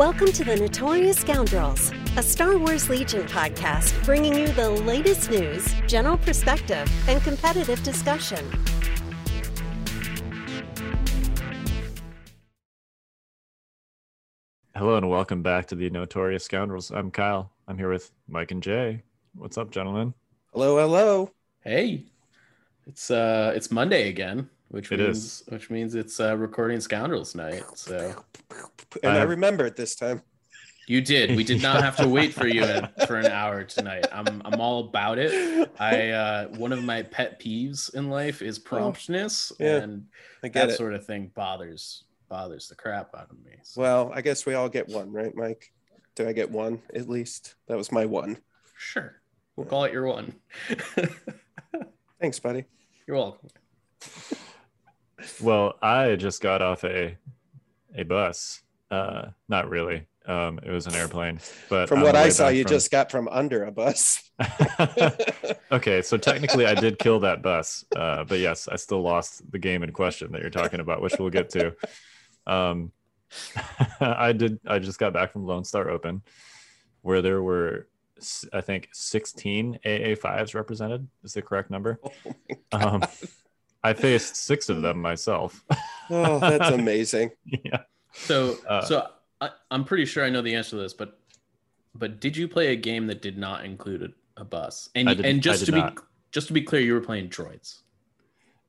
Welcome 0.00 0.32
to 0.32 0.44
the 0.44 0.56
Notorious 0.56 1.18
Scoundrels, 1.18 1.92
a 2.16 2.22
Star 2.22 2.56
Wars 2.56 2.88
Legion 2.88 3.26
podcast 3.26 4.02
bringing 4.06 4.34
you 4.34 4.48
the 4.48 4.70
latest 4.70 5.30
news, 5.30 5.74
general 5.86 6.16
perspective, 6.16 6.90
and 7.06 7.22
competitive 7.22 7.82
discussion. 7.82 8.42
Hello 14.74 14.96
and 14.96 15.10
welcome 15.10 15.42
back 15.42 15.66
to 15.66 15.74
the 15.74 15.90
Notorious 15.90 16.44
Scoundrels. 16.44 16.90
I'm 16.90 17.10
Kyle. 17.10 17.52
I'm 17.68 17.76
here 17.76 17.90
with 17.90 18.10
Mike 18.26 18.52
and 18.52 18.62
Jay. 18.62 19.02
What's 19.34 19.58
up, 19.58 19.70
gentlemen? 19.70 20.14
Hello, 20.54 20.78
hello. 20.78 21.30
Hey, 21.62 22.06
it's 22.86 23.10
uh, 23.10 23.52
it's 23.54 23.70
Monday 23.70 24.08
again, 24.08 24.48
which 24.70 24.90
It 24.92 24.98
means 25.00 25.16
is. 25.18 25.42
which 25.48 25.70
means 25.70 25.94
it's 25.94 26.18
uh, 26.20 26.36
recording 26.36 26.80
Scoundrels 26.80 27.34
night. 27.34 27.62
So 27.74 28.14
And 29.02 29.12
I, 29.12 29.20
I- 29.20 29.22
remember 29.24 29.66
it 29.66 29.76
this 29.76 29.94
time. 29.94 30.22
you 30.86 31.00
did. 31.00 31.36
We 31.36 31.44
did 31.44 31.62
not 31.62 31.82
have 31.82 31.96
to 31.96 32.08
wait 32.18 32.32
for 32.34 32.46
you 32.48 32.64
for 33.06 33.16
an 33.16 33.26
hour 33.26 33.62
tonight. 33.64 34.06
I'm 34.12 34.42
I'm 34.44 34.60
all 34.60 34.80
about 34.88 35.18
it. 35.18 35.70
I 35.78 36.10
uh, 36.10 36.48
one 36.48 36.72
of 36.72 36.82
my 36.82 37.02
pet 37.02 37.40
peeves 37.40 37.94
in 37.94 38.10
life 38.10 38.42
is 38.42 38.58
promptness, 38.58 39.52
Yeah, 39.60 39.76
and 39.82 40.06
that 40.42 40.70
it. 40.70 40.76
sort 40.76 40.94
of 40.94 41.04
thing 41.06 41.30
bothers 41.34 42.04
bothers 42.28 42.68
the 42.68 42.74
crap 42.76 43.14
out 43.14 43.28
of 43.30 43.38
me. 43.44 43.52
So, 43.64 43.80
Well, 43.80 44.12
I 44.14 44.20
guess 44.20 44.46
we 44.46 44.54
all 44.54 44.68
get 44.68 44.88
one, 44.88 45.10
right, 45.12 45.34
Mike? 45.34 45.72
Did 46.14 46.28
I 46.28 46.32
get 46.32 46.48
one 46.50 46.80
at 46.94 47.08
least? 47.08 47.54
That 47.66 47.76
was 47.76 47.90
my 47.90 48.04
one. 48.06 48.38
sure, 48.76 49.20
we'll 49.56 49.66
call 49.66 49.82
it 49.84 49.92
your 49.92 50.06
one. 50.06 50.34
Thanks, 52.20 52.38
buddy. 52.38 52.64
You're 53.06 53.16
welcome. 53.16 53.48
Well, 55.40 55.76
I 55.82 56.16
just 56.16 56.40
got 56.40 56.62
off 56.62 56.84
a 56.84 57.16
a 57.94 58.02
bus. 58.04 58.62
Uh, 58.90 59.28
not 59.48 59.68
really. 59.68 60.06
Um, 60.26 60.60
it 60.62 60.70
was 60.70 60.86
an 60.86 60.94
airplane, 60.94 61.40
but 61.68 61.88
From 61.88 62.02
what 62.02 62.14
I 62.14 62.28
saw, 62.28 62.48
you 62.48 62.62
from- 62.62 62.70
just 62.70 62.90
got 62.90 63.10
from 63.10 63.26
under 63.28 63.64
a 63.64 63.72
bus. 63.72 64.30
okay, 65.72 66.02
so 66.02 66.16
technically 66.16 66.66
I 66.66 66.74
did 66.74 66.98
kill 66.98 67.20
that 67.20 67.42
bus, 67.42 67.84
uh, 67.96 68.24
but 68.24 68.38
yes, 68.38 68.68
I 68.68 68.76
still 68.76 69.02
lost 69.02 69.50
the 69.50 69.58
game 69.58 69.82
in 69.82 69.92
question 69.92 70.30
that 70.32 70.40
you're 70.40 70.50
talking 70.50 70.80
about, 70.80 71.00
which 71.02 71.14
we'll 71.18 71.30
get 71.30 71.50
to. 71.50 71.74
Um, 72.46 72.92
I 74.00 74.32
did. 74.32 74.60
I 74.66 74.78
just 74.78 74.98
got 74.98 75.12
back 75.12 75.32
from 75.32 75.46
Lone 75.46 75.64
Star 75.64 75.88
Open, 75.88 76.22
where 77.02 77.22
there 77.22 77.42
were, 77.42 77.88
I 78.52 78.60
think, 78.60 78.88
16 78.92 79.80
AA5s 79.84 80.54
represented. 80.54 81.08
Is 81.24 81.32
the 81.32 81.42
correct 81.42 81.70
number? 81.70 82.00
oh. 82.72 82.78
Um, 82.78 83.02
I 83.82 83.92
faced 83.94 84.36
six 84.36 84.68
of 84.68 84.82
them 84.82 85.00
myself. 85.00 85.64
oh, 86.10 86.38
that's 86.38 86.70
amazing. 86.70 87.30
yeah. 87.64 87.82
So, 88.12 88.56
Uh, 88.68 88.82
so 88.82 89.06
I, 89.40 89.50
I'm 89.70 89.84
pretty 89.84 90.04
sure 90.04 90.24
I 90.24 90.30
know 90.30 90.42
the 90.42 90.54
answer 90.54 90.70
to 90.70 90.76
this, 90.76 90.92
but 90.94 91.18
but 91.94 92.20
did 92.20 92.36
you 92.36 92.46
play 92.46 92.68
a 92.68 92.76
game 92.76 93.06
that 93.08 93.20
did 93.22 93.36
not 93.38 93.64
include 93.64 94.02
a, 94.02 94.40
a 94.40 94.44
bus? 94.44 94.90
And 94.94 95.08
I 95.08 95.14
did- 95.14 95.26
and 95.26 95.38
I 95.38 95.40
just 95.40 95.60
did 95.60 95.66
to 95.66 95.72
be 95.72 95.78
not. 95.80 95.98
just 96.30 96.46
to 96.48 96.52
be 96.52 96.62
clear, 96.62 96.82
you 96.82 96.94
were 96.94 97.00
playing 97.00 97.28
droids. 97.30 97.80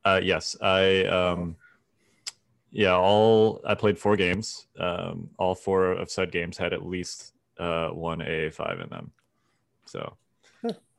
Uh, 0.03 0.19
yes, 0.23 0.55
I 0.61 1.03
um, 1.05 1.55
yeah, 2.71 2.95
all 2.95 3.61
I 3.65 3.75
played 3.75 3.99
four 3.99 4.15
games. 4.15 4.65
Um, 4.79 5.29
all 5.37 5.53
four 5.55 5.91
of 5.91 6.09
said 6.09 6.31
games 6.31 6.57
had 6.57 6.73
at 6.73 6.85
least 6.85 7.33
uh, 7.59 7.89
one 7.89 8.19
AA5 8.19 8.83
in 8.83 8.89
them. 8.89 9.11
So, 9.85 10.17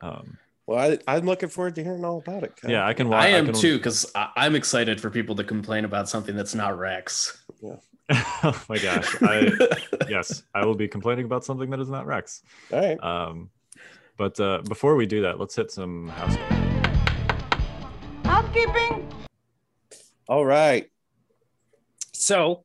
um, 0.01 0.37
Well, 0.73 0.97
I, 1.07 1.17
I'm 1.17 1.27
looking 1.27 1.51
forward 1.51 1.75
to 1.75 1.85
hearing 1.85 2.03
all 2.03 2.17
about 2.17 2.45
it. 2.45 2.57
Kyle. 2.57 2.71
yeah, 2.71 2.87
I 2.87 2.95
can. 2.95 3.11
wa- 3.11 3.19
I 3.19 3.27
am 3.29 3.45
can, 3.45 3.55
too, 3.55 3.77
because 3.77 4.11
I'm 4.15 4.55
excited 4.55 5.03
for 5.03 5.11
people 5.11 5.35
to 5.35 5.45
complain 5.45 5.85
about 5.85 6.09
something 6.09 6.35
that's 6.35 6.55
not 6.55 6.79
Rex. 6.79 7.45
oh 7.63 8.65
my 8.71 8.79
gosh! 8.79 9.15
I 9.21 9.51
yes, 10.09 10.45
I 10.55 10.65
will 10.65 10.75
be 10.75 10.89
complaining 10.89 11.27
about 11.27 11.45
something 11.45 11.69
that 11.69 11.81
is 11.81 11.91
not 11.91 12.07
Rex. 12.07 12.41
All 12.73 12.81
right. 12.81 12.99
Um, 13.05 13.51
but 14.17 14.41
uh, 14.41 14.63
before 14.67 14.97
we 14.97 15.05
do 15.05 15.21
that, 15.21 15.39
let's 15.39 15.55
hit 15.55 15.71
some 15.71 16.09
housekeeping. 16.09 16.83
Housekeeping. 18.25 19.09
All 20.27 20.47
right. 20.47 20.91
So, 22.15 22.65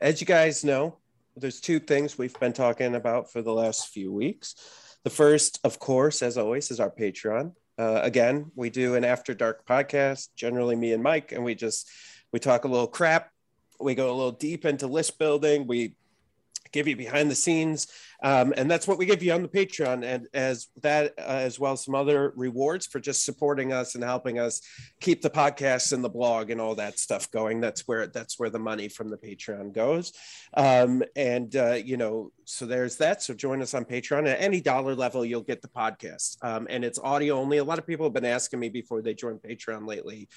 as 0.00 0.20
you 0.20 0.26
guys 0.26 0.64
know, 0.64 0.96
there's 1.36 1.60
two 1.60 1.78
things 1.78 2.18
we've 2.18 2.38
been 2.40 2.52
talking 2.52 2.96
about 2.96 3.30
for 3.30 3.42
the 3.42 3.52
last 3.52 3.90
few 3.90 4.12
weeks. 4.12 4.56
The 5.04 5.10
first, 5.10 5.60
of 5.64 5.78
course, 5.78 6.22
as 6.22 6.38
always, 6.38 6.70
is 6.70 6.80
our 6.80 6.90
Patreon. 6.90 7.52
Uh, 7.78 8.00
again, 8.02 8.50
we 8.54 8.70
do 8.70 8.94
an 8.94 9.04
after 9.04 9.34
dark 9.34 9.66
podcast, 9.66 10.28
generally 10.34 10.76
me 10.76 10.92
and 10.92 11.02
Mike, 11.02 11.32
and 11.32 11.44
we 11.44 11.54
just 11.54 11.90
we 12.32 12.38
talk 12.38 12.64
a 12.64 12.68
little 12.68 12.86
crap. 12.86 13.30
We 13.78 13.94
go 13.94 14.10
a 14.10 14.16
little 14.16 14.32
deep 14.32 14.64
into 14.64 14.86
list 14.86 15.18
building. 15.18 15.66
We 15.66 15.94
give 16.72 16.88
you 16.88 16.96
behind 16.96 17.30
the 17.30 17.34
scenes, 17.34 17.86
um, 18.24 18.54
and 18.56 18.70
that's 18.70 18.88
what 18.88 18.96
we 18.96 19.04
give 19.04 19.22
you 19.22 19.32
on 19.32 19.42
the 19.42 19.48
Patreon, 19.48 20.02
and 20.02 20.28
as 20.32 20.68
that, 20.80 21.12
uh, 21.18 21.22
as 21.22 21.60
well 21.60 21.72
as 21.72 21.84
some 21.84 21.94
other 21.94 22.32
rewards 22.36 22.86
for 22.86 22.98
just 22.98 23.22
supporting 23.22 23.72
us 23.72 23.94
and 23.94 24.02
helping 24.02 24.38
us 24.38 24.62
keep 25.00 25.20
the 25.20 25.28
podcast 25.28 25.92
and 25.92 26.02
the 26.02 26.08
blog 26.08 26.48
and 26.48 26.60
all 26.60 26.74
that 26.74 26.98
stuff 26.98 27.30
going. 27.30 27.60
That's 27.60 27.86
where 27.86 28.06
that's 28.06 28.38
where 28.38 28.48
the 28.48 28.58
money 28.58 28.88
from 28.88 29.10
the 29.10 29.18
Patreon 29.18 29.74
goes. 29.74 30.14
Um, 30.54 31.02
and 31.14 31.54
uh, 31.54 31.74
you 31.74 31.98
know, 31.98 32.32
so 32.44 32.64
there's 32.64 32.96
that. 32.96 33.22
So 33.22 33.34
join 33.34 33.60
us 33.60 33.74
on 33.74 33.84
Patreon 33.84 34.26
at 34.26 34.40
any 34.40 34.62
dollar 34.62 34.94
level, 34.94 35.24
you'll 35.24 35.42
get 35.42 35.60
the 35.60 35.68
podcast. 35.68 36.42
Um, 36.42 36.66
and 36.70 36.82
it's 36.82 36.98
audio 36.98 37.36
only. 37.36 37.58
A 37.58 37.64
lot 37.64 37.78
of 37.78 37.86
people 37.86 38.06
have 38.06 38.14
been 38.14 38.24
asking 38.24 38.58
me 38.60 38.70
before 38.70 39.02
they 39.02 39.12
joined 39.12 39.42
Patreon 39.42 39.86
lately. 39.86 40.28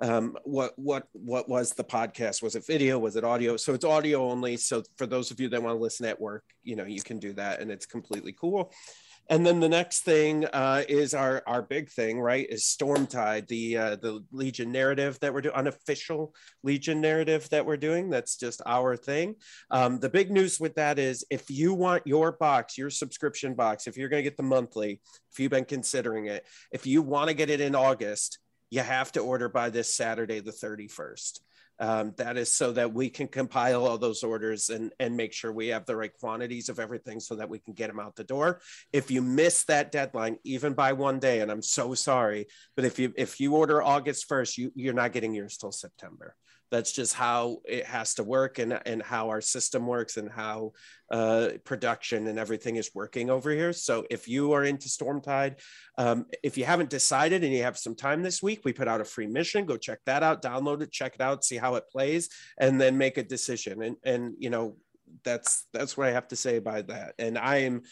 Um, 0.00 0.36
what 0.44 0.72
what 0.76 1.06
what 1.12 1.48
was 1.48 1.72
the 1.72 1.84
podcast? 1.84 2.42
Was 2.42 2.56
it 2.56 2.66
video? 2.66 2.98
Was 2.98 3.16
it 3.16 3.24
audio? 3.24 3.56
So 3.56 3.74
it's 3.74 3.84
audio 3.84 4.30
only. 4.30 4.56
So 4.56 4.82
for 4.96 5.06
those 5.06 5.30
of 5.30 5.40
you 5.40 5.48
that 5.50 5.62
want 5.62 5.76
to 5.76 5.82
listen 5.82 6.06
at 6.06 6.20
work, 6.20 6.44
you 6.62 6.76
know, 6.76 6.84
you 6.84 7.02
can 7.02 7.18
do 7.18 7.32
that, 7.34 7.60
and 7.60 7.70
it's 7.70 7.86
completely 7.86 8.32
cool. 8.32 8.72
And 9.30 9.46
then 9.46 9.60
the 9.60 9.68
next 9.68 10.00
thing 10.00 10.46
uh, 10.46 10.82
is 10.88 11.14
our 11.14 11.42
our 11.46 11.62
big 11.62 11.88
thing, 11.90 12.20
right? 12.20 12.46
Is 12.48 12.64
Stormtide, 12.64 13.46
the 13.46 13.76
uh, 13.76 13.96
the 13.96 14.24
Legion 14.32 14.72
narrative 14.72 15.18
that 15.20 15.32
we're 15.32 15.42
doing, 15.42 15.54
unofficial 15.54 16.34
Legion 16.62 17.00
narrative 17.00 17.48
that 17.50 17.64
we're 17.64 17.76
doing. 17.76 18.10
That's 18.10 18.36
just 18.36 18.60
our 18.66 18.96
thing. 18.96 19.36
Um, 19.70 20.00
the 20.00 20.10
big 20.10 20.30
news 20.30 20.58
with 20.58 20.74
that 20.74 20.98
is 20.98 21.24
if 21.30 21.50
you 21.50 21.72
want 21.72 22.06
your 22.06 22.32
box, 22.32 22.76
your 22.76 22.90
subscription 22.90 23.54
box, 23.54 23.86
if 23.86 23.96
you're 23.96 24.08
going 24.08 24.22
to 24.24 24.28
get 24.28 24.36
the 24.36 24.42
monthly, 24.42 25.00
if 25.30 25.38
you've 25.38 25.50
been 25.50 25.64
considering 25.64 26.26
it, 26.26 26.44
if 26.72 26.84
you 26.84 27.00
want 27.00 27.28
to 27.28 27.34
get 27.34 27.48
it 27.48 27.60
in 27.60 27.76
August, 27.76 28.38
you 28.72 28.80
have 28.80 29.12
to 29.12 29.20
order 29.20 29.50
by 29.50 29.68
this 29.68 29.94
Saturday, 29.94 30.40
the 30.40 30.50
31st. 30.50 31.40
Um, 31.78 32.14
that 32.16 32.38
is 32.38 32.50
so 32.50 32.72
that 32.72 32.94
we 32.94 33.10
can 33.10 33.28
compile 33.28 33.86
all 33.86 33.98
those 33.98 34.22
orders 34.22 34.70
and, 34.70 34.92
and 34.98 35.14
make 35.14 35.34
sure 35.34 35.52
we 35.52 35.68
have 35.68 35.84
the 35.84 35.94
right 35.94 36.12
quantities 36.20 36.70
of 36.70 36.80
everything 36.80 37.20
so 37.20 37.34
that 37.34 37.50
we 37.50 37.58
can 37.58 37.74
get 37.74 37.88
them 37.88 38.00
out 38.00 38.16
the 38.16 38.24
door. 38.24 38.62
If 38.90 39.10
you 39.10 39.20
miss 39.20 39.64
that 39.64 39.92
deadline, 39.92 40.38
even 40.44 40.72
by 40.72 40.94
one 40.94 41.18
day, 41.18 41.40
and 41.40 41.50
I'm 41.50 41.60
so 41.60 41.92
sorry, 41.92 42.46
but 42.74 42.86
if 42.86 42.98
you 42.98 43.12
if 43.14 43.40
you 43.40 43.54
order 43.56 43.82
August 43.82 44.26
1st, 44.30 44.56
you, 44.56 44.72
you're 44.74 44.94
not 44.94 45.12
getting 45.12 45.34
yours 45.34 45.58
till 45.58 45.72
September. 45.72 46.34
That's 46.72 46.90
just 46.90 47.14
how 47.14 47.58
it 47.64 47.84
has 47.84 48.14
to 48.14 48.24
work 48.24 48.58
and, 48.58 48.80
and 48.86 49.02
how 49.02 49.28
our 49.28 49.42
system 49.42 49.86
works 49.86 50.16
and 50.16 50.28
how 50.28 50.72
uh, 51.10 51.50
production 51.64 52.26
and 52.26 52.38
everything 52.38 52.76
is 52.76 52.90
working 52.94 53.28
over 53.28 53.50
here. 53.50 53.74
So 53.74 54.06
if 54.10 54.26
you 54.26 54.52
are 54.52 54.64
into 54.64 54.88
Stormtide, 54.88 55.60
um, 55.98 56.24
if 56.42 56.56
you 56.56 56.64
haven't 56.64 56.88
decided 56.88 57.44
and 57.44 57.52
you 57.52 57.62
have 57.62 57.76
some 57.76 57.94
time 57.94 58.22
this 58.22 58.42
week, 58.42 58.62
we 58.64 58.72
put 58.72 58.88
out 58.88 59.02
a 59.02 59.04
free 59.04 59.26
mission. 59.26 59.66
Go 59.66 59.76
check 59.76 59.98
that 60.06 60.22
out, 60.22 60.42
download 60.42 60.80
it, 60.80 60.90
check 60.90 61.14
it 61.14 61.20
out, 61.20 61.44
see 61.44 61.58
how 61.58 61.74
it 61.74 61.84
plays, 61.92 62.30
and 62.58 62.80
then 62.80 62.96
make 62.96 63.18
a 63.18 63.22
decision. 63.22 63.82
And 63.82 63.96
and 64.02 64.34
you 64.38 64.50
know 64.50 64.76
that's 65.24 65.66
that's 65.72 65.96
what 65.96 66.08
I 66.08 66.12
have 66.12 66.28
to 66.28 66.36
say 66.36 66.56
about 66.56 66.88
that. 66.88 67.14
And 67.18 67.36
I 67.36 67.58
am 67.58 67.82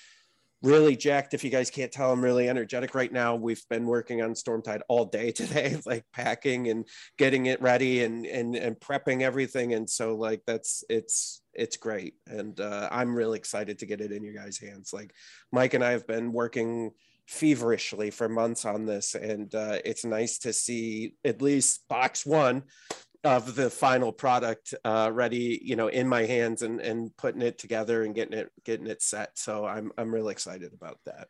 really 0.63 0.97
jacked. 0.97 1.35
If 1.35 1.45
you 1.45 1.51
guys 1.51 1.71
can't 1.71 1.91
tell, 1.91 2.13
I'm 2.13 2.23
really 2.23 2.49
energetic 2.49 2.95
right 2.95 3.13
now. 3.13 3.35
We've 3.35 3.63
been 3.69 3.87
working 3.87 4.23
on 4.23 4.35
Stormtide 4.35 4.81
all 4.89 5.05
day 5.05 5.33
today, 5.33 5.77
like 5.87 6.05
packing 6.13 6.69
and 6.69 6.87
getting 7.19 7.47
it 7.47 7.61
ready 7.63 8.05
and 8.05 8.27
and 8.27 8.55
and 8.55 8.77
prepping 8.79 9.23
everything. 9.23 9.75
And 9.75 9.89
so 9.89 10.17
like 10.17 10.43
that's 10.47 10.85
it's 10.89 11.43
it's 11.55 11.77
great. 11.77 12.15
And 12.27 12.59
uh, 12.61 12.89
I'm 12.91 13.15
really 13.15 13.39
excited 13.39 13.79
to 13.81 13.87
get 13.87 14.01
it 14.01 14.13
in 14.13 14.23
your 14.23 14.35
guys' 14.35 14.59
hands. 14.59 14.93
Like 14.93 15.13
Mike 15.53 15.75
and 15.75 15.85
I 15.85 15.93
have 15.93 16.07
been 16.07 16.33
working 16.33 16.93
feverishly 17.27 18.11
for 18.11 18.29
months 18.29 18.65
on 18.65 18.87
this, 18.87 19.15
and 19.15 19.55
uh, 19.55 19.79
it's 19.85 20.05
nice 20.05 20.39
to 20.39 20.53
see 20.53 21.15
at 21.25 21.43
least 21.43 21.87
box 21.89 22.27
one 22.27 22.65
of 23.25 23.55
the 23.55 23.69
final 23.69 24.13
product 24.13 24.75
uh, 24.85 25.11
ready, 25.13 25.61
you 25.63 25.77
know, 25.77 25.89
in 25.89 26.09
my 26.09 26.25
hands 26.25 26.63
and 26.63 26.81
and 26.81 27.15
putting 27.17 27.43
it 27.43 27.59
together 27.59 28.05
and 28.05 28.15
getting 28.15 28.39
it 28.39 28.51
getting 28.65 28.87
it 28.87 29.03
set. 29.03 29.39
So 29.39 29.67
I'm 29.67 29.93
I'm 29.99 30.13
really 30.13 30.33
excited 30.33 30.73
about 30.73 30.99
that. 31.07 31.29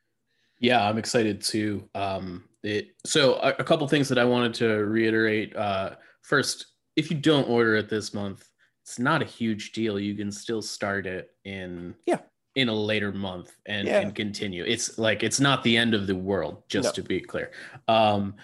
Yeah, 0.58 0.86
I'm 0.88 0.98
excited 0.98 1.40
too. 1.40 1.88
Um, 1.94 2.44
it 2.62 2.90
so 3.04 3.34
a, 3.36 3.54
a 3.58 3.64
couple 3.64 3.88
things 3.88 4.08
that 4.08 4.18
I 4.18 4.24
wanted 4.24 4.54
to 4.54 4.68
reiterate. 4.84 5.56
Uh, 5.56 5.96
first, 6.22 6.66
if 6.96 7.10
you 7.10 7.16
don't 7.16 7.48
order 7.48 7.76
it 7.76 7.88
this 7.88 8.12
month, 8.14 8.46
it's 8.84 8.98
not 8.98 9.22
a 9.22 9.24
huge 9.24 9.72
deal. 9.72 9.98
You 9.98 10.14
can 10.14 10.30
still 10.30 10.62
start 10.62 11.06
it 11.06 11.30
in 11.44 11.94
Yeah. 12.06 12.18
in 12.56 12.68
a 12.68 12.74
later 12.74 13.10
month 13.12 13.52
and, 13.66 13.88
Yeah. 13.88 14.00
and 14.00 14.14
continue. 14.14 14.64
It's 14.64 14.98
like 14.98 15.22
it's 15.22 15.40
not 15.40 15.62
the 15.64 15.76
end 15.76 15.94
of 15.94 16.06
the 16.06 16.14
world, 16.16 16.64
just 16.68 16.96
No. 16.96 17.02
to 17.02 17.08
be 17.08 17.20
clear. 17.20 17.52
Um, 17.88 18.34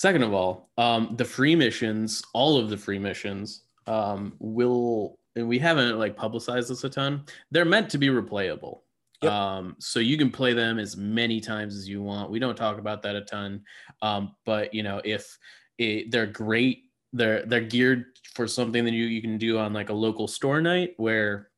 second 0.00 0.22
of 0.22 0.32
all, 0.32 0.70
um, 0.78 1.14
the 1.18 1.24
free 1.26 1.54
missions, 1.54 2.22
all 2.32 2.56
of 2.56 2.70
the 2.70 2.76
free 2.76 2.98
missions, 2.98 3.64
um, 3.86 4.32
will 4.38 5.18
and 5.36 5.46
we 5.46 5.58
haven't 5.58 5.98
like 5.98 6.16
publicized 6.16 6.70
this 6.70 6.84
a 6.84 6.88
ton. 6.88 7.22
They're 7.50 7.66
meant 7.66 7.90
to 7.90 7.98
be 7.98 8.08
replayable. 8.08 8.80
Yep. 9.20 9.30
Um, 9.30 9.76
so 9.78 10.00
you 10.00 10.16
can 10.16 10.30
play 10.30 10.54
them 10.54 10.78
as 10.78 10.96
many 10.96 11.38
times 11.38 11.76
as 11.76 11.86
you 11.86 12.02
want. 12.02 12.30
We 12.30 12.38
don't 12.38 12.56
talk 12.56 12.78
about 12.78 13.02
that 13.02 13.14
a 13.14 13.20
ton, 13.20 13.62
um, 14.00 14.34
but 14.46 14.72
you 14.72 14.82
know 14.82 15.02
if 15.04 15.38
it, 15.76 16.10
they're 16.10 16.24
great, 16.24 16.84
they're 17.12 17.44
they're 17.44 17.60
geared 17.60 18.06
for 18.34 18.46
something 18.46 18.86
that 18.86 18.94
you 18.94 19.04
you 19.04 19.20
can 19.20 19.36
do 19.36 19.58
on 19.58 19.74
like 19.74 19.90
a 19.90 19.92
local 20.06 20.26
store 20.26 20.62
night 20.62 20.94
where 20.96 21.49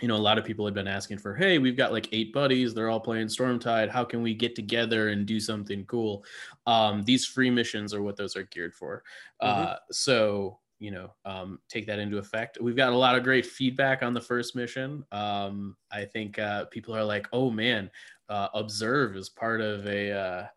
you 0.00 0.08
know, 0.08 0.16
a 0.16 0.18
lot 0.18 0.38
of 0.38 0.44
people 0.44 0.64
have 0.64 0.74
been 0.74 0.88
asking 0.88 1.18
for, 1.18 1.34
hey, 1.34 1.58
we've 1.58 1.76
got 1.76 1.92
like 1.92 2.08
eight 2.12 2.32
buddies, 2.32 2.74
they're 2.74 2.90
all 2.90 3.00
playing 3.00 3.28
Stormtide. 3.28 3.88
How 3.88 4.04
can 4.04 4.22
we 4.22 4.34
get 4.34 4.54
together 4.56 5.08
and 5.10 5.24
do 5.26 5.38
something 5.38 5.84
cool? 5.86 6.24
Um, 6.66 7.02
these 7.02 7.26
free 7.26 7.50
missions 7.50 7.94
are 7.94 8.02
what 8.02 8.16
those 8.16 8.36
are 8.36 8.42
geared 8.44 8.74
for. 8.74 9.04
Mhm. 9.42 9.46
Uh, 9.48 9.76
so, 9.92 10.58
you 10.80 10.90
know, 10.90 11.14
um, 11.24 11.60
take 11.68 11.86
that 11.86 12.00
into 12.00 12.18
effect. 12.18 12.58
We've 12.60 12.76
got 12.76 12.92
a 12.92 12.96
lot 12.96 13.16
of 13.16 13.22
great 13.22 13.46
feedback 13.46 14.02
on 14.02 14.14
the 14.14 14.20
first 14.20 14.56
mission. 14.56 15.04
Um, 15.12 15.76
I 15.90 16.04
think 16.04 16.38
uh, 16.38 16.64
people 16.66 16.94
are 16.94 17.04
like, 17.04 17.28
oh 17.32 17.50
man, 17.50 17.90
uh, 18.28 18.48
observe 18.54 19.16
is 19.16 19.28
part 19.28 19.60
of 19.60 19.86
a. 19.86 20.50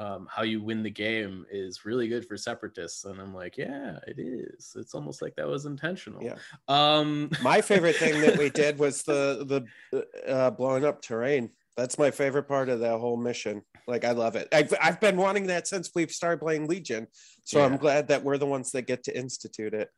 Um, 0.00 0.26
how 0.30 0.44
you 0.44 0.62
win 0.62 0.82
the 0.82 0.88
game 0.90 1.44
is 1.50 1.84
really 1.84 2.08
good 2.08 2.26
for 2.26 2.38
separatists, 2.38 3.04
and 3.04 3.20
I'm 3.20 3.34
like, 3.34 3.58
yeah, 3.58 3.98
it 4.06 4.18
is. 4.18 4.72
It's 4.74 4.94
almost 4.94 5.20
like 5.20 5.36
that 5.36 5.46
was 5.46 5.66
intentional. 5.66 6.22
Yeah. 6.22 6.36
Um, 6.68 7.30
My 7.42 7.60
favorite 7.60 7.96
thing 7.96 8.18
that 8.22 8.38
we 8.38 8.48
did 8.48 8.78
was 8.84 9.02
the 9.02 9.66
the 9.92 10.06
uh, 10.26 10.50
blowing 10.52 10.86
up 10.86 11.02
terrain. 11.02 11.50
That's 11.76 11.98
my 11.98 12.10
favorite 12.10 12.44
part 12.48 12.70
of 12.70 12.80
that 12.80 12.98
whole 12.98 13.18
mission. 13.18 13.60
Like 13.86 14.06
I 14.06 14.12
love 14.12 14.36
it. 14.36 14.48
I've 14.52 14.72
I've 14.80 15.00
been 15.00 15.18
wanting 15.18 15.48
that 15.48 15.68
since 15.68 15.90
we've 15.94 16.10
started 16.10 16.40
playing 16.40 16.66
Legion. 16.66 17.06
So 17.44 17.58
Yeah. 17.58 17.66
I'm 17.66 17.76
glad 17.76 18.08
that 18.08 18.24
we're 18.24 18.38
the 18.38 18.46
ones 18.46 18.72
that 18.72 18.86
get 18.86 19.02
to 19.04 19.14
institute 19.14 19.74
it. 19.74 19.90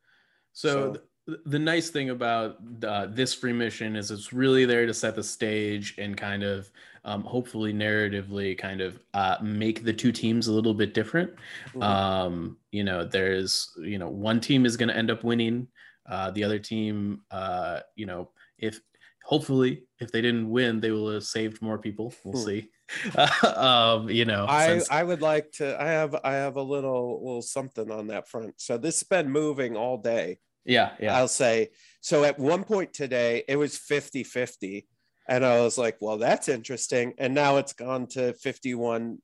So, 0.51 0.67
So- 0.69 0.91
th- 0.93 1.39
the 1.45 1.59
nice 1.59 1.89
thing 1.89 2.09
about 2.09 2.57
uh, 2.85 3.05
this 3.05 3.33
free 3.33 3.53
mission 3.53 3.95
is 3.95 4.11
it's 4.11 4.33
really 4.33 4.65
there 4.65 4.85
to 4.85 4.93
set 4.93 5.15
the 5.15 5.23
stage 5.23 5.95
and 5.97 6.17
kind 6.17 6.43
of 6.43 6.69
um, 7.05 7.23
hopefully 7.23 7.73
narratively 7.73 8.57
kind 8.57 8.81
of 8.81 8.99
uh, 9.13 9.37
make 9.41 9.83
the 9.83 9.93
two 9.93 10.11
teams 10.11 10.47
a 10.47 10.53
little 10.53 10.73
bit 10.73 10.93
different. 10.93 11.31
Mhm. 11.73 11.83
Um, 11.83 12.57
you 12.71 12.83
know, 12.83 13.03
there's 13.05 13.69
you 13.81 13.97
know 13.97 14.09
one 14.09 14.39
team 14.39 14.65
is 14.65 14.77
going 14.77 14.89
to 14.89 14.95
end 14.97 15.11
up 15.11 15.23
winning, 15.23 15.67
uh, 16.09 16.31
the 16.31 16.43
other 16.43 16.59
team, 16.59 17.21
uh, 17.31 17.79
you 17.95 18.05
know, 18.05 18.31
if 18.57 18.79
hopefully 19.25 19.83
if 19.99 20.11
they 20.11 20.21
didn't 20.21 20.49
win, 20.49 20.79
they 20.79 20.91
will 20.91 21.11
have 21.13 21.23
saved 21.23 21.61
more 21.61 21.77
people. 21.77 22.13
We'll 22.23 22.41
Hmm. 22.41 22.47
see. 22.47 22.69
um, 23.55 24.09
you 24.09 24.25
know, 24.25 24.45
I 24.47 24.67
since- 24.67 24.89
I 24.91 25.03
would 25.03 25.21
like 25.21 25.51
to. 25.53 25.81
I 25.81 25.87
have 25.87 26.15
I 26.23 26.33
have 26.33 26.57
a 26.57 26.61
little 26.61 27.21
little 27.23 27.41
something 27.41 27.89
on 27.91 28.07
that 28.07 28.27
front. 28.29 28.55
So 28.61 28.77
this 28.77 28.99
has 28.99 29.07
been 29.07 29.29
moving 29.29 29.75
all 29.77 29.97
day. 29.97 30.39
yeah, 30.65 30.91
yeah. 30.99 31.17
I'll 31.17 31.27
say. 31.27 31.69
So 32.01 32.23
at 32.23 32.37
one 32.39 32.63
point 32.63 32.93
today, 32.93 33.43
it 33.47 33.55
was 33.57 33.77
50 33.77 34.23
50. 34.23 34.87
And 35.27 35.45
I 35.45 35.61
was 35.61 35.77
like, 35.77 35.97
well, 36.01 36.17
that's 36.17 36.49
interesting. 36.49 37.13
And 37.17 37.33
now 37.33 37.57
it's 37.57 37.73
gone 37.73 38.07
to 38.07 38.33
51. 38.33 39.19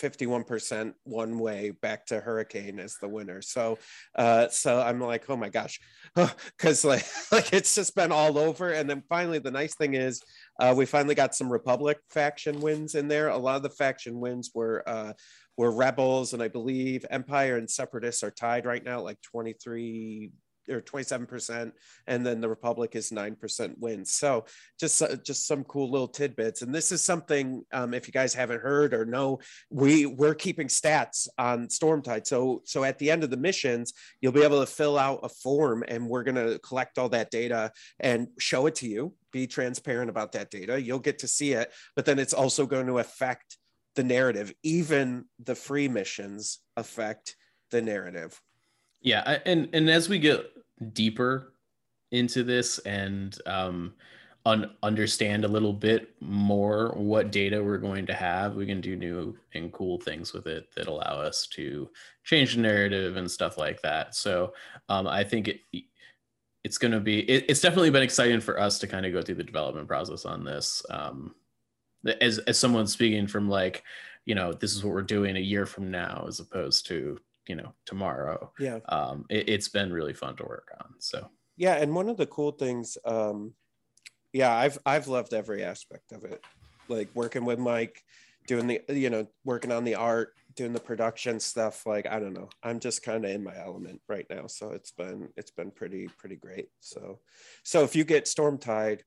51% 0.00 0.94
one 1.04 1.38
way 1.38 1.70
back 1.70 2.06
to 2.06 2.20
hurricane 2.20 2.78
as 2.78 2.96
the 3.00 3.08
winner 3.08 3.42
so 3.42 3.76
uh 4.14 4.46
so 4.48 4.80
i'm 4.80 5.00
like 5.00 5.28
oh 5.28 5.36
my 5.36 5.48
gosh 5.48 5.80
because 6.14 6.84
like 6.84 7.04
like 7.32 7.52
it's 7.52 7.74
just 7.74 7.96
been 7.96 8.12
all 8.12 8.38
over 8.38 8.70
and 8.70 8.88
then 8.88 9.02
finally 9.08 9.40
the 9.40 9.50
nice 9.50 9.74
thing 9.74 9.94
is 9.94 10.22
uh 10.60 10.72
we 10.76 10.86
finally 10.86 11.16
got 11.16 11.34
some 11.34 11.50
republic 11.50 11.98
faction 12.10 12.60
wins 12.60 12.94
in 12.94 13.08
there 13.08 13.28
a 13.28 13.36
lot 13.36 13.56
of 13.56 13.62
the 13.64 13.70
faction 13.70 14.20
wins 14.20 14.52
were 14.54 14.84
uh 14.86 15.12
were 15.56 15.72
rebels 15.72 16.32
and 16.32 16.42
i 16.42 16.48
believe 16.48 17.04
empire 17.10 17.56
and 17.56 17.68
separatists 17.68 18.22
are 18.22 18.30
tied 18.30 18.66
right 18.66 18.84
now 18.84 19.00
like 19.00 19.20
23 19.22 20.30
or 20.70 20.80
27% 20.80 21.72
and 22.06 22.26
then 22.26 22.40
the 22.40 22.48
republic 22.48 22.94
is 22.94 23.10
9% 23.10 23.78
wins 23.78 24.12
so 24.12 24.44
just 24.78 25.00
uh, 25.02 25.16
just 25.16 25.46
some 25.46 25.64
cool 25.64 25.90
little 25.90 26.08
tidbits. 26.08 26.62
And 26.62 26.74
this 26.74 26.92
is 26.92 27.02
something 27.02 27.64
um, 27.72 27.94
if 27.94 28.06
you 28.06 28.12
guys 28.12 28.34
haven't 28.34 28.60
heard 28.60 28.94
or 28.94 29.04
know 29.04 29.38
we 29.70 30.06
we're 30.06 30.34
keeping 30.34 30.68
stats 30.68 31.28
on 31.38 31.68
stormtide 31.68 32.26
so 32.26 32.62
so 32.64 32.84
at 32.84 32.98
the 32.98 33.10
end 33.10 33.24
of 33.24 33.30
the 33.30 33.36
missions 33.36 33.92
you'll 34.20 34.32
be 34.32 34.42
able 34.42 34.60
to 34.60 34.70
fill 34.70 34.98
out 34.98 35.20
a 35.22 35.28
form 35.28 35.84
and 35.88 36.06
we're 36.06 36.24
going 36.24 36.34
to 36.34 36.58
collect 36.60 36.98
all 36.98 37.08
that 37.08 37.30
data 37.30 37.72
and 38.00 38.28
show 38.38 38.66
it 38.66 38.74
to 38.76 38.88
you. 38.88 39.14
Be 39.32 39.46
transparent 39.46 40.10
about 40.10 40.32
that 40.32 40.50
data. 40.50 40.80
You'll 40.80 40.98
get 40.98 41.20
to 41.20 41.28
see 41.28 41.52
it 41.52 41.72
but 41.96 42.04
then 42.04 42.18
it's 42.18 42.34
also 42.34 42.66
going 42.66 42.86
to 42.86 42.98
affect 42.98 43.56
the 43.94 44.04
narrative. 44.04 44.52
Even 44.62 45.24
the 45.42 45.54
free 45.54 45.88
missions 45.88 46.60
affect 46.76 47.36
the 47.70 47.82
narrative. 47.82 48.40
Yeah 49.00 49.38
and 49.44 49.68
and 49.72 49.88
as 49.88 50.08
we 50.08 50.18
get 50.18 50.50
deeper 50.92 51.54
into 52.10 52.42
this 52.42 52.78
and 52.80 53.38
um 53.46 53.92
un- 54.46 54.70
understand 54.82 55.44
a 55.44 55.48
little 55.48 55.72
bit 55.72 56.14
more 56.20 56.90
what 56.96 57.30
data 57.30 57.62
we're 57.62 57.76
going 57.76 58.06
to 58.06 58.14
have 58.14 58.54
we 58.54 58.66
can 58.66 58.80
do 58.80 58.96
new 58.96 59.36
and 59.54 59.72
cool 59.72 59.98
things 59.98 60.32
with 60.32 60.46
it 60.46 60.68
that 60.74 60.86
allow 60.86 61.20
us 61.20 61.46
to 61.46 61.88
change 62.24 62.54
the 62.54 62.60
narrative 62.60 63.16
and 63.16 63.30
stuff 63.30 63.58
like 63.58 63.80
that. 63.82 64.14
So 64.14 64.52
um 64.88 65.06
i 65.06 65.22
think 65.22 65.48
it 65.48 65.60
it's 66.64 66.78
going 66.78 66.92
to 66.92 67.00
be 67.00 67.20
it, 67.20 67.44
it's 67.48 67.60
definitely 67.60 67.90
been 67.90 68.02
exciting 68.02 68.40
for 68.40 68.58
us 68.60 68.78
to 68.78 68.86
kind 68.86 69.06
of 69.06 69.12
go 69.12 69.22
through 69.22 69.36
the 69.36 69.44
development 69.44 69.88
process 69.88 70.24
on 70.24 70.44
this 70.44 70.84
um 70.90 71.34
as 72.20 72.38
as 72.40 72.58
someone 72.58 72.86
speaking 72.86 73.26
from 73.26 73.48
like 73.48 73.84
you 74.24 74.34
know 74.34 74.52
this 74.52 74.74
is 74.74 74.84
what 74.84 74.94
we're 74.94 75.02
doing 75.02 75.36
a 75.36 75.40
year 75.40 75.66
from 75.66 75.90
now 75.90 76.24
as 76.28 76.40
opposed 76.40 76.86
to 76.86 77.18
you 77.48 77.56
know 77.56 77.72
tomorrow 77.86 78.52
yeah. 78.60 78.78
um 78.88 79.24
it, 79.28 79.48
it's 79.48 79.68
been 79.68 79.92
really 79.92 80.12
fun 80.12 80.36
to 80.36 80.44
work 80.44 80.70
on 80.80 80.94
so. 80.98 81.28
Yeah 81.56 81.74
and 81.74 81.92
one 81.92 82.08
of 82.08 82.16
the 82.16 82.26
cool 82.26 82.52
things 82.52 82.96
um 83.04 83.52
yeah 84.32 84.54
i've 84.54 84.78
i've 84.86 85.08
loved 85.08 85.34
every 85.34 85.64
aspect 85.64 86.12
of 86.12 86.24
it. 86.24 86.44
Like 86.88 87.08
working 87.14 87.44
with 87.44 87.58
mike 87.58 88.04
doing 88.46 88.66
the 88.66 88.80
you 88.88 89.10
know 89.10 89.26
working 89.44 89.72
on 89.72 89.84
the 89.84 89.94
art 89.94 90.34
doing 90.54 90.72
the 90.72 90.80
production 90.80 91.38
stuff 91.40 91.84
like 91.86 92.06
i 92.06 92.18
don't 92.18 92.32
know. 92.32 92.48
I'm 92.62 92.80
just 92.80 93.02
kind 93.02 93.24
of 93.24 93.30
in 93.30 93.42
my 93.42 93.56
element 93.56 94.00
right 94.08 94.26
now 94.30 94.46
so 94.46 94.70
it's 94.70 94.92
been 94.92 95.28
it's 95.36 95.50
been 95.50 95.70
pretty 95.70 96.08
pretty 96.18 96.36
great. 96.36 96.68
So 96.80 97.18
so 97.64 97.82
if 97.82 97.96
you 97.96 98.04
get 98.04 98.26
stormtide 98.26 99.00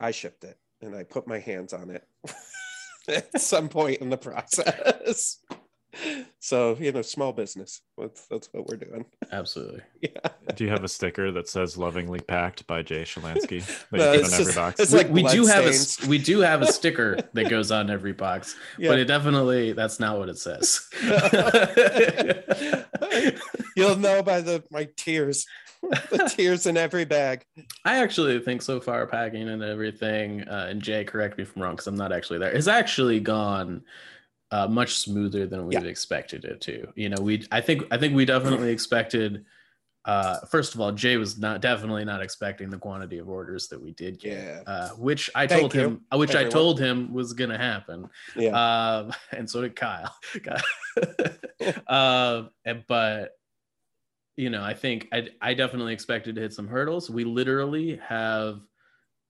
i 0.00 0.10
shipped 0.10 0.44
it 0.44 0.58
and 0.82 0.94
i 0.94 1.02
put 1.02 1.26
my 1.26 1.38
hands 1.38 1.72
on 1.72 1.90
it 1.90 2.06
at 3.08 3.40
some 3.40 3.68
point 3.68 4.00
in 4.00 4.10
the 4.10 4.18
process 4.18 5.38
so 6.40 6.76
you 6.78 6.92
know 6.92 7.02
small 7.02 7.32
business 7.32 7.80
that's, 7.96 8.26
that's 8.28 8.48
what 8.52 8.66
we're 8.68 8.76
doing 8.76 9.04
absolutely 9.32 9.80
yeah 10.00 10.10
Do 10.54 10.64
you 10.64 10.70
have 10.70 10.84
a 10.84 10.88
sticker 10.88 11.32
that 11.32 11.48
says 11.48 11.76
"Lovingly 11.76 12.20
Packed" 12.20 12.66
by 12.66 12.82
Jay 12.82 13.02
Shalansky 13.02 13.66
that 13.90 13.98
No, 13.98 14.12
you 14.12 14.18
put 14.20 14.26
it's 14.26 14.34
on 14.34 14.40
every 14.42 14.54
box? 14.54 14.80
it's 14.80 14.92
we, 14.92 14.98
like 14.98 15.10
we 15.10 15.22
do 15.24 15.46
have 15.46 15.66
a 15.66 16.08
we 16.08 16.18
do 16.18 16.40
have 16.40 16.62
a 16.62 16.72
sticker 16.72 17.18
that 17.32 17.50
goes 17.50 17.72
on 17.72 17.90
every 17.90 18.12
box 18.12 18.54
Yeah. 18.78 18.90
but 18.90 18.98
it 19.00 19.06
definitely 19.06 19.72
that's 19.72 19.98
not 19.98 20.18
what 20.18 20.28
it 20.28 20.38
says 20.38 20.88
You'll 23.76 23.96
know 23.96 24.22
by 24.22 24.40
the 24.40 24.62
my 24.70 24.88
tears, 24.96 25.46
the 25.82 26.32
tears 26.34 26.66
in 26.66 26.76
every 26.76 27.04
bag. 27.04 27.44
I 27.84 27.98
actually 27.98 28.38
think 28.40 28.62
so 28.62 28.80
far 28.80 29.06
packing 29.06 29.48
and 29.48 29.62
everything, 29.62 30.42
uh, 30.48 30.66
and 30.68 30.82
Jay, 30.82 31.04
correct 31.04 31.38
me 31.38 31.44
if 31.44 31.54
I'm 31.54 31.62
wrong 31.62 31.72
because 31.74 31.86
I'm 31.86 31.96
not 31.96 32.12
actually 32.12 32.40
there. 32.40 32.50
It's 32.50 32.66
actually 32.66 33.20
gone 33.20 33.82
uh, 34.50 34.66
much 34.66 34.94
smoother 34.96 35.46
than 35.46 35.66
we've 35.66 35.82
Yeah. 35.82 35.88
expected 35.90 36.44
it 36.44 36.60
to. 36.62 36.90
You 36.94 37.08
know, 37.10 37.20
we 37.20 37.46
I 37.52 37.60
think 37.60 37.82
I 37.90 37.98
think 37.98 38.14
we 38.14 38.24
definitely 38.24 38.70
expected. 38.70 39.44
Uh, 40.04 40.38
first 40.46 40.74
of 40.74 40.80
all, 40.80 40.90
Jay 40.90 41.18
was 41.18 41.36
not 41.38 41.60
definitely 41.60 42.02
not 42.04 42.22
expecting 42.22 42.70
the 42.70 42.78
quantity 42.78 43.18
of 43.18 43.28
orders 43.28 43.68
that 43.68 43.82
we 43.82 43.90
did 43.92 44.18
get, 44.18 44.42
Yeah. 44.42 44.62
uh, 44.66 44.88
which 44.90 45.28
I 45.34 45.46
Thank 45.46 45.60
told 45.60 45.74
you, 45.74 45.80
him, 45.80 46.04
which 46.18 46.34
I 46.34 46.44
told 46.44 46.80
him 46.80 47.12
was 47.12 47.34
gonna 47.34 47.58
happen. 47.58 48.08
Yeah, 48.34 48.52
Um, 49.00 49.12
and 49.36 49.50
so 49.50 49.60
did 49.60 49.76
Kyle. 49.76 50.14
and- 52.64 52.84
but 52.86 53.32
you 54.36 54.50
know, 54.50 54.62
I 54.62 54.72
think 54.72 55.08
I 55.12 55.28
I 55.42 55.52
definitely 55.54 55.92
expected 55.92 56.36
to 56.36 56.40
hit 56.40 56.52
some 56.54 56.68
hurdles. 56.68 57.10
We 57.10 57.24
literally 57.24 57.96
have 57.96 58.60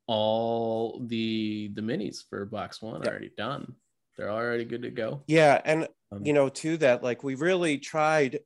all 0.06 1.00
the 1.06 1.70
the 1.74 1.80
minis 1.82 2.22
for 2.28 2.44
box 2.44 2.80
one 2.82 3.02
Yeah. 3.02 3.08
already 3.10 3.30
done. 3.36 3.74
They're 4.18 4.30
already 4.30 4.64
good 4.64 4.82
to 4.82 4.90
go. 4.90 5.22
yeah, 5.26 5.62
and 5.64 5.88
Um, 6.10 6.24
you 6.24 6.32
know, 6.32 6.48
to 6.48 6.76
that, 6.78 7.02
like 7.02 7.22
we 7.22 7.34
really 7.36 7.78
tried. 7.78 8.40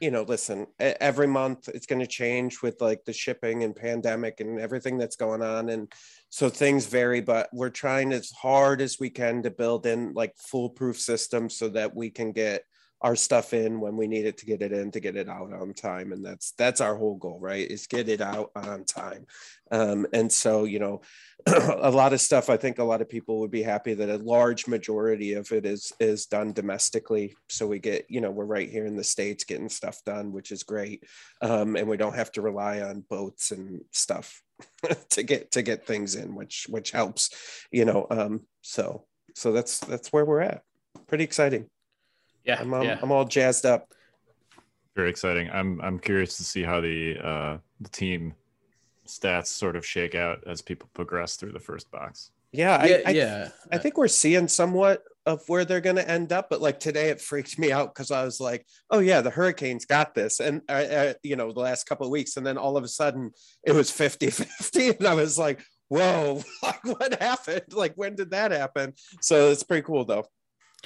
You 0.00 0.10
know, 0.10 0.22
listen, 0.22 0.66
every 0.80 1.28
month 1.28 1.68
it's 1.68 1.86
going 1.86 2.00
to 2.00 2.06
change 2.06 2.60
with 2.62 2.80
like 2.80 3.04
the 3.04 3.12
shipping 3.12 3.62
and 3.62 3.74
pandemic 3.74 4.40
and 4.40 4.58
everything 4.58 4.98
that's 4.98 5.16
going 5.16 5.40
on, 5.40 5.70
and 5.70 5.90
so 6.30 6.50
things 6.50 6.86
vary. 6.86 7.20
But 7.20 7.48
we're 7.52 7.70
trying 7.70 8.12
as 8.12 8.30
hard 8.30 8.80
as 8.80 8.98
we 8.98 9.08
can 9.08 9.42
to 9.44 9.50
build 9.50 9.86
in 9.86 10.12
like 10.12 10.34
foolproof 10.36 10.98
systems 10.98 11.56
so 11.56 11.68
that 11.68 11.94
we 11.94 12.10
can 12.10 12.32
get 12.32 12.64
our 13.00 13.16
stuff 13.16 13.52
in 13.52 13.80
when 13.80 13.96
we 13.96 14.06
need 14.06 14.24
it 14.24 14.38
to 14.38 14.46
get 14.46 14.62
it 14.62 14.72
in 14.72 14.90
to 14.90 15.00
get 15.00 15.16
it 15.16 15.28
out 15.28 15.52
on 15.52 15.74
time. 15.74 16.12
And 16.12 16.24
that's 16.24 16.52
that's 16.52 16.80
our 16.80 16.96
whole 16.96 17.16
goal 17.16 17.38
right? 17.38 17.70
Is 17.70 17.86
get 17.86 18.08
it 18.08 18.20
out 18.20 18.50
on 18.56 18.84
time. 18.84 19.26
Um, 19.70 20.06
and 20.12 20.32
so 20.32 20.64
you 20.64 20.78
know 20.78 21.02
a 21.46 21.90
lot 21.90 22.12
of 22.12 22.20
stuff 22.20 22.48
i 22.48 22.56
think 22.56 22.78
a 22.78 22.84
lot 22.84 23.02
of 23.02 23.08
people 23.08 23.40
would 23.40 23.50
be 23.50 23.62
happy 23.62 23.92
that 23.92 24.08
a 24.08 24.18
large 24.18 24.66
majority 24.66 25.34
of 25.34 25.50
it 25.52 25.66
is 25.66 25.92
is 26.00 26.26
done 26.26 26.52
domestically. 26.52 27.34
So 27.48 27.66
we 27.66 27.78
get 27.78 28.06
you 28.08 28.20
know 28.20 28.30
we're 28.30 28.44
right 28.44 28.70
here 28.70 28.86
in 28.86 28.96
the 28.96 29.04
states 29.04 29.44
getting 29.44 29.68
stuff 29.68 30.02
done 30.04 30.32
which 30.32 30.50
is 30.50 30.62
great. 30.62 31.04
Um, 31.42 31.76
and 31.76 31.88
we 31.88 31.96
don't 31.96 32.16
have 32.16 32.32
to 32.32 32.42
rely 32.42 32.80
on 32.80 33.04
boats 33.08 33.50
and 33.50 33.82
stuff 33.92 34.42
to 35.10 35.22
get 35.22 35.50
to 35.52 35.62
get 35.62 35.86
things 35.86 36.14
in 36.14 36.34
which 36.34 36.66
which 36.70 36.90
helps 36.90 37.30
you 37.70 37.84
know 37.84 38.06
um, 38.10 38.42
so 38.62 39.04
so 39.34 39.52
that's 39.52 39.80
that's 39.80 40.12
where 40.12 40.24
we're 40.24 40.40
at. 40.40 40.62
Pretty 41.06 41.24
exciting 41.24 41.68
Yeah, 42.44 42.60
I'm, 42.60 42.72
I'm, 42.74 42.82
yeah. 42.82 42.98
I'm 43.02 43.10
all 43.10 43.24
jazzed 43.24 43.66
up. 43.66 43.88
Very 44.94 45.10
exciting. 45.10 45.50
I'm 45.52 45.80
I'm 45.80 45.98
curious 45.98 46.36
to 46.36 46.44
see 46.44 46.62
how 46.62 46.80
the 46.80 47.16
uh, 47.18 47.58
the 47.80 47.88
team 47.88 48.34
stats 49.06 49.48
sort 49.48 49.76
of 49.76 49.84
shake 49.84 50.14
out 50.14 50.38
as 50.46 50.62
people 50.62 50.88
progress 50.94 51.36
through 51.36 51.52
the 51.52 51.60
first 51.60 51.90
box. 51.90 52.30
Yeah, 52.52 52.84
yeah, 52.84 52.96
I, 53.04 53.10
I, 53.10 53.12
yeah. 53.12 53.48
I 53.72 53.78
think 53.78 53.98
we're 53.98 54.06
seeing 54.06 54.46
somewhat 54.46 55.02
of 55.26 55.42
where 55.48 55.64
they're 55.64 55.80
going 55.80 55.96
to 55.96 56.08
end 56.08 56.32
up. 56.32 56.48
But 56.50 56.60
like 56.60 56.78
today, 56.78 57.08
it 57.08 57.20
freaked 57.20 57.58
me 57.58 57.72
out 57.72 57.92
because 57.92 58.10
I 58.10 58.24
was 58.24 58.40
like, 58.40 58.66
"Oh 58.90 59.00
yeah, 59.00 59.20
the 59.20 59.30
Hurricanes 59.30 59.86
got 59.86 60.14
this," 60.14 60.38
and 60.38 60.62
uh, 60.68 60.72
uh, 60.72 61.14
you 61.22 61.36
know, 61.36 61.52
the 61.52 61.60
last 61.60 61.84
couple 61.84 62.06
of 62.06 62.12
weeks, 62.12 62.36
and 62.36 62.46
then 62.46 62.58
all 62.58 62.76
of 62.76 62.84
a 62.84 62.88
sudden, 62.88 63.32
it 63.64 63.72
was 63.72 63.90
50-50. 63.90 64.96
and 64.98 65.08
I 65.08 65.14
was 65.14 65.36
like, 65.38 65.64
"Whoa, 65.88 66.42
like, 66.62 66.84
what 66.84 67.20
happened? 67.20 67.72
Like, 67.72 67.94
when 67.96 68.14
did 68.14 68.30
that 68.30 68.52
happen?" 68.52 68.94
So 69.20 69.50
it's 69.50 69.64
pretty 69.64 69.82
cool, 69.82 70.04
though. 70.04 70.26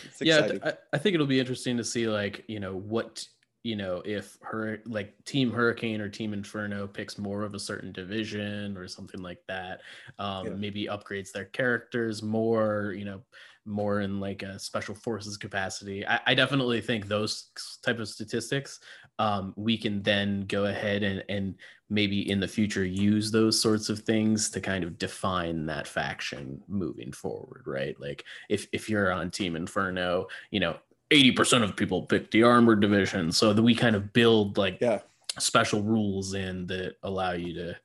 It's 0.05 0.21
yeah 0.23 0.39
exciting. 0.39 0.61
I, 0.63 0.75
I 0.93 0.99
think 0.99 1.15
it'll 1.15 1.27
be 1.27 1.41
interesting 1.41 1.77
to 1.77 1.85
see 1.85 2.09
like 2.09 2.45
you 2.49 2.61
know 2.61 2.77
what 2.77 3.27
you 3.65 3.77
know 3.77 4.03
if 4.05 4.39
her 4.43 4.79
like 4.87 5.23
team 5.25 5.51
hurricane 5.51 6.01
or 6.01 6.09
team 6.09 6.33
inferno 6.33 6.87
picks 6.87 7.19
more 7.19 7.43
of 7.43 7.55
a 7.55 7.59
certain 7.59 7.93
division 7.93 8.77
or 8.77 8.87
something 8.87 9.21
like 9.21 9.41
that 9.49 9.81
um 10.19 10.47
Yeah. 10.47 10.57
maybe 10.61 10.87
upgrades 10.87 11.33
their 11.33 11.45
characters 11.47 12.23
more 12.23 12.95
you 12.97 13.05
know 13.05 13.23
more 13.67 14.01
in 14.01 14.21
like 14.21 14.43
a 14.43 14.59
special 14.59 14.95
forces 14.95 15.37
capacity 15.37 16.07
i, 16.07 16.21
I 16.29 16.35
definitely 16.35 16.81
think 16.81 17.07
those 17.07 17.51
type 17.85 17.99
of 17.99 18.09
statistics 18.09 18.81
um 19.19 19.53
we 19.57 19.77
can 19.77 20.03
then 20.03 20.45
go 20.47 20.67
ahead 20.67 21.03
and 21.03 21.25
and 21.29 21.55
maybe 21.91 22.31
in 22.31 22.39
the 22.39 22.49
future 22.49 22.85
use 22.85 23.31
those 23.31 23.61
sorts 23.61 23.89
of 23.89 24.01
things 24.01 24.51
to 24.51 24.61
kind 24.61 24.85
of 24.85 24.99
define 24.99 25.65
that 25.67 25.87
faction 25.87 26.63
moving 26.69 27.13
forward 27.13 27.63
right? 27.67 27.99
Like 28.01 28.25
if 28.49 28.67
if 28.73 28.89
you're 28.89 29.13
on 29.13 29.31
team 29.31 29.57
inferno 29.57 30.27
you 30.51 30.61
know 30.61 30.77
80% 31.11 31.63
of 31.63 31.77
people 31.77 32.03
pick 32.03 32.31
the 32.31 32.43
armored 32.43 32.81
division. 32.81 33.33
So 33.33 33.53
that 33.53 33.63
we 33.63 33.75
kind 33.75 33.97
of 33.97 34.13
build 34.13 34.59
like 34.59 34.79
yeah, 34.81 35.01
special 35.39 35.83
rules 35.83 36.35
in 36.35 36.67
that 36.67 36.97
allow 37.03 37.33
you 37.33 37.55
to 37.55 37.77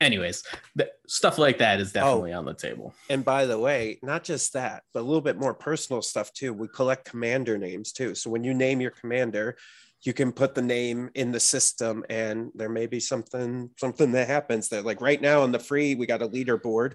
anyways 0.00 0.44
th- 0.76 0.90
stuff 1.08 1.38
like 1.38 1.58
that 1.58 1.80
is 1.80 1.92
definitely 1.92 2.32
on 2.32 2.44
the 2.44 2.54
table. 2.54 2.94
And 3.10 3.24
by 3.24 3.46
the 3.46 3.58
way, 3.58 3.98
not 4.02 4.22
just 4.22 4.52
that, 4.52 4.84
but 4.92 5.00
a 5.00 5.02
little 5.02 5.20
bit 5.20 5.38
more 5.38 5.54
personal 5.54 6.02
stuff 6.02 6.32
too. 6.32 6.52
We 6.52 6.68
collect 6.68 7.04
commander 7.04 7.58
names 7.58 7.92
too. 7.92 8.14
So 8.14 8.30
when 8.30 8.44
you 8.44 8.54
name 8.54 8.80
your 8.80 8.92
commander, 8.92 9.56
you 10.02 10.12
can 10.12 10.32
put 10.32 10.54
the 10.54 10.62
name 10.62 11.10
in 11.14 11.32
the 11.32 11.40
system 11.40 12.04
and 12.08 12.50
there 12.54 12.68
may 12.68 12.86
be 12.86 13.00
something 13.00 13.70
something 13.76 14.12
that 14.12 14.28
happens 14.28 14.68
that 14.68 14.84
like 14.84 15.00
right 15.00 15.20
now 15.20 15.42
on 15.42 15.52
the 15.52 15.58
free 15.58 15.94
we 15.94 16.06
got 16.06 16.22
a 16.22 16.28
leaderboard. 16.28 16.94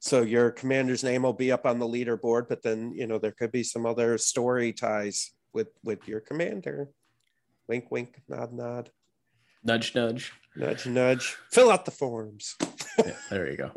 So 0.00 0.22
your 0.22 0.52
commander's 0.52 1.02
name 1.02 1.22
will 1.22 1.32
be 1.32 1.52
up 1.52 1.66
on 1.66 1.78
the 1.78 1.86
leaderboard 1.86 2.48
but 2.48 2.62
then 2.62 2.92
you 2.94 3.06
know 3.06 3.18
there 3.18 3.32
could 3.32 3.52
be 3.52 3.62
some 3.62 3.84
other 3.84 4.16
story 4.18 4.72
ties 4.72 5.32
with 5.52 5.68
with 5.84 6.08
your 6.08 6.20
commander. 6.20 6.88
Wink 7.68 7.90
wink 7.90 8.20
nod 8.28 8.52
nod. 8.52 8.90
Nudge 9.62 9.94
nudge. 9.94 10.32
Nudge 10.56 10.86
nudge. 10.86 11.36
Fill 11.50 11.70
out 11.70 11.84
the 11.84 11.90
forms 11.90 12.56
yeah, 12.98 13.16
there 13.30 13.50
you 13.50 13.56
go 13.56 13.70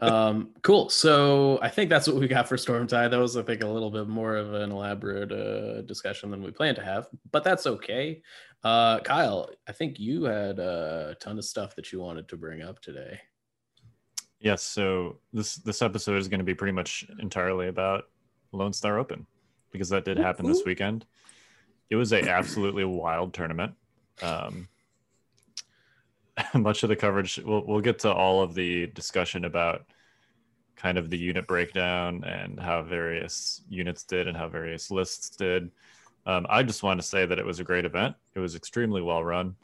um 0.00 0.50
cool 0.62 0.88
so 0.88 1.58
i 1.62 1.68
think 1.68 1.90
that's 1.90 2.06
what 2.06 2.16
we 2.16 2.26
got 2.28 2.48
for 2.48 2.56
storm 2.56 2.86
tide 2.86 3.10
that 3.10 3.18
was 3.18 3.36
i 3.36 3.42
think 3.42 3.62
a 3.62 3.66
little 3.66 3.90
bit 3.90 4.08
more 4.08 4.36
of 4.36 4.54
an 4.54 4.70
elaborate 4.70 5.32
uh 5.32 5.82
discussion 5.82 6.30
than 6.30 6.42
we 6.42 6.50
planned 6.50 6.76
to 6.76 6.84
have 6.84 7.08
but 7.30 7.44
that's 7.44 7.66
okay 7.66 8.22
uh 8.64 8.98
kyle 9.00 9.48
i 9.68 9.72
think 9.72 9.98
you 9.98 10.24
had 10.24 10.58
a 10.58 11.16
ton 11.20 11.38
of 11.38 11.44
stuff 11.44 11.74
that 11.76 11.92
you 11.92 12.00
wanted 12.00 12.28
to 12.28 12.36
bring 12.36 12.62
up 12.62 12.80
today 12.80 13.20
Yes. 14.40 14.62
So 14.62 15.18
this 15.32 15.56
this 15.56 15.82
episode 15.82 16.18
is 16.18 16.28
going 16.28 16.38
to 16.38 16.44
be 16.44 16.54
pretty 16.54 16.72
much 16.72 17.06
entirely 17.18 17.68
about 17.68 18.04
Lone 18.52 18.72
Star 18.72 18.98
Open 18.98 19.26
because 19.72 19.88
that 19.90 20.04
did 20.04 20.18
happen 20.18 20.46
this 20.46 20.62
weekend. 20.64 21.06
It 21.90 21.96
was 21.96 22.12
a 22.12 22.20
absolutely 22.28 22.84
wild 22.84 23.34
tournament. 23.34 23.74
Um, 24.22 24.68
much 26.54 26.82
of 26.82 26.88
the 26.88 26.96
coverage, 26.96 27.38
we'll 27.44 27.64
we'll 27.66 27.80
get 27.80 27.98
to 28.00 28.12
all 28.12 28.42
of 28.42 28.54
the 28.54 28.86
discussion 28.88 29.44
about 29.44 29.86
kind 30.76 30.98
of 30.98 31.08
the 31.08 31.18
unit 31.18 31.46
breakdown 31.46 32.22
and 32.24 32.60
how 32.60 32.82
various 32.82 33.62
units 33.68 34.02
did 34.04 34.28
and 34.28 34.36
how 34.36 34.48
various 34.48 34.90
lists 34.90 35.30
did. 35.30 35.70
Um, 36.26 36.46
I 36.50 36.62
just 36.62 36.82
want 36.82 37.00
to 37.00 37.06
say 37.06 37.24
that 37.24 37.38
it 37.38 37.46
was 37.46 37.60
a 37.60 37.64
great 37.64 37.84
event. 37.84 38.14
It 38.34 38.40
was 38.40 38.54
extremely 38.54 39.00
well 39.00 39.24
run. 39.24 39.56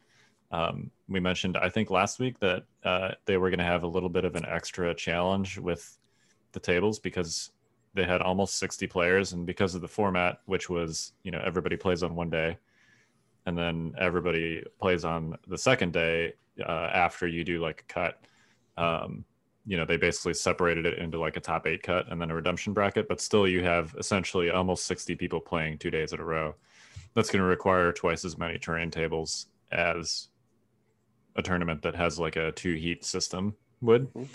Um, 0.51 0.91
we 1.09 1.21
mentioned, 1.21 1.57
I 1.57 1.69
think 1.69 1.91
last 1.91 2.19
week 2.19 2.39
that 2.41 2.65
uh, 2.85 3.13
they 3.25 3.37
were 3.37 3.51
going 3.51 3.59
to 3.59 3.65
have 3.65 3.83
a 3.83 3.89
little 3.89 4.09
bit 4.09 4.25
of 4.25 4.37
an 4.37 4.47
extra 4.47 4.95
challenge 4.95 5.59
with 5.59 5.99
the 6.53 6.61
tables 6.61 6.99
because 6.99 7.51
they 7.95 8.05
had 8.05 8.23
almost 8.23 8.59
60 8.59 8.87
players, 8.87 9.33
and 9.33 9.47
because 9.47 9.75
of 9.75 9.81
the 9.81 9.89
format, 9.89 10.39
which 10.47 10.71
was 10.71 11.13
you 11.23 11.31
know 11.31 11.43
everybody 11.45 11.77
plays 11.77 12.03
on 12.03 12.15
one 12.15 12.31
day, 12.31 12.57
and 13.45 13.57
then 13.57 13.95
everybody 13.99 14.65
plays 14.81 15.05
on 15.05 15.37
the 15.49 15.59
second 15.59 15.93
day 15.93 16.35
uh, 16.61 16.89
after 16.93 17.27
you 17.27 17.45
do 17.45 17.61
like 17.61 17.81
a 17.89 17.93
cut. 17.93 18.21
Um, 18.77 19.25
you 19.65 19.77
know, 19.77 19.85
they 19.85 19.97
basically 19.97 20.35
separated 20.35 20.87
it 20.87 20.99
into 20.99 21.19
like 21.19 21.37
a 21.37 21.41
top 21.41 21.67
eight 21.67 21.83
cut 21.83 22.11
and 22.11 22.21
then 22.21 22.31
a 22.31 22.35
redemption 22.35 22.73
bracket, 22.73 23.09
but 23.09 23.21
still 23.21 23.47
you 23.47 23.63
have 23.63 23.95
essentially 23.99 24.51
almost 24.51 24.87
60 24.87 25.15
people 25.15 25.41
playing 25.41 25.79
two 25.79 25.91
days 25.91 26.13
in 26.13 26.21
a 26.21 26.25
row. 26.25 26.55
That's 27.15 27.31
going 27.31 27.43
to 27.43 27.49
require 27.49 27.93
twice 27.93 28.25
as 28.25 28.37
many 28.37 28.59
terrain 28.59 28.91
tables 28.91 29.47
as 29.71 30.29
a 31.37 31.43
tournament 31.43 31.83
that 31.83 31.95
has 31.95 32.19
like 32.19 32.37
a 32.37 32.53
two 32.53 32.75
heat 32.75 33.05
system 33.05 33.55
would. 33.81 34.13
Mhm. 34.15 34.29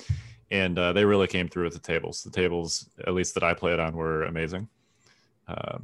And 0.49 0.79
uh, 0.79 0.93
they 0.93 1.03
really 1.03 1.27
came 1.27 1.49
through 1.49 1.65
with 1.65 1.73
the 1.73 1.79
tables. 1.79 2.23
The 2.23 2.31
tables, 2.31 2.89
at 3.05 3.13
least 3.13 3.33
that 3.33 3.43
I 3.43 3.53
played 3.53 3.79
on, 3.79 3.95
were 3.95 4.23
amazing. 4.23 4.69
Uh, 5.45 5.79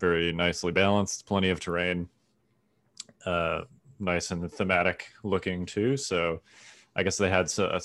very 0.00 0.32
nicely 0.32 0.72
balanced, 0.72 1.24
plenty 1.26 1.50
of 1.50 1.60
terrain, 1.60 2.08
uh, 3.24 3.62
nice 4.00 4.30
and 4.30 4.50
thematic 4.50 5.06
looking 5.22 5.66
too. 5.66 5.96
So 5.96 6.40
I 6.96 7.02
guess 7.02 7.16
they 7.16 7.30
had 7.30 7.50
so, 7.50 7.78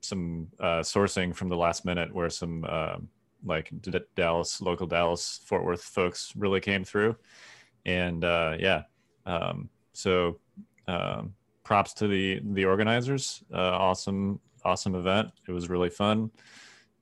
some 0.00 0.48
uh, 0.60 0.80
sourcing 0.80 1.34
from 1.34 1.48
the 1.48 1.56
last 1.56 1.84
minute 1.84 2.14
where 2.14 2.30
some 2.30 2.64
um 2.64 3.08
like 3.44 3.70
D- 3.80 3.92
Dallas, 4.14 4.60
local 4.60 4.86
Dallas, 4.86 5.40
Fort 5.44 5.64
Worth 5.64 5.82
folks 5.82 6.32
really 6.36 6.60
came 6.60 6.84
through. 6.84 7.16
And 7.84 8.24
uh, 8.24 8.56
yeah, 8.58 8.82
um, 9.26 9.68
so 9.92 10.40
um, 10.88 11.34
props 11.62 11.92
to 11.94 12.08
the 12.08 12.40
the 12.52 12.64
organizers. 12.64 13.42
Uh, 13.52 13.58
awesome, 13.58 14.40
awesome 14.64 14.94
event. 14.94 15.30
It 15.48 15.52
was 15.52 15.68
really 15.68 15.90
fun. 15.90 16.30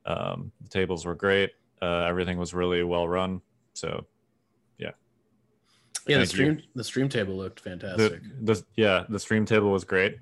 Um, 0.04 0.50
the 0.61 0.68
tables 0.68 1.04
were 1.04 1.14
great. 1.14 1.52
Uh, 1.80 2.04
everything 2.09 2.38
was 2.38 2.54
really 2.54 2.82
well 2.82 3.06
run. 3.09 3.40
So 3.75 4.06
yeah 6.06 6.18
the 6.18 6.26
Thank 6.26 6.38
you. 6.38 6.44
stream 6.54 6.62
the 6.75 6.85
stream 6.85 7.09
table 7.09 7.37
looked 7.37 7.61
fantastic 7.61 8.21
the 8.40 8.62
yeah 8.76 9.04
the 9.09 9.18
stream 9.18 9.44
table 9.44 9.71
was 9.71 9.85
great. 9.85 10.18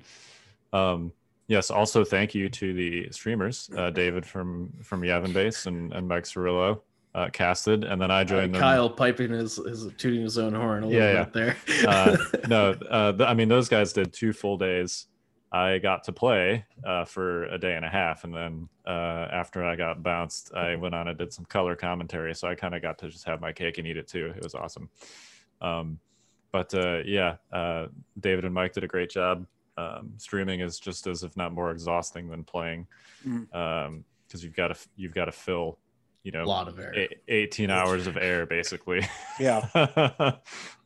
Um, 0.72 1.12
yes, 1.48 1.70
also 1.70 2.04
thank 2.04 2.34
you 2.34 2.48
to 2.48 2.72
the 2.72 3.08
streamers, 3.10 3.68
uh, 3.76 3.90
David 3.90 4.24
from 4.24 4.72
from 4.82 5.02
Yavin 5.02 5.32
Base 5.32 5.66
and 5.66 5.92
and 5.92 6.06
Mike 6.06 6.24
Cirillo 6.24 6.80
uh, 7.14 7.28
casted, 7.32 7.82
and 7.84 8.00
then 8.00 8.10
I 8.10 8.20
Uh, 8.20 8.24
joined 8.24 8.54
them. 8.54 8.60
Kyle 8.60 8.88
piping 8.88 9.30
his, 9.32 9.56
his 9.56 9.88
tooting 9.98 10.22
his 10.22 10.38
own 10.38 10.54
horn 10.54 10.84
a 10.84 10.86
little 10.86 11.02
Yeah, 11.02 11.24
bit 11.24 11.32
there. 11.32 11.56
uh, 11.88 12.16
no, 12.48 12.70
uh, 12.88 13.12
th- 13.12 13.28
I 13.28 13.34
mean 13.34 13.48
those 13.48 13.68
guys 13.68 13.92
did 13.92 14.12
two 14.12 14.32
full 14.32 14.56
days. 14.58 15.06
I 15.52 15.78
got 15.78 16.04
to 16.04 16.12
play 16.12 16.64
uh, 16.86 17.04
for 17.04 17.46
a 17.46 17.58
day 17.58 17.74
and 17.74 17.84
a 17.84 17.88
half, 17.88 18.22
and 18.22 18.32
then 18.32 18.68
uh, 18.86 19.26
after 19.32 19.64
I 19.64 19.74
got 19.74 20.00
bounced, 20.04 20.54
I 20.54 20.76
went 20.76 20.94
on 20.94 21.08
and 21.08 21.18
did 21.18 21.32
some 21.32 21.44
color 21.46 21.74
commentary. 21.74 22.32
So 22.36 22.46
I 22.46 22.54
kind 22.54 22.76
of 22.76 22.82
got 22.82 22.98
to 22.98 23.08
just 23.08 23.24
have 23.24 23.40
my 23.40 23.52
cake 23.52 23.78
and 23.78 23.86
eat 23.88 23.96
it 23.96 24.06
too. 24.06 24.32
It 24.36 24.44
was 24.44 24.54
awesome. 24.54 24.88
Um, 25.60 25.98
but 26.52 26.72
uh, 26.74 26.98
yeah, 27.04 27.36
uh, 27.52 27.86
David 28.18 28.44
and 28.44 28.54
Mike 28.54 28.72
did 28.72 28.84
a 28.84 28.88
great 28.88 29.10
job. 29.10 29.46
Um, 29.76 30.12
streaming 30.18 30.60
is 30.60 30.78
just 30.80 31.06
as, 31.06 31.22
if 31.22 31.36
not 31.36 31.52
more, 31.52 31.70
exhausting 31.70 32.28
than 32.28 32.44
playing 32.44 32.86
because 33.22 33.30
Mm. 33.48 34.42
you've 34.42 34.56
got 34.56 34.68
to 34.68 34.88
you've 34.96 35.14
got 35.14 35.26
to 35.26 35.32
fill, 35.32 35.78
you 36.22 36.32
know, 36.32 36.42
a 36.42 36.44
lot 36.44 36.68
of 36.68 36.78
air. 36.78 36.92
a- 36.96 37.16
18 37.28 37.70
hours 37.70 38.06
of 38.06 38.16
air 38.20 38.46
basically. 38.46 39.06
yeah 39.38 39.68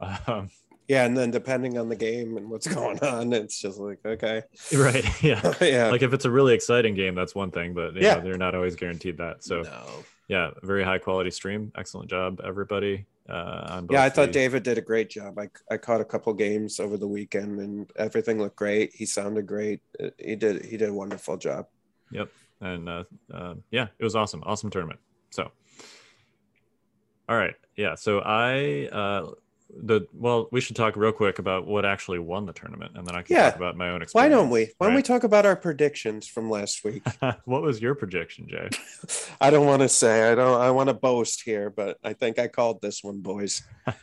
um, 0.00 0.50
yeah 0.88 1.04
and 1.06 1.16
then 1.16 1.30
depending 1.30 1.78
on 1.78 1.88
the 1.88 1.96
game 1.96 2.36
and 2.36 2.50
what's 2.50 2.66
going 2.66 2.98
on 3.00 3.32
it's 3.32 3.58
just 3.60 3.78
like 3.78 3.98
okay 4.04 4.42
right. 4.76 5.04
Yeah. 5.22 5.54
yeah 5.62 5.88
Like 5.90 6.02
if 6.02 6.12
it's 6.12 6.24
a 6.26 6.30
really 6.30 6.54
exciting 6.54 6.94
game, 6.94 7.14
that's 7.14 7.34
one 7.34 7.50
thing, 7.50 7.72
but 7.74 7.94
you 7.94 8.02
Yeah. 8.02 8.16
know, 8.16 8.20
they're 8.22 8.36
not 8.38 8.54
always 8.54 8.76
guaranteed 8.76 9.16
that. 9.18 9.42
So 9.44 9.62
no. 9.62 9.86
yeah, 10.28 10.50
very 10.62 10.84
high 10.84 10.98
quality 10.98 11.30
stream. 11.30 11.72
Excellent 11.76 12.10
job, 12.10 12.40
everybody. 12.44 13.06
Uh, 13.28 13.66
on 13.70 13.88
Yeah, 13.90 14.02
I 14.04 14.10
thought 14.10 14.32
David 14.32 14.62
did 14.64 14.76
a 14.76 14.82
great 14.82 15.08
job. 15.08 15.38
I, 15.38 15.48
I 15.70 15.78
caught 15.78 16.00
a 16.00 16.04
couple 16.04 16.32
games 16.34 16.78
over 16.78 16.96
the 16.96 17.08
weekend 17.08 17.58
and 17.58 17.90
everything 17.96 18.38
looked 18.38 18.56
great. 18.56 18.94
He 18.94 19.06
sounded 19.06 19.46
great. 19.46 19.80
Uh, 20.02 20.10
He 20.18 20.36
did 20.36 20.64
he 20.64 20.76
did 20.76 20.88
a 20.90 20.92
wonderful 20.92 21.36
job. 21.36 21.66
Yep. 22.10 22.28
And 22.60 22.88
uh, 22.88 23.04
uh, 23.32 23.54
yeah, 23.70 23.88
it 23.98 24.04
was 24.04 24.14
awesome. 24.14 24.42
Awesome 24.44 24.70
tournament. 24.70 25.00
So, 25.30 25.50
all 27.28 27.36
right. 27.36 27.54
Yeah. 27.76 27.94
So 27.94 28.20
I, 28.20 28.88
uh, 28.92 29.32
the, 29.76 30.06
well, 30.12 30.48
we 30.52 30.60
should 30.60 30.76
talk 30.76 30.96
real 30.96 31.12
quick 31.12 31.38
about 31.38 31.66
what 31.66 31.84
actually 31.84 32.18
won 32.18 32.46
the 32.46 32.52
tournament 32.52 32.92
and 32.94 33.06
then 33.06 33.14
I 33.16 33.22
can 33.22 33.36
Yeah. 33.36 33.50
talk 33.50 33.56
about 33.56 33.76
my 33.76 33.90
own 33.90 34.02
experience. 34.02 34.14
Why 34.14 34.28
don't 34.28 34.50
we? 34.50 34.72
Why 34.78 34.86
don't 34.86 34.96
we 34.96 35.02
talk 35.02 35.24
about 35.24 35.46
our 35.46 35.56
predictions 35.56 36.26
from 36.28 36.50
last 36.50 36.84
week? 36.84 37.02
what 37.44 37.62
was 37.62 37.80
your 37.82 37.94
projection, 37.94 38.48
Jay? 38.48 38.68
I 39.40 39.50
don't 39.50 39.66
want 39.66 39.82
to 39.82 39.88
say. 39.88 40.30
I 40.30 40.34
don't 40.34 40.60
I 40.60 40.70
want 40.70 40.88
to 40.88 40.94
boast 40.94 41.42
here, 41.44 41.70
but 41.70 41.98
I 42.04 42.12
think 42.12 42.38
I 42.38 42.48
called 42.48 42.80
this 42.82 43.02
one, 43.02 43.20
boys. 43.20 43.62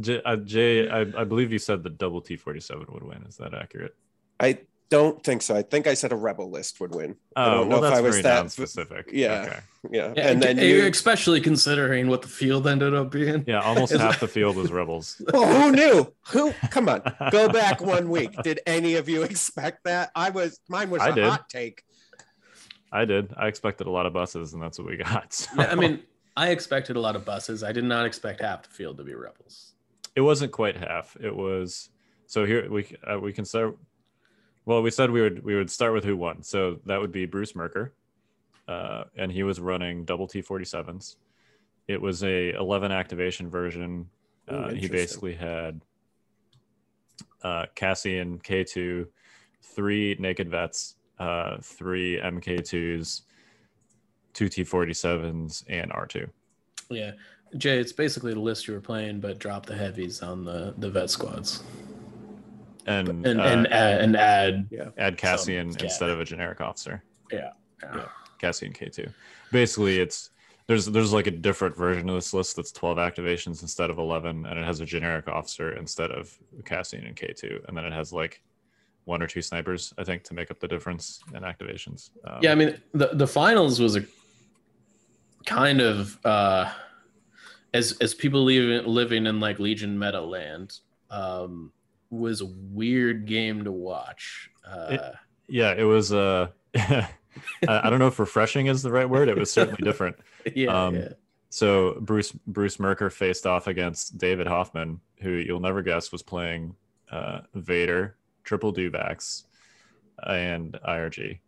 Jay, 0.00 0.20
uh, 0.24 0.36
Jay 0.36 0.88
I, 0.88 1.00
I 1.16 1.24
believe 1.24 1.52
you 1.52 1.58
said 1.58 1.82
the 1.82 1.90
double 1.90 2.20
T47 2.20 2.92
would 2.92 3.02
win. 3.04 3.24
Is 3.28 3.36
that 3.36 3.54
accurate? 3.54 3.94
I 4.40 4.58
don't 4.88 5.22
think 5.24 5.42
so. 5.42 5.56
I 5.56 5.62
think 5.62 5.86
I 5.86 5.94
said 5.94 6.12
a 6.12 6.16
rebel 6.16 6.50
list 6.50 6.80
would 6.80 6.94
win. 6.94 7.16
I 7.34 7.46
Oh, 7.46 7.50
don't 7.58 7.68
know 7.68 7.80
well, 7.80 7.92
if 7.92 7.98
I 7.98 8.00
was 8.00 8.22
that 8.22 8.50
specific. 8.52 9.10
yeah. 9.12 9.42
Okay. 9.46 9.58
Yeah. 9.90 10.12
Yeah, 10.16 10.28
and 10.30 10.42
then 10.42 10.58
you, 10.58 10.64
you 10.82 10.86
especially 10.86 11.40
considering 11.40 12.08
what 12.08 12.22
the 12.22 12.28
field 12.28 12.66
ended 12.66 12.94
up 12.94 13.10
being. 13.10 13.44
Yeah. 13.46 13.60
Almost 13.60 13.92
half 13.96 14.20
the 14.20 14.28
field 14.28 14.56
was 14.56 14.70
rebels. 14.72 15.20
Well, 15.32 15.46
who 15.46 15.72
knew? 15.72 16.12
Who? 16.28 16.52
Come 16.70 16.88
on, 16.88 17.02
go 17.30 17.48
back 17.48 17.80
one 17.80 18.08
week. 18.10 18.32
Did 18.42 18.60
any 18.66 18.94
of 18.94 19.08
you 19.08 19.22
expect 19.22 19.84
that? 19.84 20.10
I 20.14 20.30
was. 20.30 20.58
Mine 20.68 20.90
was 20.90 21.02
I 21.02 21.08
a 21.10 21.14
did. 21.14 21.24
hot 21.24 21.48
take. 21.48 21.82
I 22.92 23.04
did. 23.04 23.34
I 23.36 23.48
expected 23.48 23.86
a 23.86 23.90
lot 23.90 24.06
of 24.06 24.12
buses, 24.12 24.54
and 24.54 24.62
that's 24.62 24.78
what 24.78 24.88
we 24.88 24.96
got. 24.96 25.32
so- 25.32 25.50
Yeah, 25.58 25.66
I 25.70 25.74
mean, 25.74 26.02
I 26.36 26.50
expected 26.50 26.96
a 26.96 27.00
lot 27.00 27.16
of 27.16 27.24
buses. 27.24 27.62
I 27.64 27.72
did 27.72 27.84
not 27.84 28.06
expect 28.06 28.40
half 28.40 28.62
the 28.62 28.70
field 28.70 28.98
to 28.98 29.04
be 29.04 29.14
rebels. 29.14 29.72
it 30.14 30.20
wasn't 30.20 30.52
quite 30.52 30.76
half. 30.76 31.16
It 31.20 31.34
was 31.34 31.90
so 32.26 32.44
here 32.44 32.70
we 32.70 32.86
uh, 33.08 33.18
we 33.18 33.32
can 33.32 33.44
start. 33.44 33.76
Well, 34.66 34.82
we 34.82 34.90
said 34.90 35.12
we 35.12 35.22
would 35.22 35.44
we 35.44 35.54
would 35.54 35.70
start 35.70 35.94
with 35.94 36.04
who 36.04 36.16
won. 36.16 36.42
So 36.42 36.80
that 36.86 37.00
would 37.00 37.12
be 37.12 37.24
Bruce 37.24 37.54
Merker, 37.54 37.94
uh, 38.66 39.04
and 39.16 39.30
he 39.30 39.44
was 39.44 39.60
running 39.60 40.04
double 40.04 40.26
T 40.26 40.42
forty 40.42 40.64
sevens. 40.64 41.16
It 41.86 42.02
was 42.02 42.24
a 42.24 42.50
eleven 42.50 42.90
activation 42.90 43.48
version. 43.48 44.10
Ooh, 44.50 44.56
Uh, 44.56 44.74
he 44.74 44.88
basically 44.88 45.34
had 45.34 45.80
uh, 47.42 47.66
Cassian 47.76 48.40
K 48.40 48.64
two, 48.64 49.06
three 49.62 50.16
naked 50.18 50.50
vets, 50.50 50.96
uh, 51.20 51.58
three 51.62 52.18
MK 52.18 52.64
twos, 52.64 53.22
two 54.32 54.48
T 54.48 54.64
forty 54.64 54.94
sevens, 54.94 55.64
and 55.68 55.92
R 55.92 56.06
two. 56.08 56.28
Yeah, 56.90 57.12
Jay, 57.56 57.78
it's 57.78 57.92
basically 57.92 58.34
the 58.34 58.40
list 58.40 58.66
you 58.66 58.74
were 58.74 58.80
playing, 58.80 59.20
but 59.20 59.38
drop 59.38 59.64
the 59.64 59.76
heavies 59.76 60.22
on 60.24 60.44
the 60.44 60.74
the 60.78 60.90
vet 60.90 61.08
squads 61.08 61.62
And 62.86 63.26
and 63.26 63.40
uh, 63.40 63.44
and 63.44 63.66
add, 63.66 64.00
and 64.00 64.16
add 64.16 64.92
add 64.96 65.18
Cassian 65.18 65.72
Some 65.72 65.84
instead 65.84 66.10
of 66.10 66.20
a 66.20 66.24
generic 66.24 66.60
officer. 66.60 67.02
yeah. 67.32 67.50
yeah. 67.82 68.06
Cassian 68.38 68.72
K2. 68.72 69.12
Basically, 69.50 69.98
it's 69.98 70.30
there's 70.66 70.86
there's 70.86 71.12
like 71.12 71.26
a 71.26 71.32
different 71.32 71.76
version 71.76 72.08
of 72.08 72.14
this 72.14 72.32
list 72.32 72.56
that's 72.56 72.72
12 72.72 72.98
activations 72.98 73.62
instead 73.62 73.90
of 73.90 73.98
11, 73.98 74.46
and 74.46 74.58
it 74.58 74.64
has 74.64 74.80
a 74.80 74.84
generic 74.84 75.28
officer 75.28 75.72
instead 75.72 76.10
of 76.10 76.36
Cassian 76.64 77.04
and 77.04 77.16
K2, 77.16 77.66
and 77.68 77.76
then 77.76 77.84
it 77.84 77.92
has 77.92 78.12
like 78.12 78.42
one 79.04 79.22
or 79.22 79.26
two 79.28 79.42
snipers, 79.42 79.94
I 79.96 80.04
think, 80.04 80.24
to 80.24 80.34
make 80.34 80.50
up 80.50 80.58
the 80.58 80.68
difference 80.68 81.20
in 81.34 81.42
activations. 81.42 82.10
Um, 82.24 82.40
Yeah, 82.42 82.52
I 82.52 82.54
mean 82.56 82.80
the 82.92 83.10
the 83.12 83.26
finals 83.26 83.80
was 83.80 83.96
a 83.96 84.04
kind 85.44 85.80
of 85.80 86.18
uh 86.24 86.72
as 87.72 87.96
as 88.00 88.14
people 88.14 88.44
living 88.44 88.84
living 88.84 89.26
in 89.26 89.38
like 89.38 89.60
Legion 89.60 89.96
meta 89.96 90.20
land 90.20 90.80
um 91.10 91.72
was 92.10 92.40
a 92.40 92.46
weird 92.46 93.26
game 93.26 93.64
to 93.64 93.72
watch. 93.72 94.50
Uh 94.66 95.12
yeah, 95.48 95.72
it 95.76 95.84
was. 95.84 96.12
Uh, 96.12 96.48
I 96.76 97.08
don't 97.90 97.98
know 97.98 98.08
if 98.08 98.18
refreshing 98.18 98.66
is 98.66 98.82
the 98.82 98.90
right 98.90 99.08
word. 99.08 99.28
It 99.28 99.36
was 99.38 99.50
certainly 99.50 99.80
different. 99.84 100.16
yeah, 100.54 100.86
um, 100.86 100.96
yeah. 100.96 101.08
So 101.50 101.98
Bruce 102.00 102.32
Bruce 102.32 102.80
Merker 102.80 103.10
faced 103.10 103.46
off 103.46 103.66
against 103.68 104.18
David 104.18 104.46
Hoffman, 104.46 105.00
who 105.20 105.30
you'll 105.30 105.60
never 105.60 105.82
guess 105.82 106.10
was 106.10 106.22
playing 106.22 106.74
uh, 107.10 107.40
Vader, 107.54 108.16
triple 108.42 108.72
dewbacks, 108.72 109.44
and 110.26 110.76
IRG 110.86 111.38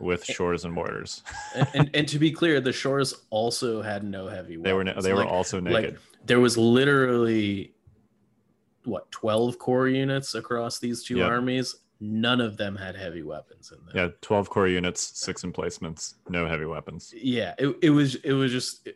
with 0.00 0.24
shores 0.24 0.64
and 0.64 0.74
mortars. 0.74 1.22
and, 1.54 1.68
and, 1.74 1.90
and 1.94 2.08
to 2.08 2.18
be 2.18 2.30
clear, 2.32 2.60
the 2.60 2.72
shores 2.72 3.14
also 3.30 3.80
had 3.80 4.02
no 4.02 4.26
heavy 4.26 4.56
They 4.56 4.72
were 4.72 4.82
weapons. 4.84 5.04
they 5.04 5.12
were 5.12 5.20
Like- 5.20 5.28
also 5.32 5.60
naked. 5.60 5.92
like 5.94 6.00
there 6.26 6.40
was 6.40 6.58
literally 6.58 7.72
what 8.84 9.10
12 9.10 9.58
core 9.58 9.88
units 9.88 10.34
across 10.34 10.78
these 10.78 11.02
two 11.04 11.18
Yeah. 11.18 11.26
armies 11.26 11.76
none 12.00 12.40
of 12.40 12.56
them 12.56 12.76
had 12.76 12.96
heavy 12.96 13.22
weapons 13.22 13.72
in 13.72 13.84
them 13.86 13.94
yeah, 13.96 14.08
twelve 14.20 14.50
core 14.50 14.66
units, 14.68 15.12
six 15.18 15.44
emplacements, 15.44 16.16
no 16.28 16.46
heavy 16.46 16.64
weapons. 16.64 17.12
yeah 17.16 17.54
it, 17.58 17.74
it 17.82 17.90
was 17.90 18.16
it 18.16 18.32
was 18.32 18.50
just 18.52 18.88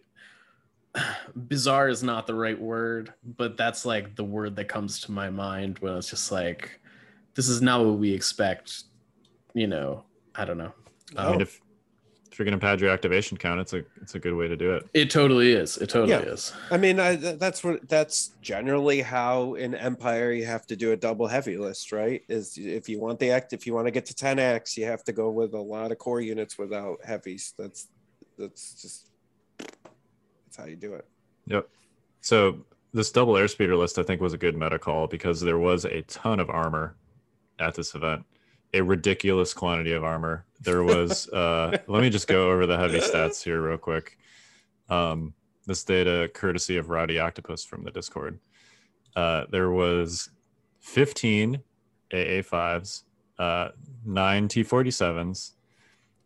bizarre 1.48 1.88
is 1.88 2.02
not 2.02 2.26
the 2.26 2.34
right 2.34 2.60
word 2.60 3.12
but 3.36 3.56
that's 3.56 3.84
like 3.86 4.16
the 4.16 4.24
word 4.24 4.56
that 4.56 4.66
comes 4.66 5.00
to 5.00 5.12
my 5.12 5.30
mind 5.30 5.78
when 5.78 5.94
it's 5.96 6.10
just 6.10 6.32
like 6.32 6.80
this 7.34 7.48
is 7.48 7.62
not 7.62 7.84
what 7.84 7.98
we 7.98 8.12
expect 8.12 8.82
you 9.54 9.66
know 9.66 10.04
i 10.34 10.44
don't 10.44 10.58
know 10.58 10.72
I 11.16 11.24
Oh. 11.26 11.30
mean, 11.32 11.40
if 11.40 11.60
if 12.38 12.46
you're 12.46 12.52
gonna 12.52 12.60
pad 12.60 12.80
your 12.80 12.90
activation 12.90 13.36
count, 13.36 13.58
it's 13.60 13.72
a 13.72 13.82
it's 14.00 14.14
a 14.14 14.18
good 14.20 14.32
way 14.32 14.46
to 14.46 14.56
do 14.56 14.72
it. 14.72 14.86
it 14.94 15.10
totally 15.10 15.50
is 15.54 15.76
it 15.78 15.88
totally 15.88 16.12
Yeah. 16.12 16.20
is 16.34 16.52
I 16.70 16.76
mean, 16.76 17.00
I, 17.00 17.16
that's 17.16 17.64
what 17.64 17.88
that's 17.88 18.30
generally 18.40 19.00
how 19.02 19.54
in 19.54 19.74
Empire 19.74 20.30
you 20.30 20.46
have 20.46 20.64
to 20.68 20.76
do 20.76 20.92
a 20.92 20.96
double 20.96 21.26
heavy 21.26 21.56
list, 21.56 21.90
right? 21.90 22.22
Is 22.28 22.56
if 22.56 22.88
you 22.88 23.00
want 23.00 23.18
the 23.18 23.32
act, 23.32 23.52
if 23.54 23.66
you 23.66 23.74
want 23.74 23.88
to 23.88 23.90
get 23.90 24.06
to 24.06 24.14
10x, 24.14 24.76
you 24.76 24.84
have 24.86 25.02
to 25.04 25.12
go 25.12 25.30
with 25.30 25.52
a 25.54 25.60
lot 25.60 25.90
of 25.90 25.98
core 25.98 26.20
units 26.20 26.56
without 26.56 26.98
heavies. 27.04 27.54
That's 27.58 27.88
that's 28.38 28.80
just 28.80 29.10
that's 29.58 30.56
how 30.56 30.66
you 30.66 30.76
do 30.76 30.94
it. 30.94 31.06
Yep. 31.48 31.68
So 32.20 32.64
this 32.94 33.10
double 33.10 33.34
airspeeder 33.34 33.76
list, 33.76 33.98
I 33.98 34.04
think, 34.04 34.20
was 34.20 34.32
a 34.32 34.38
good 34.38 34.56
meta 34.56 34.78
call 34.78 35.08
because 35.08 35.40
there 35.40 35.58
was 35.58 35.84
a 35.86 36.02
ton 36.02 36.38
of 36.38 36.50
armor 36.50 36.94
at 37.58 37.74
this 37.74 37.96
event, 37.96 38.24
a 38.74 38.80
ridiculous 38.82 39.54
quantity 39.54 39.92
of 39.92 40.04
armor. 40.04 40.44
There 40.60 40.82
was. 40.82 41.28
uh, 41.32 41.78
let 41.86 42.02
me 42.02 42.10
just 42.10 42.28
go 42.28 42.50
over 42.50 42.66
the 42.66 42.76
heavy 42.76 42.98
stats 42.98 43.42
here 43.42 43.60
real 43.62 43.78
quick. 43.78 44.18
Um, 44.88 45.34
this 45.66 45.84
data 45.84 46.30
courtesy 46.32 46.76
of 46.78 46.88
Rowdy 46.90 47.18
Octopus 47.18 47.64
from 47.64 47.84
the 47.84 47.90
Discord. 47.90 48.38
Uh, 49.14 49.44
there 49.50 49.70
was 49.70 50.30
15 50.80 51.60
AA5s, 52.10 53.02
uh, 53.38 53.68
nine 54.04 54.48
T47s. 54.48 55.52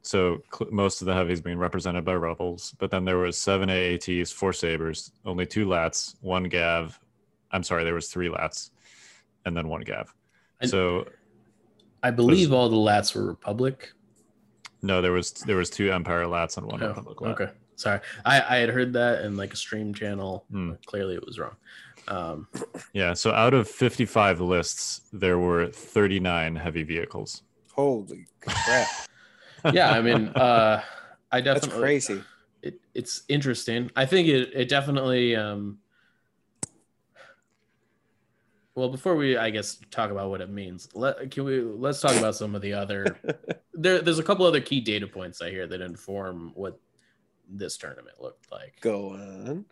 So 0.03 0.43
cl- 0.53 0.71
most 0.71 1.01
of 1.01 1.07
the 1.07 1.15
heavies 1.15 1.41
being 1.41 1.59
represented 1.59 2.05
by 2.05 2.15
rebels, 2.15 2.75
but 2.79 2.91
then 2.91 3.05
there 3.05 3.19
was 3.19 3.39
seven 3.39 3.69
AATs, 3.69 4.33
four 4.33 4.53
sabers, 4.53 5.13
only 5.25 5.47
two 5.47 5.67
lats, 5.67 6.17
one 6.21 6.45
gav. 6.45 6.99
I'm 7.53 7.63
sorry, 7.63 7.85
there 7.85 7.95
was 7.95 8.09
three 8.09 8.29
lats, 8.29 8.71
and 9.45 9.57
then 9.57 9.69
one 9.69 9.83
gav. 9.83 10.13
And- 10.61 10.71
So 10.71 11.07
i 12.03 12.11
believe 12.11 12.53
all 12.53 12.69
the 12.69 12.77
lats 12.77 13.15
were 13.15 13.25
republic 13.27 13.93
no, 14.85 15.01
there 15.01 15.13
was 15.13 15.31
there 15.33 15.55
was 15.57 15.71
two 15.71 15.93
Empire 15.93 16.25
lats 16.25 16.57
and 16.57 16.67
one 16.67 16.83
Oh, 16.83 16.89
Republic 16.89 17.21
lat. 17.21 17.33
okay 17.41 17.53
sorry 17.77 18.01
I, 18.25 18.41
I 18.41 18.57
had 18.57 18.69
heard 18.69 18.93
that 18.95 19.25
in 19.25 19.37
like 19.37 19.53
a 19.53 19.57
stream 19.57 19.95
channel 19.95 20.45
but 20.51 20.85
clearly 20.87 21.15
it 21.15 21.25
was 21.25 21.39
wrong 21.39 21.55
um 22.09 22.49
Yeah. 22.93 23.15
So 23.15 23.31
out 23.31 23.55
of 23.55 23.69
55 23.69 24.41
lists, 24.41 25.03
there 25.13 25.39
were 25.39 25.69
39 25.69 26.57
heavy 26.57 26.83
vehicles. 26.83 27.43
Holy 27.77 28.27
crap! 28.41 28.89
yeah 29.73 29.93
i 29.93 30.01
mean 30.03 30.29
uh 30.35 30.83
i 31.31 31.41
That's 31.41 31.61
definitely 31.61 31.81
crazy. 31.83 32.23
it, 32.63 32.81
it's 32.95 33.23
interesting 33.29 33.89
i 33.95 34.05
think 34.05 34.27
it, 34.27 34.51
it 34.53 34.69
definitely 34.69 35.37
um 35.37 35.79
well 38.75 38.89
before 38.89 39.15
we 39.17 39.37
i 39.37 39.51
guess 39.51 39.79
talk 39.91 40.11
about 40.11 40.31
what 40.31 40.41
it 40.41 40.51
means 40.51 40.89
let 40.95 41.31
can 41.31 41.45
we 41.45 41.61
let's 41.61 42.01
talk 42.01 42.15
about 42.17 42.35
some 42.35 42.55
of 42.55 42.63
the 42.63 42.73
other 42.73 43.19
there, 43.75 44.01
there's 44.01 44.19
a 44.19 44.23
couple 44.23 44.47
other 44.47 44.61
key 44.61 44.81
data 44.81 45.07
points 45.07 45.43
i 45.43 45.51
hear 45.51 45.67
that 45.67 45.81
inform 45.81 46.53
what 46.55 46.81
this 47.49 47.77
tournament 47.77 48.21
looked 48.21 48.51
like 48.51 48.81
Go 48.81 49.11
on. 49.11 49.65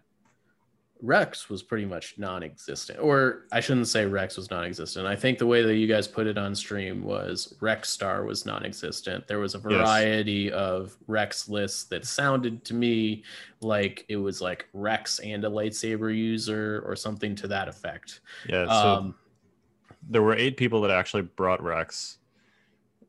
Rex 1.03 1.49
was 1.49 1.63
pretty 1.63 1.87
much 1.87 2.15
non-existent, 2.19 2.99
or 3.01 3.47
I 3.53 3.61
shouldn't 3.61 3.89
say 3.89 4.07
Rex 4.07 4.37
was 4.37 4.51
non-existent. 4.51 5.07
I 5.07 5.17
think 5.17 5.39
the 5.39 5.47
way 5.47 5.63
that 5.63 5.77
you 5.77 5.87
guys 5.87 6.07
put 6.07 6.27
it 6.27 6.37
on 6.37 6.55
stream 6.55 7.03
was 7.03 7.55
Rex 7.61 7.91
Star 7.91 8.25
was 8.25 8.45
non-existent. 8.45 9.27
There 9.27 9.39
was 9.39 9.55
a 9.55 9.59
variety 9.59 10.53
of 10.53 10.97
Rex 11.07 11.49
lists 11.49 11.85
that 11.85 12.05
sounded 12.05 12.65
to 12.67 12.75
me 12.75 13.25
like 13.61 14.05
it 14.09 14.17
was 14.17 14.41
like 14.41 14.69
Rex 14.73 15.19
and 15.21 15.45
a 15.45 15.49
lightsaber 15.49 16.15
user 16.17 16.83
or 16.87 16.95
something 16.97 17.35
to 17.37 17.49
that 17.49 17.69
effect. 17.69 18.21
Yeah. 18.49 18.67
So 18.67 18.73
Um, 18.73 19.15
there 20.09 20.23
were 20.23 20.35
eight 20.35 20.57
people 20.57 20.81
that 20.83 20.91
actually 20.91 21.23
brought 21.23 21.63
Rex, 21.63 22.19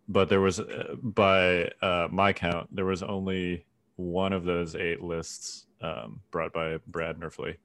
but 0.07 0.29
there 0.29 0.41
was, 0.41 0.59
uh, 0.59 0.95
by 1.01 1.71
uh, 1.81 2.07
my 2.11 2.33
count, 2.33 2.73
there 2.75 2.85
was 2.85 3.01
only 3.01 3.65
one 3.95 4.33
of 4.33 4.43
those 4.43 4.75
eight 4.75 5.01
lists 5.01 5.65
um, 5.81 6.21
brought 6.31 6.53
by 6.53 6.77
Brad 6.87 7.17
Nerfly 7.17 7.57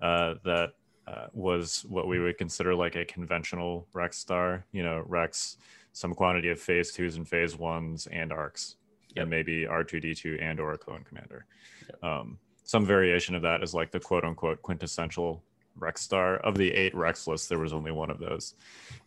uh, 0.00 0.34
that 0.44 0.70
uh, 1.06 1.26
was 1.32 1.84
what 1.88 2.08
we 2.08 2.18
would 2.18 2.36
consider 2.38 2.74
like 2.74 2.96
a 2.96 3.04
conventional 3.04 3.86
Rex 3.92 4.18
star. 4.18 4.64
You 4.72 4.82
know, 4.82 5.02
Rex, 5.06 5.56
some 5.92 6.14
quantity 6.14 6.50
of 6.50 6.60
phase 6.60 6.92
twos 6.92 7.16
and 7.16 7.28
phase 7.28 7.56
ones 7.56 8.06
and 8.10 8.32
arcs, 8.32 8.76
Yep. 9.14 9.22
and 9.22 9.30
maybe 9.30 9.64
R2D2 9.64 10.42
and 10.42 10.60
or 10.60 10.72
a 10.72 10.78
clone 10.78 11.04
commander. 11.04 11.46
Yep. 11.88 12.04
Um, 12.04 12.38
some 12.64 12.84
variation 12.84 13.34
of 13.34 13.42
that 13.42 13.62
is 13.62 13.72
like 13.74 13.90
the 13.92 14.00
quote 14.00 14.24
unquote 14.24 14.60
quintessential 14.62 15.42
Rex 15.76 16.00
star. 16.02 16.36
Of 16.38 16.56
the 16.56 16.72
eight 16.72 16.94
Rex 16.94 17.26
lists, 17.26 17.46
there 17.48 17.58
was 17.58 17.72
only 17.72 17.92
one 17.92 18.10
of 18.10 18.18
those. 18.18 18.54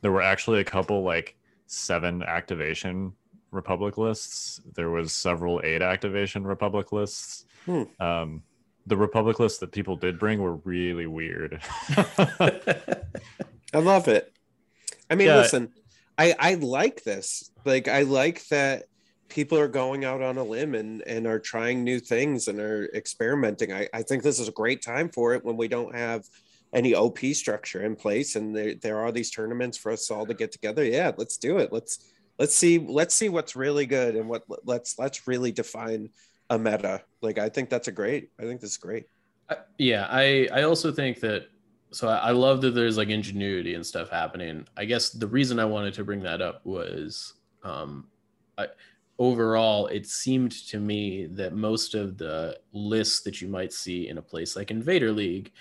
There 0.01 0.11
were 0.11 0.21
actually 0.21 0.61
a 0.61 0.63
couple 0.65 1.03
like 1.03 1.35
seven 1.67 2.23
activation 2.23 3.13
Republic 3.51 3.97
lists. 3.97 4.61
There 4.75 4.89
was 4.91 5.11
several 5.11 5.59
eight 5.63 5.81
activation 5.81 6.43
Republic 6.45 6.91
lists. 6.91 7.45
Hmm. 7.65 7.83
Um, 7.99 8.43
the 8.87 8.97
Republic 8.97 9.39
lists 9.39 9.59
that 9.59 9.71
people 9.71 9.95
did 9.95 10.17
bring 10.19 10.41
were 10.41 10.55
really 10.55 11.05
weird. 11.07 11.61
I 11.97 13.77
love 13.77 14.07
it. 14.07 14.33
I 15.09 15.15
mean, 15.15 15.27
Yeah. 15.27 15.37
listen, 15.37 15.71
I 16.17 16.35
I 16.39 16.53
like 16.55 17.03
this. 17.03 17.51
Like 17.65 17.87
I 17.87 18.01
like 18.03 18.45
that 18.47 18.85
people 19.27 19.59
are 19.59 19.67
going 19.67 20.05
out 20.05 20.21
on 20.21 20.37
a 20.37 20.43
limb 20.43 20.73
and 20.75 21.01
and 21.07 21.27
are 21.27 21.39
trying 21.39 21.83
new 21.83 21.99
things 21.99 22.47
and 22.47 22.59
are 22.59 22.89
experimenting. 22.93 23.71
I 23.73 23.87
I 23.93 24.01
think 24.03 24.23
this 24.23 24.39
is 24.39 24.47
a 24.47 24.51
great 24.53 24.81
time 24.81 25.09
for 25.09 25.33
it 25.35 25.45
when 25.45 25.57
we 25.57 25.67
don't 25.67 25.95
have 25.95 26.25
any 26.73 26.93
OP 26.93 27.19
structure 27.33 27.81
in 27.83 27.95
place 27.95 28.35
and 28.35 28.55
there 28.55 28.75
there 28.75 28.99
are 28.99 29.11
these 29.11 29.31
tournaments 29.31 29.77
for 29.77 29.91
us 29.91 30.09
all 30.11 30.25
to 30.25 30.33
get 30.33 30.51
together. 30.51 30.83
Yeah, 30.83 31.11
let's 31.17 31.37
do 31.37 31.57
it. 31.57 31.71
Let's 31.71 32.11
let's 32.39 32.55
see 32.55 32.79
let's 32.79 33.13
see 33.13 33.29
what's 33.29 33.55
really 33.55 33.85
good 33.85 34.15
and 34.15 34.27
what 34.29 34.43
let's 34.65 34.97
let's 34.97 35.27
really 35.27 35.51
define 35.51 36.09
a 36.49 36.57
meta. 36.59 37.03
Like 37.21 37.37
I 37.37 37.49
think 37.49 37.69
that's 37.69 37.87
a 37.87 37.91
great. 37.91 38.29
I 38.39 38.43
think 38.43 38.61
this 38.61 38.71
is 38.71 38.77
great. 38.77 39.05
I- 39.49 39.57
yeah, 39.77 40.07
I 40.09 40.47
I 40.51 40.63
also 40.63 40.91
think 40.91 41.19
that 41.21 41.47
so 41.91 42.07
I, 42.07 42.17
I 42.17 42.31
love 42.31 42.61
that 42.61 42.71
there's 42.71 42.97
like 42.97 43.09
ingenuity 43.09 43.73
and 43.75 43.85
stuff 43.85 44.09
happening. 44.09 44.67
I 44.77 44.85
guess 44.85 45.09
the 45.09 45.27
reason 45.27 45.59
I 45.59 45.65
wanted 45.65 45.93
to 45.95 46.03
bring 46.03 46.21
that 46.23 46.41
up 46.41 46.65
was 46.65 47.33
um 47.63 48.09
I 48.57 48.67
overall 49.17 49.87
it 49.87 50.05
seemed 50.07 50.51
to 50.69 50.79
me 50.79 51.25
that 51.27 51.53
most 51.53 51.95
of 51.95 52.17
the 52.17 52.59
lists 52.73 53.21
that 53.21 53.41
you 53.41 53.47
might 53.47 53.73
see 53.73 54.07
in 54.07 54.17
a 54.17 54.21
place 54.21 54.55
like 54.55 54.71
Invader 54.71 55.11
League, 55.11 55.51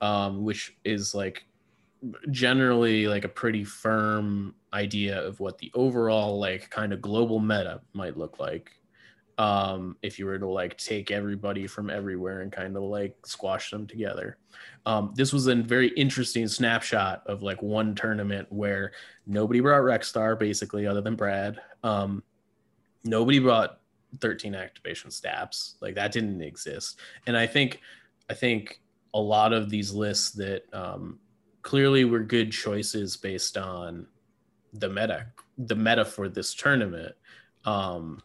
um, 0.00 0.44
which 0.44 0.76
is 0.84 1.14
like 1.14 1.46
generally 2.30 3.06
like 3.08 3.24
a 3.24 3.28
pretty 3.28 3.64
firm 3.64 4.54
idea 4.72 5.20
of 5.24 5.40
what 5.40 5.58
the 5.58 5.70
overall 5.74 6.38
like 6.38 6.68
kind 6.70 6.92
of 6.92 7.00
global 7.00 7.38
meta 7.40 7.80
might 7.94 8.16
look 8.16 8.38
like 8.38 8.70
um 9.38 9.96
if 10.02 10.18
you 10.18 10.24
were 10.24 10.38
to 10.38 10.48
like 10.48 10.78
take 10.78 11.10
everybody 11.10 11.66
from 11.66 11.90
everywhere 11.90 12.40
and 12.40 12.50
kind 12.50 12.76
of 12.76 12.82
like 12.82 13.14
squash 13.26 13.70
them 13.70 13.86
together. 13.86 14.38
Um 14.86 15.12
this 15.14 15.32
was 15.32 15.46
a 15.46 15.54
very 15.54 15.88
interesting 15.88 16.48
snapshot 16.48 17.22
of 17.26 17.42
like 17.42 17.62
one 17.62 17.94
tournament 17.94 18.50
where 18.50 18.92
nobody 19.26 19.60
brought 19.60 19.82
Rexstar 19.82 20.38
basically 20.38 20.86
other 20.86 21.02
than 21.02 21.16
Brad. 21.16 21.60
Um 21.82 22.22
nobody 23.04 23.38
brought 23.38 23.80
13 24.20 24.54
activation 24.54 25.10
STAPs. 25.10 25.74
Like 25.80 25.94
that 25.96 26.12
didn't 26.12 26.40
exist. 26.40 26.98
And 27.26 27.36
i 27.36 27.46
think 27.46 27.80
i 28.30 28.34
think 28.34 28.80
a 29.14 29.20
lot 29.20 29.52
of 29.52 29.70
these 29.70 29.92
lists 29.92 30.30
that 30.32 30.62
um 30.72 31.18
clearly 31.62 32.04
were 32.04 32.20
good 32.20 32.52
choices 32.52 33.16
based 33.16 33.56
on 33.56 34.06
the 34.72 34.88
meta 34.88 35.26
the 35.58 35.74
meta 35.74 36.04
for 36.04 36.28
this 36.28 36.54
tournament 36.54 37.14
um 37.64 38.20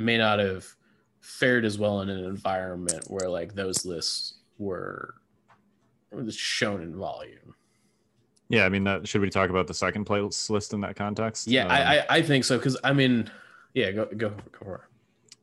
may 0.00 0.18
not 0.18 0.38
have 0.38 0.66
fared 1.20 1.64
as 1.64 1.78
well 1.78 2.00
in 2.00 2.08
an 2.08 2.24
environment 2.24 3.04
where 3.08 3.28
like 3.28 3.54
those 3.54 3.84
lists 3.84 4.38
were 4.58 5.14
shown 6.30 6.82
in 6.82 6.96
volume. 6.96 7.54
yeah, 8.48 8.64
I 8.64 8.68
mean, 8.68 8.84
that, 8.84 9.06
should 9.06 9.20
we 9.20 9.30
talk 9.30 9.50
about 9.50 9.66
the 9.66 9.74
second 9.74 10.04
place 10.06 10.50
list 10.50 10.72
in 10.72 10.80
that 10.80 10.96
context? 10.96 11.46
Yeah, 11.46 11.66
Um, 11.66 11.70
I, 11.70 11.98
I 11.98 12.06
I 12.16 12.22
think 12.22 12.44
so 12.44 12.56
because 12.56 12.76
I 12.82 12.92
mean, 12.92 13.30
yeah, 13.74 13.92
go 13.92 14.06
go 14.06 14.30
go 14.30 14.58
for 14.64 14.74
it. 14.76 14.80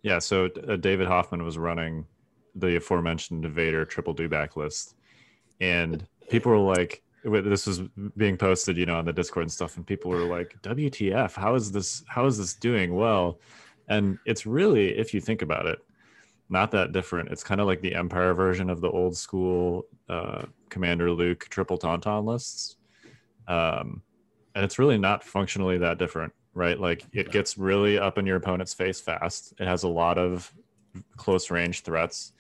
Yeah, 0.03 0.19
so 0.19 0.49
uh, 0.67 0.75
David 0.75 1.07
Hoffman 1.07 1.43
was 1.43 1.57
running 1.57 2.05
the 2.55 2.75
aforementioned 2.77 3.45
Vader 3.45 3.85
triple 3.85 4.13
dewback 4.13 4.55
list, 4.55 4.95
and 5.61 6.05
people 6.29 6.51
were 6.51 6.57
like, 6.75 7.01
"This 7.23 7.65
was 7.65 7.81
being 8.17 8.37
posted, 8.37 8.77
you 8.77 8.85
know, 8.85 8.97
on 8.97 9.05
the 9.05 9.13
Discord 9.13 9.43
and 9.43 9.51
stuff," 9.51 9.77
and 9.77 9.85
people 9.85 10.11
were 10.11 10.25
like, 10.25 10.55
"WTF? 10.61 11.33
How 11.33 11.55
is 11.55 11.71
this? 11.71 12.03
How 12.07 12.25
is 12.25 12.37
this 12.37 12.55
doing 12.55 12.93
well?" 12.95 13.39
And 13.87 14.17
it's 14.25 14.45
really, 14.45 14.97
if 14.97 15.13
you 15.13 15.21
think 15.21 15.41
about 15.41 15.65
it, 15.65 15.79
not 16.49 16.71
that 16.71 16.91
different. 16.91 17.29
It's 17.29 17.43
kind 17.43 17.59
of 17.59 17.67
like 17.67 17.81
the 17.81 17.95
Empire 17.95 18.33
version 18.33 18.69
of 18.69 18.81
the 18.81 18.89
old 18.89 19.17
school 19.17 19.85
uh, 20.09 20.43
Commander 20.69 21.11
Luke 21.11 21.47
triple 21.49 21.77
Tauntaun 21.77 22.25
lists, 22.25 22.77
um, 23.47 24.01
and 24.55 24.63
it's 24.63 24.79
really 24.79 24.97
not 24.97 25.23
functionally 25.23 25.77
that 25.79 25.97
different, 25.97 26.33
right? 26.53 26.79
Like 26.79 27.03
it 27.11 27.31
gets 27.31 27.57
really 27.57 27.99
up 27.99 28.17
in 28.17 28.25
your 28.25 28.37
opponent's 28.37 28.73
face 28.73 28.99
fast. 29.01 29.53
It 29.59 29.67
has 29.67 29.83
a 29.83 29.89
lot 29.89 30.17
of 30.17 30.51
close 31.17 31.51
range 31.51 31.81
threats, 31.81 32.31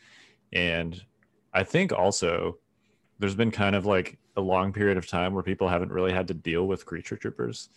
and 0.53 1.01
I 1.53 1.63
think 1.63 1.91
also 1.91 2.57
there's 3.19 3.35
been 3.35 3.51
kind 3.51 3.75
of 3.75 3.85
like 3.85 4.17
a 4.37 4.41
long 4.41 4.71
period 4.71 4.97
of 4.97 5.07
time 5.07 5.33
where 5.33 5.43
people 5.43 5.67
haven't 5.67 5.91
really 5.91 6.13
had 6.13 6.27
to 6.29 6.33
deal 6.33 6.67
with 6.67 6.85
creature 6.85 7.17
troopers. 7.17 7.69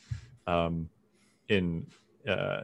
Um, 0.47 0.89
in 1.49 1.87
uh, 2.29 2.63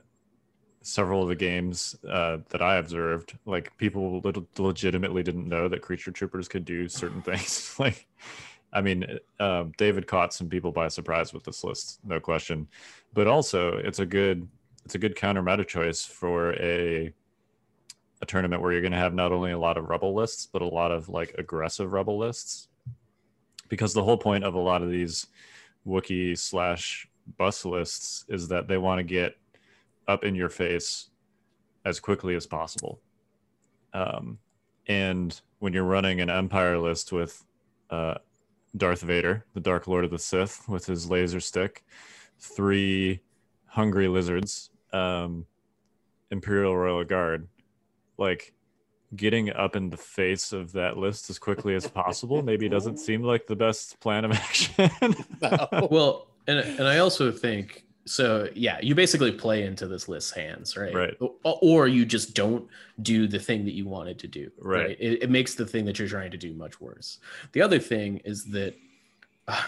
several 0.87 1.23
of 1.23 1.29
the 1.29 1.35
games 1.35 1.97
uh, 2.09 2.39
that 2.51 2.63
I 2.63 2.77
observed, 2.77 3.37
like 3.45 3.77
people 3.77 4.23
legitimately 4.57 5.23
didn't 5.25 5.49
know 5.49 5.69
that 5.69 5.83
creature 5.83 6.13
troopers 6.13 6.47
could 6.47 6.65
do 6.65 6.89
certain 6.89 7.23
things. 7.31 7.75
like, 7.79 8.07
I 8.73 8.81
mean, 8.81 9.19
um, 9.41 9.73
David 9.77 10.07
caught 10.07 10.33
some 10.33 10.49
people 10.49 10.71
by 10.71 10.89
surprise 10.89 11.33
with 11.33 11.45
this 11.45 11.65
list, 11.65 11.99
no 12.05 12.21
question. 12.21 12.69
But 13.15 13.27
also, 13.27 13.77
it's 13.77 13.99
a 13.99 14.07
good 14.07 14.49
it's 14.85 14.95
a 14.95 14.99
good 14.99 15.17
counter 15.17 15.43
meta 15.43 15.65
choice 15.65 16.05
for 16.05 16.53
a 16.55 17.13
a 18.23 18.27
tournament 18.27 18.63
where 18.63 18.73
you're 18.73 18.81
going 18.81 18.93
to 18.93 18.99
have 18.99 19.13
not 19.13 19.33
only 19.33 19.51
a 19.51 19.59
lot 19.59 19.77
of 19.77 19.89
rebel 19.89 20.15
lists, 20.15 20.47
but 20.51 20.63
a 20.63 20.67
lot 20.67 20.93
of 20.93 21.09
like 21.09 21.35
aggressive 21.37 21.93
rebel 21.93 22.17
lists. 22.17 22.69
Because 23.69 23.93
the 23.93 24.05
whole 24.05 24.17
point 24.17 24.45
of 24.45 24.55
a 24.55 24.61
lot 24.61 24.83
of 24.83 24.91
these 24.91 25.27
Wookiee 25.87 26.39
slash 26.39 27.09
bus 27.37 27.65
lists 27.65 28.25
is 28.29 28.49
that 28.49 28.69
they 28.69 28.79
want 28.79 29.01
to 29.01 29.03
get 29.03 29.37
up 30.09 30.25
in 30.25 30.35
your 30.35 30.49
face 30.49 31.11
as 31.85 32.01
quickly 32.01 32.35
as 32.35 32.47
possible. 32.47 33.01
Um, 33.93 34.39
and 34.87 35.41
when 35.59 35.73
you're 35.73 35.85
running 35.85 36.21
an 36.21 36.31
Empire 36.31 36.79
list 36.79 37.13
with 37.13 37.45
uh, 37.91 38.15
Darth 38.77 39.03
Vader, 39.03 39.45
the 39.55 39.61
Dark 39.61 39.87
Lord 39.87 40.05
of 40.05 40.11
the 40.11 40.19
Sith, 40.19 40.69
with 40.69 40.87
his 40.87 41.09
laser 41.09 41.41
stick, 41.41 41.85
three 42.39 43.21
hungry 43.67 44.09
lizards, 44.09 44.71
um, 44.93 45.47
Imperial 46.31 46.77
Royal 46.77 47.05
Guard, 47.05 47.49
like 48.19 48.53
getting 49.15 49.51
up 49.53 49.77
in 49.77 49.91
the 49.91 49.97
face 49.97 50.53
of 50.53 50.73
that 50.73 50.97
list 50.97 51.31
as 51.31 51.39
quickly 51.39 51.75
as 51.75 51.87
possible 51.87 52.43
maybe 52.43 52.69
doesn't 52.69 52.99
seem 52.99 53.23
like 53.23 53.47
the 53.47 53.55
best 53.55 53.99
plan 54.01 54.25
of 54.25 54.33
action. 54.33 54.91
Well, 55.91 56.29
and 56.47 56.59
and 56.59 56.87
I 56.87 56.99
also 56.99 57.31
think 57.31 57.86
so. 58.07 58.49
Yeah, 58.55 58.79
you 58.81 58.95
basically 58.95 59.33
play 59.33 59.65
into 59.65 59.87
this 59.87 60.09
list's 60.09 60.31
hands, 60.31 60.77
right? 60.77 60.95
Right. 60.95 61.17
Or 61.43 61.89
you 61.89 62.05
just 62.05 62.35
don't 62.35 62.67
do 63.03 63.27
the 63.27 63.39
thing 63.39 63.65
that 63.65 63.75
you 63.75 63.87
wanted 63.87 64.19
to 64.21 64.29
do. 64.29 64.51
Right. 64.59 64.97
It, 64.99 65.25
it 65.25 65.31
makes 65.31 65.55
the 65.55 65.67
thing 65.67 65.85
that 65.85 65.99
you're 65.99 66.09
trying 66.09 66.31
to 66.31 66.37
do 66.37 66.55
much 66.55 66.81
worse. 66.81 67.19
The 67.53 67.63
other 67.63 67.79
thing 67.79 68.19
is 68.25 68.45
that 68.47 68.75
uh, 69.49 69.63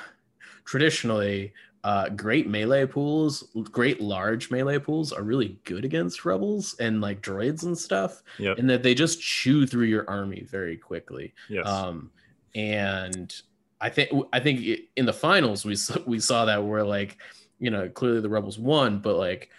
traditionally, 0.65 1.53
uh, 1.85 2.09
great 2.11 2.49
melee 2.49 2.87
pools, 2.87 3.45
great 3.71 4.01
large 4.01 4.51
melee 4.51 4.79
pools, 4.79 5.13
are 5.13 5.23
really 5.23 5.59
good 5.65 5.85
against 5.85 6.25
rebels 6.25 6.75
and 6.81 7.01
like 7.01 7.23
droids 7.23 7.63
and 7.63 7.79
stuff, 7.79 8.23
yep. 8.39 8.59
and 8.59 8.69
that 8.69 8.83
they 8.83 8.95
just 8.95 9.21
chew 9.21 9.67
through 9.67 9.87
your 9.87 10.09
army 10.11 10.45
very 10.51 10.77
quickly. 10.77 11.35
Yes. 11.49 11.67
Um, 11.67 12.11
and 12.55 13.35
I 13.81 13.91
think 13.91 14.11
I 14.33 14.41
think 14.41 14.81
in 14.97 15.07
the 15.07 15.13
finals 15.13 15.65
we 15.65 15.77
we 16.07 16.19
saw 16.19 16.45
that 16.47 16.65
where 16.65 16.85
like 16.85 17.19
you 17.59 17.71
know 17.71 17.89
clearly 17.89 18.21
the 18.21 18.29
rebels 18.29 18.59
won, 18.59 18.99
but 19.01 19.17
like 19.17 19.51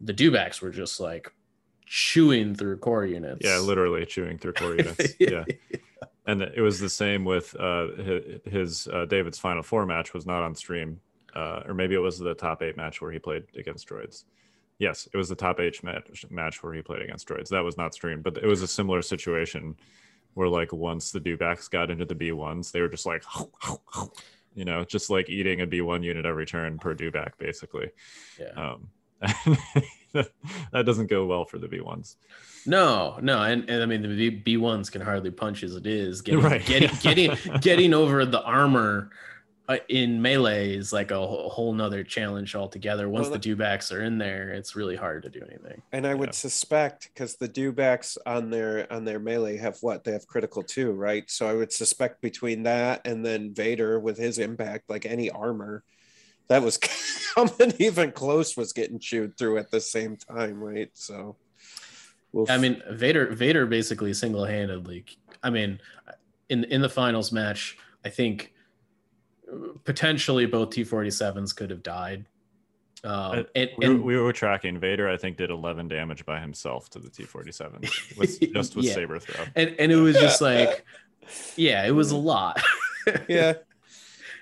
the 0.00 0.14
dewbacks 0.14 0.60
were 0.60 0.70
just 0.70 1.00
like 1.00 1.32
chewing 1.86 2.54
through 2.54 2.78
core 2.78 3.04
units. 3.04 3.44
yeah, 3.44 3.58
literally 3.58 4.06
chewing 4.06 4.38
through 4.38 4.52
core 4.52 4.76
units. 4.76 5.14
yeah. 5.18 5.44
And 6.26 6.42
it 6.42 6.60
was 6.60 6.78
the 6.78 6.88
same 6.88 7.24
with 7.24 7.56
uh, 7.58 7.88
his, 8.44 8.86
uh, 8.86 9.06
David's 9.06 9.38
final 9.38 9.62
four 9.64 9.84
match 9.84 10.14
was 10.14 10.26
not 10.26 10.42
on 10.42 10.54
stream, 10.54 11.00
uh, 11.34 11.62
or 11.66 11.74
maybe 11.74 11.96
it 11.96 11.98
was 11.98 12.18
the 12.18 12.34
top 12.34 12.62
eight 12.62 12.76
match 12.76 13.02
where 13.02 13.10
he 13.10 13.18
played 13.18 13.44
against 13.58 13.88
droids. 13.88 14.24
Yes, 14.78 15.08
it 15.12 15.16
was 15.16 15.28
the 15.28 15.34
top 15.34 15.58
eight 15.58 15.82
match, 15.82 16.24
match 16.30 16.62
where 16.62 16.72
he 16.72 16.82
played 16.82 17.02
against 17.02 17.26
droids. 17.26 17.48
That 17.48 17.64
was 17.64 17.76
not 17.76 17.92
streamed, 17.94 18.22
but 18.22 18.36
it 18.36 18.46
was 18.46 18.62
a 18.62 18.68
similar 18.68 19.02
situation 19.02 19.74
where, 20.34 20.48
like, 20.48 20.72
once 20.72 21.10
the 21.10 21.20
dewbacks 21.20 21.68
got 21.68 21.90
into 21.90 22.04
the 22.04 22.14
B 22.14 22.30
ones, 22.30 22.70
they 22.70 22.80
were 22.80 22.88
just 22.88 23.06
like, 23.06 23.24
you 24.54 24.64
know, 24.64 24.84
just 24.84 25.10
like 25.10 25.28
eating 25.28 25.60
a 25.60 25.66
B 25.66 25.80
one 25.80 26.02
unit 26.02 26.26
every 26.26 26.46
turn 26.46 26.78
per 26.78 26.94
dewback, 26.94 27.32
basically. 27.38 27.90
Yeah. 28.38 28.72
Um, 28.72 28.88
that 30.12 30.86
doesn't 30.86 31.08
go 31.08 31.26
well 31.26 31.44
for 31.44 31.58
the 31.58 31.68
B1s. 31.68 32.16
No, 32.66 33.18
no, 33.22 33.42
and, 33.42 33.68
and 33.70 33.82
I 33.82 33.86
mean 33.86 34.02
the 34.02 34.30
B 34.30 34.56
ones 34.56 34.90
can 34.90 35.00
hardly 35.00 35.30
punch 35.30 35.62
as 35.62 35.74
it 35.76 35.86
is. 35.86 36.20
Getting 36.22 36.40
Right. 36.42 36.64
getting 36.64 36.90
getting 37.00 37.36
getting 37.60 37.94
over 37.94 38.24
the 38.26 38.42
armor 38.42 39.10
in 39.88 40.20
melee 40.20 40.74
is 40.74 40.92
like 40.92 41.10
a 41.10 41.16
whole, 41.16 41.48
whole 41.50 41.72
nother 41.72 42.02
challenge 42.02 42.54
altogether. 42.54 43.08
Once 43.08 43.28
Well, 43.28 43.38
the 43.38 43.54
dewbacks 43.56 43.94
are 43.94 44.02
in 44.02 44.18
there, 44.18 44.50
it's 44.50 44.74
really 44.74 44.96
hard 44.96 45.22
to 45.24 45.30
do 45.30 45.40
anything. 45.48 45.82
And 45.92 46.06
I 46.06 46.14
would 46.14 46.28
Yeah. 46.28 46.32
suspect 46.32 47.10
because 47.12 47.36
the 47.36 47.48
dewbacks 47.48 48.16
on 48.26 48.50
their 48.50 48.90
on 48.92 49.04
their 49.04 49.18
melee 49.18 49.56
have 49.58 49.78
what 49.80 50.04
they 50.04 50.12
have 50.12 50.26
critical 50.26 50.62
too, 50.62 50.92
right? 50.92 51.30
So 51.30 51.48
I 51.48 51.54
would 51.54 51.72
suspect 51.72 52.20
between 52.22 52.64
that 52.64 53.02
and 53.04 53.24
then 53.24 53.54
Vader 53.54 54.00
with 54.00 54.18
his 54.18 54.38
impact, 54.38 54.88
like 54.88 55.06
any 55.06 55.30
armor, 55.30 55.84
that 56.48 56.62
was 56.62 56.78
coming 57.34 57.72
even 57.78 58.12
close 58.12 58.56
was 58.56 58.72
getting 58.72 58.98
chewed 58.98 59.36
through 59.36 59.58
at 59.58 59.70
the 59.70 59.80
same 59.80 60.16
time, 60.16 60.62
right? 60.62 60.90
So, 60.94 61.36
we'll 62.32 62.46
I 62.48 62.58
mean, 62.58 62.82
Vader 62.90 63.32
Vader 63.34 63.66
basically 63.66 64.12
single 64.14 64.44
handedly. 64.44 65.04
I 65.42 65.50
mean, 65.50 65.80
in 66.48 66.64
in 66.64 66.80
the 66.80 66.88
finals 66.88 67.32
match, 67.32 67.76
I 68.04 68.08
think 68.10 68.52
uh, 68.52 68.59
potentially 69.84 70.46
both 70.46 70.70
T 70.70 70.84
forty 70.84 71.10
sevens 71.10 71.52
could 71.52 71.70
have 71.70 71.82
died. 71.82 72.26
Um, 73.04 73.10
Uh, 73.12 73.42
and, 73.54 73.70
We, 73.78 73.86
and 73.86 73.98
were, 74.00 74.04
we 74.04 74.16
were 74.18 74.32
tracking 74.32 74.78
Vader. 74.78 75.08
I 75.08 75.16
think 75.16 75.38
did 75.38 75.50
11 75.50 75.88
damage 75.88 76.26
by 76.26 76.38
himself 76.38 76.90
to 76.90 76.98
the 76.98 77.08
T47 77.08 78.16
with 78.18 78.40
just 78.54 78.76
with 78.76 78.84
Yeah. 78.84 78.92
saber 78.92 79.18
throw. 79.18 79.44
and 79.56 79.74
and 79.78 79.90
it 79.90 79.96
was 79.96 80.16
just 80.16 80.40
like, 80.42 80.84
yeah, 81.56 81.86
it 81.86 81.92
was 81.92 82.10
a 82.10 82.16
lot. 82.16 82.60
yeah. 83.28 83.54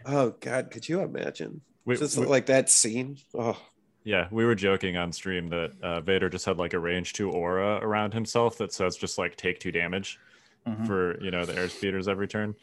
Oh 0.07 0.31
God, 0.41 0.71
could 0.71 0.89
you 0.89 1.01
imagine? 1.01 1.61
We, 1.85 1.97
Just 1.97 2.17
we- 2.17 2.25
like 2.27 2.47
that 2.47 2.71
scene. 2.71 3.19
Oh, 3.37 3.61
yeah, 4.05 4.29
we 4.31 4.45
were 4.47 4.55
joking 4.55 4.97
on 4.97 5.13
stream 5.13 5.49
that 5.49 5.73
uh, 5.83 6.01
Vader 6.01 6.31
just 6.31 6.47
had 6.47 6.57
like 6.57 6.73
a 6.73 6.79
range 6.79 7.13
two 7.13 7.31
aura 7.31 7.79
around 7.83 8.15
himself 8.15 8.57
that 8.59 8.73
says 8.73 8.97
just 8.97 9.19
like 9.19 9.37
take 9.37 9.59
two 9.61 9.73
damage 9.73 10.19
Mhm. 10.67 10.87
for 10.87 11.21
you 11.23 11.31
know 11.31 11.45
the 11.45 11.55
air 11.57 11.69
speeders 11.69 12.09
every 12.09 12.27
turn. 12.29 12.55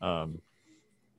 Um, 0.00 0.40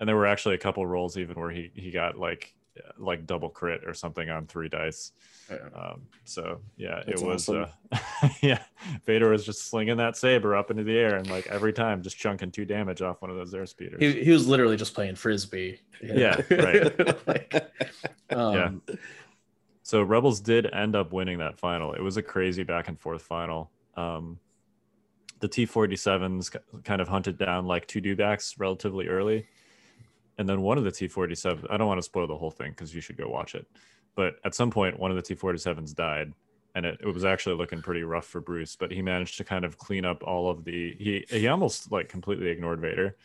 and 0.01 0.09
there 0.09 0.15
were 0.15 0.25
actually 0.25 0.55
a 0.55 0.57
couple 0.57 0.85
rolls 0.85 1.15
even 1.15 1.39
where 1.39 1.51
he 1.51 1.71
he 1.75 1.91
got 1.91 2.17
like 2.17 2.53
like 2.97 3.27
double 3.27 3.49
crit 3.49 3.81
or 3.85 3.93
something 3.93 4.29
on 4.29 4.47
three 4.47 4.67
dice. 4.67 5.11
Yeah. 5.49 5.57
Um, 5.75 6.01
so 6.23 6.59
yeah, 6.75 7.03
That's 7.05 7.21
it 7.21 7.27
was 7.27 7.47
awesome. 7.47 7.67
uh, 7.91 8.29
yeah. 8.41 8.63
Vader 9.05 9.29
was 9.29 9.45
just 9.45 9.69
slinging 9.69 9.97
that 9.97 10.17
saber 10.17 10.55
up 10.55 10.71
into 10.71 10.83
the 10.83 10.97
air 10.97 11.17
and 11.17 11.29
like 11.29 11.47
every 11.47 11.71
time 11.71 12.01
just 12.01 12.17
chunking 12.17 12.49
two 12.49 12.65
damage 12.65 13.01
off 13.01 13.21
one 13.21 13.29
of 13.29 13.37
those 13.37 13.53
air 13.53 13.65
speeders. 13.65 14.01
He, 14.01 14.23
he 14.23 14.31
was 14.31 14.47
literally 14.47 14.77
just 14.77 14.95
playing 14.95 15.15
frisbee. 15.15 15.79
you 16.01 16.13
know? 16.13 16.15
Yeah, 16.15 16.41
right. 16.49 17.27
Like, 17.27 17.71
um, 18.31 18.81
So 19.83 20.01
Rebels 20.01 20.39
did 20.39 20.73
end 20.73 20.95
up 20.95 21.11
winning 21.11 21.39
that 21.39 21.59
final. 21.59 21.93
It 21.93 22.01
was 22.01 22.17
a 22.17 22.23
crazy 22.23 22.63
back 22.63 22.87
and 22.87 22.99
forth 22.99 23.21
final. 23.21 23.69
Um, 23.95 24.39
the 25.41 25.49
T47s 25.49 26.55
kind 26.85 27.01
of 27.01 27.07
hunted 27.07 27.37
down 27.37 27.65
like 27.65 27.87
two 27.87 28.01
dewbacks 28.01 28.55
relatively 28.57 29.07
early. 29.07 29.47
And 30.41 30.49
then 30.49 30.61
one 30.61 30.77
of 30.77 30.83
the 30.83 30.91
T47, 30.91 31.67
I 31.69 31.77
don't 31.77 31.87
want 31.87 31.99
to 31.99 32.03
spoil 32.03 32.27
the 32.27 32.35
whole 32.35 32.51
thing 32.51 32.71
because 32.71 32.93
you 32.93 32.99
should 32.99 33.15
go 33.15 33.29
watch 33.29 33.55
it. 33.55 33.65
But 34.15 34.35
at 34.43 34.53
some 34.53 34.71
point, 34.71 34.99
one 34.99 35.11
of 35.11 35.17
the 35.17 35.35
T47s 35.35 35.95
died. 35.95 36.33
And 36.75 36.85
it, 36.85 36.99
it 37.01 37.13
was 37.13 37.25
actually 37.25 37.55
looking 37.55 37.81
pretty 37.81 38.03
rough 38.03 38.25
for 38.25 38.41
Bruce, 38.41 38.75
but 38.75 38.91
he 38.91 39.01
managed 39.01 39.37
to 39.37 39.43
kind 39.43 39.65
of 39.65 39.77
clean 39.77 40.05
up 40.05 40.23
all 40.23 40.49
of 40.49 40.63
the. 40.63 40.95
He 40.97 41.25
he 41.29 41.47
almost 41.47 41.91
like 41.91 42.07
completely 42.07 42.47
ignored 42.47 42.79
Vader. 42.79 43.15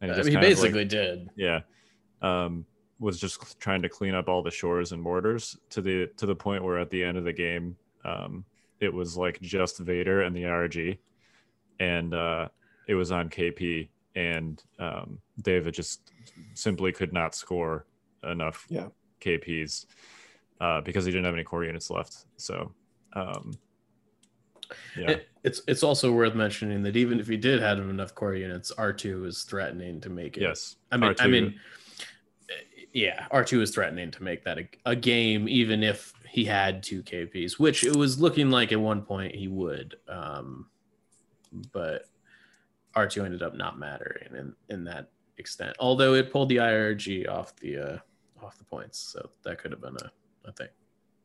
And 0.00 0.10
I 0.10 0.14
just 0.16 0.26
mean, 0.26 0.32
he 0.32 0.36
of, 0.36 0.42
like, 0.42 0.72
basically 0.72 0.84
did. 0.84 1.30
yeah 1.36 1.60
um 2.22 2.64
was 2.98 3.20
just 3.20 3.58
trying 3.60 3.82
to 3.82 3.88
clean 3.88 4.14
up 4.14 4.28
all 4.28 4.42
the 4.42 4.50
shores 4.50 4.92
and 4.92 5.02
mortars 5.02 5.56
to 5.70 5.82
the 5.82 6.06
to 6.16 6.26
the 6.26 6.34
point 6.34 6.64
where 6.64 6.78
at 6.78 6.90
the 6.90 7.02
end 7.02 7.18
of 7.18 7.24
the 7.24 7.32
game 7.32 7.76
um 8.04 8.44
it 8.80 8.92
was 8.92 9.16
like 9.16 9.40
just 9.40 9.78
vader 9.78 10.22
and 10.22 10.34
the 10.34 10.42
rg 10.42 10.98
and 11.78 12.14
uh 12.14 12.48
it 12.88 12.94
was 12.94 13.12
on 13.12 13.28
kp 13.28 13.88
and 14.16 14.64
um 14.80 15.18
david 15.42 15.72
just 15.74 16.10
simply 16.54 16.90
could 16.90 17.12
not 17.12 17.34
score 17.34 17.86
enough 18.24 18.66
Yeah. 18.68 18.88
kps 19.20 19.86
uh 20.60 20.80
because 20.80 21.04
he 21.04 21.12
didn't 21.12 21.26
have 21.26 21.34
any 21.34 21.44
core 21.44 21.64
units 21.64 21.90
left 21.90 22.24
so 22.36 22.72
um 23.12 23.52
yeah 24.96 25.10
It, 25.10 25.28
it's 25.44 25.60
it's 25.68 25.82
also 25.84 26.10
worth 26.10 26.34
mentioning 26.34 26.82
that 26.82 26.96
even 26.96 27.20
if 27.20 27.28
he 27.28 27.36
did 27.36 27.60
have 27.60 27.78
enough 27.78 28.14
core 28.16 28.34
units, 28.34 28.72
R 28.72 28.92
two 28.92 29.20
was 29.20 29.44
threatening 29.44 30.00
to 30.00 30.10
make 30.10 30.36
it. 30.36 30.40
yes 30.42 30.74
I 30.90 30.96
mean, 30.96 31.14
I 31.20 31.26
R2 31.26 31.30
mean, 31.30 31.60
yeah, 32.92 33.26
R 33.30 33.44
two 33.44 33.60
was 33.60 33.70
threatening 33.72 34.10
to 34.10 34.22
make 34.24 34.42
that 34.42 34.58
a, 34.58 34.68
a 34.86 34.96
game, 34.96 35.48
even 35.48 35.84
if 35.84 36.12
he 36.28 36.44
had 36.44 36.82
two 36.82 37.02
KPs, 37.04 37.60
which 37.60 37.84
it 37.84 37.94
was 37.94 38.20
looking 38.20 38.50
like 38.50 38.72
at 38.72 38.80
one 38.80 39.02
point 39.02 39.36
he 39.36 39.46
would. 39.46 39.94
Um, 40.08 40.66
but 41.72 42.06
R 42.96 43.06
two 43.06 43.24
ended 43.24 43.42
up 43.42 43.54
not 43.54 43.78
mattering 43.78 44.34
in 44.34 44.54
in 44.68 44.84
that 44.84 45.10
extent. 45.38 45.76
Although 45.78 46.14
it 46.14 46.32
pulled 46.32 46.48
the 46.48 46.56
IRG 46.56 47.28
off 47.28 47.54
the 47.56 47.78
uh, 47.78 47.98
off 48.44 48.56
the 48.58 48.64
points, 48.64 48.98
so 48.98 49.30
that 49.44 49.58
could 49.58 49.70
have 49.70 49.82
been 49.82 49.96
a, 49.96 50.48
a 50.48 50.52
thing. 50.52 50.68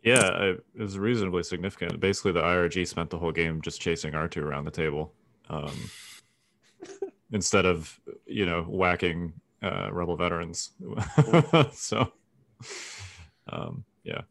Yeah, 0.03 0.29
I, 0.33 0.45
it 0.49 0.63
was 0.75 0.97
reasonably 0.97 1.43
significant. 1.43 1.99
Basically, 1.99 2.33
the 2.33 2.41
IRG 2.41 2.87
spent 2.87 3.09
the 3.09 3.17
whole 3.17 3.31
game 3.31 3.61
just 3.61 3.79
chasing 3.79 4.13
R2 4.13 4.37
around 4.37 4.65
the 4.65 4.71
table, 4.71 5.13
um, 5.49 5.89
instead 7.31 7.65
of 7.65 7.99
you 8.25 8.45
know 8.45 8.63
whacking 8.63 9.33
uh, 9.63 9.89
rebel 9.91 10.17
veterans. 10.17 10.71
so, 11.71 12.11
um, 13.47 13.85
yeah, 14.03 14.21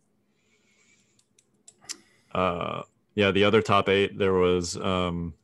uh, 2.35 2.83
yeah. 3.15 3.31
The 3.31 3.45
other 3.45 3.63
top 3.63 3.89
eight, 3.89 4.19
there 4.19 4.35
was 4.35 4.77
um, 4.77 5.35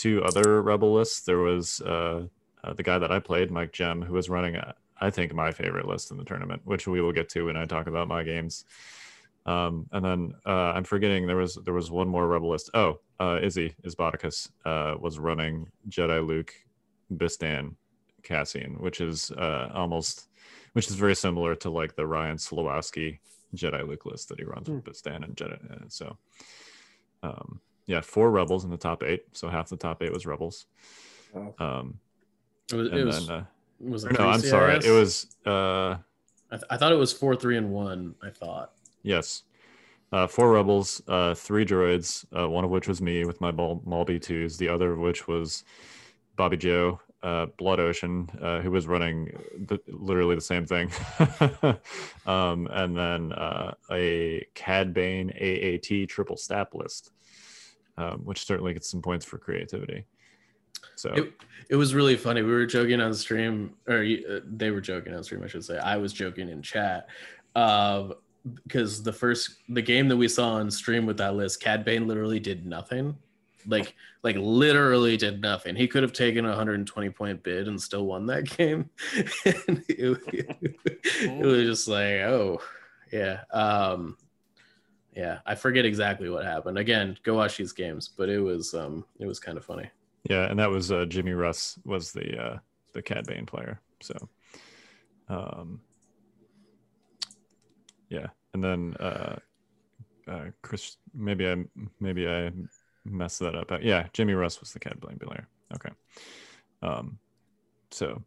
two 0.00 0.24
other 0.24 0.62
rebel 0.62 0.92
lists. 0.94 1.20
There 1.20 1.38
was 1.38 1.80
uh, 1.82 2.26
uh, 2.64 2.72
the 2.72 2.82
guy 2.82 2.98
that 2.98 3.12
I 3.12 3.18
played, 3.18 3.50
Mike 3.50 3.72
Gem, 3.72 4.00
who 4.02 4.14
was 4.14 4.30
running 4.30 4.56
a, 4.56 4.74
I 5.00 5.10
think 5.10 5.34
my 5.34 5.50
favorite 5.52 5.86
list 5.86 6.10
in 6.10 6.16
the 6.16 6.24
tournament, 6.24 6.62
which 6.64 6.86
we 6.86 7.00
will 7.00 7.12
get 7.12 7.28
to 7.30 7.46
when 7.46 7.56
I 7.56 7.66
talk 7.66 7.86
about 7.86 8.08
my 8.08 8.22
games. 8.22 8.64
Um, 9.46 9.86
and 9.92 10.04
then 10.04 10.34
uh, 10.46 10.72
I'm 10.74 10.84
forgetting 10.84 11.26
there 11.26 11.36
was 11.44 11.54
there 11.64 11.74
was 11.74 11.90
one 11.90 12.08
more 12.08 12.26
rebel 12.26 12.50
list. 12.50 12.70
Oh, 12.74 13.00
uh, 13.18 13.38
Izzy 13.42 13.74
Isbodicus 13.82 14.50
uh, 14.64 14.94
was 14.98 15.18
running 15.18 15.54
Jedi 15.88 16.26
Luke, 16.26 16.52
Bistan, 17.12 17.74
Cassian, 18.22 18.74
which 18.80 19.00
is 19.00 19.30
uh, 19.32 19.70
almost, 19.74 20.28
which 20.74 20.88
is 20.88 20.94
very 20.94 21.16
similar 21.16 21.54
to 21.56 21.70
like 21.70 21.96
the 21.96 22.06
Ryan 22.06 22.36
Slowowski 22.36 23.18
Jedi 23.54 23.86
Luke 23.86 24.06
list 24.06 24.28
that 24.28 24.38
he 24.38 24.44
runs 24.44 24.68
with 24.68 24.84
Bistan 24.84 25.24
and 25.24 25.34
Jedi. 25.36 25.58
uh, 25.72 25.84
So, 25.88 26.16
um, 27.22 27.60
yeah, 27.90 28.00
four 28.00 28.30
rebels 28.30 28.64
in 28.64 28.70
the 28.70 28.76
top 28.76 29.02
eight. 29.02 29.24
So 29.32 29.48
half 29.48 29.68
the 29.68 29.76
top 29.76 30.02
eight 30.02 30.12
was 30.12 30.24
rebels. 30.26 30.66
Wow. 31.34 31.54
Um, 31.58 31.98
It 32.72 32.76
was. 32.76 32.88
and 32.88 32.98
It 32.98 33.04
was. 33.04 33.26
then, 33.26 33.36
uh, 33.36 33.44
was 33.80 34.04
it 34.04 34.12
no, 34.18 34.28
I'm 34.28 34.40
three 34.40 34.50
sorry. 34.50 34.74
It 34.76 34.90
was 34.90 35.26
uh, 35.44 35.96
I, 36.52 36.56
th- 36.56 36.62
I 36.70 36.76
thought 36.76 36.92
it 36.92 36.98
was 36.98 37.12
four, 37.12 37.34
three, 37.34 37.56
and 37.56 37.70
one. 37.70 38.14
I 38.22 38.30
thought. 38.30 38.72
Yes. 39.02 39.42
Uh, 40.12 40.26
four 40.26 40.50
rebels, 40.52 41.02
uh, 41.08 41.34
three 41.34 41.64
droids, 41.64 42.24
uh, 42.36 42.48
one 42.48 42.64
of 42.64 42.70
which 42.70 42.88
was 42.88 43.00
me 43.00 43.24
with 43.24 43.40
my 43.40 43.52
Mal- 43.52 43.80
Malby 43.86 44.18
2s, 44.18 44.56
the 44.58 44.68
other 44.68 44.92
of 44.92 44.98
which 44.98 45.28
was 45.28 45.62
Bobby 46.34 46.56
Joe, 46.56 47.00
uh, 47.22 47.46
Blood 47.58 47.78
Ocean, 47.78 48.28
uh, 48.42 48.58
who 48.60 48.72
was 48.72 48.88
running 48.88 49.30
the, 49.56 49.78
literally 49.86 50.34
the 50.34 50.40
same 50.40 50.66
thing. 50.66 50.90
um, 52.26 52.66
and 52.72 52.96
then 52.96 53.32
uh, 53.32 53.74
a 53.92 54.44
Cad 54.54 54.92
Bane 54.92 55.30
AAT 55.30 56.08
triple 56.08 56.36
stap 56.36 56.74
list, 56.74 57.12
um, 58.00 58.20
which 58.24 58.44
certainly 58.44 58.72
gets 58.72 58.90
some 58.90 59.02
points 59.02 59.24
for 59.24 59.38
creativity. 59.38 60.04
So, 60.96 61.12
It, 61.12 61.32
it 61.70 61.76
was 61.76 61.94
really 61.94 62.16
funny. 62.16 62.42
We 62.42 62.52
were 62.52 62.66
joking 62.66 63.00
on 63.00 63.12
stream, 63.14 63.74
or 63.86 64.04
uh, 64.04 64.40
they 64.44 64.70
were 64.70 64.80
joking 64.80 65.14
on 65.14 65.22
stream, 65.22 65.42
I 65.42 65.46
should 65.46 65.64
say. 65.64 65.78
I 65.78 65.96
was 65.96 66.12
joking 66.12 66.48
in 66.48 66.62
chat. 66.62 67.08
Um, 67.54 68.14
because 68.66 69.02
the 69.02 69.12
first 69.12 69.56
the 69.68 69.82
game 69.82 70.08
that 70.08 70.16
we 70.16 70.26
saw 70.26 70.54
on 70.54 70.70
stream 70.70 71.04
with 71.04 71.18
that 71.18 71.34
list, 71.34 71.60
Cad 71.60 71.84
Bane 71.84 72.08
literally 72.08 72.40
did 72.40 72.66
nothing. 72.66 73.16
Like 73.66 73.94
like 74.22 74.36
literally 74.38 75.18
did 75.18 75.42
nothing. 75.42 75.76
He 75.76 75.86
could 75.86 76.02
have 76.02 76.14
taken 76.14 76.46
a 76.46 76.48
120 76.48 77.10
point 77.10 77.42
bid 77.42 77.68
and 77.68 77.80
still 77.80 78.06
won 78.06 78.26
that 78.26 78.44
game. 78.56 78.88
and 79.44 79.84
it, 79.88 80.18
it 81.22 81.44
was 81.44 81.64
just 81.64 81.88
like, 81.88 82.20
oh 82.22 82.62
yeah. 83.12 83.42
Um 83.52 84.16
yeah, 85.14 85.38
I 85.44 85.54
forget 85.54 85.84
exactly 85.84 86.30
what 86.30 86.44
happened. 86.44 86.78
Again, 86.78 87.16
go 87.22 87.34
watch 87.34 87.56
these 87.56 87.72
games, 87.72 88.08
but 88.08 88.28
it 88.28 88.40
was 88.40 88.74
um 88.74 89.04
it 89.18 89.26
was 89.26 89.40
kind 89.40 89.58
of 89.58 89.64
funny. 89.64 89.90
Yeah, 90.28 90.46
and 90.50 90.58
that 90.58 90.70
was 90.70 90.92
uh, 90.92 91.06
Jimmy 91.06 91.32
Russ 91.32 91.78
was 91.84 92.12
the 92.12 92.38
uh, 92.40 92.58
the 92.92 93.02
Cad 93.02 93.26
Bane 93.26 93.46
player. 93.46 93.80
So, 94.00 94.28
um, 95.28 95.80
yeah, 98.08 98.26
and 98.54 98.62
then 98.62 98.94
uh, 99.00 99.36
uh, 100.28 100.44
Chris, 100.62 100.96
maybe 101.14 101.48
I 101.48 101.56
maybe 101.98 102.28
I 102.28 102.52
messed 103.04 103.40
that 103.40 103.54
up. 103.54 103.70
Yeah, 103.82 104.06
Jimmy 104.12 104.34
Russ 104.34 104.60
was 104.60 104.72
the 104.72 104.78
Cad 104.78 105.00
Bane 105.00 105.18
player. 105.18 105.48
Okay, 105.74 105.90
um, 106.82 107.18
so 107.90 108.22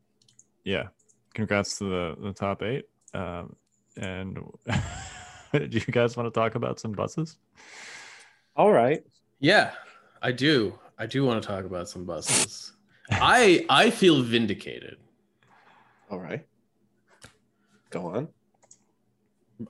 yeah, 0.64 0.88
congrats 1.34 1.78
to 1.78 1.86
the 1.86 2.16
the 2.22 2.34
top 2.34 2.64
eight. 2.64 2.86
Um, 3.14 3.56
and 3.96 4.40
do 5.70 5.78
you 5.78 5.82
guys 5.82 6.18
want 6.18 6.34
to 6.34 6.40
talk 6.40 6.56
about 6.56 6.80
some 6.80 6.92
buses? 6.92 7.38
All 8.56 8.72
right. 8.72 9.04
Yeah, 9.40 9.72
I 10.22 10.32
do. 10.32 10.78
I 10.98 11.06
do 11.06 11.24
want 11.24 11.42
to 11.42 11.48
talk 11.48 11.66
about 11.66 11.88
some 11.88 12.06
buses. 12.06 12.74
I 13.12 13.66
I 13.70 13.90
feel 13.90 14.24
vindicated. 14.24 14.98
All 16.10 16.20
right. 16.20 16.46
Go 17.90 18.08
on. 18.08 18.28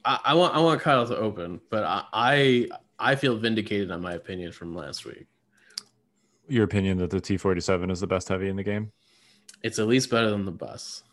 I, 0.05 0.19
I 0.25 0.33
want 0.35 0.55
I 0.55 0.59
want 0.59 0.81
Kyle 0.81 1.05
to 1.05 1.17
open, 1.17 1.59
but 1.69 1.83
I, 1.83 2.03
I 2.13 2.67
I 2.99 3.15
feel 3.15 3.37
vindicated 3.37 3.91
on 3.91 4.01
my 4.01 4.13
opinion 4.13 4.51
from 4.51 4.73
last 4.73 5.05
week. 5.05 5.27
Your 6.47 6.63
opinion 6.63 6.97
that 6.99 7.09
the 7.09 7.21
T47 7.21 7.91
is 7.91 7.99
the 7.99 8.07
best 8.07 8.27
heavy 8.27 8.49
in 8.49 8.55
the 8.55 8.63
game? 8.63 8.91
It's 9.63 9.79
at 9.79 9.87
least 9.87 10.09
better 10.09 10.29
than 10.29 10.45
the 10.45 10.51
bus. 10.51 11.03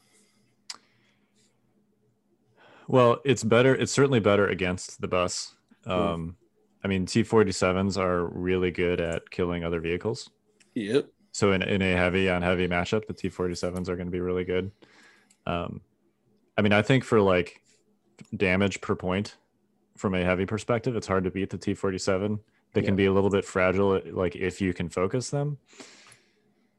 Well, 2.91 3.21
it's 3.25 3.45
better. 3.45 3.73
It's 3.73 3.93
certainly 3.93 4.19
better 4.19 4.49
against 4.49 5.01
the 5.01 5.07
bus. 5.07 5.55
Um, 5.87 6.37
I 6.83 6.89
mean, 6.89 7.07
T47s 7.07 7.97
are 7.97 8.27
really 8.27 8.73
good 8.73 9.01
at 9.01 9.31
killing 9.31 9.65
other 9.65 9.81
vehicles. 9.81 10.29
Yep. 10.75 11.07
So 11.31 11.53
in, 11.53 11.63
in 11.63 11.83
a 11.83 11.97
heavy 11.97 12.29
on 12.29 12.43
heavy 12.43 12.67
matchup, 12.67 13.07
the 13.07 13.15
T47s 13.15 13.89
are 13.89 13.95
going 13.95 14.09
to 14.09 14.11
be 14.11 14.19
really 14.19 14.43
good. 14.43 14.73
Um, 15.47 15.83
I 16.59 16.63
mean, 16.63 16.73
I 16.73 16.83
think 16.83 17.05
for 17.05 17.21
like 17.21 17.63
damage 18.37 18.81
per 18.81 18.97
point 18.97 19.37
from 19.97 20.15
a 20.15 20.25
heavy 20.25 20.45
perspective, 20.45 20.97
it's 20.97 21.07
hard 21.07 21.23
to 21.25 21.31
beat 21.31 21.51
the 21.51 21.59
T47. 21.59 22.41
They 22.73 22.83
can 22.83 22.97
be 22.97 23.07
a 23.07 23.13
little 23.13 23.31
bit 23.31 23.45
fragile, 23.45 24.01
like 24.07 24.35
if 24.35 24.61
you 24.61 24.75
can 24.75 24.89
focus 24.89 25.31
them, 25.31 25.59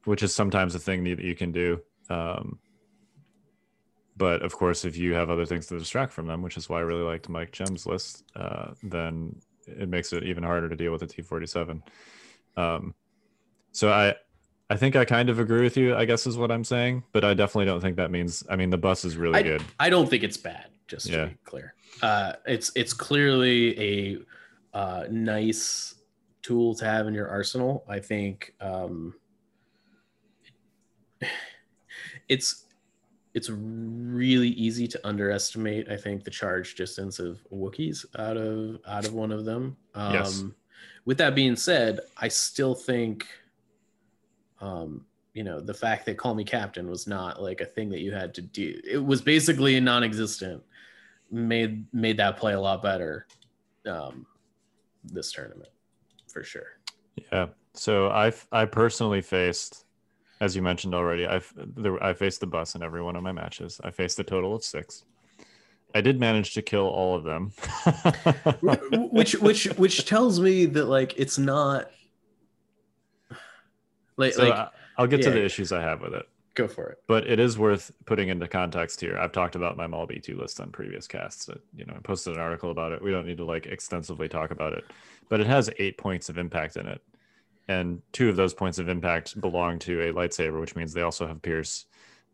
which 0.04 0.24
is 0.24 0.36
sometimes 0.36 0.76
a 0.76 0.80
thing 0.80 1.06
that 1.06 1.20
you 1.20 1.36
can 1.36 1.54
do. 1.54 1.82
Um, 2.10 2.60
but 4.22 4.44
of 4.44 4.56
course, 4.56 4.86
if 4.86 4.96
you 4.98 5.16
have 5.16 5.32
other 5.32 5.48
things 5.48 5.66
to 5.66 5.80
distract 5.80 6.14
from 6.14 6.28
them, 6.28 6.44
which 6.44 6.56
is 6.56 6.70
why 6.70 6.78
I 6.78 6.82
really 6.82 7.02
liked 7.02 7.28
Mike 7.28 7.52
Gem's 7.52 7.88
list, 7.88 8.24
uh, 8.36 8.74
then 8.84 9.36
it 9.66 9.90
makes 9.90 10.14
it 10.14 10.24
even 10.26 10.44
harder 10.44 10.70
to 10.70 10.76
deal 10.76 10.92
with 10.92 11.02
the 11.02 11.08
T47. 11.08 11.82
Um, 12.56 12.94
so 13.72 13.92
I, 13.92 14.14
I 14.70 14.78
think 14.78 14.96
I 14.96 15.06
kind 15.06 15.32
of 15.32 15.40
agree 15.40 15.64
with 15.64 15.76
you. 15.76 15.96
I 15.96 16.06
guess 16.06 16.28
is 16.28 16.38
what 16.38 16.52
I'm 16.52 16.64
saying, 16.64 17.04
but 17.14 17.26
I 17.26 17.34
definitely 17.34 17.66
don't 17.66 17.82
think 17.82 17.96
that 17.96 18.12
means. 18.12 18.44
I 18.48 18.56
mean, 18.56 18.70
the 18.70 18.78
bus 18.78 19.06
is 19.06 19.18
really 19.18 19.40
I, 19.40 19.42
good. 19.42 19.64
I 19.80 19.90
don't 19.90 20.08
think 20.08 20.22
it's 20.22 20.38
bad. 20.38 20.68
Just 20.88 21.08
to 21.08 21.30
be 21.30 21.38
clear, 21.44 21.74
uh, 22.04 22.34
it's 22.46 22.72
it's 22.76 22.94
clearly 22.94 23.80
a 23.80 24.78
uh, 24.78 25.06
nice 25.10 25.96
tool 26.44 26.76
to 26.76 26.86
have 26.86 27.08
in 27.08 27.16
your 27.16 27.28
arsenal. 27.28 27.84
I 27.90 27.98
think 27.98 28.54
um, 28.62 29.16
it's 32.30 32.61
it's 33.34 33.50
really 33.50 34.50
easy 34.50 34.88
to 34.88 35.08
underestimate. 35.08 35.90
I 35.90 35.98
think 35.98 36.24
the 36.24 36.32
charge 36.32 36.76
distance 36.76 37.20
of 37.20 37.40
Wookiees 37.52 38.06
out 38.20 38.38
of 38.38 38.80
out 38.88 39.06
of 39.06 39.14
one 39.14 39.32
of 39.32 39.46
them. 39.46 39.78
Um, 39.96 40.14
Yes. 40.14 40.44
With 41.06 41.18
that 41.18 41.34
being 41.34 41.56
said, 41.56 42.00
I 42.18 42.28
still 42.28 42.76
think, 42.76 43.26
um, 44.60 45.06
you 45.34 45.44
know, 45.44 45.60
the 45.60 45.74
fact 45.74 46.06
that 46.06 46.18
"Call 46.18 46.36
Me 46.36 46.44
Captain" 46.44 46.88
was 46.90 47.08
not 47.08 47.42
like 47.42 47.62
a 47.62 47.66
thing 47.66 47.90
that 47.90 48.02
you 48.02 48.12
had 48.12 48.34
to 48.36 48.42
do. 48.42 48.80
It 48.84 49.04
was 49.04 49.22
basically 49.22 49.80
non-existent. 49.80 50.62
Made 51.32 51.86
made 51.94 52.18
that 52.18 52.38
play 52.38 52.54
a 52.54 52.60
lot 52.60 52.84
better. 52.84 53.26
Um, 53.86 54.28
this 55.06 55.32
tournament, 55.32 55.72
for 56.28 56.44
sure. 56.44 56.78
Yeah. 57.32 57.48
So 57.74 58.10
I 58.10 58.34
I 58.52 58.66
personally 58.66 59.22
faced, 59.22 59.86
as 60.42 60.56
you 60.56 60.62
mentioned 60.64 60.96
already, 60.96 61.28
I've 61.28 61.54
there, 61.56 62.04
I 62.04 62.14
faced 62.14 62.42
the 62.42 62.48
bus 62.48 62.74
in 62.74 62.82
every 62.82 63.02
one 63.02 63.16
of 63.16 63.22
my 63.22 63.32
matches. 63.32 63.80
I 63.84 63.92
faced 63.92 64.20
a 64.20 64.24
total 64.24 64.56
of 64.56 64.64
six. 64.64 65.06
I 65.94 66.02
did 66.02 66.20
manage 66.20 66.56
to 66.56 66.64
kill 66.64 66.88
all 66.88 67.16
of 67.16 67.24
them. 67.24 67.52
which 69.12 69.36
which 69.36 69.66
which 69.78 70.06
tells 70.06 70.40
me 70.40 70.66
that 70.66 70.86
like 70.86 71.14
it's 71.16 71.38
not 71.38 71.92
like 74.18 74.34
so 74.34 74.44
like 74.44 74.54
I, 74.54 74.70
I'll 74.98 75.08
get 75.08 75.22
to 75.22 75.30
the 75.30 75.46
issues 75.46 75.72
I 75.72 75.82
have 75.82 76.02
with 76.02 76.16
it, 76.16 76.28
go 76.56 76.68
for 76.68 76.90
it. 76.90 76.98
but 77.08 77.28
it 77.28 77.40
is 77.40 77.60
worth 77.60 77.92
putting 78.06 78.30
into 78.30 78.48
context 78.48 79.00
here. 79.00 79.20
I've 79.20 79.32
talked 79.32 79.56
about 79.56 79.78
my 79.78 79.86
Maul 79.86 80.08
B2 80.08 80.40
list 80.40 80.60
on 80.60 80.72
previous 80.72 81.08
casts. 81.08 81.46
So, 81.46 81.60
you 81.76 81.86
know, 81.86 81.94
I 81.96 82.00
posted 82.00 82.34
an 82.34 82.40
article 82.40 82.72
about 82.72 82.94
it. 82.94 83.02
We 83.02 83.12
don't 83.12 83.28
need 83.28 83.38
to 83.38 83.46
like 83.46 83.68
extensively 83.68 84.28
talk 84.28 84.50
about 84.50 84.74
it, 84.74 84.86
but 85.30 85.40
it 85.40 85.48
has 85.48 85.70
eight 85.78 85.98
points 85.98 86.30
of 86.30 86.40
impact 86.40 86.78
in 86.78 86.88
it. 86.88 87.02
And 87.72 88.02
two 88.12 88.28
of 88.30 88.36
those 88.36 88.54
points 88.54 88.78
of 88.80 88.90
impact 88.90 89.40
belong 89.40 89.80
to 89.80 89.94
a 90.10 90.14
lightsaber, 90.14 90.60
which 90.60 90.76
means 90.76 90.94
they 90.94 91.02
also 91.10 91.28
have 91.28 91.42
Pierce. 91.42 91.86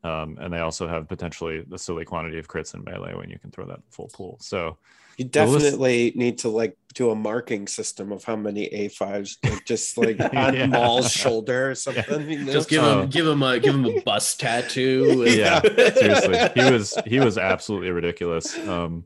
Um, 0.04 0.38
and 0.40 0.54
they 0.54 0.60
also 0.60 0.88
have 0.88 1.08
potentially 1.08 1.62
the 1.68 1.78
silly 1.78 2.06
quantity 2.06 2.38
of 2.40 2.48
crits 2.48 2.74
in 2.76 2.84
melee 2.84 3.16
when 3.16 3.30
you 3.30 3.40
can 3.40 3.52
throw 3.52 3.66
that 3.66 3.80
full 3.90 4.10
pool. 4.14 4.38
So 4.40 4.78
You 5.18 5.28
Well, 5.34 5.48
listen- 5.48 5.62
definitely 5.72 6.14
need 6.16 6.38
to 6.40 6.50
like 6.50 6.78
do 6.94 7.10
a 7.10 7.16
marking 7.16 7.68
system 7.68 8.12
of 8.12 8.24
how 8.24 8.36
many 8.36 8.70
A5s, 8.70 9.38
like 9.44 9.66
just 9.66 9.98
like 10.06 10.20
on 10.20 10.54
Yeah. 10.54 10.68
Maul's 10.68 11.12
shoulder 11.12 11.72
or 11.72 11.76
something. 11.76 12.30
you 12.30 12.46
know? 12.46 12.54
Just 12.54 12.70
give 12.70 12.84
Oh. 12.84 13.02
him 13.02 13.10
give 13.10 13.26
him 13.28 13.42
a 13.44 13.60
give 13.60 13.74
him 13.76 13.86
a 13.86 14.00
bust 14.02 14.40
tattoo. 14.40 15.24
and- 15.28 15.36
yeah, 15.36 15.62
seriously, 15.94 16.38
he 16.64 16.72
was 16.72 16.96
he 17.14 17.20
was 17.20 17.38
absolutely 17.40 17.90
ridiculous. 17.92 18.56
Um, 18.74 19.06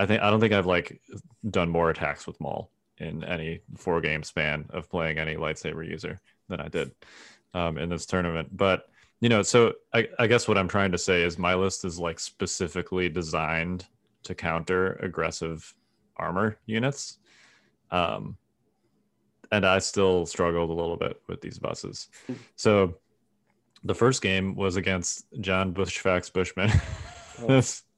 I 0.00 0.06
think 0.06 0.20
I 0.22 0.30
don't 0.30 0.40
think 0.40 0.52
I've 0.52 0.66
like 0.66 1.00
done 1.48 1.68
more 1.70 1.88
attacks 1.90 2.26
with 2.26 2.40
Maul 2.40 2.70
in 3.00 3.24
any 3.24 3.60
four 3.76 4.00
game 4.00 4.22
span 4.22 4.66
of 4.70 4.88
playing 4.90 5.18
any 5.18 5.34
lightsaber 5.36 5.86
user 5.88 6.18
than 6.48 6.60
I 6.60 6.68
did 6.68 6.92
um, 7.54 7.78
in 7.78 7.88
this 7.88 8.06
tournament. 8.06 8.56
But 8.56 8.88
you 9.20 9.28
know, 9.28 9.42
so 9.42 9.74
I, 9.92 10.08
I 10.18 10.26
guess 10.28 10.46
what 10.46 10.56
I'm 10.58 10.68
trying 10.68 10.92
to 10.92 10.98
say 10.98 11.22
is 11.22 11.38
my 11.38 11.54
list 11.54 11.84
is 11.84 11.98
like 11.98 12.20
specifically 12.20 13.08
designed 13.08 13.86
to 14.24 14.34
counter 14.34 14.92
aggressive 14.94 15.74
armor 16.16 16.58
units. 16.66 17.18
Um, 17.90 18.36
and 19.50 19.64
I 19.64 19.78
still 19.78 20.26
struggled 20.26 20.70
a 20.70 20.74
little 20.74 20.96
bit 20.96 21.20
with 21.26 21.40
these 21.40 21.58
buses. 21.58 22.08
So 22.56 22.94
the 23.82 23.94
first 23.94 24.22
game 24.22 24.54
was 24.54 24.76
against 24.76 25.26
John 25.40 25.72
Bushfax 25.72 26.32
Bushman. 26.32 26.70
This- 27.46 27.82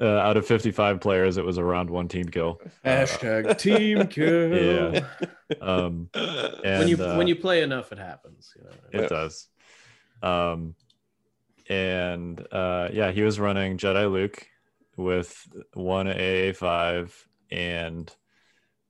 uh, 0.00 0.06
out 0.18 0.36
of 0.36 0.46
55 0.46 1.00
players, 1.00 1.36
it 1.36 1.44
was 1.44 1.58
a 1.58 1.64
round 1.64 1.90
one 1.90 2.08
team 2.08 2.28
kill. 2.28 2.60
Hashtag 2.84 3.58
team 3.58 4.06
kill. 4.08 4.94
Yeah. 4.94 5.04
Um, 5.60 6.08
and, 6.14 6.78
when 6.78 6.88
you 6.88 6.96
uh, 6.96 7.16
when 7.16 7.26
you 7.26 7.36
play 7.36 7.62
enough, 7.62 7.92
it 7.92 7.98
happens. 7.98 8.52
You 8.56 8.64
know? 8.64 8.70
it 8.92 9.00
Yeah. 9.02 9.08
does. 9.08 9.48
Um, 10.22 10.74
and 11.68 12.46
uh, 12.52 12.88
yeah, 12.92 13.10
he 13.10 13.22
was 13.22 13.38
running 13.38 13.76
Jedi 13.78 14.10
Luke 14.10 14.46
with 14.96 15.46
one 15.74 16.06
AA5 16.06 17.12
and 17.50 18.14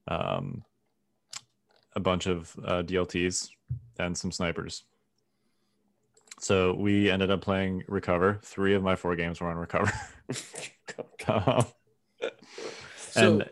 um, 0.09 0.65
a 1.95 2.01
bunch 2.01 2.27
of 2.27 2.55
uh, 2.65 2.83
DLTs 2.83 3.51
and 3.99 4.17
some 4.17 4.33
snipers. 4.33 4.85
So 6.39 6.73
we 6.75 7.11
ended 7.11 7.31
up 7.31 7.43
playing 7.43 7.85
Recover. 7.87 8.39
Three 8.43 8.75
of 8.75 8.83
my 8.83 8.97
four 8.97 9.15
games 9.15 9.41
were 9.41 9.51
on 9.51 9.57
Recover. 9.57 9.93
So 13.13 13.41
and 13.41 13.51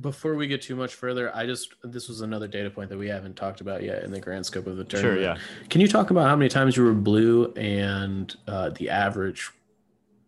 before 0.00 0.34
we 0.34 0.46
get 0.46 0.60
too 0.62 0.76
much 0.76 0.94
further, 0.94 1.34
I 1.34 1.46
just 1.46 1.74
this 1.82 2.08
was 2.08 2.20
another 2.20 2.46
data 2.46 2.68
point 2.70 2.90
that 2.90 2.98
we 2.98 3.08
haven't 3.08 3.36
talked 3.36 3.60
about 3.60 3.82
yet 3.82 4.04
in 4.04 4.10
the 4.12 4.20
grand 4.20 4.44
scope 4.44 4.66
of 4.66 4.76
the 4.76 4.84
tournament. 4.84 5.18
sure, 5.18 5.22
yeah. 5.22 5.38
Can 5.70 5.80
you 5.80 5.88
talk 5.88 6.10
about 6.10 6.28
how 6.28 6.36
many 6.36 6.48
times 6.48 6.76
you 6.76 6.84
were 6.84 6.92
blue 6.92 7.52
and 7.54 8.34
uh, 8.46 8.70
the 8.70 8.90
average 8.90 9.50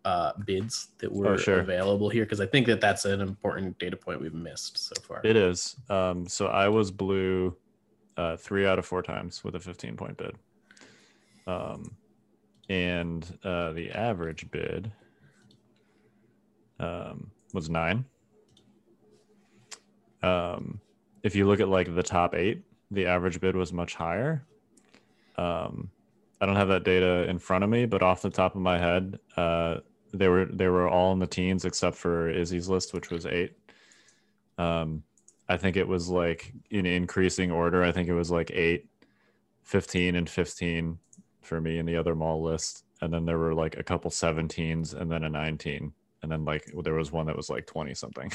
uh, 0.05 0.33
bids 0.47 0.89
that 0.99 1.13
were 1.13 1.29
Oh, 1.29 1.37
sure. 1.37 1.61
available 1.61 2.09
here? 2.09 2.25
Because 2.25 2.41
I 2.41 2.47
think 2.47 2.67
that 2.69 2.81
that's 2.81 3.05
an 3.05 3.21
important 3.21 3.79
data 3.79 3.97
point 3.97 4.21
we've 4.21 4.33
missed 4.35 4.79
so 4.79 4.95
far. 5.03 5.21
It 5.25 5.37
is. 5.37 5.77
Um, 5.91 6.27
so 6.27 6.47
I 6.47 6.69
was 6.69 6.91
blue 6.91 7.55
uh, 8.17 8.37
three 8.39 8.67
out 8.67 8.79
of 8.79 8.87
four 8.87 9.03
times 9.03 9.45
with 9.45 9.57
a 9.57 9.61
15 9.61 9.97
point 9.97 10.17
bid. 10.17 10.35
Um, 11.47 11.95
and 12.71 13.27
uh, 13.45 13.73
the 13.73 13.91
average 13.91 14.51
bid 14.51 14.91
um, 16.81 17.31
was 17.53 17.71
nine. 17.71 18.05
Um, 20.23 20.81
if 21.23 21.37
you 21.37 21.47
look 21.47 21.61
at 21.61 21.69
like 21.69 21.95
the 21.95 22.03
top 22.03 22.35
eight, 22.35 22.63
the 22.91 23.07
average 23.07 23.41
bid 23.41 23.55
was 23.55 23.73
much 23.73 23.95
higher. 23.95 24.45
Um, 25.37 25.91
I 26.41 26.47
don't 26.47 26.57
have 26.57 26.69
that 26.69 26.85
data 26.85 27.29
in 27.29 27.39
front 27.39 27.65
of 27.65 27.71
me, 27.71 27.87
but 27.87 28.03
off 28.03 28.23
the 28.23 28.31
top 28.31 28.55
of 28.55 28.63
my 28.63 28.79
head, 28.79 29.19
uh, 29.37 29.77
they 30.13 30.29
were 30.29 30.47
they 30.47 30.69
were 30.69 30.89
all 30.89 31.13
in 31.13 31.19
the 31.19 31.27
teens 31.27 31.65
except 31.65 31.97
for 31.97 32.29
Izzy's 32.29 32.69
list, 32.69 32.93
which 32.93 33.11
was 33.11 33.27
eight. 33.27 33.57
Um, 34.59 35.05
I 35.49 35.57
think 35.57 35.77
it 35.77 35.89
was 35.89 36.09
like 36.09 36.53
in 36.71 36.87
increasing 36.87 37.51
order. 37.51 37.83
I 37.83 37.93
think 37.93 38.09
it 38.09 38.15
was 38.15 38.31
like 38.31 38.53
8, 38.53 38.87
15, 39.65 40.15
and 40.15 40.31
15 40.31 40.99
for 41.43 41.61
me 41.61 41.79
in 41.79 41.87
the 41.87 41.97
other 41.97 42.15
Maul 42.15 42.43
list. 42.43 42.85
And 43.01 43.13
then 43.13 43.25
there 43.25 43.39
were 43.39 43.55
like 43.55 43.77
a 43.77 43.83
couple 43.83 44.13
17s 44.13 44.95
and 44.95 45.11
then 45.11 45.25
a 45.25 45.29
19. 45.29 45.93
And 46.23 46.31
then 46.31 46.45
like 46.45 46.71
there 46.85 46.95
was 46.95 47.11
one 47.13 47.27
that 47.27 47.37
was 47.37 47.49
like 47.51 47.67
20 47.67 47.95
something. 47.95 48.31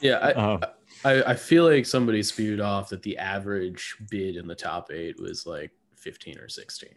Yeah, 0.00 0.18
I, 0.18 0.32
Um, 0.54 0.60
I, 1.04 1.22
I 1.22 1.34
feel 1.34 1.64
like 1.64 1.86
somebody 1.86 2.22
spewed 2.22 2.60
off 2.60 2.88
that 2.90 3.02
the 3.02 3.16
average 3.18 3.96
bid 4.10 4.36
in 4.36 4.46
the 4.46 4.54
top 4.54 4.90
eight 4.92 5.20
was 5.20 5.46
like 5.46 5.70
15 5.96 6.38
or 6.38 6.48
16. 6.48 6.90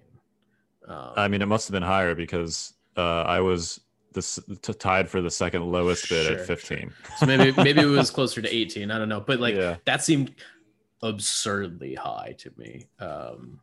Um, 0.87 1.11
I 1.15 1.27
mean, 1.27 1.41
it 1.41 1.47
must 1.47 1.67
have 1.67 1.73
been 1.73 1.83
higher 1.83 2.15
because 2.15 2.73
uh, 2.97 3.21
I 3.23 3.39
was 3.41 3.79
this 4.13 4.39
t- 4.61 4.73
tied 4.73 5.07
for 5.09 5.21
the 5.21 5.29
second 5.29 5.71
lowest 5.71 6.09
bid 6.09 6.25
Sure, 6.27 6.37
at 6.39 6.45
15. 6.47 6.91
So 7.17 7.25
maybe 7.25 7.51
maybe 7.63 7.81
it 7.81 7.85
was 7.85 8.09
closer 8.11 8.41
to 8.41 8.53
18. 8.53 8.89
I 8.91 8.97
don't 8.97 9.09
know, 9.09 9.21
but 9.21 9.39
like 9.39 9.55
Yeah. 9.55 9.75
that 9.85 10.03
seemed 10.03 10.33
absurdly 11.03 11.95
high 11.95 12.35
to 12.39 12.51
me. 12.57 12.87
Um, 12.99 13.59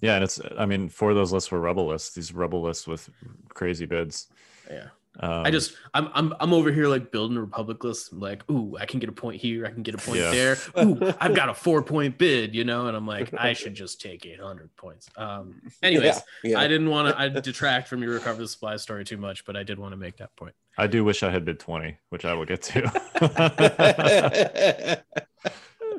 Yeah, 0.00 0.14
and 0.14 0.24
it's 0.24 0.40
I 0.58 0.66
mean 0.66 0.88
for 0.88 1.12
those 1.14 1.32
lists 1.32 1.50
were 1.50 1.60
rebel 1.60 1.86
lists, 1.86 2.14
these 2.14 2.32
rebel 2.32 2.62
lists 2.62 2.86
with 2.86 3.08
crazy 3.48 3.86
bids. 3.86 4.28
yeah. 4.70 4.88
Um, 5.18 5.44
I 5.44 5.50
just 5.50 5.74
I'm 5.92 6.08
I'm 6.14 6.32
I'm 6.38 6.52
over 6.52 6.70
here 6.70 6.86
like 6.86 7.10
building 7.10 7.36
a 7.36 7.40
Republic 7.40 7.82
list. 7.82 8.12
I'm 8.12 8.20
like, 8.20 8.48
ooh, 8.48 8.76
I 8.78 8.86
can 8.86 9.00
get 9.00 9.08
a 9.08 9.12
point 9.12 9.40
here, 9.40 9.66
I 9.66 9.70
can 9.70 9.82
get 9.82 9.94
a 9.94 9.98
point 9.98 10.20
Yeah. 10.20 10.30
there. 10.30 10.56
Ooh, 10.78 11.12
I've 11.20 11.34
got 11.34 11.48
a 11.48 11.54
four 11.54 11.82
point 11.82 12.16
bid, 12.16 12.54
you 12.54 12.64
know, 12.64 12.86
and 12.86 12.96
I'm 12.96 13.08
like, 13.08 13.34
I 13.36 13.52
should 13.52 13.74
just 13.74 14.00
take 14.00 14.24
800 14.24 14.74
points. 14.76 15.10
Um, 15.16 15.60
anyways, 15.82 16.20
Yeah, 16.44 16.50
yeah. 16.52 16.60
I 16.60 16.68
didn't 16.68 16.90
want 16.90 17.08
to 17.08 17.20
I 17.20 17.28
detract 17.28 17.88
from 17.88 18.02
your 18.02 18.14
recover 18.14 18.40
the 18.40 18.48
supply 18.48 18.76
story 18.76 19.04
too 19.04 19.16
much, 19.16 19.44
but 19.44 19.56
I 19.56 19.64
did 19.64 19.80
want 19.80 19.92
to 19.92 19.96
make 19.96 20.16
that 20.18 20.34
point. 20.36 20.54
I 20.78 20.86
do 20.86 21.04
wish 21.04 21.24
I 21.24 21.30
had 21.30 21.44
bid 21.44 21.58
20, 21.58 21.96
which 22.10 22.24
I 22.24 22.32
will 22.32 22.46
get 22.46 22.62
to. 22.62 22.86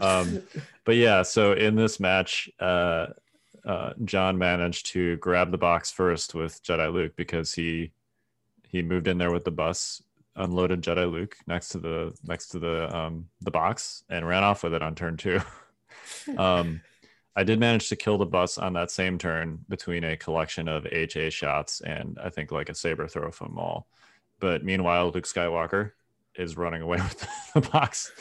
um, 0.01 0.41
but 0.85 0.95
yeah, 0.95 1.21
so 1.21 1.53
in 1.53 1.75
this 1.75 1.99
match, 1.99 2.49
uh, 2.59 3.07
uh, 3.65 3.93
John 4.05 4.37
managed 4.37 4.87
to 4.87 5.17
grab 5.17 5.51
the 5.51 5.57
box 5.57 5.91
first 5.91 6.33
with 6.33 6.61
Jedi 6.63 6.91
Luke 6.91 7.13
because 7.15 7.53
he 7.53 7.91
he 8.71 8.81
moved 8.81 9.07
in 9.07 9.17
there 9.17 9.31
with 9.31 9.43
the 9.43 9.51
bus, 9.51 10.01
unloaded 10.35 10.81
Jedi 10.81 11.11
Luke 11.11 11.35
next 11.45 11.69
to 11.69 11.79
the 11.79 12.13
next 12.23 12.49
to 12.49 12.59
the 12.59 12.95
um, 12.95 13.27
the 13.41 13.51
box, 13.51 14.03
and 14.09 14.27
ran 14.27 14.43
off 14.43 14.63
with 14.63 14.73
it 14.73 14.81
on 14.81 14.95
turn 14.95 15.17
two. 15.17 15.39
um, 16.37 16.81
I 17.35 17.43
did 17.43 17.59
manage 17.59 17.89
to 17.89 17.95
kill 17.95 18.17
the 18.17 18.25
bus 18.25 18.57
on 18.57 18.73
that 18.73 18.91
same 18.91 19.17
turn 19.17 19.59
between 19.69 20.03
a 20.03 20.17
collection 20.17 20.67
of 20.67 20.85
HA 20.85 21.29
shots 21.29 21.81
and 21.81 22.17
I 22.21 22.29
think 22.29 22.51
like 22.51 22.69
a 22.69 22.75
saber 22.75 23.07
throw 23.07 23.31
from 23.31 23.53
Maul. 23.55 23.87
But 24.39 24.65
meanwhile, 24.65 25.11
Luke 25.11 25.25
Skywalker 25.25 25.91
is 26.35 26.57
running 26.57 26.81
away 26.81 26.97
with 27.01 27.27
the 27.53 27.61
box. 27.61 28.11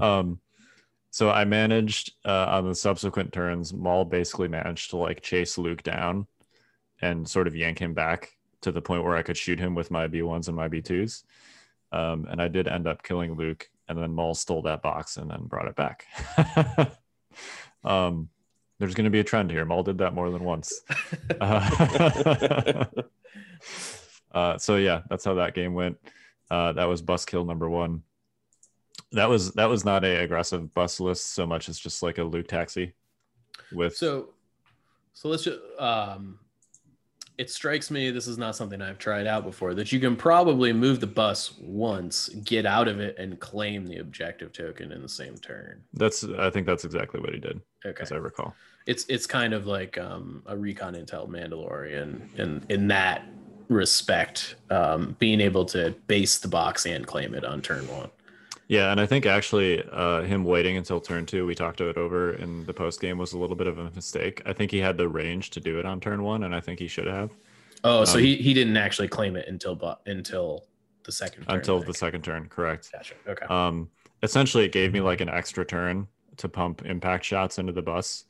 Um, 0.00 0.40
so 1.10 1.30
I 1.30 1.44
managed 1.44 2.12
uh, 2.24 2.46
on 2.48 2.66
the 2.66 2.74
subsequent 2.74 3.32
turns, 3.32 3.72
Maul 3.72 4.04
basically 4.04 4.48
managed 4.48 4.90
to 4.90 4.96
like 4.96 5.20
chase 5.20 5.58
Luke 5.58 5.82
down 5.82 6.26
and 7.02 7.28
sort 7.28 7.46
of 7.46 7.54
yank 7.54 7.78
him 7.78 7.92
back 7.92 8.33
to 8.64 8.72
the 8.72 8.82
point 8.82 9.04
where 9.04 9.14
I 9.14 9.22
could 9.22 9.36
shoot 9.36 9.58
him 9.58 9.74
with 9.74 9.90
my 9.90 10.08
B1s 10.08 10.48
and 10.48 10.56
my 10.56 10.68
B2s. 10.68 11.22
Um, 11.92 12.26
and 12.28 12.42
I 12.42 12.48
did 12.48 12.66
end 12.66 12.88
up 12.88 13.02
killing 13.02 13.34
Luke, 13.36 13.70
and 13.88 13.96
then 13.96 14.12
Maul 14.12 14.34
stole 14.34 14.62
that 14.62 14.82
box 14.82 15.16
and 15.16 15.30
then 15.30 15.44
brought 15.44 15.68
it 15.68 15.76
back. 15.76 16.06
um, 17.84 18.28
there's 18.78 18.94
going 18.94 19.04
to 19.04 19.10
be 19.10 19.20
a 19.20 19.24
trend 19.24 19.50
here. 19.50 19.64
Maul 19.64 19.82
did 19.82 19.98
that 19.98 20.14
more 20.14 20.30
than 20.30 20.42
once. 20.42 20.80
Uh, 21.40 22.84
uh, 24.32 24.58
so 24.58 24.76
yeah, 24.76 25.02
that's 25.08 25.24
how 25.24 25.34
that 25.34 25.54
game 25.54 25.74
went. 25.74 25.96
Uh, 26.50 26.72
that 26.72 26.86
was 26.86 27.00
bus 27.02 27.24
kill 27.24 27.44
number 27.44 27.68
one. 27.68 28.02
That 29.12 29.28
was 29.28 29.52
that 29.52 29.68
was 29.68 29.84
not 29.84 30.04
a 30.04 30.24
aggressive 30.24 30.74
bus 30.74 30.98
list 30.98 31.34
so 31.34 31.46
much 31.46 31.68
as 31.68 31.78
just 31.78 32.02
like 32.02 32.18
a 32.18 32.24
Luke 32.24 32.48
taxi 32.48 32.94
with 33.72 33.96
So, 33.96 34.30
so 35.12 35.28
let's 35.28 35.44
just. 35.44 35.60
Um, 35.78 36.40
it 37.36 37.50
strikes 37.50 37.90
me 37.90 38.10
this 38.10 38.26
is 38.28 38.38
not 38.38 38.54
something 38.56 38.80
I've 38.80 38.98
tried 38.98 39.26
out 39.26 39.44
before. 39.44 39.74
That 39.74 39.90
you 39.92 39.98
can 40.00 40.14
probably 40.16 40.72
move 40.72 41.00
the 41.00 41.06
bus 41.06 41.54
once, 41.60 42.28
get 42.44 42.64
out 42.66 42.86
of 42.88 43.00
it, 43.00 43.16
and 43.18 43.38
claim 43.40 43.86
the 43.86 43.98
objective 43.98 44.52
token 44.52 44.92
in 44.92 45.02
the 45.02 45.08
same 45.08 45.36
turn. 45.38 45.82
that's 45.94 46.24
I 46.24 46.50
think 46.50 46.66
that's 46.66 46.84
exactly 46.84 47.20
what 47.20 47.32
he 47.32 47.40
did, 47.40 47.60
Okay, 47.84 48.02
as 48.02 48.12
I 48.12 48.16
recall. 48.16 48.54
it's 48.86 49.04
it's 49.08 49.26
kind 49.26 49.52
of 49.52 49.66
like 49.66 49.98
um, 49.98 50.42
a 50.46 50.56
recon 50.56 50.94
intel 50.94 51.28
Mandalorian 51.28 52.20
in 52.38 52.64
in 52.68 52.88
that 52.88 53.24
respect, 53.68 54.56
um, 54.70 55.16
being 55.18 55.40
able 55.40 55.64
to 55.64 55.94
base 56.06 56.38
the 56.38 56.48
box 56.48 56.86
and 56.86 57.06
claim 57.06 57.34
it 57.34 57.44
on 57.44 57.62
turn 57.62 57.86
one. 57.88 58.10
Yeah, 58.74 58.90
and 58.90 59.00
I 59.00 59.06
think 59.06 59.24
actually 59.24 59.84
uh, 59.92 60.22
him 60.22 60.42
waiting 60.42 60.76
until 60.76 61.00
turn 61.00 61.26
two, 61.26 61.46
we 61.46 61.54
talked 61.54 61.80
about 61.80 61.90
it 61.90 61.96
over 61.96 62.32
in 62.32 62.66
the 62.66 62.74
post 62.74 63.00
game, 63.00 63.18
was 63.18 63.32
a 63.32 63.38
little 63.38 63.54
bit 63.54 63.68
of 63.68 63.78
a 63.78 63.88
mistake. 63.92 64.42
I 64.46 64.52
think 64.52 64.72
he 64.72 64.78
had 64.78 64.96
the 64.96 65.08
range 65.08 65.50
to 65.50 65.60
do 65.60 65.78
it 65.78 65.86
on 65.86 66.00
turn 66.00 66.24
one, 66.24 66.42
and 66.42 66.52
I 66.52 66.58
think 66.58 66.80
he 66.80 66.88
should 66.88 67.06
have 67.06 67.30
Oh, 67.84 68.04
so 68.04 68.18
Um, 68.18 68.24
he, 68.24 68.34
he 68.36 68.52
didn't 68.52 68.76
actually 68.76 69.06
claim 69.08 69.36
it 69.36 69.46
until 69.46 69.76
bu- 69.76 69.94
until 70.06 70.64
the 71.04 71.12
second 71.12 71.44
turn, 71.44 71.56
until 71.56 71.82
the 71.82 71.94
second 71.94 72.22
turn. 72.24 72.48
Correct. 72.48 72.90
Gotcha. 72.90 73.14
Okay. 73.28 73.46
Um, 73.46 73.90
essentially, 74.24 74.64
it 74.64 74.72
gave 74.72 74.92
me 74.92 75.00
like 75.00 75.20
an 75.20 75.28
extra 75.28 75.64
turn 75.64 76.08
to 76.38 76.48
pump 76.48 76.84
impact 76.84 77.24
shots 77.24 77.58
into 77.58 77.72
the 77.72 77.82
bus, 77.82 78.24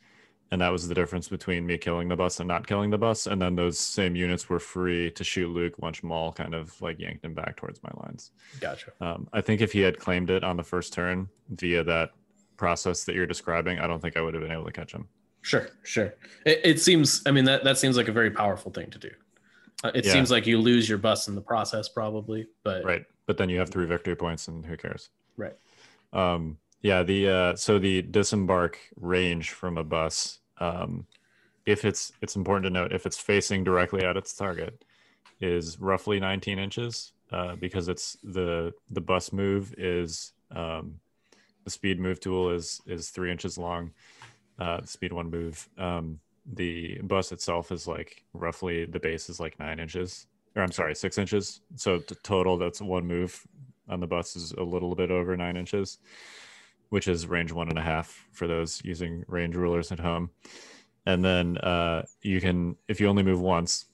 and 0.51 0.61
that 0.61 0.71
was 0.71 0.87
the 0.89 0.95
difference 0.95 1.29
between 1.29 1.67
me 1.67 1.79
killing 1.79 2.09
the 2.09 2.17
bus 2.17 2.39
and 2.41 2.47
not 2.49 2.67
killing 2.67 2.91
the 2.91 2.99
bus. 2.99 3.27
And 3.27 3.41
then 3.41 3.57
those 3.57 3.79
same 3.79 4.15
units 4.15 4.49
were 4.49 4.61
free 4.61 5.11
to 5.13 5.25
shoot 5.25 5.49
Luke 5.49 5.75
once 5.79 6.03
Maul 6.03 6.33
kind 6.33 6.55
of 6.55 6.81
like 6.81 6.99
yanked 7.01 7.25
him 7.25 7.35
back 7.35 7.57
towards 7.57 7.83
my 7.83 7.91
lines. 8.03 8.31
Gotcha. 8.61 8.93
Um, 9.01 9.29
I 9.33 9.41
think 9.41 9.61
if 9.61 9.73
he 9.73 9.81
had 9.81 9.99
claimed 9.99 10.31
it 10.31 10.45
on 10.45 10.57
the 10.57 10.63
first 10.63 10.93
turn 10.93 11.29
via 11.51 11.83
that 11.85 12.11
process 12.57 13.05
that 13.05 13.15
you're 13.15 13.27
describing, 13.27 13.79
I 13.81 13.87
don't 13.87 14.01
think 14.01 14.17
I 14.17 14.21
would 14.21 14.35
have 14.35 14.43
been 14.43 14.53
able 14.53 14.67
to 14.67 14.73
catch 14.73 14.93
him. 14.93 15.09
Sure, 15.43 15.69
sure. 15.83 16.15
It, 16.47 16.61
it 16.65 16.81
seems. 16.81 17.23
I 17.27 17.31
mean, 17.31 17.45
that 17.45 17.65
that 17.65 17.77
seems 17.77 17.97
like 17.97 18.09
a 18.09 18.13
very 18.13 18.31
powerful 18.31 18.71
thing 18.73 18.91
to 18.91 18.99
do. 18.99 19.11
Uh, 19.83 19.91
it 19.95 20.07
Yeah. 20.07 20.13
seems 20.13 20.31
like 20.31 20.47
you 20.47 20.59
lose 20.59 20.89
your 20.89 20.97
bus 20.99 21.29
in 21.29 21.35
the 21.35 21.41
process, 21.43 21.89
probably. 21.89 22.47
But 22.63 22.85
Right. 22.85 23.05
But 23.27 23.37
then 23.39 23.49
you 23.49 23.59
have 23.59 23.71
three 23.71 23.87
victory 23.87 24.15
points, 24.17 24.49
and 24.49 24.65
who 24.65 24.77
cares? 24.77 25.11
Right. 25.37 25.55
Um, 26.13 26.59
yeah. 26.85 27.03
The 27.03 27.29
uh, 27.29 27.57
so 27.57 27.79
the 27.79 28.03
disembark 28.03 28.79
range 29.01 29.51
from 29.51 29.79
a 29.79 29.85
bus, 29.85 30.39
um, 30.59 31.07
if 31.67 31.85
it's 31.85 32.13
it's 32.21 32.37
important 32.37 32.65
to 32.67 32.71
note 32.71 32.93
if 32.93 33.07
it's 33.07 33.19
facing 33.19 33.65
directly 33.65 34.05
at 34.05 34.17
its 34.17 34.35
target, 34.35 34.85
is 35.41 35.81
roughly 35.81 36.21
19 36.21 36.59
inches 36.59 37.13
uh, 37.33 37.57
because 37.57 37.89
it's 37.89 38.17
the 38.23 38.73
the 38.91 39.01
bus 39.01 39.33
move 39.33 39.75
is 39.79 40.33
um, 40.53 41.01
the 41.65 41.71
speed 41.71 41.99
move 41.99 42.21
tool 42.21 42.51
is 42.51 42.83
is 42.87 43.09
three 43.09 43.33
inches 43.33 43.59
long. 43.59 43.91
Uh, 44.59 44.83
speed 44.85 45.13
one 45.13 45.31
move. 45.31 45.69
Um, 45.79 46.21
the 46.55 46.99
bus 47.03 47.33
itself 47.33 47.73
is 47.73 47.89
like 47.89 48.23
roughly 48.35 48.85
the 48.85 49.01
base 49.01 49.31
is 49.31 49.41
like 49.41 49.59
nine 49.59 49.81
inches 49.81 50.27
or 50.57 50.63
I'm 50.63 50.73
sorry, 50.73 50.95
six 50.95 51.19
inches. 51.19 51.61
So 51.77 51.99
total, 52.23 52.57
that's 52.59 52.81
one 52.81 53.07
move 53.07 53.47
on 53.89 54.01
the 54.01 54.07
bus 54.07 54.37
is 54.37 54.53
a 54.53 54.63
little 54.63 54.95
bit 54.95 55.11
over 55.11 55.37
nine 55.37 55.57
inches, 55.57 55.99
which 56.95 57.09
is 57.09 57.27
range 57.27 57.51
one 57.51 57.69
and 57.69 57.77
a 57.77 57.83
half 57.83 58.25
for 58.31 58.47
those 58.47 58.81
using 58.85 59.25
range 59.27 59.57
rulers 59.57 59.91
at 59.91 59.99
home. 59.99 60.31
And 61.07 61.25
then 61.25 61.59
uh, 61.59 62.05
you 62.23 62.41
can, 62.41 62.77
if 62.87 63.01
you 63.01 63.09
only 63.09 63.25
move 63.25 63.41
once, 63.41 63.87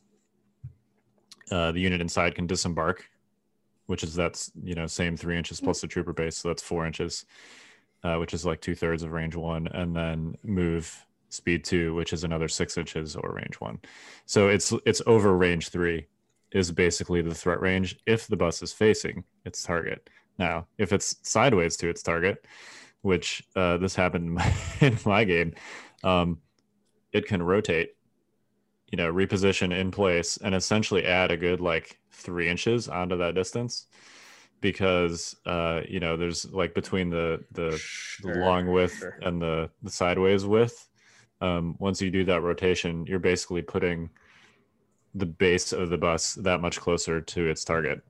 uh, 1.50 1.72
the 1.72 1.80
unit 1.80 2.02
inside 2.02 2.34
can 2.34 2.46
disembark, 2.46 3.08
which 3.86 4.04
is 4.04 4.14
that's 4.14 4.52
you 4.62 4.74
know 4.74 4.86
same 4.86 5.16
three 5.16 5.38
inches 5.38 5.62
plus 5.62 5.80
the 5.80 5.86
trooper 5.86 6.12
base, 6.12 6.36
so 6.36 6.48
that's 6.48 6.62
four 6.62 6.86
inches, 6.86 7.24
uh, 8.04 8.16
which 8.16 8.34
is 8.34 8.44
like 8.44 8.60
two 8.60 8.74
thirds 8.74 9.02
of 9.02 9.12
range 9.12 9.34
one, 9.34 9.66
and 9.68 9.96
then 9.96 10.36
move 10.44 11.06
speed 11.30 11.64
two, 11.64 11.94
which 11.94 12.12
is 12.12 12.22
another 12.22 12.48
six 12.48 12.76
inches 12.76 13.16
or 13.16 13.32
range 13.32 13.54
one. 13.60 13.78
So 14.26 14.48
it's 14.48 14.74
it's 14.84 15.00
over 15.06 15.34
range 15.34 15.70
three 15.70 16.06
is 16.52 16.70
basically 16.70 17.22
the 17.22 17.34
threat 17.34 17.62
range 17.62 17.98
if 18.04 18.26
the 18.26 18.36
bus 18.36 18.62
is 18.62 18.74
facing 18.74 19.24
its 19.46 19.62
target. 19.62 20.10
Now, 20.38 20.66
if 20.78 20.92
it's 20.92 21.16
sideways 21.22 21.76
to 21.78 21.88
its 21.88 22.02
target, 22.02 22.46
which 23.02 23.42
uh, 23.56 23.76
this 23.78 23.94
happened 23.94 24.26
in 24.26 24.34
my, 24.34 24.54
in 24.80 24.98
my 25.04 25.24
game, 25.24 25.54
um, 26.04 26.38
it 27.12 27.26
can 27.26 27.42
rotate, 27.42 27.90
you 28.90 28.96
know, 28.96 29.12
reposition 29.12 29.76
in 29.76 29.90
place 29.90 30.36
and 30.38 30.54
essentially 30.54 31.04
add 31.04 31.30
a 31.30 31.36
good 31.36 31.60
like 31.60 31.98
three 32.12 32.48
inches 32.48 32.88
onto 32.88 33.16
that 33.16 33.34
distance 33.34 33.86
because 34.60 35.36
uh, 35.46 35.80
you 35.88 36.00
know 36.00 36.16
there's 36.16 36.50
like 36.52 36.74
between 36.74 37.10
the 37.10 37.42
the, 37.52 37.70
the 37.70 37.78
Sure, 37.78 38.44
long 38.44 38.66
width 38.66 38.98
sure. 38.98 39.18
and 39.22 39.40
the 39.40 39.70
the 39.82 39.90
sideways 39.90 40.44
width. 40.44 40.88
Um, 41.40 41.74
once 41.78 42.02
you 42.02 42.10
do 42.10 42.24
that 42.24 42.42
rotation, 42.42 43.06
you're 43.06 43.18
basically 43.18 43.62
putting 43.62 44.10
the 45.14 45.26
base 45.26 45.72
of 45.72 45.88
the 45.88 45.96
bus 45.96 46.34
that 46.34 46.60
much 46.60 46.78
closer 46.78 47.20
to 47.20 47.48
its 47.48 47.64
target 47.64 48.02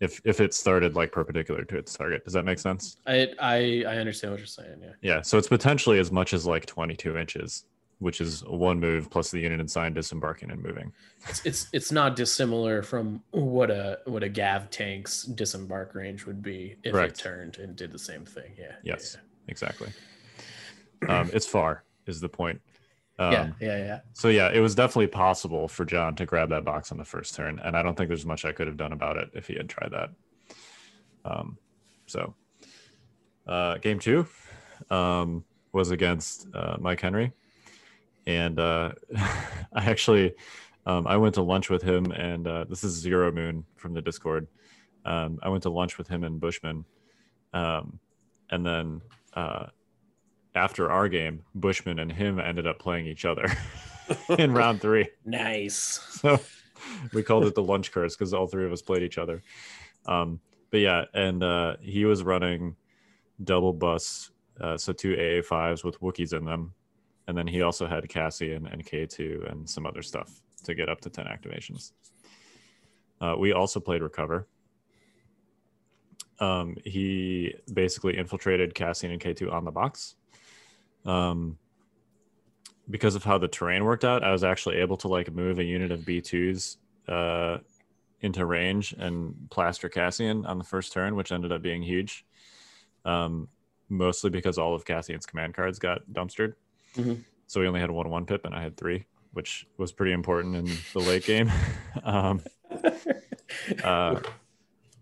if 0.00 0.20
if 0.24 0.40
it 0.40 0.54
started 0.54 0.94
like 0.94 1.12
perpendicular 1.12 1.64
to 1.64 1.76
its 1.76 1.92
target 1.94 2.24
does 2.24 2.32
that 2.32 2.44
make 2.44 2.58
sense 2.58 2.96
I 3.06 3.28
I 3.40 3.84
I 3.86 3.96
understand 3.96 4.32
what 4.32 4.40
you're 4.40 4.46
saying. 4.46 4.78
Yeah. 4.80 4.92
yeah 5.02 5.22
so 5.22 5.38
it's 5.38 5.48
potentially 5.48 5.98
as 5.98 6.12
much 6.12 6.32
as 6.32 6.46
like 6.46 6.66
22 6.66 7.16
inches 7.16 7.64
which 8.00 8.20
is 8.20 8.44
one 8.44 8.78
move 8.78 9.10
plus 9.10 9.30
the 9.32 9.40
unit 9.40 9.60
inside 9.60 9.92
disembarking 9.94 10.50
and 10.50 10.62
moving 10.62 10.92
It's, 11.28 11.44
it's 11.44 11.66
it's 11.72 11.92
not 11.92 12.14
dissimilar 12.14 12.82
from 12.82 13.22
what 13.32 13.70
a 13.70 13.98
what 14.04 14.22
a 14.22 14.28
Gav 14.28 14.70
tank's 14.70 15.24
disembark 15.24 15.94
range 15.94 16.24
would 16.26 16.42
be 16.42 16.76
if 16.84 16.92
Correct. 16.92 17.18
it 17.18 17.22
turned 17.22 17.58
and 17.58 17.74
did 17.74 17.90
the 17.92 17.98
same 17.98 18.24
thing. 18.24 18.52
Yeah. 18.56 18.76
yes 18.84 19.16
exactly 19.48 19.88
um, 21.08 21.30
it's 21.32 21.46
far 21.46 21.84
is 22.06 22.20
the 22.20 22.28
point 22.28 22.60
um, 23.18 23.32
Yeah. 23.32 23.50
Yeah. 23.60 23.76
Yeah. 23.78 24.00
so 24.12 24.28
yeah 24.28 24.50
it 24.52 24.60
was 24.60 24.74
definitely 24.74 25.08
possible 25.08 25.68
for 25.68 25.84
john 25.84 26.14
to 26.16 26.26
grab 26.26 26.50
that 26.50 26.64
box 26.64 26.92
on 26.92 26.98
the 26.98 27.04
first 27.04 27.34
turn 27.34 27.58
and 27.64 27.76
i 27.76 27.82
don't 27.82 27.96
think 27.96 28.08
there's 28.08 28.26
much 28.26 28.44
i 28.44 28.52
could 28.52 28.66
have 28.66 28.76
done 28.76 28.92
about 28.92 29.16
it 29.16 29.30
if 29.34 29.46
he 29.46 29.54
had 29.54 29.68
tried 29.68 29.90
that 29.90 30.10
um, 31.24 31.58
so 32.06 32.34
uh, 33.46 33.76
game 33.78 33.98
two 33.98 34.26
um, 34.90 35.44
was 35.72 35.90
against 35.90 36.46
uh, 36.54 36.76
mike 36.80 37.00
henry 37.00 37.32
and 38.26 38.58
uh, 38.58 38.92
i 39.72 39.84
actually 39.84 40.34
Um, 40.86 41.06
I 41.06 41.18
went 41.18 41.34
to 41.34 41.42
lunch 41.42 41.68
with 41.68 41.82
him, 41.82 42.12
and 42.12 42.46
uh, 42.48 42.64
this 42.64 42.82
is 42.82 42.94
Zero 42.94 43.30
Moon 43.30 43.66
from 43.76 43.92
the 43.92 44.00
Discord. 44.00 44.46
Um, 45.04 45.38
I 45.42 45.50
went 45.50 45.62
to 45.64 45.70
lunch 45.70 45.98
with 45.98 46.08
him 46.08 46.24
and 46.24 46.40
Bushman, 46.40 46.86
um, 47.52 48.00
and 48.48 48.64
then 48.64 49.02
uh, 49.34 49.66
after 50.58 50.90
our 50.90 51.08
game, 51.08 51.44
Bushman 51.54 52.00
and 52.00 52.10
him 52.10 52.40
ended 52.40 52.66
up 52.66 52.78
playing 52.78 53.06
each 53.06 53.24
other 53.24 53.46
in 54.38 54.52
round 54.52 54.80
three. 54.80 55.08
Nice. 55.24 56.00
So 56.18 56.40
we 57.12 57.22
called 57.22 57.44
it 57.44 57.54
the 57.54 57.62
lunch 57.62 57.92
curse 57.92 58.16
because 58.16 58.34
all 58.34 58.46
three 58.46 58.64
of 58.64 58.72
us 58.72 58.82
played 58.82 59.02
each 59.02 59.18
other. 59.18 59.42
Um, 60.06 60.40
but 60.70 60.78
yeah, 60.80 61.04
and 61.14 61.42
uh, 61.42 61.76
he 61.80 62.04
was 62.04 62.22
running 62.22 62.76
double 63.44 63.72
bus, 63.72 64.30
uh, 64.60 64.76
so 64.76 64.92
two 64.92 65.14
AA5s 65.14 65.84
with 65.84 66.00
Wookiees 66.00 66.36
in 66.36 66.44
them. 66.44 66.72
And 67.26 67.36
then 67.36 67.46
he 67.46 67.62
also 67.62 67.86
had 67.86 68.08
Cassian 68.08 68.66
and 68.66 68.84
K2 68.84 69.50
and 69.50 69.68
some 69.68 69.86
other 69.86 70.02
stuff 70.02 70.40
to 70.64 70.74
get 70.74 70.88
up 70.88 71.00
to 71.02 71.10
10 71.10 71.26
activations. 71.26 71.92
Uh, 73.20 73.34
we 73.38 73.52
also 73.52 73.80
played 73.80 74.02
Recover. 74.02 74.48
Um, 76.40 76.76
he 76.84 77.54
basically 77.72 78.16
infiltrated 78.16 78.74
Cassian 78.74 79.10
and 79.12 79.20
K2 79.20 79.52
on 79.52 79.64
the 79.64 79.72
box. 79.72 80.16
Um, 81.08 81.58
because 82.90 83.14
of 83.14 83.24
how 83.24 83.38
the 83.38 83.48
terrain 83.48 83.84
worked 83.84 84.04
out, 84.04 84.22
I 84.22 84.30
was 84.30 84.44
actually 84.44 84.76
able 84.76 84.96
to 84.98 85.08
like 85.08 85.32
move 85.32 85.58
a 85.58 85.64
unit 85.64 85.90
of 85.90 86.00
B2s 86.00 86.76
uh, 87.08 87.58
into 88.20 88.44
range 88.44 88.94
and 88.98 89.48
plaster 89.50 89.88
Cassian 89.88 90.46
on 90.46 90.58
the 90.58 90.64
first 90.64 90.92
turn, 90.92 91.16
which 91.16 91.32
ended 91.32 91.52
up 91.52 91.62
being 91.62 91.82
huge. 91.82 92.24
Um, 93.04 93.48
mostly 93.88 94.30
because 94.30 94.58
all 94.58 94.74
of 94.74 94.84
Cassian's 94.84 95.26
command 95.26 95.54
cards 95.54 95.78
got 95.78 96.02
dumpstered. 96.12 96.54
Mhm. 96.94 97.24
So 97.46 97.60
we 97.60 97.66
only 97.66 97.80
had 97.80 97.90
one 97.90 98.08
one 98.10 98.26
pip 98.26 98.44
and 98.44 98.54
I 98.54 98.62
had 98.62 98.76
three, 98.76 99.06
which 99.32 99.66
was 99.78 99.92
pretty 99.92 100.12
important 100.12 100.56
in 100.56 100.66
the 100.92 101.00
late 101.00 101.24
game. 101.24 101.50
um, 102.04 102.42
uh, 103.84 104.20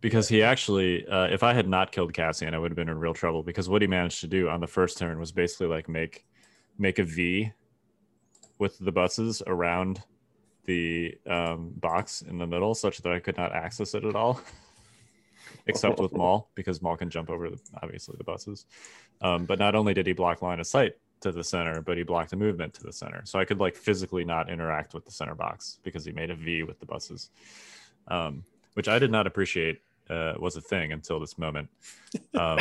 because 0.07 0.29
he 0.29 0.41
actually, 0.41 1.05
uh, 1.09 1.25
if 1.25 1.43
I 1.43 1.53
had 1.53 1.69
not 1.69 1.91
killed 1.91 2.15
Cassian, 2.15 2.55
I 2.55 2.61
would 2.61 2.71
have 2.71 2.77
been 2.77 2.89
in 2.89 2.97
real 2.97 3.13
trouble. 3.13 3.43
Because 3.43 3.69
what 3.69 3.83
he 3.83 3.89
managed 3.89 4.21
to 4.21 4.29
do 4.29 4.49
on 4.49 4.61
the 4.61 4.67
first 4.69 4.99
turn 4.99 5.19
was 5.19 5.33
basically 5.33 5.67
like 5.67 5.89
make 5.89 6.25
make 6.79 7.01
a 7.01 7.03
V 7.03 7.51
with 8.61 8.79
the 8.79 8.93
buses 8.93 9.43
around 9.49 10.01
the 10.65 11.19
um, 11.29 11.73
box 11.75 12.23
in 12.23 12.39
the 12.39 12.47
middle, 12.47 12.73
such 12.73 12.99
that 12.99 13.13
I 13.13 13.19
could 13.19 13.37
not 13.37 13.51
access 13.51 13.95
it 13.95 14.05
at 14.05 14.15
all, 14.15 14.41
except 15.67 15.99
with 15.99 16.13
Maul, 16.13 16.51
because 16.55 16.81
Maul 16.81 16.97
can 16.97 17.11
jump 17.11 17.29
over 17.29 17.51
the, 17.51 17.59
obviously 17.83 18.15
the 18.17 18.23
buses. 18.23 18.65
Um, 19.21 19.45
but 19.45 19.59
not 19.59 19.75
only 19.75 19.93
did 19.93 20.07
he 20.07 20.13
block 20.13 20.41
line 20.41 20.61
of 20.61 20.69
sight 20.69 20.93
to 21.23 21.33
the 21.33 21.43
center, 21.43 21.83
but 21.83 21.97
he 21.97 22.05
blocked 22.05 22.31
the 22.31 22.37
movement 22.37 22.75
to 22.75 22.85
the 22.85 22.93
center. 22.93 23.23
So 23.25 23.41
I 23.41 23.45
could 23.45 23.59
like 23.59 23.75
physically 23.75 24.25
not 24.25 24.51
interact 24.51 24.95
with 24.95 25.05
the 25.05 25.11
center 25.11 25.35
box 25.35 25.81
because 25.83 26.05
he 26.05 26.13
made 26.13 26.31
a 26.31 26.37
V 26.37 26.63
with 26.63 26.79
the 26.79 26.87
buses, 26.87 27.31
um, 28.07 28.45
which 28.75 28.87
I 28.87 29.01
did 29.01 29.11
not 29.11 29.27
appreciate 29.27 29.81
uh, 30.11 30.35
was 30.39 30.57
a 30.57 30.61
thing 30.61 30.93
until 30.93 31.21
this 31.21 31.39
moment. 31.39 31.69
Um, 32.35 32.59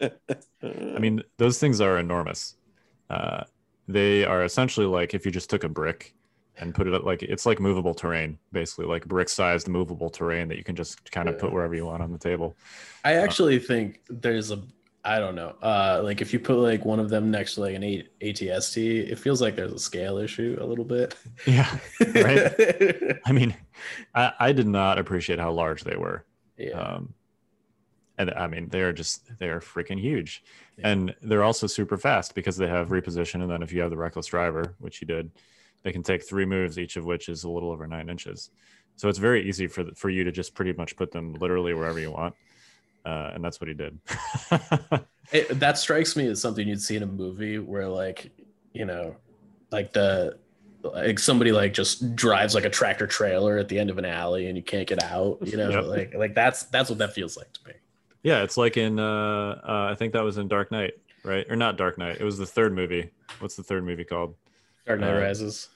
I 0.00 0.98
mean, 0.98 1.22
those 1.38 1.58
things 1.58 1.80
are 1.80 1.98
enormous. 1.98 2.56
Uh, 3.10 3.44
they 3.88 4.24
are 4.24 4.44
essentially 4.44 4.86
like 4.86 5.14
if 5.14 5.26
you 5.26 5.32
just 5.32 5.50
took 5.50 5.64
a 5.64 5.68
brick 5.68 6.14
and 6.56 6.74
put 6.74 6.86
it 6.86 6.94
up 6.94 7.04
like 7.04 7.22
it's 7.22 7.46
like 7.46 7.60
movable 7.60 7.94
terrain, 7.94 8.38
basically 8.52 8.86
like 8.86 9.06
brick 9.06 9.28
sized 9.28 9.68
movable 9.68 10.10
terrain 10.10 10.48
that 10.48 10.56
you 10.58 10.64
can 10.64 10.76
just 10.76 11.10
kind 11.10 11.28
of 11.28 11.34
Yeah. 11.34 11.40
put 11.42 11.52
wherever 11.52 11.74
you 11.74 11.86
want 11.86 12.02
on 12.02 12.12
the 12.12 12.18
table. 12.18 12.56
I 13.04 13.14
actually 13.14 13.58
think 13.58 14.00
there's 14.08 14.50
a 14.50 14.62
I 15.04 15.18
don't 15.18 15.34
know. 15.34 15.56
Uh 15.62 16.00
like 16.04 16.20
if 16.20 16.32
you 16.32 16.38
put 16.38 16.56
like 16.58 16.84
one 16.84 17.00
of 17.00 17.08
them 17.10 17.30
next 17.30 17.54
to 17.56 17.60
like 17.62 17.74
an 17.74 17.82
A- 17.82 18.08
ATST, 18.22 19.10
it 19.10 19.18
feels 19.18 19.40
like 19.42 19.56
there's 19.56 19.72
a 19.72 19.78
scale 19.78 20.18
issue 20.18 20.56
a 20.60 20.64
little 20.64 20.84
bit. 20.84 21.16
Yeah. 21.46 21.76
Right. 22.14 23.18
I 23.24 23.32
mean, 23.32 23.54
I, 24.14 24.32
I 24.38 24.52
did 24.52 24.68
not 24.68 24.98
appreciate 24.98 25.38
how 25.40 25.50
large 25.52 25.82
they 25.84 25.96
were. 25.96 26.24
yeah. 26.56 26.78
Um, 26.80 27.14
and 28.18 28.30
I 28.32 28.46
mean, 28.46 28.68
they're 28.68 28.92
just 28.92 29.36
they're 29.38 29.58
freaking 29.60 29.98
huge, 29.98 30.44
Yeah. 30.76 30.90
and 30.90 31.14
they're 31.22 31.42
also 31.42 31.66
super 31.66 31.96
fast 31.96 32.34
because 32.34 32.56
they 32.56 32.68
have 32.68 32.88
reposition. 32.90 33.40
And 33.42 33.50
then 33.50 33.62
if 33.62 33.72
you 33.72 33.80
have 33.80 33.90
the 33.90 33.96
reckless 33.96 34.26
driver, 34.26 34.76
which 34.78 35.00
you 35.00 35.06
did, 35.06 35.30
they 35.82 35.92
can 35.92 36.02
take 36.02 36.22
three 36.22 36.44
moves, 36.44 36.78
each 36.78 36.96
of 36.96 37.06
which 37.06 37.28
is 37.30 37.42
a 37.44 37.48
little 37.50 37.70
over 37.72 37.86
nine 37.86 38.08
inches. 38.10 38.50
So 38.96 39.08
it's 39.08 39.18
very 39.18 39.48
easy 39.48 39.66
for 39.66 39.86
for 39.96 40.10
you 40.10 40.22
to 40.24 40.30
just 40.30 40.54
pretty 40.54 40.74
much 40.74 40.94
put 40.94 41.10
them 41.10 41.32
literally 41.34 41.72
wherever 41.74 41.98
you 41.98 42.12
want, 42.12 42.34
uh, 43.04 43.30
and 43.34 43.44
that's 43.44 43.60
what 43.60 43.68
he 43.68 43.74
did. 43.74 43.98
It, 45.32 45.60
that 45.60 45.78
strikes 45.78 46.14
me 46.14 46.26
as 46.26 46.42
something 46.42 46.66
you'd 46.68 46.82
see 46.82 46.96
in 46.96 47.02
a 47.04 47.06
movie 47.06 47.58
where 47.58 47.88
like 47.88 48.32
you 48.74 48.84
know 48.84 49.16
like 49.70 49.92
the 49.92 50.36
like 50.82 51.18
somebody 51.20 51.52
like 51.52 51.72
just 51.72 52.14
drives 52.16 52.54
like 52.54 52.64
a 52.64 52.68
tractor 52.68 53.06
trailer 53.06 53.56
at 53.56 53.68
the 53.68 53.78
end 53.78 53.88
of 53.88 53.96
an 53.98 54.04
alley 54.04 54.48
and 54.48 54.56
you 54.58 54.62
can't 54.64 54.86
get 54.86 55.02
out 55.02 55.38
you 55.40 55.56
know 55.56 55.70
Yep. 55.70 55.84
like 55.86 56.14
like 56.14 56.34
that's 56.34 56.64
that's 56.64 56.90
what 56.90 56.98
that 56.98 57.14
feels 57.14 57.36
like 57.36 57.50
to 57.52 57.60
me 57.68 57.72
yeah, 58.24 58.42
it's 58.42 58.56
like 58.58 58.76
in 58.76 58.98
uh, 58.98 59.60
uh, 59.66 59.88
I 59.90 59.94
think 59.94 60.12
that 60.12 60.22
was 60.22 60.38
in 60.38 60.46
Dark 60.48 60.70
Knight, 60.70 60.94
right? 61.24 61.44
Or 61.50 61.56
not 61.56 61.76
Dark 61.76 61.98
Knight. 61.98 62.18
It 62.20 62.24
was 62.24 62.36
the 62.38 62.46
third 62.46 62.72
movie. 62.74 63.10
What's 63.40 63.56
the 63.56 63.62
third 63.64 63.84
movie 63.84 64.04
called? 64.04 64.34
Dark 64.86 65.00
Knight 65.00 65.14
Uh, 65.14 65.20
Rises 65.20 65.68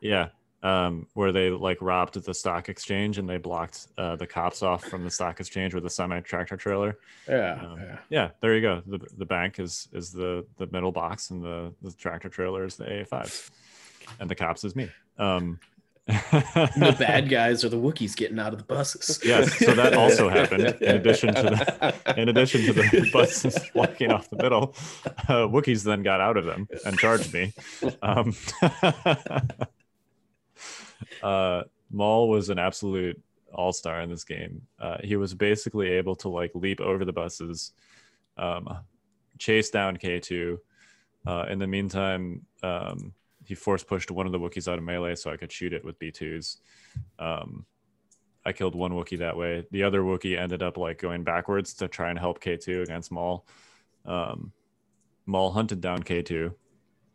Yeah. 0.00 0.28
Um, 0.60 1.06
where 1.14 1.30
they 1.30 1.50
like 1.50 1.78
robbed 1.80 2.14
the 2.20 2.34
stock 2.34 2.68
exchange 2.68 3.18
and 3.18 3.28
they 3.28 3.36
blocked 3.38 3.86
uh, 3.96 4.16
the 4.16 4.26
cops 4.26 4.60
off 4.60 4.84
from 4.84 5.04
the 5.04 5.10
stock 5.10 5.38
exchange 5.38 5.72
with 5.72 5.86
a 5.86 5.90
semi 5.90 6.18
tractor 6.18 6.56
trailer. 6.56 6.98
yeah, 7.28 7.60
Um, 7.64 7.78
yeah. 7.78 7.98
Yeah, 8.10 8.30
there 8.40 8.56
you 8.56 8.60
go. 8.60 8.82
The 8.84 8.98
the 9.16 9.24
bank 9.24 9.60
is 9.60 9.86
is 9.92 10.10
the 10.10 10.44
the 10.56 10.66
middle 10.66 10.90
box 10.90 11.30
and 11.30 11.44
the 11.44 11.72
the 11.80 11.92
tractor 11.92 12.28
trailer 12.28 12.64
is 12.64 12.74
the 12.74 12.86
AA5s, 12.86 13.50
and 14.18 14.28
the 14.28 14.34
cops 14.34 14.64
is 14.64 14.74
me. 14.74 14.90
Um, 15.16 15.60
the 16.08 16.96
bad 16.98 17.28
guys 17.38 17.64
are 17.64 17.68
the 17.68 17.76
Wookiees 17.76 18.16
getting 18.16 18.38
out 18.40 18.52
of 18.52 18.58
the 18.58 18.64
buses. 18.64 19.20
Yes, 19.22 19.56
so 19.58 19.74
that 19.74 19.94
also 19.94 20.28
happened. 20.38 20.74
In 20.80 20.96
addition 20.96 21.34
to 21.34 21.42
the 21.42 21.94
in 22.20 22.28
addition 22.30 22.62
to 22.62 22.72
the 22.72 23.10
buses 23.12 23.56
walking 23.74 24.10
off 24.10 24.28
the 24.28 24.36
middle, 24.42 24.74
uh, 25.28 25.46
Wookiees 25.46 25.84
then 25.84 26.02
got 26.02 26.20
out 26.20 26.36
of 26.36 26.46
them 26.46 26.66
and 26.84 26.98
charged 26.98 27.32
me. 27.32 27.52
Um, 28.02 28.34
uh, 31.22 31.62
Maul 31.90 32.28
was 32.28 32.50
an 32.50 32.58
absolute 32.58 33.20
all 33.52 33.72
star 33.72 34.00
in 34.00 34.10
this 34.10 34.24
game. 34.24 34.62
Uh, 34.78 34.98
he 35.02 35.16
was 35.16 35.34
basically 35.34 35.88
able 35.88 36.16
to 36.16 36.28
like 36.28 36.50
leap 36.54 36.80
over 36.80 37.04
the 37.04 37.12
buses, 37.12 37.72
um, 38.36 38.68
chase 39.38 39.70
down 39.70 39.96
K2. 39.96 40.58
Uh, 41.26 41.46
in 41.48 41.58
the 41.58 41.66
meantime, 41.66 42.42
um, 42.62 43.12
he 43.44 43.54
force 43.54 43.82
pushed 43.82 44.10
one 44.10 44.26
of 44.26 44.32
the 44.32 44.38
Wookiees 44.38 44.70
out 44.70 44.78
of 44.78 44.84
melee 44.84 45.14
so 45.14 45.30
I 45.30 45.36
could 45.36 45.50
shoot 45.50 45.72
it 45.72 45.84
with 45.84 45.98
B2s. 45.98 46.58
Um, 47.18 47.64
I 48.44 48.52
killed 48.52 48.74
one 48.74 48.92
Wookiee 48.92 49.18
that 49.18 49.36
way. 49.36 49.66
The 49.70 49.82
other 49.82 50.02
Wookiee 50.02 50.38
ended 50.38 50.62
up 50.62 50.76
like 50.76 50.98
going 50.98 51.24
backwards 51.24 51.74
to 51.74 51.88
try 51.88 52.10
and 52.10 52.18
help 52.18 52.40
K2 52.40 52.82
against 52.82 53.10
Maul. 53.10 53.46
Um, 54.04 54.52
Maul 55.26 55.50
hunted 55.50 55.80
down 55.80 56.02
K2, 56.02 56.54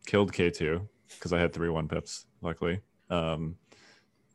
killed 0.06 0.32
K2 0.32 0.88
because 1.10 1.34
I 1.34 1.40
had 1.40 1.54
three 1.54 1.70
one 1.70 1.88
pips, 1.88 2.26
luckily. 2.42 2.82
Um, 3.10 3.56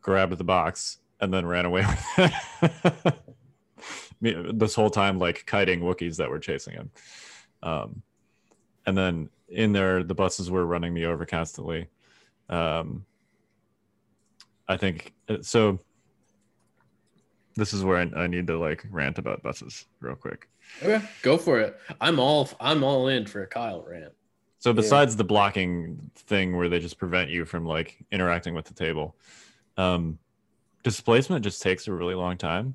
grabbed 0.09 0.39
the 0.39 0.45
box 0.45 0.99
and 1.21 1.33
then 1.33 1.45
ran 1.45 1.67
away 1.67 1.85
with 2.19 3.15
it. 4.23 4.59
This 4.59 4.75
whole 4.75 4.89
time, 4.89 5.19
like 5.19 5.45
kiting 5.47 5.81
Wookiees 5.81 6.17
that 6.17 6.31
were 6.31 6.39
chasing 6.39 6.73
him. 6.73 6.91
Um, 7.63 8.03
and 8.87 8.97
then 8.97 9.29
in 9.51 9.73
there, 9.73 10.03
the 10.03 10.15
buses 10.15 10.51
were 10.51 10.65
running 10.65 10.95
me 10.95 11.05
over 11.05 11.27
constantly. 11.27 11.89
Um, 12.49 13.05
I 14.67 14.79
think 14.79 15.13
so 15.43 15.79
this 17.55 17.75
is 17.75 17.85
where 17.85 17.99
I, 17.99 18.23
I 18.23 18.27
need 18.29 18.47
to 18.47 18.59
like 18.59 18.87
rant 18.91 19.19
about 19.19 19.43
buses 19.43 19.85
real 20.01 20.15
quick. 20.15 20.49
Okay, 20.83 21.05
go 21.21 21.37
for 21.37 21.61
it. 21.61 21.79
I'm 22.01 22.19
all 22.19 22.49
I'm 22.61 22.83
all 22.83 23.09
in 23.09 23.27
for 23.27 23.43
a 23.43 23.47
Kyle 23.47 23.85
rant. 23.87 24.15
So 24.59 24.73
besides 24.73 25.17
the 25.17 25.25
blocking 25.25 26.11
thing 26.17 26.57
where 26.57 26.69
they 26.69 26.81
just 26.81 26.99
prevent 26.99 27.31
you 27.31 27.45
from 27.45 27.65
like 27.65 27.99
interacting 28.11 28.55
with 28.55 28.65
the 28.65 28.75
table, 28.75 29.15
um, 29.79 30.19
displacement 30.83 31.45
just 31.45 31.63
takes 31.63 31.89
a 31.89 31.93
really 31.93 32.15
long 32.15 32.37
time. 32.37 32.75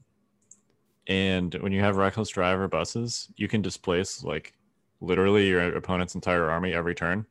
And 1.07 1.53
when 1.55 1.73
you 1.73 1.81
have 1.81 1.97
reckless 1.97 2.29
driver 2.29 2.67
buses, 2.67 3.27
you 3.35 3.47
can 3.47 3.61
displace 3.61 4.23
like 4.23 4.53
literally 5.01 5.47
your 5.47 5.75
opponent's 5.75 6.15
entire 6.15 6.49
army 6.49 6.73
every 6.73 6.95
turn. 6.95 7.27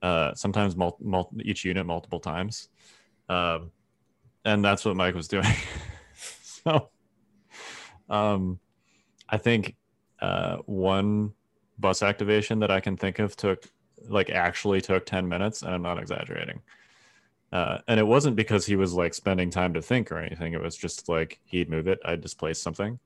Uh, 0.00 0.32
sometimes 0.34 0.76
mul- 0.76 0.96
mul- 1.00 1.32
each 1.42 1.64
unit 1.64 1.84
multiple 1.84 2.20
times, 2.20 2.68
um, 3.28 3.72
and 4.44 4.64
that's 4.64 4.84
what 4.84 4.94
Mike 4.94 5.16
was 5.16 5.26
doing. 5.26 5.52
so, 6.14 6.88
um, 8.08 8.60
I 9.28 9.38
think 9.38 9.74
uh, 10.20 10.58
one 10.66 11.32
bus 11.80 12.02
activation 12.02 12.60
that 12.60 12.70
I 12.70 12.78
can 12.78 12.96
think 12.96 13.18
of 13.18 13.34
took 13.34 13.68
like 14.08 14.30
actually 14.30 14.80
took 14.80 15.04
10 15.04 15.28
minutes 15.28 15.62
and 15.62 15.74
I'm 15.74 15.82
not 15.82 15.98
exaggerating. 15.98 16.60
Uh, 17.50 17.78
and 17.88 17.98
it 17.98 18.06
wasn't 18.06 18.36
because 18.36 18.66
he 18.66 18.76
was 18.76 18.92
like 18.92 19.14
spending 19.14 19.50
time 19.50 19.72
to 19.74 19.82
think 19.82 20.12
or 20.12 20.18
anything. 20.18 20.52
It 20.52 20.62
was 20.62 20.76
just 20.76 21.08
like 21.08 21.40
he'd 21.44 21.70
move 21.70 21.88
it, 21.88 21.98
I'd 22.04 22.20
displace 22.20 22.60
something. 22.60 22.98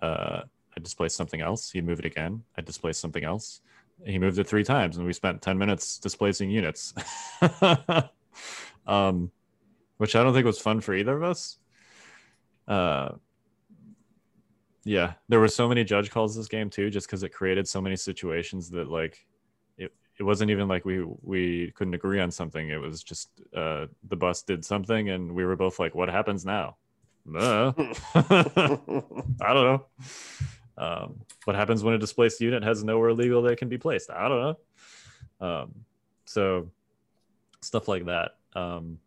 Uh, 0.00 0.42
I'd 0.76 0.82
displace 0.82 1.14
something 1.14 1.40
else. 1.40 1.70
He'd 1.70 1.86
move 1.86 1.98
it 1.98 2.04
again. 2.04 2.42
I'd 2.56 2.64
displace 2.64 2.98
something 2.98 3.24
else. 3.24 3.60
He 4.04 4.18
moved 4.18 4.38
it 4.38 4.46
three 4.46 4.64
times 4.64 4.96
and 4.96 5.06
we 5.06 5.12
spent 5.12 5.42
10 5.42 5.58
minutes 5.58 5.98
displacing 5.98 6.50
units. 6.50 6.94
um, 8.86 9.30
which 9.98 10.16
I 10.16 10.22
don't 10.22 10.34
think 10.34 10.46
was 10.46 10.58
fun 10.58 10.80
for 10.80 10.94
either 10.94 11.16
of 11.16 11.22
us. 11.22 11.58
Uh, 12.66 13.10
yeah, 14.84 15.14
there 15.28 15.40
were 15.40 15.48
so 15.48 15.68
many 15.68 15.84
judge 15.84 16.10
calls 16.10 16.36
this 16.36 16.48
game 16.48 16.70
too, 16.70 16.90
just 16.90 17.06
because 17.06 17.22
it 17.22 17.30
created 17.30 17.68
so 17.68 17.80
many 17.80 17.96
situations 17.96 18.70
that 18.70 18.88
like 18.88 19.26
it, 20.18 20.22
wasn't 20.22 20.50
even 20.50 20.68
like 20.68 20.84
we 20.84 21.04
we 21.22 21.72
couldn't 21.72 21.94
agree 21.94 22.20
on 22.20 22.30
something. 22.30 22.68
It 22.68 22.80
was 22.80 23.02
just 23.02 23.30
uh, 23.54 23.86
the 24.08 24.16
bus 24.16 24.42
did 24.42 24.64
something, 24.64 25.10
and 25.10 25.34
we 25.34 25.44
were 25.44 25.56
both 25.56 25.78
like, 25.78 25.94
"What 25.94 26.08
happens 26.08 26.44
now?" 26.44 26.76
Uh, 27.34 27.72
I 28.14 29.52
don't 29.54 29.64
know. 29.64 29.86
Um, 30.76 31.20
what 31.44 31.56
happens 31.56 31.82
when 31.84 31.94
a 31.94 31.98
displaced 31.98 32.40
unit 32.40 32.62
has 32.62 32.84
nowhere 32.84 33.12
legal 33.12 33.42
they 33.42 33.56
can 33.56 33.68
be 33.68 33.78
placed? 33.78 34.10
I 34.10 34.28
don't 34.28 34.40
know. 35.40 35.46
Um, 35.46 35.74
so 36.24 36.70
stuff 37.60 37.88
like 37.88 38.06
that. 38.06 38.32
Um, 38.54 38.98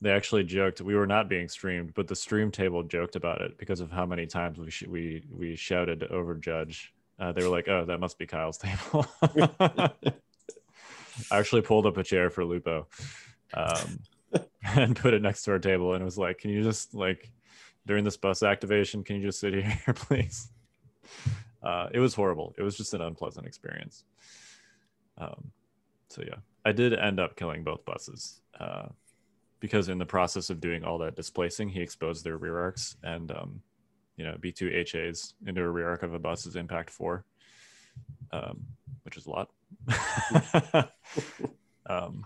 they 0.00 0.10
actually 0.10 0.44
joked 0.44 0.80
we 0.80 0.94
were 0.94 1.06
not 1.06 1.28
being 1.28 1.48
streamed, 1.48 1.94
but 1.94 2.06
the 2.06 2.14
stream 2.14 2.50
table 2.50 2.82
joked 2.82 3.16
about 3.16 3.40
it 3.40 3.56
because 3.58 3.80
of 3.80 3.90
how 3.90 4.04
many 4.04 4.26
times 4.26 4.58
we 4.58 4.70
sh- 4.70 4.86
we 4.86 5.24
we 5.30 5.56
shouted 5.56 6.04
over 6.04 6.34
Judge. 6.34 6.92
Uh, 7.18 7.32
they 7.32 7.42
were 7.42 7.48
like, 7.48 7.66
"Oh, 7.68 7.84
that 7.86 7.98
must 7.98 8.18
be 8.18 8.26
Kyle's 8.26 8.58
table." 8.58 9.06
I 11.30 11.38
actually 11.38 11.62
pulled 11.62 11.86
up 11.86 11.96
a 11.96 12.02
chair 12.02 12.30
for 12.30 12.44
Lupo 12.44 12.86
um, 13.54 14.00
and 14.64 14.96
put 14.96 15.14
it 15.14 15.22
next 15.22 15.42
to 15.44 15.52
our 15.52 15.58
table, 15.58 15.94
and 15.94 16.02
it 16.02 16.04
was 16.04 16.18
like, 16.18 16.38
"Can 16.38 16.50
you 16.50 16.62
just 16.62 16.94
like 16.94 17.30
during 17.86 18.04
this 18.04 18.16
bus 18.16 18.42
activation, 18.42 19.04
can 19.04 19.16
you 19.16 19.22
just 19.22 19.40
sit 19.40 19.54
here, 19.64 19.94
please?" 19.94 20.50
Uh, 21.62 21.88
it 21.92 21.98
was 21.98 22.14
horrible. 22.14 22.54
It 22.58 22.62
was 22.62 22.76
just 22.76 22.94
an 22.94 23.00
unpleasant 23.00 23.46
experience. 23.46 24.04
Um, 25.18 25.50
so 26.08 26.22
yeah, 26.22 26.36
I 26.64 26.72
did 26.72 26.92
end 26.94 27.18
up 27.18 27.36
killing 27.36 27.64
both 27.64 27.84
buses. 27.84 28.40
Uh, 28.58 28.88
because 29.60 29.88
in 29.88 29.98
the 29.98 30.06
process 30.06 30.50
of 30.50 30.60
doing 30.60 30.84
all 30.84 30.98
that 30.98 31.16
displacing, 31.16 31.68
he 31.68 31.80
exposed 31.80 32.24
their 32.24 32.36
rear 32.36 32.58
arcs 32.58 32.96
and 33.02 33.30
um, 33.30 33.60
you 34.16 34.24
know 34.24 34.36
B2 34.40 34.90
HAs 34.90 35.34
into 35.46 35.62
a 35.62 35.68
rear 35.68 35.88
arc 35.88 36.02
of 36.02 36.14
a 36.14 36.18
bus 36.18 36.46
is 36.46 36.56
impact 36.56 36.90
four, 36.90 37.24
um, 38.32 38.64
which 39.04 39.16
is 39.16 39.26
a 39.26 39.30
lot. 39.30 39.50
um, 41.86 42.24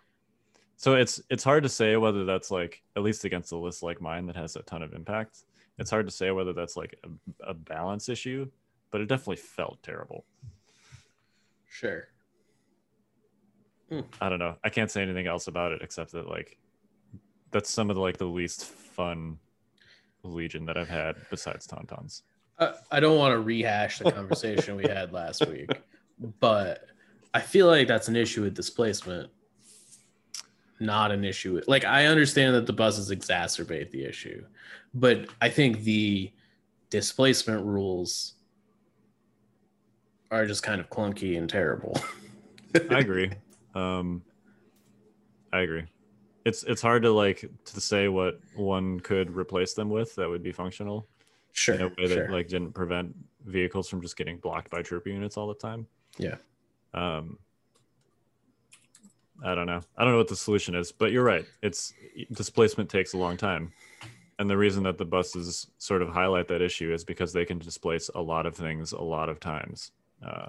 so 0.76 0.95
it's 0.95 1.20
it's 1.28 1.45
hard 1.45 1.62
to 1.62 1.68
say 1.68 1.97
whether 1.97 2.24
that's 2.24 2.51
like 2.51 2.82
at 2.97 3.03
least 3.03 3.24
against 3.24 3.53
a 3.53 3.57
list 3.57 3.82
like 3.82 4.01
mine 4.01 4.26
that 4.26 4.36
has 4.36 4.57
a 4.57 4.62
ton 4.62 4.82
of 4.82 4.95
impact. 4.95 5.45
It's 5.78 5.91
hard 5.91 6.07
to 6.07 6.12
say 6.12 6.30
whether 6.30 6.53
that's 6.53 6.76
like 6.76 6.99
a, 7.05 7.51
a 7.51 7.55
balance 7.55 8.09
issue, 8.09 8.51
but 8.91 9.01
it 9.01 9.07
definitely 9.07 9.36
felt 9.36 9.82
terrible. 9.82 10.24
Sure. 11.68 12.09
I 14.20 14.28
don't 14.28 14.38
know. 14.38 14.57
I 14.62 14.68
can't 14.68 14.91
say 14.91 15.03
anything 15.03 15.26
else 15.26 15.49
about 15.49 15.72
it 15.72 15.82
except 15.82 16.12
that 16.12 16.28
like 16.28 16.59
that's 17.51 17.70
some 17.70 17.91
of 17.91 17.97
the 17.97 18.03
like 18.03 18.18
the 18.18 18.26
least 18.26 18.64
fun 18.64 19.38
Legion 20.22 20.64
that 20.66 20.76
I've 20.76 20.88
had 20.88 21.16
besides 21.30 21.66
Tauntauns. 21.66 22.22
I, 22.59 22.74
I 22.91 23.01
don't 23.01 23.18
want 23.18 23.32
to 23.32 23.41
rehash 23.41 23.99
the 23.99 24.12
conversation 24.12 24.76
we 24.76 24.84
had 24.84 25.12
last 25.12 25.47
week, 25.47 25.70
but 26.41 26.86
I 27.33 27.41
feel 27.41 27.66
like 27.66 27.89
that's 27.89 28.09
an 28.09 28.16
issue 28.16 28.43
with 28.43 28.55
displacement, 28.55 29.31
not 30.81 31.12
an 31.12 31.24
issue 31.24 31.55
with 31.55 31.68
like 31.68 31.85
I 31.85 32.07
understand 32.07 32.55
that 32.55 32.66
the 32.66 32.72
buses 32.72 33.11
exacerbate 33.11 33.91
the 33.91 34.05
issue, 34.05 34.45
but 34.95 35.26
I 35.41 35.49
think 35.49 35.81
the 35.81 36.33
displacement 36.91 37.64
rules 37.64 38.35
are 40.31 40.47
just 40.47 40.62
kind 40.62 40.81
of 40.81 40.91
clunky 40.91 41.39
and 41.39 41.49
terrible. 41.49 41.97
I 42.91 42.99
agree. 42.99 43.31
Um, 43.74 44.22
I 45.53 45.61
agree 45.61 45.87
it's 46.45 46.62
it's 46.64 46.83
hard 46.83 47.03
to 47.03 47.11
like 47.11 47.49
to 47.64 47.81
say 47.81 48.09
what 48.09 48.41
one 48.55 49.01
could 49.01 49.35
replace 49.35 49.74
them 49.74 49.91
with 49.91 50.14
that 50.16 50.28
would 50.28 50.43
be 50.43 50.53
functional 50.53 51.07
sure 51.53 51.74
in 51.74 51.83
a 51.83 51.89
way 51.89 51.95
sure. 52.07 52.09
that 52.09 52.31
like 52.31 52.49
didn't 52.49 52.72
prevent 52.72 53.14
vehicles 53.47 53.89
from 53.89 54.01
just 54.01 54.16
getting 54.16 54.39
blocked 54.39 54.70
by 54.70 54.83
trooper 54.83 55.09
units 55.09 55.37
all 55.37 55.49
the 55.49 55.55
time 55.55 55.87
yeah 56.18 56.37
um 56.95 57.38
i 59.45 59.55
don't 59.55 59.66
know. 59.66 59.80
I 59.97 60.05
don't 60.05 60.12
know 60.12 60.18
what 60.18 60.28
the 60.28 60.36
solution 60.36 60.74
is 60.74 60.93
but 60.93 61.12
you're 61.12 61.24
right. 61.24 61.47
It's 61.62 61.95
displacement 62.32 62.91
takes 62.91 63.14
a 63.14 63.18
long 63.18 63.36
time. 63.36 63.72
And 64.38 64.49
the 64.49 64.57
reason 64.57 64.82
that 64.84 64.97
the 64.97 65.05
buses 65.05 65.66
sort 65.76 66.01
of 66.01 66.09
highlight 66.09 66.49
that 66.49 66.62
issue 66.62 66.95
is 66.95 67.05
because 67.05 67.32
they 67.32 67.45
can 67.45 67.59
displace 67.59 68.09
a 68.14 68.20
lot 68.20 68.47
of 68.47 68.57
things 68.57 68.93
a 68.93 69.01
lot 69.01 69.28
of 69.28 69.38
times. 69.38 69.93
Uh, 70.26 70.49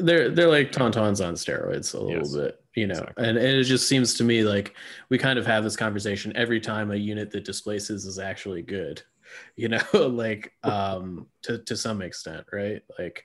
they're 0.00 0.30
they're 0.30 0.48
like 0.48 0.72
tauntauns 0.72 1.24
on 1.24 1.34
steroids 1.34 1.94
a 1.94 1.98
little 1.98 2.22
Yes, 2.22 2.34
bit 2.34 2.60
you 2.74 2.86
know 2.86 2.94
exactly. 2.94 3.24
and, 3.24 3.38
and 3.38 3.46
it 3.46 3.64
just 3.64 3.88
seems 3.88 4.14
to 4.14 4.24
me 4.24 4.42
like 4.42 4.74
we 5.10 5.18
kind 5.18 5.38
of 5.38 5.46
have 5.46 5.62
this 5.62 5.76
conversation 5.76 6.32
every 6.34 6.60
time 6.60 6.90
a 6.90 6.96
unit 6.96 7.30
that 7.30 7.44
displaces 7.44 8.04
is 8.04 8.18
actually 8.18 8.62
good 8.62 9.02
you 9.56 9.68
know 9.68 9.82
like 9.92 10.52
um 10.64 11.26
to 11.42 11.58
to 11.58 11.76
some 11.76 12.02
extent 12.02 12.44
right? 12.52 12.82
Like 12.98 13.24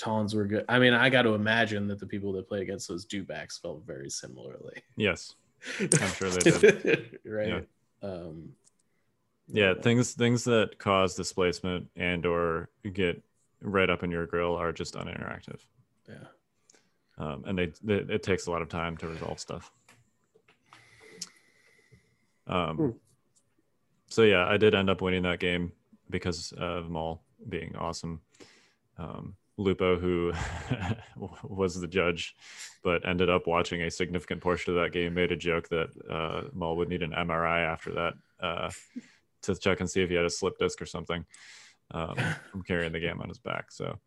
tawns 0.00 0.34
were 0.34 0.46
good. 0.46 0.64
I 0.68 0.78
mean 0.78 0.94
i 0.94 1.10
got 1.10 1.22
to 1.22 1.34
imagine 1.34 1.86
that 1.88 1.98
the 2.00 2.06
people 2.06 2.32
that 2.32 2.48
play 2.48 2.62
against 2.62 2.88
those 2.88 3.04
dewbacks 3.04 3.60
felt 3.60 3.86
very 3.86 4.08
similarly. 4.08 4.82
Yes. 4.96 5.34
I'm 5.78 6.08
sure 6.12 6.30
they 6.30 6.50
did. 6.50 7.18
Right? 7.24 7.68
Um 8.02 8.52
yeah 9.52 9.74
things 9.74 10.12
things 10.14 10.44
that 10.44 10.78
cause 10.78 11.14
displacement 11.16 11.88
and 11.96 12.24
or 12.24 12.70
get 12.92 13.22
right 13.60 13.90
up 13.90 14.02
in 14.02 14.10
your 14.10 14.24
grill 14.26 14.54
are 14.56 14.72
just 14.72 14.94
uninteractive. 14.94 15.60
Yeah. 16.08 16.28
Um, 17.18 17.44
and 17.46 17.58
they, 17.58 17.66
they 17.82 18.14
it 18.14 18.22
takes 18.22 18.46
a 18.46 18.50
lot 18.50 18.62
of 18.62 18.68
time 18.70 18.96
to 18.98 19.06
resolve 19.08 19.38
stuff. 19.38 19.70
Um, 22.46 22.76
Hmm. 22.76 22.90
so 24.08 24.22
yeah 24.22 24.44
i 24.48 24.56
did 24.56 24.74
end 24.74 24.90
up 24.90 25.02
winning 25.02 25.22
that 25.22 25.38
game 25.40 25.72
because 26.08 26.52
of 26.52 26.88
maul 26.90 27.22
being 27.48 27.76
awesome. 27.76 28.20
Um, 28.98 29.34
lupo 29.60 29.98
who 29.98 30.32
was 31.42 31.80
the 31.80 31.88
judge 31.88 32.34
but 32.82 33.06
ended 33.06 33.28
up 33.28 33.46
watching 33.46 33.82
a 33.82 33.90
significant 33.90 34.40
portion 34.40 34.74
of 34.74 34.82
that 34.82 34.92
game 34.92 35.14
made 35.14 35.32
a 35.32 35.36
joke 35.36 35.68
that 35.68 35.88
uh, 36.10 36.42
maul 36.52 36.76
would 36.76 36.88
need 36.88 37.02
an 37.02 37.12
mri 37.12 37.66
after 37.66 37.92
that 37.92 38.14
uh, 38.40 38.70
to 39.42 39.54
check 39.54 39.80
and 39.80 39.90
see 39.90 40.02
if 40.02 40.08
he 40.08 40.14
had 40.14 40.24
a 40.24 40.30
slip 40.30 40.58
disc 40.58 40.80
or 40.80 40.86
something 40.86 41.24
um, 41.92 42.16
from 42.50 42.62
carrying 42.62 42.92
the 42.92 43.00
game 43.00 43.20
on 43.20 43.28
his 43.28 43.38
back 43.38 43.70
so 43.70 43.98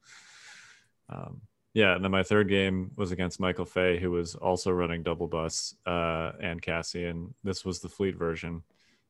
um, 1.10 1.42
yeah, 1.74 1.96
and 1.96 2.04
then 2.04 2.12
my 2.12 2.22
third 2.22 2.50
game 2.50 2.92
was 2.96 3.12
against 3.12 3.40
Michael 3.40 3.66
Fay, 3.66 4.00
who 4.00 4.12
was 4.12 4.36
also 4.36 4.72
running 4.72 5.02
double 5.02 5.28
bus 5.28 5.74
uh, 5.88 6.34
and 6.40 6.62
Cassian. 6.62 7.34
This 7.44 7.66
was 7.66 7.80
the 7.80 7.90
fleet 7.90 8.16
version. 8.16 8.62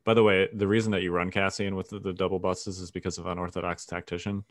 By 0.04 0.14
the 0.14 0.22
way, 0.22 0.48
the 0.52 0.66
reason 0.66 0.92
that 0.92 1.02
you 1.02 1.12
run 1.12 1.30
Cassian 1.30 1.76
with 1.76 1.90
the, 1.90 1.98
the 1.98 2.12
double 2.14 2.38
buses 2.38 2.78
is 2.78 2.90
because 2.90 3.18
of 3.18 3.26
unorthodox 3.26 3.84
tactician, 3.84 4.44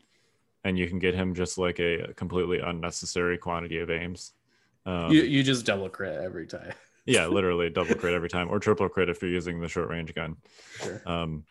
and 0.64 0.78
you 0.78 0.88
can 0.88 0.98
get 0.98 1.14
him 1.14 1.34
just 1.34 1.58
like 1.58 1.78
a 1.78 2.12
completely 2.14 2.58
unnecessary 2.60 3.38
quantity 3.38 3.78
of 3.78 3.90
aims. 3.90 4.32
Um, 4.86 5.10
you, 5.10 5.22
you 5.22 5.42
just 5.42 5.64
double 5.64 5.88
crit 5.88 6.20
every 6.20 6.46
time 6.46 6.72
yeah, 7.06 7.26
literally 7.26 7.70
double 7.74 7.94
crit 7.94 8.14
every 8.14 8.28
time, 8.28 8.48
or 8.50 8.58
triple 8.58 8.88
crit 8.88 9.08
if 9.08 9.22
you're 9.22 9.30
using 9.30 9.60
the 9.60 9.68
short 9.68 9.88
range 9.88 10.14
gun. 10.14 10.36
sure 10.82 11.02
Um, 11.06 11.44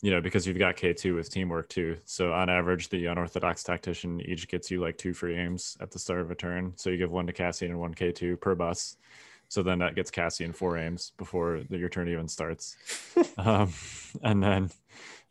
you 0.00 0.12
know, 0.12 0.20
because 0.20 0.46
you've 0.46 0.58
got 0.58 0.76
K2 0.76 1.16
with 1.16 1.28
teamwork 1.28 1.68
too. 1.68 1.96
So 2.04 2.32
on 2.32 2.48
average, 2.48 2.88
the 2.88 3.06
unorthodox 3.06 3.64
tactician 3.64 4.20
each 4.20 4.46
gets 4.46 4.70
you 4.70 4.80
like 4.80 4.96
two 4.96 5.12
free 5.12 5.36
aims 5.36 5.76
at 5.80 5.90
the 5.90 5.98
start 5.98 6.20
of 6.20 6.30
a 6.30 6.36
turn. 6.36 6.72
So 6.76 6.90
you 6.90 6.98
give 6.98 7.10
one 7.10 7.26
to 7.26 7.32
Cassian 7.32 7.72
and 7.72 7.80
one 7.80 7.94
K2 7.94 8.40
per 8.40 8.54
bus. 8.54 8.96
So 9.48 9.62
then 9.62 9.80
that 9.80 9.96
gets 9.96 10.10
Cassian 10.10 10.52
four 10.52 10.78
aims 10.78 11.12
before 11.16 11.62
the, 11.68 11.78
your 11.78 11.88
turn 11.88 12.08
even 12.08 12.28
starts. 12.28 12.76
um, 13.38 13.72
and 14.22 14.40
then, 14.42 14.70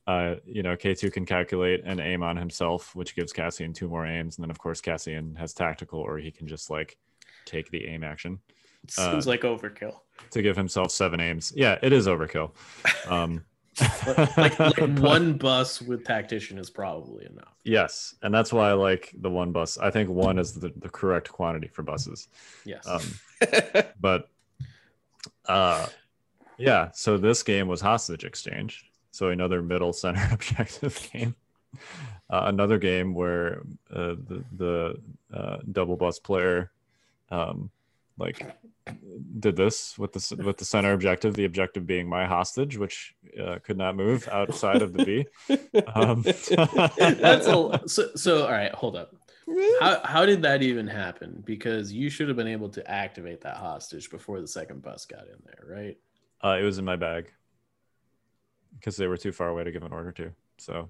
uh, 0.08 0.36
you 0.45 0.64
know, 0.64 0.76
K2 0.76 1.12
can 1.12 1.26
calculate 1.26 1.84
and 1.86 1.99
aim 1.99 2.24
on 2.24 2.38
himself, 2.38 2.95
which 2.95 3.16
gives 3.16 3.34
Cassian 3.34 3.74
two 3.74 3.89
more 3.89 4.05
aims. 4.05 4.38
And 4.38 4.43
then, 4.43 4.51
of 4.51 4.58
course, 4.58 4.82
Cassian 4.82 5.36
has 5.36 5.53
tactical, 5.53 5.99
or 5.99 6.18
he 6.18 6.32
can 6.32 6.47
just 6.47 6.70
like 6.70 6.97
take 7.45 7.70
the 7.70 7.86
aim 7.86 8.03
action 8.03 8.39
seems 8.89 9.28
like 9.28 9.41
overkill 9.41 9.99
to 10.32 10.41
give 10.41 10.55
himself 10.55 10.91
seven 10.91 11.20
aims. 11.20 11.53
Yeah, 11.55 11.78
it 11.82 11.93
is 11.93 12.08
overkill. 12.08 12.51
Um, 13.08 13.45
like, 14.36 14.60
like 14.60 14.78
one 14.99 15.38
bus 15.38 15.82
with 15.82 16.03
tactician 16.03 16.58
is 16.58 16.70
probably 16.70 17.26
enough 17.26 17.53
Yes, 17.64 18.16
and 18.22 18.34
that's 18.34 18.51
why 18.51 18.70
I 18.70 18.74
like 18.74 19.14
the 19.22 19.30
one 19.30 19.53
bus. 19.53 19.78
I 19.78 19.91
think 19.91 20.10
one 20.10 20.39
is 20.39 20.51
the, 20.53 20.74
the 20.76 20.89
correct 20.89 21.32
quantity 21.32 21.68
for 21.68 21.84
buses. 21.84 22.28
yes 22.66 22.86
Um, 22.86 23.01
but 24.01 24.30
uh, 25.47 25.88
yeah, 26.58 26.91
so 26.91 27.18
this 27.18 27.43
game 27.43 27.70
was 27.70 27.80
hostage 27.80 28.26
exchange. 28.26 28.87
So 29.18 29.30
another 29.30 29.63
middle 29.63 29.93
center 29.93 30.28
objective 30.32 31.09
game. 31.11 31.34
Uh, 32.30 32.43
another 32.45 32.78
game 32.78 33.15
where 33.15 33.63
uh, 33.91 34.13
the 34.28 34.43
the 34.55 35.01
uh, 35.34 35.57
double 35.72 35.95
bus 35.95 36.20
player 36.20 36.72
um, 37.32 37.72
like 38.20 38.45
did 39.39 39.55
this 39.55 39.97
with 39.97 40.13
the 40.13 40.43
with 40.43 40.57
the 40.57 40.65
center 40.65 40.93
objective, 40.93 41.34
the 41.34 41.45
objective 41.45 41.88
being 41.88 42.07
my 42.07 42.28
hostage, 42.28 42.78
which 42.78 43.15
uh, 43.43 43.57
could 43.63 43.78
not 43.78 43.95
move 43.95 44.28
outside 44.32 44.84
of 44.84 44.93
the 44.93 45.03
B. 45.03 45.26
Um, 45.95 46.22
That's 47.20 47.47
a 47.47 47.82
so, 47.88 48.09
so. 48.15 48.45
All 48.45 48.51
right, 48.51 48.74
hold 48.74 48.95
up. 48.95 49.15
How 49.80 50.01
how 50.05 50.26
did 50.28 50.43
that 50.43 50.61
even 50.61 50.86
happen? 50.86 51.41
Because 51.43 51.91
you 51.91 52.11
should 52.11 52.28
have 52.28 52.38
been 52.38 52.47
able 52.47 52.70
to 52.70 52.88
activate 52.89 53.41
that 53.41 53.57
hostage 53.57 54.11
before 54.11 54.41
the 54.41 54.47
second 54.47 54.84
bus 54.84 55.05
got 55.05 55.24
in 55.24 55.41
there, 55.43 55.63
right? 55.68 55.97
uh, 56.43 56.57
it 56.59 56.63
was 56.63 56.78
in 56.78 56.86
my 56.86 56.95
bag. 56.95 57.32
Because 58.80 58.98
they 58.98 59.08
were 59.08 59.18
too 59.18 59.32
far 59.32 59.50
away 59.50 59.64
to 59.64 59.72
give 59.72 59.84
an 59.84 59.92
order 59.94 60.12
to. 60.14 60.32
So 60.58 60.90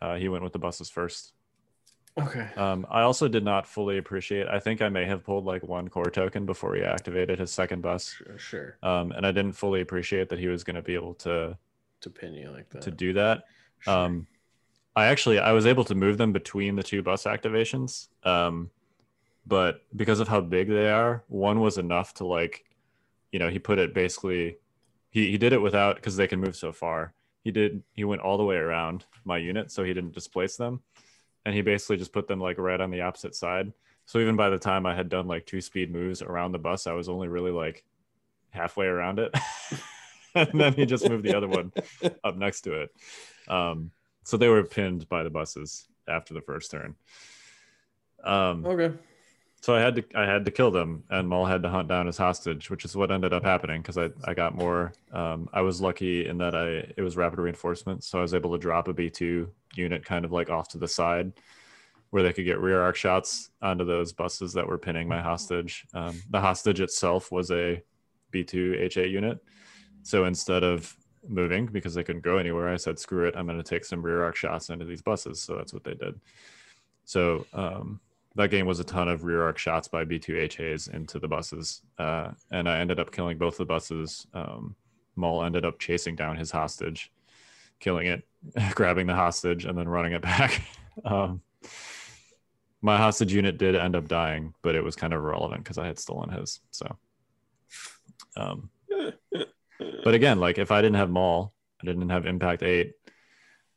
uh, 0.00 0.16
he 0.16 0.28
went 0.28 0.42
with 0.44 0.52
the 0.52 0.58
buses 0.58 0.90
first. 0.90 1.32
Okay. 2.18 2.48
Um, 2.56 2.86
I 2.90 3.02
also 3.02 3.28
did 3.28 3.44
not 3.44 3.66
fully 3.66 3.98
appreciate. 3.98 4.48
I 4.48 4.58
think 4.58 4.82
I 4.82 4.88
may 4.88 5.04
have 5.06 5.22
pulled 5.24 5.44
like 5.44 5.62
one 5.62 5.88
core 5.88 6.10
token 6.10 6.44
before 6.44 6.74
he 6.74 6.82
activated 6.82 7.38
his 7.38 7.50
second 7.52 7.82
bus, 7.82 8.08
Sure. 8.10 8.38
Sure. 8.38 8.78
um, 8.82 9.12
and 9.12 9.24
I 9.24 9.30
didn't 9.30 9.52
fully 9.52 9.80
appreciate 9.80 10.28
that 10.30 10.38
he 10.38 10.48
was 10.48 10.64
going 10.64 10.76
to 10.76 10.82
be 10.82 10.94
able 10.94 11.14
to 11.14 11.56
To 12.00 12.10
pin 12.10 12.34
you 12.34 12.50
like 12.50 12.68
that. 12.70 12.82
to 12.82 12.90
do 12.90 13.12
that. 13.12 13.44
Sure. 13.78 13.94
Um, 13.94 14.26
I 14.96 15.06
actually 15.06 15.38
I 15.38 15.52
was 15.52 15.66
able 15.66 15.84
to 15.84 15.94
move 15.94 16.18
them 16.18 16.32
between 16.32 16.74
the 16.74 16.82
two 16.82 17.00
bus 17.00 17.24
activations, 17.24 18.08
um, 18.24 18.70
but 19.46 19.82
because 19.94 20.18
of 20.20 20.26
how 20.28 20.40
big 20.40 20.68
they 20.68 20.90
are, 20.90 21.22
one 21.28 21.60
was 21.60 21.78
enough 21.78 22.12
to 22.14 22.26
like, 22.26 22.64
you 23.32 23.38
know, 23.38 23.48
he 23.48 23.58
put 23.60 23.78
it 23.78 23.94
basically. 23.94 24.58
He 25.10 25.30
he 25.30 25.38
did 25.38 25.52
it 25.52 25.60
without 25.60 25.96
because 25.96 26.16
they 26.16 26.26
can 26.26 26.40
move 26.40 26.56
so 26.56 26.72
far. 26.72 27.14
He 27.42 27.50
did 27.50 27.82
he 27.94 28.04
went 28.04 28.22
all 28.22 28.38
the 28.38 28.44
way 28.44 28.56
around 28.56 29.04
my 29.24 29.38
unit, 29.38 29.70
so 29.70 29.84
he 29.84 29.92
didn't 29.92 30.14
displace 30.14 30.56
them, 30.56 30.82
and 31.44 31.54
he 31.54 31.62
basically 31.62 31.96
just 31.96 32.12
put 32.12 32.28
them 32.28 32.40
like 32.40 32.58
right 32.58 32.80
on 32.80 32.90
the 32.90 33.02
opposite 33.02 33.34
side. 33.34 33.72
So 34.06 34.18
even 34.18 34.36
by 34.36 34.50
the 34.50 34.58
time 34.58 34.86
I 34.86 34.94
had 34.94 35.08
done 35.08 35.28
like 35.28 35.46
two 35.46 35.60
speed 35.60 35.92
moves 35.92 36.22
around 36.22 36.52
the 36.52 36.58
bus, 36.58 36.86
I 36.86 36.92
was 36.92 37.08
only 37.08 37.28
really 37.28 37.52
like 37.52 37.84
halfway 38.50 38.86
around 38.86 39.18
it. 39.18 39.32
and 40.34 40.60
then 40.60 40.72
he 40.74 40.86
just 40.86 41.08
moved 41.08 41.24
the 41.24 41.36
other 41.36 41.48
one 41.48 41.72
up 42.24 42.36
next 42.36 42.62
to 42.62 42.82
it. 42.82 42.90
Um, 43.48 43.90
so 44.24 44.36
they 44.36 44.48
were 44.48 44.64
pinned 44.64 45.08
by 45.08 45.22
the 45.22 45.30
buses 45.30 45.86
after 46.08 46.34
the 46.34 46.40
first 46.40 46.70
turn. 46.70 46.96
Um, 48.24 48.66
okay. 48.66 48.96
So 49.60 49.74
I 49.74 49.80
had 49.80 49.96
to 49.96 50.04
I 50.14 50.24
had 50.24 50.44
to 50.46 50.50
kill 50.50 50.70
them, 50.70 51.04
and 51.10 51.28
Maul 51.28 51.44
had 51.44 51.62
to 51.62 51.68
hunt 51.68 51.88
down 51.88 52.06
his 52.06 52.16
hostage, 52.16 52.70
which 52.70 52.84
is 52.86 52.96
what 52.96 53.10
ended 53.10 53.34
up 53.34 53.44
happening 53.44 53.82
because 53.82 53.98
I, 53.98 54.08
I 54.24 54.32
got 54.32 54.54
more. 54.54 54.92
Um, 55.12 55.50
I 55.52 55.60
was 55.60 55.82
lucky 55.82 56.26
in 56.26 56.38
that 56.38 56.54
I 56.54 56.92
it 56.96 57.02
was 57.02 57.16
rapid 57.16 57.38
reinforcement, 57.38 58.02
so 58.02 58.18
I 58.18 58.22
was 58.22 58.32
able 58.32 58.52
to 58.52 58.58
drop 58.58 58.88
a 58.88 58.94
B 58.94 59.10
two 59.10 59.50
unit 59.74 60.04
kind 60.04 60.24
of 60.24 60.32
like 60.32 60.48
off 60.48 60.68
to 60.68 60.78
the 60.78 60.88
side, 60.88 61.32
where 62.08 62.22
they 62.22 62.32
could 62.32 62.46
get 62.46 62.58
rear 62.58 62.80
arc 62.80 62.96
shots 62.96 63.50
onto 63.60 63.84
those 63.84 64.14
buses 64.14 64.54
that 64.54 64.66
were 64.66 64.78
pinning 64.78 65.06
my 65.06 65.20
hostage. 65.20 65.86
Um, 65.92 66.20
the 66.30 66.40
hostage 66.40 66.80
itself 66.80 67.30
was 67.30 67.50
a 67.50 67.82
B 68.30 68.42
two 68.42 68.76
HA 68.78 69.08
unit, 69.08 69.44
so 70.02 70.24
instead 70.24 70.64
of 70.64 70.96
moving 71.28 71.66
because 71.66 71.92
they 71.92 72.02
couldn't 72.02 72.24
go 72.24 72.38
anywhere, 72.38 72.70
I 72.70 72.76
said 72.76 72.98
screw 72.98 73.26
it, 73.26 73.36
I'm 73.36 73.44
going 73.44 73.58
to 73.58 73.62
take 73.62 73.84
some 73.84 74.00
rear 74.00 74.22
arc 74.24 74.36
shots 74.36 74.70
into 74.70 74.86
these 74.86 75.02
buses. 75.02 75.42
So 75.42 75.56
that's 75.56 75.74
what 75.74 75.84
they 75.84 75.92
did. 75.92 76.18
So 77.04 77.44
um, 77.52 78.00
that 78.36 78.50
game 78.50 78.66
was 78.66 78.80
a 78.80 78.84
ton 78.84 79.08
of 79.08 79.24
rear 79.24 79.42
arc 79.42 79.58
shots 79.58 79.88
by 79.88 80.04
B2HAs 80.04 80.92
into 80.94 81.18
the 81.18 81.28
buses. 81.28 81.82
Uh, 81.98 82.30
and 82.50 82.68
I 82.68 82.78
ended 82.78 83.00
up 83.00 83.10
killing 83.10 83.38
both 83.38 83.56
the 83.56 83.64
buses. 83.64 84.26
Um, 84.32 84.76
Maul 85.16 85.44
ended 85.44 85.64
up 85.64 85.78
chasing 85.78 86.14
down 86.14 86.36
his 86.36 86.50
hostage, 86.50 87.10
killing 87.80 88.06
it, 88.06 88.22
grabbing 88.74 89.06
the 89.06 89.14
hostage, 89.14 89.64
and 89.64 89.76
then 89.76 89.88
running 89.88 90.12
it 90.12 90.22
back. 90.22 90.62
um, 91.04 91.42
my 92.82 92.96
hostage 92.96 93.32
unit 93.32 93.58
did 93.58 93.74
end 93.74 93.96
up 93.96 94.08
dying, 94.08 94.54
but 94.62 94.74
it 94.74 94.82
was 94.82 94.96
kind 94.96 95.12
of 95.12 95.20
irrelevant 95.20 95.64
because 95.64 95.78
I 95.78 95.86
had 95.86 95.98
stolen 95.98 96.30
his. 96.30 96.60
So, 96.70 96.96
um, 98.36 98.70
but 100.04 100.14
again, 100.14 100.38
like 100.38 100.58
if 100.58 100.70
I 100.70 100.80
didn't 100.80 100.96
have 100.96 101.10
Maul, 101.10 101.52
I 101.82 101.86
didn't 101.86 102.08
have 102.08 102.26
Impact 102.26 102.62
Eight. 102.62 102.92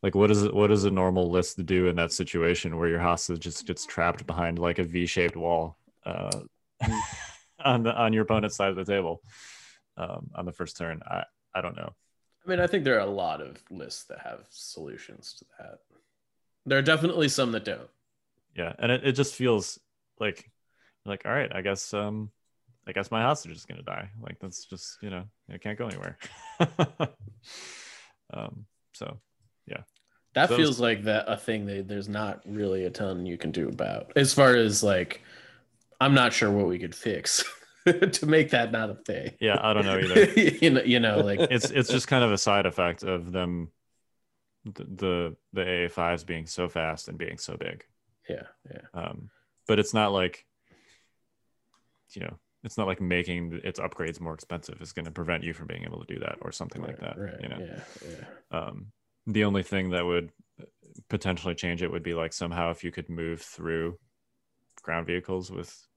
Like 0.03 0.15
what 0.15 0.29
is 0.29 0.43
it? 0.43 0.53
What 0.53 0.67
does 0.67 0.83
a 0.83 0.91
normal 0.91 1.31
list 1.31 1.65
do 1.65 1.87
in 1.87 1.95
that 1.95 2.11
situation 2.11 2.77
where 2.77 2.89
your 2.89 2.99
hostage 2.99 3.39
just 3.39 3.65
gets 3.65 3.85
trapped 3.85 4.27
behind 4.27 4.59
like 4.59 4.77
a 4.77 4.83
V-shaped 4.83 5.37
wall 5.37 5.77
uh, 6.05 6.41
on 7.63 7.83
the 7.83 7.95
on 7.95 8.11
your 8.11 8.23
opponent's 8.23 8.57
side 8.57 8.69
of 8.69 8.75
the 8.75 8.83
table 8.83 9.21
um, 9.95 10.29
on 10.35 10.45
the 10.45 10.51
first 10.51 10.75
turn? 10.75 11.01
I 11.07 11.23
I 11.55 11.61
don't 11.61 11.77
know. 11.77 11.93
I 12.45 12.49
mean, 12.49 12.59
I 12.59 12.67
think 12.67 12.83
there 12.83 12.97
are 12.97 13.07
a 13.07 13.11
lot 13.11 13.39
of 13.39 13.63
lists 13.71 14.03
that 14.05 14.19
have 14.19 14.41
solutions 14.49 15.35
to 15.39 15.45
that. 15.57 15.79
There 16.65 16.77
are 16.77 16.83
definitely 16.83 17.29
some 17.29 17.53
that 17.53 17.63
don't. 17.63 17.89
Yeah, 18.57 18.73
and 18.77 18.91
it, 18.91 19.07
it 19.07 19.11
just 19.13 19.35
feels 19.35 19.79
like 20.19 20.51
like 21.05 21.21
all 21.25 21.31
right, 21.31 21.55
I 21.55 21.61
guess 21.61 21.93
um 21.93 22.29
I 22.85 22.91
guess 22.91 23.09
my 23.09 23.21
hostage 23.21 23.55
is 23.55 23.63
gonna 23.65 23.83
die. 23.83 24.09
Like 24.21 24.37
that's 24.41 24.65
just 24.65 24.97
you 25.01 25.11
know 25.11 25.23
it 25.47 25.61
can't 25.61 25.79
go 25.79 25.87
anywhere. 25.87 26.17
um, 28.33 28.65
so 28.91 29.21
That 30.35 30.49
Those- 30.49 30.57
feels 30.57 30.79
like 30.79 31.03
that 31.03 31.25
a 31.31 31.37
thing 31.37 31.65
that 31.67 31.87
there's 31.87 32.09
not 32.09 32.41
really 32.45 32.85
a 32.85 32.89
ton 32.89 33.25
you 33.25 33.37
can 33.37 33.51
do 33.51 33.69
about. 33.69 34.11
As 34.15 34.33
far 34.33 34.55
as 34.55 34.81
like, 34.83 35.21
I'm 36.01 36.13
not 36.15 36.33
sure 36.33 36.49
what 36.51 36.67
we 36.67 36.79
could 36.79 36.95
fix 36.95 37.43
to 37.87 38.25
make 38.25 38.49
that 38.51 38.71
not 38.71 38.89
a 38.89 38.95
thing. 38.95 39.31
yeah, 39.39 39.57
I 39.61 39.73
don't 39.73 39.85
know 39.85 39.99
either. 40.03 40.31
you 40.33 40.69
know, 40.71 40.81
you 40.83 40.99
know, 40.99 41.19
like 41.19 41.39
it's 41.39 41.69
it's 41.69 41.89
just 41.89 42.07
kind 42.07 42.23
of 42.23 42.31
a 42.31 42.37
side 42.37 42.65
effect 42.65 43.03
of 43.03 43.31
them 43.31 43.69
the 44.65 44.83
the, 44.85 45.35
the 45.53 45.61
AA5s 45.61 46.25
being 46.25 46.45
so 46.47 46.67
fast 46.69 47.09
and 47.09 47.17
being 47.17 47.37
so 47.37 47.55
big. 47.57 47.83
yeah, 48.29 48.43
yeah. 48.71 48.81
Um, 48.93 49.29
but 49.67 49.77
it's 49.79 49.93
not 49.93 50.13
like 50.13 50.45
you 52.11 52.21
know 52.21 52.37
it's 52.63 52.77
not 52.77 52.87
like 52.87 53.01
making 53.01 53.59
its 53.63 53.79
upgrades 53.79 54.19
more 54.21 54.33
expensive 54.33 54.81
is 54.81 54.93
going 54.93 55.05
to 55.05 55.11
prevent 55.11 55.43
you 55.43 55.53
from 55.53 55.67
being 55.67 55.83
able 55.83 55.99
to 56.03 56.13
do 56.13 56.19
that 56.21 56.37
or 56.41 56.51
something 56.51 56.81
like 56.81 56.99
that. 56.99 57.19
Right. 57.19 57.35
You 57.41 57.49
know, 57.49 57.57
Yeah, 57.59 57.79
yeah. 58.09 58.57
um, 58.57 58.87
the 59.27 59.43
only 59.43 59.63
thing 59.63 59.91
that 59.91 60.05
would 60.05 60.31
potentially 61.09 61.55
change 61.55 61.81
it 61.81 61.91
would 61.91 62.03
be 62.03 62.13
like 62.13 62.33
somehow 62.33 62.69
if 62.71 62.83
you 62.83 62.91
could 62.91 63.09
move 63.09 63.41
through 63.41 63.97
ground 64.81 65.07
vehicles 65.07 65.51
with 65.51 65.87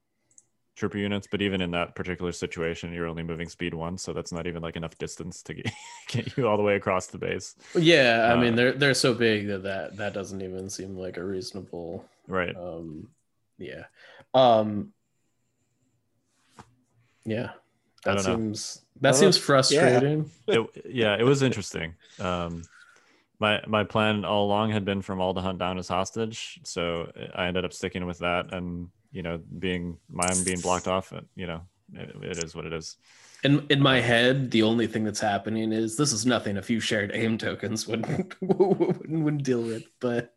trooper 0.76 0.98
units 0.98 1.26
but 1.30 1.40
even 1.42 1.60
in 1.60 1.70
that 1.70 1.94
particular 1.94 2.32
situation 2.32 2.92
you're 2.92 3.06
only 3.06 3.22
moving 3.22 3.48
speed 3.48 3.72
one 3.74 3.96
so 3.96 4.12
that's 4.12 4.32
not 4.32 4.46
even 4.46 4.62
like 4.62 4.76
enough 4.76 4.96
distance 4.98 5.42
to 5.42 5.54
get, 5.54 5.70
get 6.08 6.36
you 6.36 6.46
all 6.46 6.56
the 6.56 6.62
way 6.62 6.76
across 6.76 7.06
the 7.06 7.18
base 7.18 7.54
Yeah, 7.74 8.30
I 8.32 8.40
mean 8.40 8.52
Uh, 8.52 8.56
they're 8.56 8.72
they're 8.72 8.94
so 8.94 9.14
big 9.14 9.46
that, 9.48 9.62
that 9.62 9.96
that 9.96 10.12
doesn't 10.14 10.42
even 10.42 10.68
seem 10.68 10.96
like 10.96 11.16
a 11.16 11.24
reasonable 11.24 12.04
right 12.28 12.54
um 12.56 13.08
yeah. 13.58 13.84
Um 14.34 14.92
yeah. 17.24 17.50
That 18.04 18.16
don't 18.16 18.24
know. 18.26 18.36
seems 18.36 18.82
that 19.00 19.14
Uh, 19.14 19.18
seems 19.18 19.36
frustrating. 19.38 20.30
it, 20.46 20.60
yeah 20.88 21.16
it 21.18 21.24
was 21.24 21.42
interesting 21.42 21.94
um 22.20 22.62
my 23.38 23.60
my 23.66 23.84
plan 23.84 24.24
all 24.24 24.46
along 24.46 24.70
had 24.70 24.84
been 24.84 25.02
for 25.02 25.14
Maul 25.14 25.34
to 25.34 25.40
hunt 25.40 25.58
down 25.58 25.76
his 25.76 25.88
hostage. 25.88 26.60
So 26.64 27.10
i 27.34 27.46
ended 27.46 27.64
up 27.64 27.72
sticking 27.72 28.06
with 28.06 28.18
that 28.20 28.52
and 28.52 28.88
you 29.12 29.22
know 29.22 29.40
being 29.58 29.98
mine 30.10 30.44
being 30.44 30.60
blocked 30.60 30.88
off 30.88 31.12
you 31.34 31.46
know 31.46 31.62
it, 31.94 32.16
it 32.22 32.44
is 32.44 32.54
what 32.54 32.66
it 32.66 32.72
is. 32.72 32.96
In 33.44 33.66
in 33.70 33.80
my 33.80 34.00
head, 34.00 34.50
the 34.50 34.62
only 34.62 34.86
thing 34.86 35.04
that's 35.04 35.20
happening 35.20 35.72
is 35.72 35.96
this 35.96 36.12
is 36.12 36.26
nothing 36.26 36.56
a 36.56 36.62
few 36.62 36.80
shared 36.80 37.10
aim 37.14 37.38
tokens 37.38 37.86
would 37.86 38.06
would, 38.40 39.10
would 39.10 39.42
deal 39.42 39.62
with, 39.62 39.84
but 40.00 40.34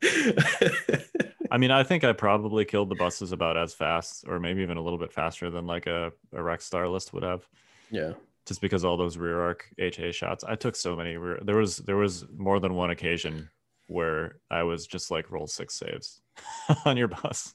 I 1.51 1.57
mean, 1.57 1.71
I 1.71 1.83
think 1.83 2.03
I 2.03 2.11
probably 2.27 2.65
killed 2.65 2.89
the 2.89 2.95
buses 2.95 3.31
about 3.31 3.57
as 3.57 3.73
fast, 3.73 4.25
or 4.27 4.39
maybe 4.39 4.61
even 4.61 4.77
a 4.77 4.81
little 4.81 4.99
bit 4.99 5.13
faster 5.13 5.49
than 5.49 5.65
like 5.65 5.87
a, 5.87 6.11
a 6.33 6.43
Rex 6.43 6.65
Star 6.65 6.87
list 6.87 7.13
would 7.13 7.23
have, 7.23 7.47
yeah. 7.89 8.13
Just 8.49 8.61
because 8.61 8.83
all 8.83 8.97
those 8.97 9.15
rear 9.15 9.39
arc 9.39 9.69
HA 9.77 10.11
shots. 10.11 10.43
I 10.43 10.55
took 10.55 10.75
so 10.75 10.95
many. 10.95 11.17
Rear, 11.17 11.39
there 11.41 11.55
was 11.55 11.77
there 11.77 11.97
was 11.97 12.25
more 12.35 12.59
than 12.59 12.73
one 12.73 12.89
occasion 12.89 13.47
where 13.85 14.37
I 14.49 14.63
was 14.63 14.87
just 14.87 15.11
like 15.11 15.29
roll 15.31 15.45
six 15.47 15.75
saves 15.75 16.19
on 16.85 16.97
your 16.97 17.07
bus. 17.09 17.53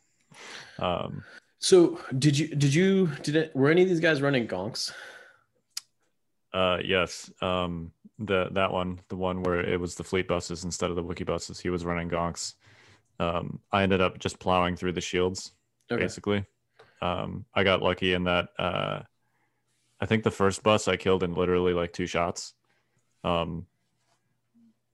Um, 0.79 1.25
So 1.59 2.01
did 2.17 2.39
you 2.39 2.49
did 2.49 2.73
you 2.73 3.09
did 3.25 3.35
it 3.35 3.57
were 3.57 3.71
any 3.73 3.83
of 3.83 3.89
these 3.89 3.99
guys 4.01 4.23
running 4.23 4.47
gonks? 4.47 4.93
uh, 6.53 6.79
yes, 6.85 7.29
um, 7.43 7.91
the 8.21 8.49
that 8.53 8.71
one, 8.73 9.01
the 9.09 9.17
one 9.17 9.43
where 9.43 9.61
it 9.61 9.81
was 9.81 9.97
the 9.97 10.05
fleet 10.05 10.29
buses 10.29 10.63
instead 10.63 10.91
of 10.91 10.97
the 10.97 11.03
Wookiee 11.03 11.27
buses, 11.27 11.59
he 11.59 11.71
was 11.71 11.85
running 11.85 12.09
gonks. 12.09 12.55
Um, 13.19 13.59
I 13.73 13.83
ended 13.83 14.01
up 14.01 14.21
just 14.21 14.39
plowing 14.39 14.77
through 14.77 14.93
the 14.93 15.01
shields. 15.01 15.53
Okay. 15.91 16.01
basically. 16.03 16.45
Um, 17.03 17.45
I 17.53 17.65
got 17.65 17.83
lucky 17.83 18.15
in 18.15 18.25
that 18.25 18.49
uh, 18.59 19.01
I 20.05 20.07
think 20.07 20.23
the 20.23 20.31
first 20.31 20.63
bus 20.63 20.87
I 20.87 20.97
killed 20.97 21.23
in 21.23 21.33
literally 21.33 21.73
like 21.73 21.95
two 21.95 22.05
shots. 22.05 22.53
Um, 23.25 23.65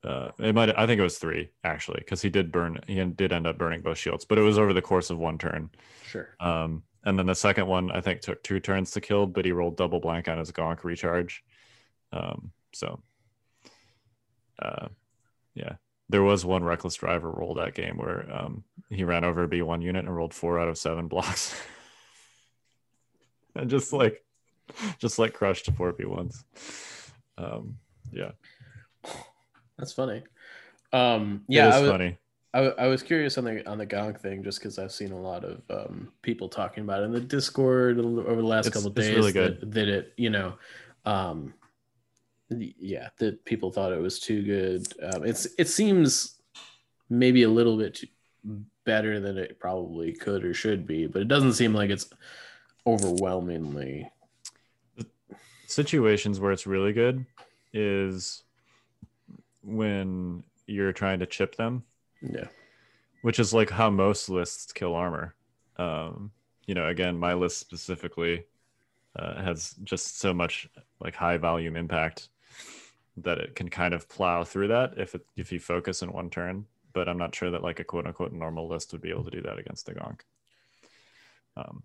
uh, 0.04 0.30
it 0.38 0.54
might 0.54 0.70
I 0.78 0.86
think 0.86 1.00
it 1.00 1.02
was 1.02 1.18
three 1.18 1.50
actually 1.64 1.98
because 1.98 2.22
he 2.22 2.30
did 2.30 2.52
burn 2.52 2.78
he 2.86 3.02
did 3.02 3.32
end 3.32 3.48
up 3.48 3.58
burning 3.58 3.80
both 3.80 3.98
shields, 3.98 4.24
but 4.24 4.38
it 4.38 4.42
was 4.42 4.56
over 4.56 4.72
the 4.72 4.80
course 4.80 5.10
of 5.10 5.18
one 5.18 5.36
turn. 5.36 5.68
Sure. 6.06 6.28
Um, 6.38 6.84
and 7.02 7.18
then 7.18 7.26
the 7.26 7.34
second 7.34 7.66
one 7.66 7.90
I 7.90 8.00
think 8.00 8.20
took 8.20 8.40
two 8.44 8.60
turns 8.60 8.92
to 8.92 9.00
kill, 9.00 9.26
but 9.26 9.44
he 9.44 9.50
rolled 9.50 9.76
double 9.76 9.98
blank 9.98 10.28
on 10.28 10.38
his 10.38 10.52
gonk 10.52 10.84
recharge. 10.84 11.42
Um, 12.12 12.52
so, 12.72 13.02
uh, 14.60 14.86
yeah, 15.56 15.72
there 16.08 16.22
was 16.22 16.44
one 16.44 16.62
reckless 16.62 16.94
driver 16.94 17.32
roll 17.32 17.54
that 17.54 17.74
game 17.74 17.96
where 17.96 18.32
um, 18.32 18.62
he 18.90 19.02
ran 19.02 19.24
over 19.24 19.42
a 19.42 19.48
B1 19.48 19.82
unit 19.82 20.04
and 20.04 20.14
rolled 20.14 20.34
four 20.34 20.60
out 20.60 20.68
of 20.68 20.78
seven 20.78 21.08
blocks, 21.08 21.60
and 23.56 23.68
just 23.68 23.92
like, 23.92 24.22
just 24.98 25.18
like 25.18 25.32
crushed 25.32 25.70
four 25.76 25.92
B1s. 25.92 26.44
Um, 27.38 27.76
yeah, 28.12 28.32
That's 29.78 29.92
funny. 29.92 30.22
Um 30.92 31.44
yeah, 31.48 31.68
it 31.68 31.74
I 31.74 31.80
was, 31.80 31.90
funny. 31.90 32.18
I, 32.52 32.58
I 32.60 32.86
was 32.88 33.02
curious 33.02 33.38
on 33.38 33.44
the 33.44 33.66
on 33.68 33.78
the 33.78 33.86
gonk 33.86 34.20
thing 34.20 34.42
just 34.42 34.58
because 34.58 34.78
I've 34.78 34.90
seen 34.92 35.12
a 35.12 35.20
lot 35.20 35.44
of 35.44 35.62
um, 35.70 36.08
people 36.22 36.48
talking 36.48 36.82
about 36.82 37.02
it 37.02 37.04
in 37.04 37.12
the 37.12 37.20
Discord 37.20 37.98
over 38.00 38.34
the 38.36 38.42
last 38.42 38.66
It's- 38.66 38.82
couple 38.82 38.90
days. 38.90 39.14
really 39.14 39.30
That, 39.32 39.60
good. 39.60 39.72
that 39.72 39.88
it, 39.88 40.12
you 40.16 40.30
know, 40.30 40.54
um, 41.04 41.54
yeah, 42.50 43.10
that 43.18 43.44
people 43.44 43.70
thought 43.70 43.92
it 43.92 44.00
was 44.00 44.18
too 44.18 44.42
good. 44.42 44.88
Um, 45.00 45.24
it's 45.24 45.46
it 45.58 45.68
seems 45.68 46.40
maybe 47.08 47.44
a 47.44 47.48
little 47.48 47.76
bit 47.78 47.94
too, 47.94 48.08
better 48.84 49.20
than 49.20 49.38
it 49.38 49.60
probably 49.60 50.12
could 50.12 50.44
or 50.44 50.52
should 50.52 50.88
be, 50.88 51.06
but 51.06 51.22
it 51.22 51.28
doesn't 51.28 51.52
seem 51.52 51.72
like 51.72 51.90
it's 51.90 52.10
overwhelmingly. 52.84 54.10
Situations 55.70 56.40
where 56.40 56.50
it's 56.50 56.66
really 56.66 56.92
good 56.92 57.24
is 57.72 58.42
when 59.62 60.42
you're 60.66 60.92
trying 60.92 61.20
to 61.20 61.26
chip 61.26 61.54
them, 61.54 61.84
Yeah, 62.20 62.48
which 63.22 63.38
is 63.38 63.54
like 63.54 63.70
how 63.70 63.88
most 63.88 64.28
lists 64.28 64.72
kill 64.72 64.96
armor. 64.96 65.36
Um, 65.76 66.32
you 66.66 66.74
know, 66.74 66.88
again, 66.88 67.16
my 67.16 67.34
list 67.34 67.58
specifically 67.58 68.46
uh, 69.16 69.40
has 69.42 69.74
just 69.84 70.18
so 70.18 70.34
much 70.34 70.68
like 70.98 71.14
high 71.14 71.36
volume 71.36 71.76
impact 71.76 72.30
that 73.16 73.38
it 73.38 73.54
can 73.54 73.68
kind 73.68 73.94
of 73.94 74.08
plow 74.08 74.42
through 74.42 74.68
that 74.68 74.94
if 74.96 75.14
it, 75.14 75.24
if 75.36 75.52
you 75.52 75.60
focus 75.60 76.02
in 76.02 76.12
one 76.12 76.30
turn. 76.30 76.66
But 76.92 77.08
I'm 77.08 77.18
not 77.18 77.32
sure 77.32 77.52
that 77.52 77.62
like 77.62 77.78
a 77.78 77.84
quote 77.84 78.06
unquote 78.06 78.32
normal 78.32 78.66
list 78.66 78.90
would 78.90 79.02
be 79.02 79.10
able 79.10 79.24
to 79.24 79.30
do 79.30 79.42
that 79.42 79.58
against 79.58 79.86
the 79.86 79.94
Gonk. 79.94 80.20
Um, 81.56 81.84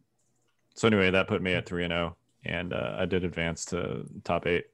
so 0.74 0.88
anyway, 0.88 1.12
that 1.12 1.28
put 1.28 1.44
me 1.44 1.54
at 1.54 1.68
three 1.68 1.84
and 1.84 1.92
zero, 1.92 2.16
and 2.46 2.74
uh, 2.74 2.96
I 2.98 3.06
did 3.06 3.24
advance 3.24 3.66
to 3.66 4.06
top 4.24 4.48
eight. 4.48 4.66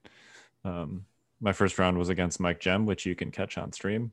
Um, 0.64 1.06
my 1.40 1.52
first 1.52 1.78
round 1.78 1.98
was 1.98 2.08
against 2.08 2.40
Mike 2.40 2.60
Gem, 2.60 2.86
which 2.86 3.04
you 3.04 3.14
can 3.14 3.30
catch 3.30 3.58
on 3.58 3.72
stream. 3.72 4.12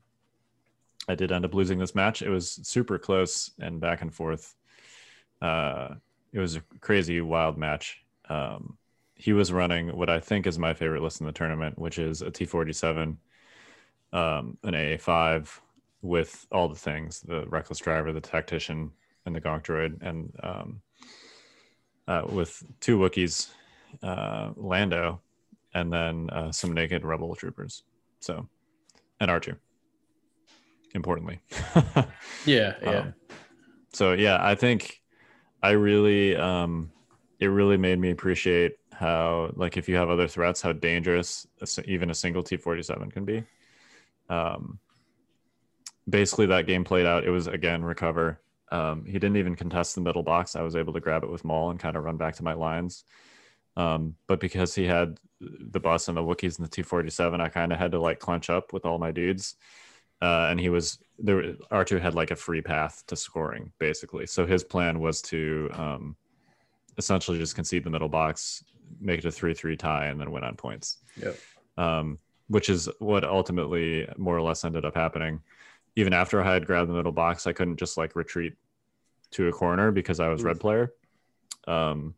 I 1.08 1.16
did 1.16 1.32
end 1.32 1.46
up 1.46 1.54
losing 1.54 1.80
this 1.80 1.96
match. 1.96 2.22
It 2.22 2.30
was 2.30 2.60
super 2.64 2.98
close 2.98 3.52
and 3.60 3.80
back 3.80 4.02
and 4.02 4.14
forth. 4.14 4.56
Uh, 5.42 5.96
it 6.34 6.40
was 6.40 6.56
a 6.56 6.64
crazy, 6.82 7.22
wild 7.22 7.58
match. 7.58 8.04
Um, 8.30 8.78
he 9.16 9.34
was 9.34 9.52
running 9.52 9.96
what 9.96 10.10
I 10.10 10.20
think 10.20 10.48
is 10.48 10.58
my 10.58 10.74
favorite 10.74 11.02
list 11.02 11.20
in 11.20 11.28
the 11.28 11.34
tournament, 11.34 11.78
which 11.78 12.00
is 12.00 12.22
a 12.22 12.32
T47, 12.32 13.18
um, 14.14 14.58
an 14.64 14.74
AA5 14.74 15.60
with 16.02 16.48
all 16.52 16.70
the 16.70 16.76
things 16.76 17.22
the 17.22 17.46
reckless 17.48 17.80
driver, 17.80 18.14
the 18.14 18.22
tactician, 18.22 18.92
and 19.26 19.36
the 19.36 19.42
Gonk 19.42 19.64
droid, 19.64 20.02
and 20.02 20.34
um, 20.42 20.82
uh, 22.10 22.24
with 22.28 22.62
two 22.82 22.98
Wookiees, 22.98 23.50
uh, 24.04 24.52
Lando, 24.56 25.22
and 25.74 25.94
then 25.94 26.30
uh, 26.32 26.52
some 26.52 26.74
naked 26.74 27.06
rebel 27.06 27.36
troopers. 27.36 27.84
So, 28.20 28.50
and 29.20 29.30
R2, 29.30 29.56
importantly. 30.96 31.40
yeah, 32.46 32.74
yeah. 32.84 32.90
Um, 32.90 33.14
so 33.94 34.14
yeah, 34.14 34.40
I 34.42 34.56
think 34.56 35.02
I 35.62 35.72
really 35.72 36.36
um 36.36 36.92
it 37.40 37.48
really 37.48 37.78
made 37.78 38.00
me 38.00 38.12
appreciate 38.12 38.74
how 38.92 39.52
like 39.56 39.78
if 39.78 39.88
you 39.88 39.96
have 39.96 40.10
other 40.10 40.28
threats 40.28 40.62
how 40.62 40.74
dangerous 40.74 41.48
even 41.86 42.10
a 42.10 42.14
single 42.14 42.44
T47 42.44 43.12
can 43.12 43.26
be. 43.26 43.44
Um 44.30 44.80
basically 46.10 46.48
that 46.48 46.68
game 46.68 46.84
played 46.84 47.06
out 47.06 47.24
it 47.24 47.30
was 47.30 47.48
again 47.48 47.84
recover. 47.84 48.40
Um 48.72 49.06
he 49.06 49.14
didn't 49.14 49.38
even 49.38 49.56
contest 49.56 49.96
the 49.96 50.02
middle 50.02 50.24
box. 50.24 50.56
I 50.56 50.62
was 50.62 50.76
able 50.76 50.94
to 50.94 51.00
grab 51.00 51.24
it 51.24 51.32
with 51.32 51.46
Maul 51.46 51.72
and 51.72 51.80
kind 51.80 51.96
of 51.96 52.04
run 52.04 52.18
back 52.18 52.36
to 52.36 52.44
my 52.44 52.54
lines. 52.54 53.04
Um 53.76 54.16
but 54.28 54.40
because 54.40 54.76
he 54.76 54.86
had 54.86 55.20
the 55.40 55.80
bus 55.80 56.08
and 56.08 56.18
the 56.18 56.22
Wookiees 56.22 56.60
and 56.60 56.68
the 56.68 56.84
T47 56.84 57.40
I 57.40 57.50
kind 57.50 57.72
of 57.72 57.80
had 57.80 57.92
to 57.92 58.00
like 58.00 58.20
clench 58.20 58.50
up 58.50 58.74
with 58.74 58.86
all 58.86 58.98
my 58.98 59.12
dudes 59.12 59.56
uh, 60.22 60.48
and 60.50 60.60
he 60.60 60.70
was 60.70 61.00
there. 61.18 61.54
R2 61.72 62.02
had 62.02 62.16
like 62.16 62.32
a 62.32 62.36
free 62.36 62.62
path 62.62 63.04
to 63.08 63.16
scoring, 63.16 63.72
basically. 63.80 64.26
So 64.26 64.46
his 64.46 64.64
plan 64.64 65.00
was 65.00 65.22
to 65.24 65.70
um, 65.74 66.16
essentially 66.98 67.38
just 67.38 67.56
concede 67.56 67.84
the 67.84 67.90
middle 67.90 68.10
box, 68.10 68.64
make 69.00 69.20
it 69.20 69.26
a 69.26 69.32
three-three 69.32 69.78
tie, 69.78 70.08
and 70.08 70.20
then 70.20 70.32
win 70.32 70.44
on 70.44 70.56
points. 70.56 70.98
Yep. 71.22 71.38
Um, 71.78 72.20
which 72.48 72.68
is 72.68 72.90
what 73.00 73.24
ultimately 73.24 74.08
more 74.18 74.36
or 74.36 74.42
less 74.42 74.66
ended 74.66 74.84
up 74.84 74.96
happening. 74.96 75.40
Even 75.96 76.14
after 76.14 76.42
I 76.42 76.54
had 76.54 76.66
grabbed 76.66 76.90
the 76.90 76.94
middle 76.94 77.12
box, 77.12 77.48
I 77.48 77.54
couldn't 77.54 77.78
just 77.78 77.98
like 77.98 78.16
retreat 78.16 78.54
to 79.32 79.48
a 79.48 79.52
corner 79.52 79.92
because 79.92 80.20
I 80.20 80.30
was 80.30 80.44
red 80.44 80.60
player. 80.60 80.94
Um, 81.68 82.16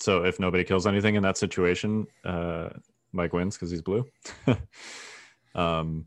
so 0.00 0.24
if 0.24 0.40
nobody 0.40 0.64
kills 0.64 0.86
anything 0.86 1.14
in 1.14 1.22
that 1.22 1.36
situation, 1.36 2.06
uh, 2.24 2.70
Mike 3.12 3.32
wins 3.32 3.56
because 3.56 3.70
he's 3.70 3.82
blue. 3.82 4.06
um, 5.54 6.06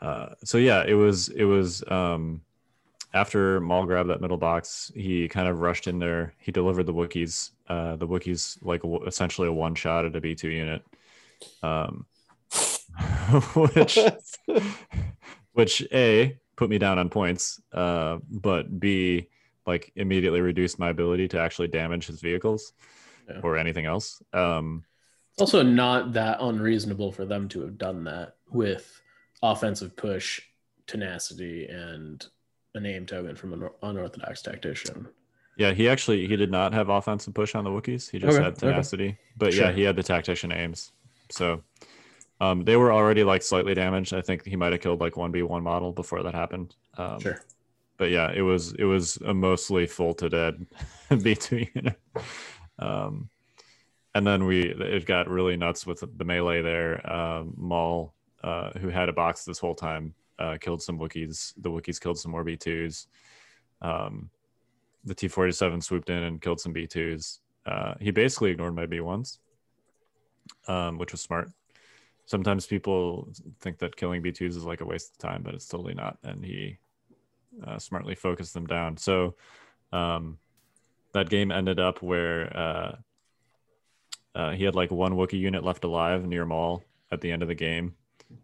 uh, 0.00 0.30
so 0.44 0.58
yeah, 0.58 0.84
it 0.86 0.94
was 0.94 1.28
it 1.28 1.44
was 1.44 1.84
um, 1.88 2.42
after 3.14 3.60
Maul 3.60 3.86
grabbed 3.86 4.10
that 4.10 4.20
middle 4.20 4.36
box, 4.36 4.92
he 4.94 5.28
kind 5.28 5.48
of 5.48 5.60
rushed 5.60 5.86
in 5.86 5.98
there. 5.98 6.34
He 6.38 6.52
delivered 6.52 6.84
the 6.84 6.94
Wookiees. 6.94 7.50
Uh, 7.68 7.96
the 7.96 8.06
Wookiees 8.06 8.58
like 8.62 8.84
a, 8.84 8.96
essentially 9.06 9.48
a 9.48 9.52
one 9.52 9.74
shot 9.74 10.04
at 10.04 10.16
a 10.16 10.20
B 10.20 10.34
two 10.34 10.50
unit, 10.50 10.82
um, 11.62 12.06
which 13.54 13.98
which 15.52 15.86
a 15.92 16.38
put 16.56 16.70
me 16.70 16.78
down 16.78 16.98
on 16.98 17.08
points, 17.08 17.60
uh, 17.72 18.18
but 18.30 18.78
b 18.80 19.28
like 19.66 19.92
immediately 19.96 20.40
reduced 20.40 20.78
my 20.78 20.90
ability 20.90 21.26
to 21.28 21.38
actually 21.40 21.68
damage 21.68 22.06
his 22.06 22.20
vehicles 22.20 22.72
Yeah. 23.28 23.40
or 23.42 23.56
anything 23.58 23.84
else. 23.84 24.22
Um, 24.32 24.84
It's 25.32 25.40
also 25.42 25.62
not 25.62 26.12
that 26.12 26.38
unreasonable 26.40 27.10
for 27.12 27.24
them 27.26 27.48
to 27.48 27.62
have 27.62 27.76
done 27.76 28.04
that 28.04 28.36
with 28.50 29.00
offensive 29.42 29.96
push, 29.96 30.40
tenacity, 30.86 31.66
and 31.66 32.24
a 32.74 32.80
name 32.80 33.06
token 33.06 33.34
from 33.34 33.52
an 33.54 33.68
unorthodox 33.82 34.40
tactician. 34.42 35.08
Yeah, 35.58 35.72
he 35.72 35.88
actually 35.88 36.26
he 36.28 36.36
did 36.36 36.50
not 36.50 36.72
have 36.74 36.88
offensive 36.90 37.34
push 37.34 37.54
on 37.54 37.64
the 37.64 37.70
Wookiees. 37.70 38.10
He 38.10 38.18
just 38.18 38.36
Okay, 38.36 38.44
had 38.44 38.52
okay. 38.52 38.68
tenacity. 38.68 39.18
But 39.36 39.52
Sure. 39.52 39.64
yeah, 39.66 39.72
he 39.72 39.82
had 39.82 39.96
the 39.96 40.02
tactician 40.02 40.52
aims. 40.52 40.92
So 41.30 41.62
um, 42.40 42.64
they 42.64 42.76
were 42.76 42.92
already 42.92 43.24
like 43.24 43.42
slightly 43.42 43.74
damaged. 43.74 44.12
I 44.12 44.20
think 44.20 44.44
he 44.44 44.56
might 44.56 44.72
have 44.72 44.80
killed 44.80 45.00
like 45.00 45.16
one 45.16 45.32
B 45.32 45.42
one 45.42 45.62
model 45.62 45.92
before 45.92 46.22
that 46.22 46.34
happened. 46.34 46.74
Um, 46.96 47.20
Sure. 47.20 47.40
But 47.98 48.10
yeah, 48.10 48.30
it 48.30 48.42
was 48.42 48.74
it 48.74 48.84
was 48.84 49.16
a 49.24 49.32
mostly 49.32 49.86
full 49.86 50.12
to 50.14 50.28
dead 50.28 50.66
B 51.22 51.34
two 51.34 51.66
unit. 51.74 51.98
Um, 52.78 53.30
and 54.14 54.26
then 54.26 54.44
we 54.44 54.64
it 54.70 55.06
got 55.06 55.28
really 55.28 55.56
nuts 55.56 55.86
with 55.86 56.04
the 56.16 56.24
melee 56.24 56.60
there. 56.62 57.10
Um, 57.10 57.54
Maul, 57.56 58.12
uh, 58.42 58.70
who 58.78 58.88
had 58.88 59.08
a 59.08 59.14
box 59.14 59.44
this 59.44 59.58
whole 59.58 59.74
time, 59.74 60.14
uh, 60.38 60.58
killed 60.60 60.82
some 60.82 60.98
Wookiees. 60.98 61.54
The 61.56 61.70
Wookiees 61.70 62.00
killed 62.00 62.18
some 62.18 62.32
more 62.32 62.44
B 62.44 62.56
twos. 62.56 63.06
Um, 63.80 64.28
the 65.04 65.14
T 65.14 65.28
forty 65.28 65.52
seven 65.52 65.80
swooped 65.80 66.10
in 66.10 66.22
and 66.22 66.40
killed 66.40 66.60
some 66.60 66.72
B 66.74 66.86
twos. 66.86 67.40
Uh, 67.64 67.94
he 67.98 68.10
basically 68.10 68.50
ignored 68.50 68.74
my 68.74 68.84
B 68.86 69.00
ones, 69.00 69.38
um, 70.68 70.98
which 70.98 71.12
was 71.12 71.22
smart. 71.22 71.50
Sometimes 72.26 72.66
people 72.66 73.32
think 73.60 73.78
that 73.78 73.96
killing 73.96 74.20
B 74.20 74.32
twos 74.32 74.56
is 74.56 74.64
like 74.64 74.80
a 74.80 74.84
waste 74.84 75.12
of 75.12 75.18
time, 75.18 75.42
but 75.42 75.54
it's 75.54 75.68
totally 75.68 75.94
not. 75.94 76.18
And 76.22 76.44
he 76.44 76.78
uh, 77.64 77.78
smartly 77.78 78.14
focused 78.14 78.52
them 78.52 78.66
down. 78.66 78.96
So 78.96 79.36
um, 79.92 80.38
that 81.12 81.30
game 81.30 81.50
ended 81.50 81.80
up 81.80 82.02
where 82.02 82.56
uh, 82.56 82.96
uh, 84.34 84.50
he 84.52 84.64
had 84.64 84.74
like 84.74 84.90
one 84.90 85.14
Wookiee 85.14 85.40
unit 85.40 85.64
left 85.64 85.84
alive 85.84 86.26
near 86.26 86.44
Maul 86.44 86.84
at 87.10 87.20
the 87.20 87.30
end 87.30 87.42
of 87.42 87.48
the 87.48 87.54
game, 87.54 87.94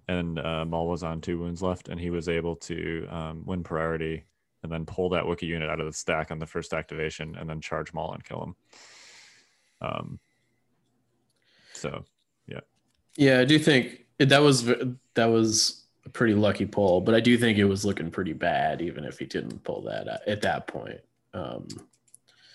and 0.09 0.39
uh, 0.39 0.64
Maul 0.64 0.89
was 0.89 1.03
on 1.03 1.20
two 1.20 1.39
wounds 1.39 1.61
left, 1.61 1.89
and 1.89 2.01
he 2.01 2.11
was 2.11 2.28
able 2.28 2.57
to 2.57 3.07
um, 3.11 3.43
win 3.45 3.62
priority 3.62 4.24
and 4.62 4.70
then 4.70 4.87
pull 4.87 5.09
that 5.09 5.24
Wookiee 5.24 5.49
unit 5.49 5.68
out 5.68 5.80
of 5.80 5.87
the 5.87 5.93
stack 5.93 6.30
on 6.30 6.39
the 6.39 6.47
first 6.47 6.72
activation, 6.72 7.37
and 7.37 7.51
then 7.51 7.61
charge 7.61 7.93
Maul 7.93 8.12
and 8.12 8.24
kill 8.24 8.45
him. 8.45 8.57
Um, 9.80 10.20
so 11.72 12.05
Yeah, 13.17 13.41
I 13.41 13.45
do 13.45 13.59
think 13.59 14.05
that 14.19 14.41
was 14.43 14.65
that 15.15 15.27
was 15.27 15.85
a 16.05 16.09
pretty 16.09 16.35
lucky 16.35 16.67
pull, 16.67 17.01
but 17.01 17.15
I 17.15 17.21
do 17.21 17.37
think 17.39 17.59
it 17.59 17.65
was 17.65 17.85
looking 17.85 18.11
pretty 18.11 18.33
bad, 18.33 18.81
even 18.83 19.05
if 19.05 19.19
he 19.19 19.27
didn't 19.27 19.63
pull 19.65 19.83
that 19.83 20.09
at, 20.09 20.29
at 20.29 20.43
that 20.43 20.67
point. 20.67 21.01
Um, 21.35 21.69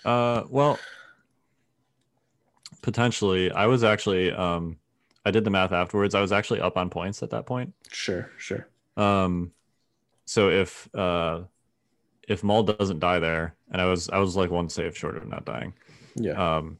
Uh, 0.04 0.44
well, 0.48 0.78
potentially. 2.82 3.50
I 3.50 3.66
was 3.66 3.84
actually, 3.84 4.32
um, 4.32 4.76
I 5.24 5.30
did 5.30 5.44
the 5.44 5.50
math 5.50 5.72
afterwards. 5.72 6.14
I 6.14 6.20
was 6.20 6.32
actually 6.32 6.60
up 6.60 6.76
on 6.76 6.90
points 6.90 7.22
at 7.22 7.30
that 7.30 7.46
point. 7.46 7.72
sure, 7.90 8.30
sure. 8.38 8.68
Um, 8.96 9.52
so 10.24 10.50
if 10.50 10.88
uh, 10.94 11.42
if 12.28 12.42
Maul 12.44 12.62
doesn't 12.64 12.98
die 12.98 13.18
there, 13.18 13.54
and 13.70 13.80
I 13.80 13.86
was 13.86 14.10
I 14.10 14.18
was 14.18 14.36
like 14.36 14.50
one 14.50 14.68
save 14.68 14.96
short 14.96 15.16
of 15.16 15.26
not 15.26 15.44
dying. 15.44 15.72
Yeah, 16.16 16.32
Um, 16.32 16.78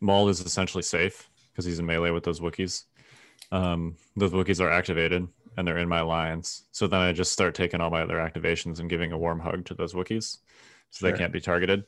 Maul 0.00 0.28
is 0.28 0.40
essentially 0.40 0.82
safe 0.82 1.28
because 1.50 1.64
he's 1.64 1.78
in 1.78 1.86
melee 1.86 2.10
with 2.10 2.24
those 2.24 2.40
Wookiees. 2.40 2.84
Um, 3.52 3.96
those 4.16 4.32
Wookiees 4.32 4.60
are 4.60 4.70
activated 4.70 5.26
and 5.56 5.66
they're 5.66 5.78
in 5.78 5.88
my 5.88 6.00
lines. 6.02 6.64
So 6.72 6.86
then 6.86 7.00
I 7.00 7.12
just 7.12 7.32
start 7.32 7.54
taking 7.54 7.80
all 7.80 7.90
my 7.90 8.02
other 8.02 8.16
activations 8.16 8.80
and 8.80 8.90
giving 8.90 9.12
a 9.12 9.18
warm 9.18 9.40
hug 9.40 9.64
to 9.66 9.74
those 9.74 9.94
Wookiees, 9.94 10.38
so 10.90 10.98
Sure. 10.98 11.12
they 11.12 11.18
can't 11.18 11.32
be 11.32 11.40
targeted. 11.40 11.84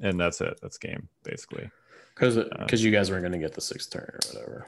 And 0.00 0.18
that's 0.18 0.40
it. 0.40 0.58
That's 0.60 0.78
game 0.78 1.08
basically. 1.22 1.70
because 2.14 2.36
uh, 2.38 2.48
because 2.58 2.82
you 2.82 2.90
guys 2.90 3.10
weren't 3.10 3.22
going 3.22 3.32
to 3.32 3.38
get 3.38 3.52
the 3.54 3.60
sixth 3.60 3.90
turn 3.90 4.08
or 4.12 4.18
whatever. 4.32 4.66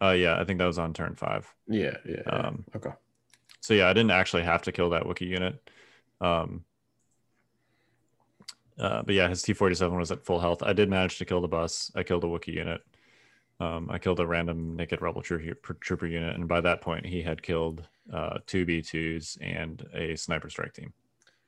Uh, 0.00 0.10
yeah, 0.12 0.38
I 0.40 0.44
think 0.44 0.58
that 0.58 0.66
was 0.66 0.78
on 0.78 0.92
turn 0.94 1.14
five. 1.14 1.52
Yeah, 1.68 1.96
yeah. 2.06 2.22
yeah. 2.26 2.32
Um, 2.32 2.64
okay. 2.74 2.90
So 3.60 3.74
yeah, 3.74 3.88
I 3.88 3.92
didn't 3.92 4.12
actually 4.12 4.44
have 4.44 4.62
to 4.62 4.72
kill 4.72 4.90
that 4.90 5.04
Wookiee 5.04 5.28
unit. 5.28 5.70
Um, 6.20 6.64
uh, 8.78 9.02
but 9.02 9.14
yeah, 9.14 9.28
his 9.28 9.42
T 9.42 9.52
forty 9.52 9.74
seven 9.74 9.98
was 9.98 10.10
at 10.10 10.24
full 10.24 10.40
health. 10.40 10.62
I 10.62 10.72
did 10.72 10.88
manage 10.90 11.18
to 11.18 11.24
kill 11.24 11.40
the 11.40 11.48
bus. 11.48 11.90
I 11.94 12.02
killed 12.02 12.24
a 12.24 12.26
Wookiee 12.26 12.54
unit. 12.54 12.80
Um, 13.58 13.88
I 13.90 13.98
killed 13.98 14.20
a 14.20 14.26
random 14.26 14.76
naked 14.76 15.00
rebel 15.00 15.22
trooper, 15.22 15.74
trooper 15.74 16.06
unit, 16.06 16.34
and 16.34 16.46
by 16.46 16.60
that 16.60 16.82
point, 16.82 17.06
he 17.06 17.22
had 17.22 17.42
killed 17.42 17.86
uh, 18.12 18.38
two 18.46 18.66
B2s 18.66 19.38
and 19.40 19.86
a 19.94 20.14
sniper 20.16 20.50
strike 20.50 20.74
team. 20.74 20.92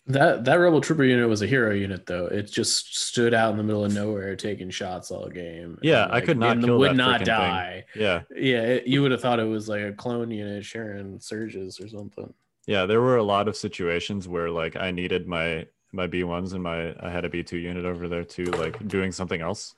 That 0.06 0.46
that 0.46 0.54
rebel 0.54 0.80
trooper 0.80 1.04
unit 1.04 1.28
was 1.28 1.42
a 1.42 1.46
hero 1.46 1.74
unit 1.74 2.06
though. 2.06 2.26
It 2.28 2.50
just 2.50 2.96
stood 2.96 3.34
out 3.34 3.50
in 3.50 3.58
the 3.58 3.62
middle 3.62 3.84
of 3.84 3.92
nowhere, 3.92 4.34
taking 4.36 4.70
shots 4.70 5.10
all 5.10 5.28
game. 5.28 5.78
Yeah, 5.82 6.04
and, 6.04 6.12
I 6.12 6.20
could 6.22 6.38
not 6.38 6.52
and 6.52 6.64
kill 6.64 6.78
would 6.78 6.92
that 6.92 6.96
not 6.96 7.24
die. 7.24 7.84
thing. 7.92 8.02
Yeah, 8.02 8.22
Yeah, 8.34 8.62
it, 8.62 8.86
you 8.86 9.02
would 9.02 9.10
have 9.10 9.20
thought 9.20 9.38
it 9.38 9.44
was 9.44 9.68
like 9.68 9.82
a 9.82 9.92
clone 9.92 10.30
unit 10.30 10.64
sharing 10.64 11.20
surges 11.20 11.78
or 11.78 11.88
something. 11.88 12.32
yeah. 12.66 12.86
There 12.86 13.02
were 13.02 13.18
a 13.18 13.22
lot 13.22 13.48
of 13.48 13.56
situations 13.56 14.26
where 14.26 14.50
like 14.50 14.76
I 14.76 14.92
needed 14.92 15.26
my 15.28 15.66
my 15.92 16.06
B 16.06 16.22
ones 16.22 16.52
and 16.52 16.62
my 16.62 16.94
I 17.00 17.10
had 17.10 17.24
a 17.24 17.28
B 17.28 17.42
two 17.42 17.56
unit 17.56 17.84
over 17.84 18.08
there 18.08 18.24
too, 18.24 18.44
like 18.44 18.86
doing 18.86 19.12
something 19.12 19.40
else. 19.40 19.74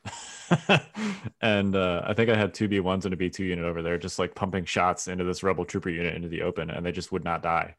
and 1.40 1.76
uh, 1.76 2.02
I 2.04 2.14
think 2.14 2.30
I 2.30 2.36
had 2.36 2.52
two 2.52 2.68
B 2.68 2.80
ones 2.80 3.04
and 3.04 3.14
a 3.14 3.16
B 3.16 3.30
two 3.30 3.44
unit 3.44 3.64
over 3.64 3.82
there, 3.82 3.98
just 3.98 4.18
like 4.18 4.34
pumping 4.34 4.64
shots 4.64 5.08
into 5.08 5.24
this 5.24 5.42
rebel 5.42 5.64
trooper 5.64 5.90
unit 5.90 6.14
into 6.14 6.28
the 6.28 6.42
open, 6.42 6.70
and 6.70 6.84
they 6.84 6.92
just 6.92 7.12
would 7.12 7.24
not 7.24 7.42
die. 7.42 7.76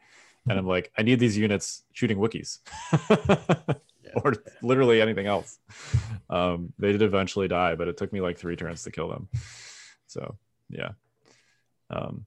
And 0.49 0.57
I'm 0.57 0.65
like, 0.65 0.91
I 0.97 1.03
need 1.03 1.19
these 1.19 1.37
units 1.37 1.83
shooting 1.91 2.17
Wookiees. 2.17 2.59
or 4.23 4.33
literally 4.61 5.01
anything 5.01 5.27
else. 5.27 5.59
Um, 6.29 6.73
they 6.79 6.91
did 6.91 7.01
eventually 7.01 7.47
die, 7.47 7.75
but 7.75 7.87
it 7.87 7.97
took 7.97 8.11
me 8.11 8.21
like 8.21 8.37
three 8.37 8.55
turns 8.55 8.83
to 8.83 8.91
kill 8.91 9.09
them. 9.09 9.29
So 10.07 10.35
yeah. 10.69 10.91
Um, 11.89 12.25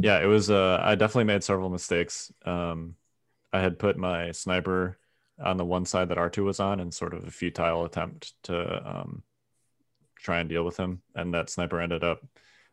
yeah, 0.00 0.20
it 0.20 0.26
was. 0.26 0.50
Uh, 0.50 0.80
I 0.82 0.94
definitely 0.94 1.24
made 1.24 1.42
several 1.42 1.70
mistakes. 1.70 2.32
Um, 2.44 2.94
I 3.52 3.60
had 3.60 3.78
put 3.78 3.96
my 3.96 4.32
sniper 4.32 4.98
on 5.42 5.56
the 5.56 5.64
one 5.64 5.84
side 5.86 6.08
that 6.08 6.18
R2 6.18 6.44
was 6.44 6.60
on, 6.60 6.80
in 6.80 6.90
sort 6.90 7.14
of 7.14 7.26
a 7.26 7.30
futile 7.30 7.84
attempt 7.84 8.34
to 8.44 8.88
um, 8.88 9.22
try 10.16 10.40
and 10.40 10.48
deal 10.48 10.64
with 10.64 10.76
him, 10.76 11.00
and 11.14 11.32
that 11.34 11.48
sniper 11.50 11.80
ended 11.80 12.02
up 12.04 12.24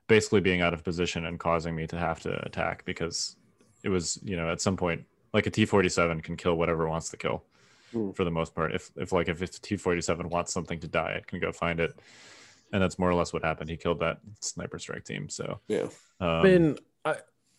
basically 0.07 0.41
being 0.41 0.61
out 0.61 0.73
of 0.73 0.83
position 0.83 1.25
and 1.25 1.39
causing 1.39 1.75
me 1.75 1.87
to 1.87 1.97
have 1.97 2.19
to 2.21 2.45
attack 2.45 2.83
because 2.85 3.35
it 3.83 3.89
was, 3.89 4.19
you 4.23 4.35
know, 4.35 4.49
at 4.49 4.61
some 4.61 4.77
point, 4.77 5.03
like 5.33 5.47
a 5.47 5.51
T47 5.51 6.23
can 6.23 6.35
kill 6.37 6.55
whatever 6.55 6.85
it 6.85 6.89
wants 6.89 7.09
to 7.09 7.17
kill 7.17 7.43
Hmm. 7.91 8.11
for 8.11 8.23
the 8.23 8.31
most 8.31 8.55
part. 8.55 8.73
If 8.73 8.91
if 8.97 9.11
like 9.11 9.29
if 9.29 9.41
it's 9.43 9.59
T47 9.59 10.25
wants 10.25 10.51
something 10.51 10.79
to 10.79 10.87
die, 10.87 11.11
it 11.11 11.27
can 11.27 11.39
go 11.39 11.51
find 11.51 11.79
it. 11.79 11.93
And 12.73 12.81
that's 12.81 12.97
more 12.97 13.09
or 13.09 13.13
less 13.13 13.31
what 13.31 13.43
happened. 13.43 13.69
He 13.69 13.77
killed 13.77 13.99
that 13.99 14.19
sniper 14.41 14.79
strike 14.79 15.05
team. 15.05 15.29
So 15.29 15.61
Yeah. 15.67 15.87
um, 16.19 16.29
I 16.29 16.43
mean, 16.43 16.77
I, 17.05 17.17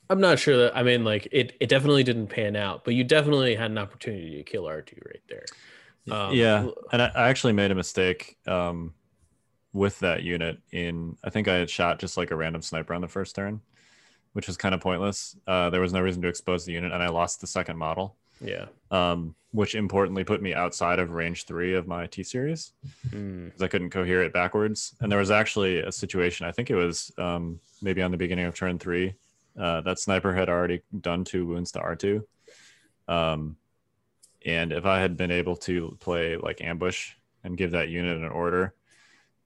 I'm 0.08 0.20
not 0.20 0.38
sure 0.38 0.56
that. 0.58 0.76
I 0.76 0.82
mean, 0.82 1.04
like 1.04 1.28
it, 1.32 1.54
it 1.60 1.68
definitely 1.68 2.02
didn't 2.04 2.28
pan 2.28 2.54
out, 2.56 2.84
but 2.84 2.94
you 2.94 3.04
definitely 3.04 3.54
had 3.56 3.70
an 3.70 3.78
opportunity 3.78 4.36
to 4.36 4.42
kill 4.42 4.64
R2 4.64 5.04
right 5.04 5.22
there. 5.28 5.44
Um, 6.10 6.32
yeah, 6.34 6.68
and 6.92 7.02
I, 7.02 7.10
I 7.14 7.28
actually 7.28 7.52
made 7.54 7.72
a 7.72 7.74
mistake 7.74 8.36
um, 8.46 8.94
with 9.72 9.98
that 10.00 10.22
unit. 10.22 10.58
In 10.70 11.16
I 11.24 11.30
think 11.30 11.48
I 11.48 11.54
had 11.56 11.68
shot 11.68 11.98
just 11.98 12.16
like 12.16 12.30
a 12.30 12.36
random 12.36 12.62
sniper 12.62 12.94
on 12.94 13.00
the 13.00 13.08
first 13.08 13.34
turn, 13.34 13.60
which 14.32 14.46
was 14.46 14.56
kind 14.56 14.74
of 14.74 14.80
pointless. 14.80 15.36
Uh, 15.46 15.70
there 15.70 15.80
was 15.80 15.92
no 15.92 16.00
reason 16.00 16.22
to 16.22 16.28
expose 16.28 16.64
the 16.64 16.72
unit, 16.72 16.92
and 16.92 17.02
I 17.02 17.08
lost 17.08 17.40
the 17.40 17.48
second 17.48 17.76
model, 17.76 18.14
Yeah. 18.40 18.66
um, 18.92 19.34
which 19.50 19.74
importantly 19.74 20.22
put 20.22 20.40
me 20.40 20.54
outside 20.54 21.00
of 21.00 21.10
range 21.10 21.44
three 21.46 21.74
of 21.74 21.88
my 21.88 22.06
T 22.06 22.22
series 22.22 22.72
Mm. 23.08 23.46
because 23.46 23.62
I 23.62 23.66
couldn't 23.68 23.90
cohere 23.90 24.22
it 24.22 24.32
backwards. 24.32 24.94
And 25.00 25.10
there 25.10 25.18
was 25.18 25.32
actually 25.32 25.80
a 25.80 25.90
situation. 25.90 26.46
I 26.46 26.52
think 26.52 26.70
it 26.70 26.76
was 26.76 27.10
um, 27.18 27.58
maybe 27.82 28.00
on 28.02 28.12
the 28.12 28.16
beginning 28.16 28.44
of 28.44 28.54
turn 28.54 28.78
three. 28.78 29.14
Uh, 29.58 29.80
that 29.80 29.98
sniper 29.98 30.34
had 30.34 30.48
already 30.48 30.82
done 31.00 31.24
two 31.24 31.46
wounds 31.46 31.72
to 31.72 31.80
R 31.80 31.96
two. 31.96 32.26
Um, 33.08 33.56
and 34.44 34.72
if 34.72 34.84
I 34.84 35.00
had 35.00 35.16
been 35.16 35.30
able 35.30 35.56
to 35.56 35.96
play 36.00 36.36
like 36.36 36.60
ambush 36.60 37.12
and 37.42 37.56
give 37.56 37.70
that 37.70 37.88
unit 37.88 38.18
an 38.18 38.28
order, 38.28 38.74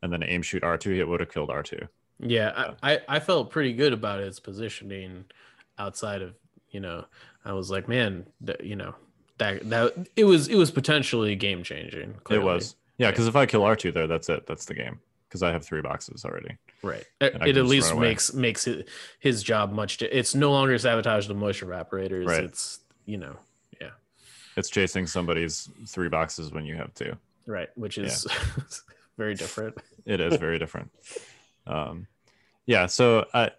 and 0.02 0.12
then 0.12 0.22
aim 0.22 0.42
shoot 0.42 0.64
R 0.64 0.76
two, 0.78 0.94
it 0.94 1.06
would 1.06 1.20
have 1.20 1.32
killed 1.32 1.50
R 1.50 1.62
two. 1.62 1.86
Yeah, 2.18 2.72
I, 2.82 2.92
I, 2.92 3.00
I 3.08 3.20
felt 3.20 3.50
pretty 3.50 3.72
good 3.72 3.92
about 3.92 4.20
its 4.20 4.40
positioning 4.40 5.26
outside 5.78 6.22
of 6.22 6.34
you 6.70 6.80
know. 6.80 7.04
I 7.44 7.52
was 7.54 7.70
like, 7.70 7.88
man, 7.88 8.26
that, 8.42 8.64
you 8.64 8.76
know, 8.76 8.94
that 9.38 9.68
that 9.70 10.08
it 10.16 10.24
was 10.24 10.48
it 10.48 10.56
was 10.56 10.70
potentially 10.70 11.34
game 11.36 11.62
changing. 11.62 12.16
It 12.28 12.42
was, 12.42 12.76
yeah, 12.98 13.10
because 13.10 13.26
if 13.26 13.36
I 13.36 13.46
kill 13.46 13.62
R 13.62 13.76
two 13.76 13.92
there, 13.92 14.06
that's 14.06 14.28
it. 14.28 14.46
That's 14.46 14.66
the 14.66 14.74
game. 14.74 15.00
Because 15.30 15.44
I 15.44 15.52
have 15.52 15.64
three 15.64 15.80
boxes 15.80 16.24
already. 16.24 16.56
right. 16.82 17.04
It, 17.20 17.36
at 17.56 17.64
least 17.64 17.94
makes 17.94 18.34
makes 18.34 18.66
it 18.66 18.88
his 19.20 19.44
job 19.44 19.70
much. 19.72 19.98
Di- 19.98 20.06
it's 20.06 20.34
no 20.34 20.50
longer 20.50 20.76
sabotage 20.76 21.28
the 21.28 21.34
moisture 21.34 21.66
vaporators. 21.66 22.26
Right. 22.26 22.42
It's 22.42 22.80
you 23.06 23.16
know, 23.16 23.36
yeah, 23.80 23.90
It's 24.56 24.68
chasing 24.68 25.06
somebody's 25.06 25.68
three 25.86 26.08
boxes 26.08 26.52
when 26.52 26.66
you 26.66 26.74
have 26.76 26.92
two. 26.94 27.16
right, 27.46 27.68
which 27.76 27.96
is 27.96 28.26
very 29.16 29.34
different. 29.34 29.76
it 30.04 30.20
is 30.20 30.36
very 30.36 30.58
different 30.58 30.90
um 31.66 32.06
yeah 32.64 32.86
so 32.86 33.26
i 33.34 33.50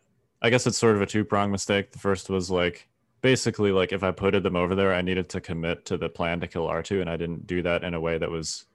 i 0.41 0.49
guess 0.49 0.65
it's 0.65 0.77
sort 0.77 0.95
of 0.95 1.01
a 1.03 1.05
two-prong 1.05 1.51
mistake 1.51 1.91
the 1.91 1.99
first 1.99 2.31
was 2.31 2.49
like 2.49 2.87
basically 3.21 3.71
like 3.71 3.91
if 3.93 4.01
i 4.03 4.09
putted 4.09 4.41
them 4.41 4.55
over 4.55 4.73
there 4.73 4.91
i 4.91 5.01
needed 5.01 5.29
to 5.29 5.39
commit 5.39 5.85
to 5.85 5.97
the 5.97 6.09
plan 6.09 6.39
to 6.39 6.47
kill 6.47 6.65
r2 6.65 6.99
and 7.01 7.09
i 7.09 7.15
didn't 7.15 7.45
do 7.45 7.61
that 7.61 7.83
in 7.83 7.93
a 7.93 7.99
way 7.99 8.17
that 8.17 8.29
was 8.31 8.65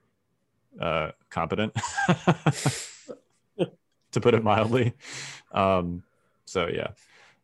uh 0.81 1.11
competent 1.31 1.75
to 4.13 4.21
put 4.21 4.35
it 4.35 4.43
mildly. 4.43 4.95
Um 5.53 6.03
so 6.45 6.67
yeah. 6.67 6.89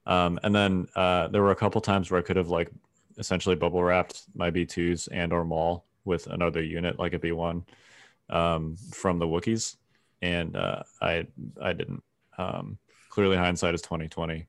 Um 0.07 0.39
and 0.43 0.55
then 0.55 0.89
uh 0.95 1.29
there 1.29 1.43
were 1.43 1.51
a 1.53 1.57
couple 1.57 1.81
times 1.81 2.11
where 2.11 2.21
i 2.21 2.23
could 2.23 2.37
have 2.37 2.49
like 2.49 2.71
essentially 3.19 3.57
bubble 3.57 3.83
wrapped 3.83 4.23
my 4.35 4.51
b2s 4.51 5.09
and 5.13 5.33
or 5.33 5.45
maul 5.45 5.85
with 6.05 6.27
another 6.27 6.63
unit 6.63 6.99
like 6.99 7.15
a 7.15 7.19
b1 7.19 7.65
um 8.31 8.77
from 8.93 9.19
the 9.19 9.27
wookiees. 9.27 9.77
And 10.23 10.57
uh, 10.57 10.85
I 11.01 11.27
I 11.61 11.73
didn't. 11.73 12.03
Um, 12.39 12.79
clearly, 13.09 13.37
hindsight 13.37 13.75
is 13.75 13.83
twenty 13.83 14.07
twenty. 14.09 14.47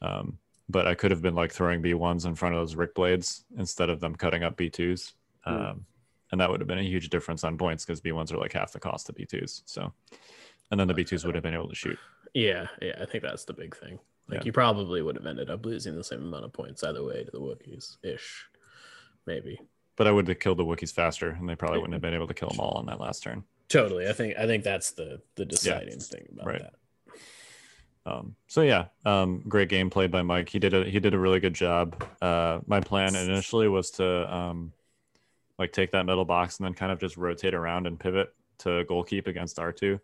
Um, 0.00 0.38
but 0.68 0.86
I 0.86 0.94
could 0.94 1.10
have 1.10 1.20
been 1.20 1.34
like 1.34 1.52
throwing 1.52 1.82
B 1.82 1.92
ones 1.92 2.24
in 2.24 2.34
front 2.34 2.54
of 2.54 2.60
those 2.62 2.74
Ryyk 2.74 2.94
blades 2.94 3.44
instead 3.58 3.90
of 3.90 4.00
them 4.00 4.14
cutting 4.16 4.42
up 4.42 4.56
B 4.56 4.70
twos, 4.70 5.12
um, 5.44 5.84
and 6.34 6.40
that 6.40 6.50
would 6.50 6.60
have 6.60 6.66
been 6.66 6.80
a 6.80 6.82
huge 6.82 7.10
difference 7.10 7.44
on 7.44 7.56
points 7.56 7.84
because 7.84 8.00
B 8.00 8.10
ones 8.10 8.32
are 8.32 8.38
like 8.38 8.54
half 8.54 8.72
the 8.72 8.80
cost 8.80 9.08
of 9.08 9.14
B 9.14 9.24
twos. 9.24 9.62
So, 9.66 9.92
and 10.72 10.80
then 10.80 10.88
the 10.88 10.94
B 10.94 11.04
twos 11.04 11.24
would 11.24 11.36
have 11.36 11.44
been 11.44 11.54
able 11.54 11.68
to 11.68 11.76
shoot. 11.76 11.96
Yeah, 12.34 12.66
yeah, 12.82 12.98
I 13.00 13.04
think 13.04 13.22
that's 13.22 13.44
the 13.44 13.52
big 13.52 13.76
thing. 13.76 14.00
Like 14.26 14.40
Yeah. 14.40 14.46
you 14.46 14.52
probably 14.52 15.00
would 15.00 15.14
have 15.14 15.26
ended 15.26 15.48
up 15.48 15.64
losing 15.64 15.94
the 15.94 16.02
same 16.02 16.24
amount 16.24 16.44
of 16.44 16.52
points 16.52 16.82
either 16.82 17.04
way 17.04 17.22
to 17.22 17.30
the 17.30 17.38
Wookiees 17.38 17.98
ish, 18.02 18.46
maybe. 19.26 19.60
But 19.94 20.08
I 20.08 20.10
would 20.10 20.26
have 20.26 20.40
killed 20.40 20.58
the 20.58 20.64
Wookiees 20.64 20.92
faster, 20.92 21.30
and 21.30 21.48
they 21.48 21.54
probably 21.54 21.78
wouldn't 21.78 21.92
have 21.92 22.02
been 22.02 22.14
able 22.14 22.26
to 22.26 22.34
kill 22.34 22.48
them 22.48 22.58
all 22.58 22.78
on 22.78 22.86
that 22.86 22.98
last 22.98 23.22
turn. 23.22 23.44
Totally. 23.68 24.08
I 24.08 24.12
think 24.12 24.36
I 24.36 24.46
think 24.48 24.64
that's 24.64 24.90
the 24.90 25.22
the 25.36 25.44
deciding 25.44 26.00
thing 26.00 26.26
about 26.32 26.46
right. 26.48 26.62
that. 26.62 26.74
Um, 28.06 28.34
so 28.48 28.62
yeah, 28.62 28.86
um, 29.06 29.44
great 29.48 29.68
game 29.68 29.88
played 29.88 30.10
by 30.10 30.22
Mike. 30.22 30.48
He 30.48 30.58
did 30.58 30.74
a 30.74 30.84
he 30.84 30.98
did 30.98 31.14
a 31.14 31.18
really 31.18 31.38
good 31.38 31.54
job. 31.54 32.04
Uh, 32.20 32.58
my 32.66 32.80
plan 32.80 33.14
initially 33.14 33.68
was 33.68 33.92
to 33.92 34.34
um, 34.34 34.72
like 35.58 35.72
take 35.72 35.92
that 35.92 36.06
middle 36.06 36.24
box 36.24 36.58
and 36.58 36.66
then 36.66 36.74
kind 36.74 36.92
of 36.92 36.98
just 36.98 37.16
rotate 37.16 37.54
around 37.54 37.86
and 37.86 37.98
pivot 37.98 38.34
to 38.58 38.84
goal 38.84 39.04
keep 39.04 39.26
against 39.26 39.58
R 39.58 39.72
two. 39.72 40.00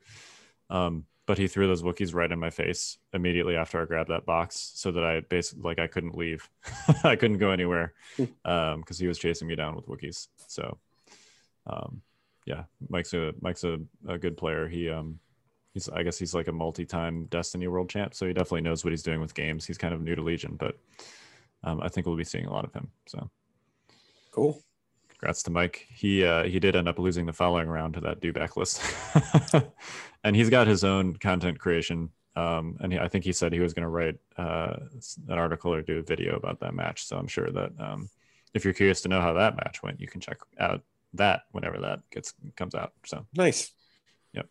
Um, 0.68 1.05
but 1.26 1.38
he 1.38 1.46
threw 1.46 1.68
those 1.68 1.82
Wookiees 1.82 2.14
right 2.14 2.30
in 2.30 2.40
my 2.40 2.51
face 2.51 2.98
immediately 3.12 3.55
after 3.55 3.80
I 3.80 3.84
grabbed 3.84 4.11
that 4.11 4.26
box, 4.26 4.72
so 4.74 4.90
that 4.90 5.05
I 5.05 5.20
basically 5.20 5.62
like 5.62 5.78
I 5.78 5.86
couldn't 5.86 6.16
leave. 6.16 6.48
I 7.05 7.16
couldn't 7.16 7.38
go 7.38 7.51
anywhere 7.51 7.94
because 8.16 8.98
he 8.98 9.07
was 9.07 9.18
chasing 9.18 9.46
me 9.46 9.55
down 9.55 9.76
with 9.76 9.86
Wookiees. 9.86 10.28
So 10.48 10.78
um, 11.66 12.03
yeah, 12.46 12.64
Mike's 12.88 13.14
a 13.14 13.32
Mike's 13.40 13.64
a, 13.64 13.78
a 14.09 14.18
good 14.18 14.36
player. 14.36 14.68
He 14.68 14.90
um 14.90 15.20
he's 15.72 15.88
I 15.88 16.03
guess 16.03 16.18
he's 16.18 16.34
like 16.34 16.48
a 16.48 16.53
multi-time 16.53 17.26
Destiny 17.26 17.68
world 17.68 17.88
champ, 17.88 18.14
so 18.14 18.26
he 18.26 18.32
definitely 18.32 18.62
knows 18.62 18.84
what 18.84 18.90
he's 18.90 19.03
doing 19.03 19.20
with 19.20 19.34
games. 19.34 19.64
He's 19.64 19.78
kind 19.78 19.94
of 19.94 20.01
new 20.01 20.14
to 20.14 20.22
Legion, 20.22 20.57
but 20.59 20.78
um, 21.62 21.80
I 21.80 21.88
think 21.88 22.07
we'll 22.07 22.16
be 22.16 22.24
seeing 22.24 22.46
a 22.46 22.53
lot 22.53 22.64
of 22.64 22.72
him. 22.72 22.90
So 23.07 23.30
Cool. 24.32 24.61
Congrats 25.20 25.42
to 25.42 25.50
Mike. 25.50 25.86
He 25.90 26.24
uh, 26.24 26.44
he 26.44 26.58
did 26.58 26.74
end 26.74 26.88
up 26.88 26.98
losing 26.98 27.26
the 27.26 27.32
following 27.34 27.68
round 27.68 27.92
to 27.92 28.00
that 28.00 28.22
dewback 28.22 28.56
list, 28.56 28.80
and 30.24 30.34
he's 30.34 30.48
got 30.48 30.66
his 30.66 30.82
own 30.82 31.14
content 31.16 31.58
creation. 31.58 32.08
Um, 32.36 32.78
and 32.80 32.90
he, 32.90 32.98
I 32.98 33.06
think 33.06 33.24
he 33.24 33.32
said 33.34 33.52
he 33.52 33.60
was 33.60 33.74
going 33.74 33.82
to 33.82 33.90
write 33.90 34.14
uh, 34.38 34.76
an 35.28 35.38
article 35.38 35.74
or 35.74 35.82
do 35.82 35.98
a 35.98 36.02
video 36.02 36.36
about 36.36 36.58
that 36.60 36.72
match. 36.72 37.04
So 37.04 37.18
I'm 37.18 37.26
sure 37.26 37.50
that 37.50 37.72
um, 37.78 38.08
if 38.54 38.64
you're 38.64 38.72
curious 38.72 39.02
to 39.02 39.08
know 39.08 39.20
how 39.20 39.34
that 39.34 39.56
match 39.56 39.82
went, 39.82 40.00
you 40.00 40.06
can 40.06 40.22
check 40.22 40.38
out 40.58 40.80
that 41.12 41.42
whenever 41.52 41.78
that 41.80 42.00
gets 42.10 42.32
comes 42.56 42.74
out. 42.74 42.94
So 43.04 43.26
Nice. 43.34 43.72
Yep. 44.32 44.46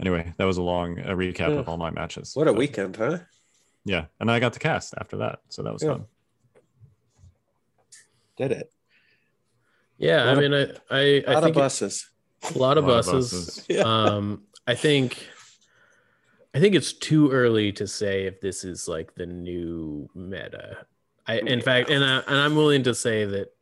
Anyway, 0.00 0.32
that 0.36 0.46
was 0.46 0.56
a 0.56 0.62
long 0.62 0.98
uh, 0.98 1.10
recap 1.10 1.50
Yeah. 1.50 1.60
of 1.60 1.68
all 1.68 1.76
my 1.76 1.90
matches. 1.90 2.32
What 2.34 2.48
a 2.48 2.52
weekend, 2.52 2.96
huh? 2.96 3.18
Yeah, 3.84 4.06
and 4.18 4.28
I 4.32 4.40
got 4.40 4.52
to 4.54 4.58
cast 4.58 4.94
after 4.98 5.18
that, 5.18 5.40
so 5.48 5.62
that 5.62 5.72
was 5.72 5.84
Yeah. 5.84 5.90
fun. 5.90 6.06
Did 8.36 8.52
it. 8.52 8.72
Yeah, 9.98 10.22
I 10.24 10.32
Lot 10.34 10.42
of- 10.44 10.50
mean, 10.50 10.54
I 10.90 10.96
I, 10.96 11.00
I 11.28 11.34
of 11.38 11.44
think 11.44 11.56
buses. 11.56 12.10
a 12.54 12.58
lot 12.58 12.78
of 12.78 12.84
A 12.84 12.88
lot 12.88 12.98
of 13.00 13.06
buses. 13.06 13.30
buses. 13.46 13.66
Yeah. 13.68 13.82
Um, 13.82 14.42
I 14.66 14.74
think 14.74 15.26
I 16.54 16.60
think 16.60 16.74
it's 16.74 16.92
too 16.92 17.30
early 17.30 17.72
to 17.72 17.86
say 17.86 18.24
if 18.26 18.40
this 18.40 18.64
is 18.64 18.88
like 18.88 19.14
the 19.14 19.26
new 19.26 20.08
meta. 20.14 20.86
I 21.26 21.38
in 21.38 21.60
fact, 21.60 21.88
and 21.90 22.04
I, 22.04 22.18
and 22.26 22.36
I'm 22.36 22.56
willing 22.56 22.82
to 22.84 22.94
say 22.94 23.24
that 23.26 23.54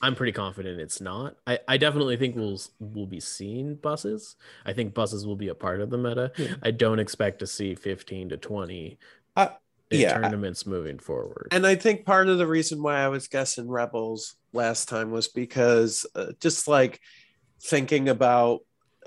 I'm 0.00 0.14
pretty 0.14 0.32
confident 0.32 0.80
it's 0.80 1.00
not. 1.00 1.36
I, 1.46 1.58
I 1.66 1.76
definitely 1.76 2.16
think 2.16 2.36
we'll 2.36 2.60
we'll 2.78 3.06
be 3.06 3.20
seeing 3.20 3.74
buses. 3.76 4.36
I 4.64 4.72
think 4.72 4.94
buses 4.94 5.26
will 5.26 5.36
be 5.36 5.48
a 5.48 5.54
part 5.54 5.80
of 5.80 5.90
the 5.90 5.98
meta. 5.98 6.30
Yeah. 6.36 6.54
I 6.62 6.70
don't 6.70 6.98
expect 7.00 7.40
to 7.40 7.46
see 7.46 7.74
15 7.74 8.30
to 8.30 8.36
20 8.36 8.98
Uh, 9.36 9.42
in 9.42 9.56
yeah. 9.90 10.14
tournaments 10.14 10.66
moving 10.66 10.98
forward. 10.98 11.48
And 11.50 11.66
I 11.66 11.74
think 11.74 12.04
part 12.04 12.28
of 12.28 12.38
the 12.38 12.46
reason 12.46 12.82
why 12.82 12.96
I 12.96 13.08
was 13.08 13.28
guessing 13.28 13.68
Rebels 13.68 14.36
last 14.52 14.88
time 14.88 15.10
was 15.10 15.28
because 15.28 16.06
uh, 16.14 16.32
just 16.40 16.68
like 16.68 17.00
thinking 17.62 18.08
about 18.08 18.60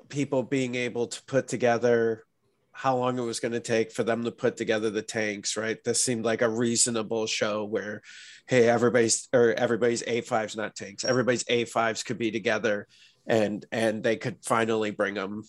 people 0.10 0.44
being 0.44 0.76
able 0.76 1.08
to 1.08 1.24
put 1.26 1.48
together 1.48 2.26
how 2.74 2.98
long 2.98 3.20
it 3.20 3.24
was 3.24 3.40
going 3.40 3.52
to 3.52 3.60
take 3.60 3.92
for 3.92 4.04
them 4.04 4.24
to 4.24 4.32
put 4.32 4.58
together 4.58 4.90
the 4.90 5.02
tanks, 5.02 5.58
right? 5.58 5.84
This 5.84 6.04
seemed 6.04 6.26
like 6.26 6.42
a 6.42 6.50
reasonable 6.50 7.28
show 7.28 7.66
where, 7.66 8.02
hey, 8.48 8.68
everybody's 8.68 9.28
or 9.34 9.54
everybody's 9.54 10.04
A5s, 10.04 10.58
not 10.58 10.76
tanks, 10.76 11.04
everybody's 11.04 11.44
A5s 11.44 12.04
could 12.06 12.18
be 12.18 12.32
together 12.32 12.88
and 13.28 13.66
and 13.72 14.04
they 14.04 14.16
could 14.16 14.38
finally 14.44 14.92
bring 14.92 15.14
them 15.14 15.44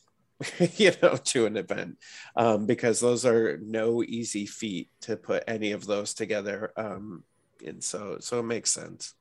you 0.76 0.92
know 1.02 1.16
to 1.16 1.46
an 1.46 1.56
event 1.56 1.98
um, 2.36 2.66
because 2.66 3.00
those 3.00 3.24
are 3.24 3.58
no 3.58 4.02
easy 4.02 4.46
feat 4.46 4.88
to 5.00 5.16
put 5.16 5.44
any 5.46 5.72
of 5.72 5.86
those 5.86 6.14
together 6.14 6.72
um, 6.76 7.24
and 7.66 7.82
so 7.82 8.16
so 8.20 8.40
it 8.40 8.44
makes 8.44 8.70
sense 8.70 9.14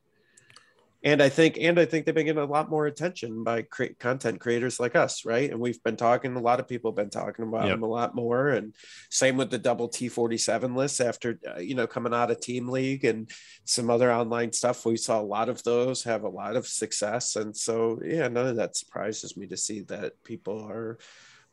and 1.04 1.22
i 1.22 1.30
think 1.30 1.58
and 1.60 1.80
i 1.80 1.86
think 1.86 2.06
they've 2.06 2.16
been 2.16 2.26
getting 2.26 2.41
a 2.41 2.45
lot 2.45 2.70
more 2.70 2.86
attention 2.86 3.43
by 3.43 3.62
cre- 3.64 3.95
content 3.99 4.39
creators 4.39 4.80
like 4.80 4.95
us 4.95 5.26
right 5.26 5.49
and 5.52 5.60
we've 5.60 5.82
been 5.84 5.95
talking 5.95 6.36
a 6.36 6.39
lot 6.39 6.60
of 6.60 6.68
people 6.68 6.91
have 6.91 6.95
been 6.95 7.10
talking 7.10 7.45
about 7.47 7.66
Yep. 7.66 7.72
them 7.76 7.84
a 7.84 7.88
lot 7.88 8.16
more 8.16 8.49
and 8.49 8.76
same 9.10 9.38
with 9.38 9.49
the 9.49 9.58
double 9.58 9.89
t47 9.89 10.76
list 10.76 11.02
after 11.02 11.39
uh, 11.56 11.60
you 11.60 11.76
know 11.76 11.88
coming 11.88 12.14
out 12.14 12.32
of 12.32 12.39
team 12.39 12.68
league 12.70 13.04
and 13.06 13.30
some 13.66 13.89
other 13.89 14.12
online 14.12 14.54
stuff 14.54 14.86
we 14.86 14.97
saw 14.97 15.20
a 15.20 15.24
lot 15.24 15.49
of 15.49 15.64
those 15.64 16.04
have 16.04 16.24
a 16.24 16.30
lot 16.30 16.56
of 16.56 16.68
success 16.68 17.36
and 17.36 17.56
so 17.56 17.99
yeah 18.06 18.28
none 18.28 18.47
of 18.47 18.56
that 18.58 18.76
surprises 18.76 19.36
me 19.38 19.47
to 19.47 19.58
see 19.58 19.82
that 19.82 20.14
people 20.24 20.64
are 20.70 20.97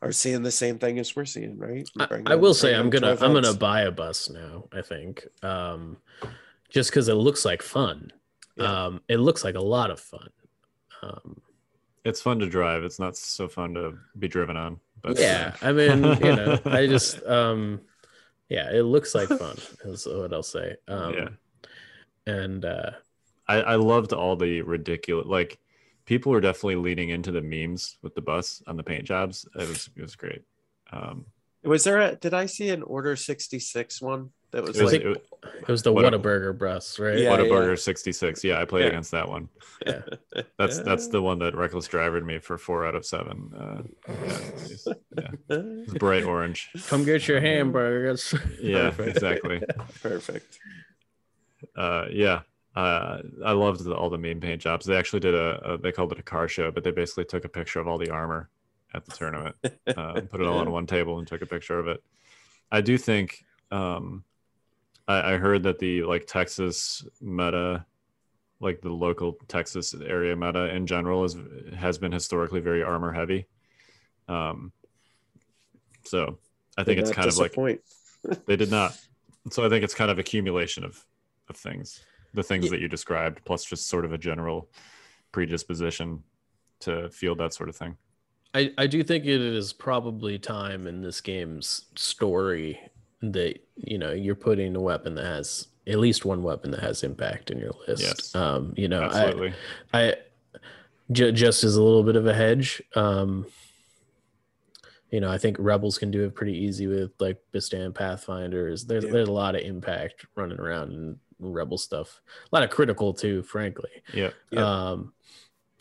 are 0.01 0.13
seeing 0.13 0.43
the 0.43 0.51
same 0.51 0.77
thing 0.79 0.97
as 0.97 1.13
we're 1.15 1.25
seeing 1.25 1.57
right 1.57 1.89
I, 1.99 2.21
I 2.27 2.35
will 2.35 2.53
say 2.53 2.73
I'm 2.73 2.89
gonna 2.89 3.17
I'm 3.19 3.33
gonna 3.33 3.53
buy 3.53 3.81
a 3.81 3.91
bus 3.91 4.29
now. 4.29 4.69
I 4.71 4.81
think 4.81 5.27
um, 5.43 5.97
just 6.69 6.89
because 6.89 7.09
it 7.09 7.15
looks 7.15 7.43
like 7.43 7.61
fun. 7.61 8.13
Yeah. 8.59 8.85
Um, 8.85 9.01
it 9.07 9.17
looks 9.17 9.43
like 9.43 9.55
a 9.55 9.61
lot 9.61 9.91
of 9.91 9.99
fun. 9.99 10.29
Um, 11.01 11.41
It's 12.05 12.21
fun 12.21 12.39
to 12.39 12.49
drive. 12.49 12.83
It's 12.83 12.99
not 12.99 13.15
so 13.15 13.47
fun 13.47 13.73
to 13.75 13.97
be 14.17 14.27
driven 14.27 14.57
on. 14.57 14.79
But 15.01 15.17
yeah, 15.19 15.55
I 15.61 15.71
mean, 15.71 16.03
you 16.03 16.35
know, 16.35 16.59
I 16.65 16.87
just 16.87 17.23
um, 17.25 17.81
yeah, 18.49 18.71
it 18.71 18.83
looks 18.83 19.15
like 19.15 19.29
fun. 19.29 19.57
Is 19.85 20.05
what 20.05 20.33
I'll 20.33 20.43
say. 20.43 20.75
Um, 20.87 21.13
Yeah. 21.13 21.29
and 22.27 22.65
uh, 22.65 22.91
I, 23.47 23.61
I 23.61 23.75
loved 23.75 24.13
all 24.13 24.35
the 24.35 24.61
ridiculous 24.61 25.25
like 25.27 25.59
people 26.05 26.31
were 26.31 26.41
definitely 26.41 26.75
leaning 26.75 27.09
into 27.09 27.31
the 27.31 27.41
memes 27.41 27.97
with 28.01 28.15
the 28.15 28.21
bus 28.21 28.61
on 28.67 28.77
the 28.77 28.83
paint 28.83 29.05
jobs. 29.05 29.47
It 29.55 29.67
was 29.67 29.89
it 29.95 30.01
was 30.01 30.15
great. 30.15 30.43
Um, 30.91 31.25
was 31.63 31.83
there 31.83 31.99
a 31.99 32.15
did 32.15 32.33
i 32.33 32.45
see 32.45 32.69
an 32.69 32.83
order 32.83 33.15
66 33.15 34.01
one 34.01 34.31
that 34.51 34.63
was 34.63 34.77
it 34.79 34.83
was, 34.83 34.93
like 34.93 35.01
it, 35.01 35.25
it 35.61 35.67
was 35.67 35.83
the 35.83 35.93
What 35.93 36.11
a- 36.13 36.17
Whataburger 36.19 36.57
bus, 36.57 36.97
right? 36.99 37.17
Yeah, 37.19 37.37
Whataburger 37.37 37.77
66. 37.77 38.43
Yeah, 38.43 38.59
I 38.59 38.65
played 38.65 38.83
Yeah. 38.83 38.87
against 38.89 39.11
that 39.11 39.29
one. 39.29 39.49
Yeah. 39.85 40.01
That's 40.57 40.79
that's 40.79 41.07
the 41.07 41.21
one 41.21 41.39
that 41.39 41.55
reckless 41.55 41.87
drivered 41.87 42.25
me 42.25 42.39
for 42.39 42.57
four 42.57 42.85
out 42.85 42.95
of 42.95 43.05
seven. 43.05 43.53
Uh, 43.55 43.81
yeah, 44.07 44.93
yeah, 45.17 45.31
it's 45.49 45.93
bright 45.93 46.23
orange. 46.23 46.69
Come 46.87 47.05
get 47.05 47.27
your 47.27 47.39
hamburgers. 47.39 48.33
Yeah, 48.61 48.89
Perfect. 48.89 49.09
exactly. 49.17 49.61
perfect 50.01 50.59
Uh, 51.77 52.05
yeah, 52.11 52.41
uh, 52.75 53.19
I 53.45 53.51
loved 53.53 53.83
the, 53.83 53.93
all 53.95 54.09
the 54.09 54.17
meme 54.17 54.39
paint 54.41 54.61
jobs. 54.61 54.85
They 54.85 54.95
actually 54.97 55.19
did 55.21 55.33
a, 55.35 55.73
a 55.73 55.77
they 55.77 55.91
called 55.91 56.11
it 56.11 56.19
a 56.19 56.23
car 56.23 56.47
show, 56.47 56.71
but 56.71 56.83
they 56.83 56.91
basically 56.91 57.25
took 57.25 57.45
a 57.45 57.49
picture 57.49 57.79
of 57.79 57.87
all 57.87 57.97
the 57.97 58.09
armor 58.09 58.49
at 58.93 59.05
the 59.05 59.11
tournament, 59.11 59.55
uh, 59.87 60.13
put 60.21 60.41
it 60.41 60.47
all 60.47 60.57
on 60.57 60.71
one 60.79 60.87
table, 60.87 61.19
and 61.19 61.27
took 61.27 61.41
a 61.41 61.45
picture 61.45 61.77
of 61.79 61.87
it. 61.87 62.03
I 62.71 62.81
do 62.81 62.97
think 62.97 63.45
um, 63.71 64.23
I, 65.09 65.33
I 65.33 65.37
heard 65.37 65.63
that 65.63 65.79
the 65.79 66.03
like 66.03 66.27
Texas 66.27 67.05
meta, 67.19 67.85
like 68.61 68.79
the 68.81 68.91
local 68.91 69.37
Texas 69.47 69.93
area 69.93 70.35
meta 70.35 70.73
in 70.73 70.85
general, 70.85 71.25
is 71.25 71.35
has 71.75 71.97
been 71.97 72.11
historically 72.11 72.61
very 72.61 72.83
armor 72.83 73.11
heavy. 73.11 73.47
Um, 74.29 74.71
so 76.05 76.37
I 76.77 76.83
think 76.83 76.99
it's 76.99 77.09
not 77.09 77.15
kind 77.15 77.27
of 77.27 77.37
like 77.37 77.55
they 78.45 78.55
did 78.55 78.71
not. 78.71 78.97
So 79.51 79.65
I 79.65 79.69
think 79.69 79.85
it's 79.85 79.95
kind 79.95 80.11
of 80.11 80.19
accumulation 80.19 80.83
of 80.83 81.03
of 81.47 81.55
things, 81.55 82.01
the 82.33 82.43
things 82.43 82.65
Yeah. 82.65 82.71
that 82.71 82.81
you 82.81 82.87
described, 82.89 83.39
plus 83.45 83.63
just 83.63 83.87
sort 83.87 84.03
of 84.05 84.11
a 84.11 84.17
general 84.17 84.69
predisposition 85.31 86.21
to 86.81 87.09
feel 87.09 87.35
that 87.35 87.53
sort 87.53 87.69
of 87.69 87.75
thing. 87.75 87.95
I, 88.53 88.73
I 88.77 88.85
do 88.85 89.01
think 89.01 89.23
it 89.25 89.41
is 89.41 89.71
probably 89.71 90.37
time 90.37 90.87
in 90.87 91.01
this 91.01 91.21
game's 91.21 91.85
story 91.95 92.79
that 93.21 93.59
you 93.75 93.97
know 93.97 94.11
you're 94.11 94.35
putting 94.35 94.75
a 94.75 94.81
weapon 94.81 95.15
that 95.15 95.25
has 95.25 95.67
at 95.87 95.99
least 95.99 96.23
one 96.25 96.43
weapon 96.43 96.71
that 96.71 96.81
has 96.81 97.03
impact 97.03 97.49
in 97.51 97.57
your 97.59 97.71
list. 97.87 98.03
Yes. 98.03 98.35
Um, 98.35 98.73
you 98.77 98.87
know, 98.87 99.01
I, 99.01 99.05
Absolutely. 99.05 99.53
I 99.93 100.15
j- 101.11 101.31
just 101.31 101.63
as 101.63 101.75
a 101.75 101.83
little 101.83 102.03
bit 102.03 102.15
of 102.15 102.27
a 102.27 102.33
hedge. 102.33 102.81
Um, 102.95 103.45
you 105.11 105.19
know, 105.19 105.31
I 105.31 105.39
think 105.39 105.57
rebels 105.59 105.97
can 105.97 106.11
do 106.11 106.23
it 106.25 106.35
pretty 106.35 106.55
easy 106.55 106.85
with 106.85 107.11
like 107.19 107.41
Bistan 107.51 107.95
Pathfinders. 107.95 108.85
There's 108.85 109.03
Yeah. 109.05 109.11
there's 109.11 109.27
a 109.27 109.31
lot 109.33 109.55
of 109.55 109.61
impact 109.61 110.25
running 110.35 110.59
around 110.59 110.91
in 110.93 111.19
rebel 111.39 111.77
stuff. 111.79 112.21
A 112.51 112.55
lot 112.55 112.63
of 112.63 112.69
critical 112.69 113.13
too, 113.13 113.41
frankly. 113.43 113.89
yeah. 114.13 114.29
Yeah. 114.51 114.89
Um, 114.91 115.13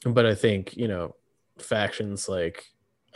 but 0.06 0.24
I 0.24 0.34
think 0.34 0.76
you 0.76 0.88
know 0.88 1.14
factions 1.58 2.28
like 2.28 2.64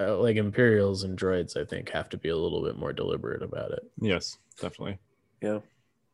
uh, 0.01 0.16
like 0.18 0.36
Imperials 0.36 1.03
and 1.05 1.18
droids, 1.18 1.57
I 1.57 1.64
think, 1.64 1.90
have 1.90 2.09
to 2.11 2.16
be 2.16 2.28
a 2.30 2.36
little 2.36 2.62
bit 2.62 2.76
more 2.76 2.93
deliberate 2.93 3.43
about 3.43 3.72
it. 3.72 3.82
Yes, 4.01 4.38
definitely. 4.61 4.99
Yeah. 5.43 5.59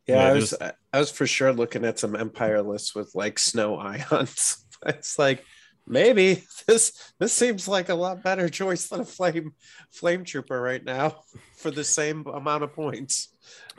Yeah, 0.07 0.15
Yeah, 0.17 0.23
I 0.29 0.33
there's- 0.33 0.53
was 0.53 0.73
I 0.93 0.99
was 0.99 1.11
for 1.11 1.27
sure 1.27 1.53
looking 1.53 1.85
at 1.85 1.99
some 1.99 2.17
Empire 2.17 2.63
lists 2.63 2.95
with 2.95 3.15
like 3.15 3.39
snow 3.39 3.77
ions. 3.79 4.65
it's 4.87 5.19
like 5.19 5.45
maybe 5.87 6.43
this 6.67 7.13
this 7.19 7.33
seems 7.33 7.67
like 7.69 7.89
a 7.89 7.95
lot 7.95 8.23
better 8.23 8.49
choice 8.49 8.89
than 8.89 9.01
a 9.01 9.05
flame 9.05 9.53
flame 9.91 10.25
trooper 10.25 10.61
right 10.61 10.85
now 10.85 11.21
for 11.57 11.71
the 11.71 11.85
same 11.85 12.27
amount 12.27 12.65
of 12.65 12.73
points. 12.75 13.29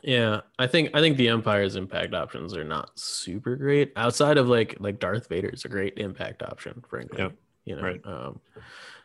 Yeah, 0.02 0.42
I 0.58 0.68
think 0.68 0.92
I 0.94 1.02
think 1.02 1.18
the 1.18 1.28
Empire's 1.30 1.76
impact 1.76 2.14
options 2.14 2.56
are 2.56 2.64
not 2.64 2.98
super 2.98 3.56
great. 3.58 3.92
Outside 3.98 4.38
of 4.38 4.48
like 4.48 4.78
like 4.80 5.00
Darth 5.00 5.28
Vader's 5.28 5.66
a 5.66 5.70
great 5.70 5.98
impact 5.98 6.42
option, 6.44 6.82
frankly. 6.90 7.18
Yep, 7.20 7.34
You 7.66 7.76
know, 7.76 7.82
right. 7.82 8.02
um, 8.06 8.40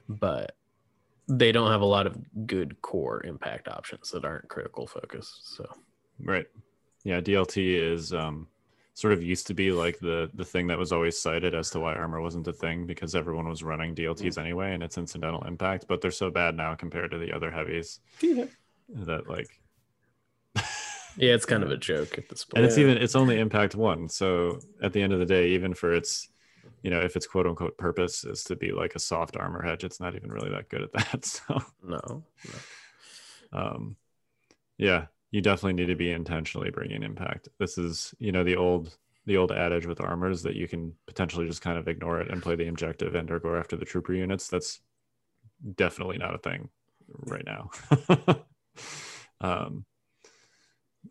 but 0.09 0.55
they 1.29 1.53
don't 1.53 1.71
have 1.71 1.81
a 1.81 1.87
lot 1.87 2.07
of 2.07 2.17
good 2.47 2.81
core 2.83 3.23
impact 3.25 3.69
options 3.69 4.11
that 4.11 4.25
aren't 4.25 4.49
critical 4.49 4.87
focus. 4.87 5.41
So 5.43 5.67
Right. 6.21 6.47
Yeah, 7.05 7.21
DLT 7.21 7.75
is 7.93 8.13
um 8.13 8.47
sort 8.97 9.13
of 9.13 9.23
used 9.23 9.47
to 9.49 9.55
be 9.55 9.73
like 9.73 9.99
the 9.99 10.31
the 10.35 10.45
thing 10.45 10.67
that 10.69 10.79
was 10.79 10.93
always 10.93 11.21
cited 11.21 11.55
as 11.55 11.69
to 11.71 11.81
why 11.81 11.95
armor 11.95 12.21
wasn't 12.21 12.47
a 12.47 12.53
thing 12.53 12.87
because 12.87 13.15
everyone 13.15 13.49
was 13.49 13.63
running 13.63 13.95
DLTs 13.95 14.39
anyway 14.39 14.73
and 14.75 14.83
it's 14.83 14.99
incidental 14.99 15.43
impact, 15.47 15.87
but 15.89 16.01
they're 16.01 16.11
so 16.11 16.31
bad 16.31 16.57
now 16.57 16.75
compared 16.75 17.11
to 17.11 17.19
the 17.19 17.33
other 17.33 17.51
heavies 17.51 18.01
Yeah. 18.21 18.45
that 18.89 19.29
like 19.29 19.49
yeah, 21.17 21.35
it's 21.35 21.47
kind 21.47 21.63
of 21.63 21.71
a 21.71 21.77
joke 21.77 22.19
at 22.19 22.29
this 22.29 22.45
point. 22.45 22.59
and 22.59 22.67
it's 22.67 22.79
even 22.79 22.97
it's 22.99 23.17
only 23.17 23.39
impact 23.41 23.75
one 23.75 24.09
so 24.09 24.61
at 24.83 24.93
the 24.93 25.03
end 25.03 25.13
of 25.13 25.19
the 25.19 25.27
day 25.27 25.49
even 25.49 25.75
for 25.75 25.93
its 25.95 26.29
you 26.85 26.91
know 26.91 27.01
if 27.01 27.17
its 27.17 27.27
quote 27.27 27.47
unquote 27.49 27.77
purpose 27.77 28.25
is 28.25 28.45
to 28.45 28.55
be 28.55 28.71
like 28.71 28.95
a 28.95 29.01
soft 29.01 29.37
armor 29.37 29.63
hedge 29.63 29.83
it's 29.83 29.99
not 29.99 30.15
even 30.15 30.31
really 30.31 30.51
that 30.51 30.69
good 30.69 30.83
at 30.83 30.93
that 30.93 31.25
so. 31.27 31.61
No, 31.83 32.25
no. 33.53 33.59
um 33.59 33.97
yeah 34.79 35.07
you 35.35 35.41
definitely 35.41 35.73
need 35.73 35.87
to 35.87 35.97
be 35.97 36.13
intentionally 36.13 36.71
bringing 36.71 37.03
impact. 37.03 37.49
This 37.59 37.77
is 37.77 38.15
you 38.21 38.31
know 38.31 38.45
the 38.45 38.55
old 38.55 38.97
the 39.27 39.37
old 39.37 39.51
adage 39.51 39.85
with 39.85 40.01
armors 40.01 40.45
that 40.45 40.55
you 40.55 40.69
can 40.69 40.93
potentially 41.09 41.49
just 41.49 41.61
kind 41.61 41.77
of 41.77 41.89
ignore 41.89 42.21
it 42.21 42.31
and 42.31 42.41
play 42.41 42.55
the 42.55 42.69
objective 42.69 43.17
and 43.17 43.29
or 43.33 43.41
go 43.41 43.57
after 43.57 43.75
the 43.75 43.85
trooper 43.85 44.15
units. 44.15 44.47
That's 44.47 44.81
definitely 45.75 46.19
not 46.19 46.37
a 46.37 46.39
thing 46.39 46.69
right 47.27 47.45
now. 47.45 47.71
Um 49.41 49.85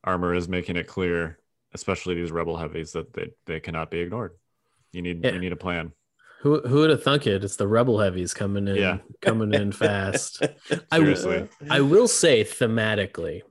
armor 0.04 0.34
is 0.34 0.48
making 0.48 0.76
it 0.78 0.88
clear 0.88 1.38
especially 1.74 2.16
these 2.16 2.32
rebel 2.32 2.58
heavies 2.58 2.94
that 2.94 3.14
they, 3.14 3.30
they 3.46 3.60
cannot 3.60 3.92
be 3.92 4.00
ignored 4.00 4.32
you 4.94 5.02
need 5.02 5.24
Yeah. 5.24 5.32
you 5.34 5.40
need 5.40 5.52
a 5.52 5.58
plan 5.58 5.92
Who 6.42 6.62
who 6.62 6.78
would 6.78 6.90
have 6.90 7.04
thunk 7.04 7.28
it? 7.28 7.44
It's 7.44 7.56
the 7.58 7.68
rebel 7.68 8.00
heavies 8.00 8.34
coming 8.34 8.68
in, 8.68 8.76
Yeah. 8.76 8.98
coming 9.22 9.54
in 9.54 9.72
fast. 9.72 10.42
I 10.92 11.00
will- 11.00 11.16
seriously 11.16 11.50
I 11.70 11.82
will 11.82 12.08
say 12.08 12.44
thematically, 12.44 13.42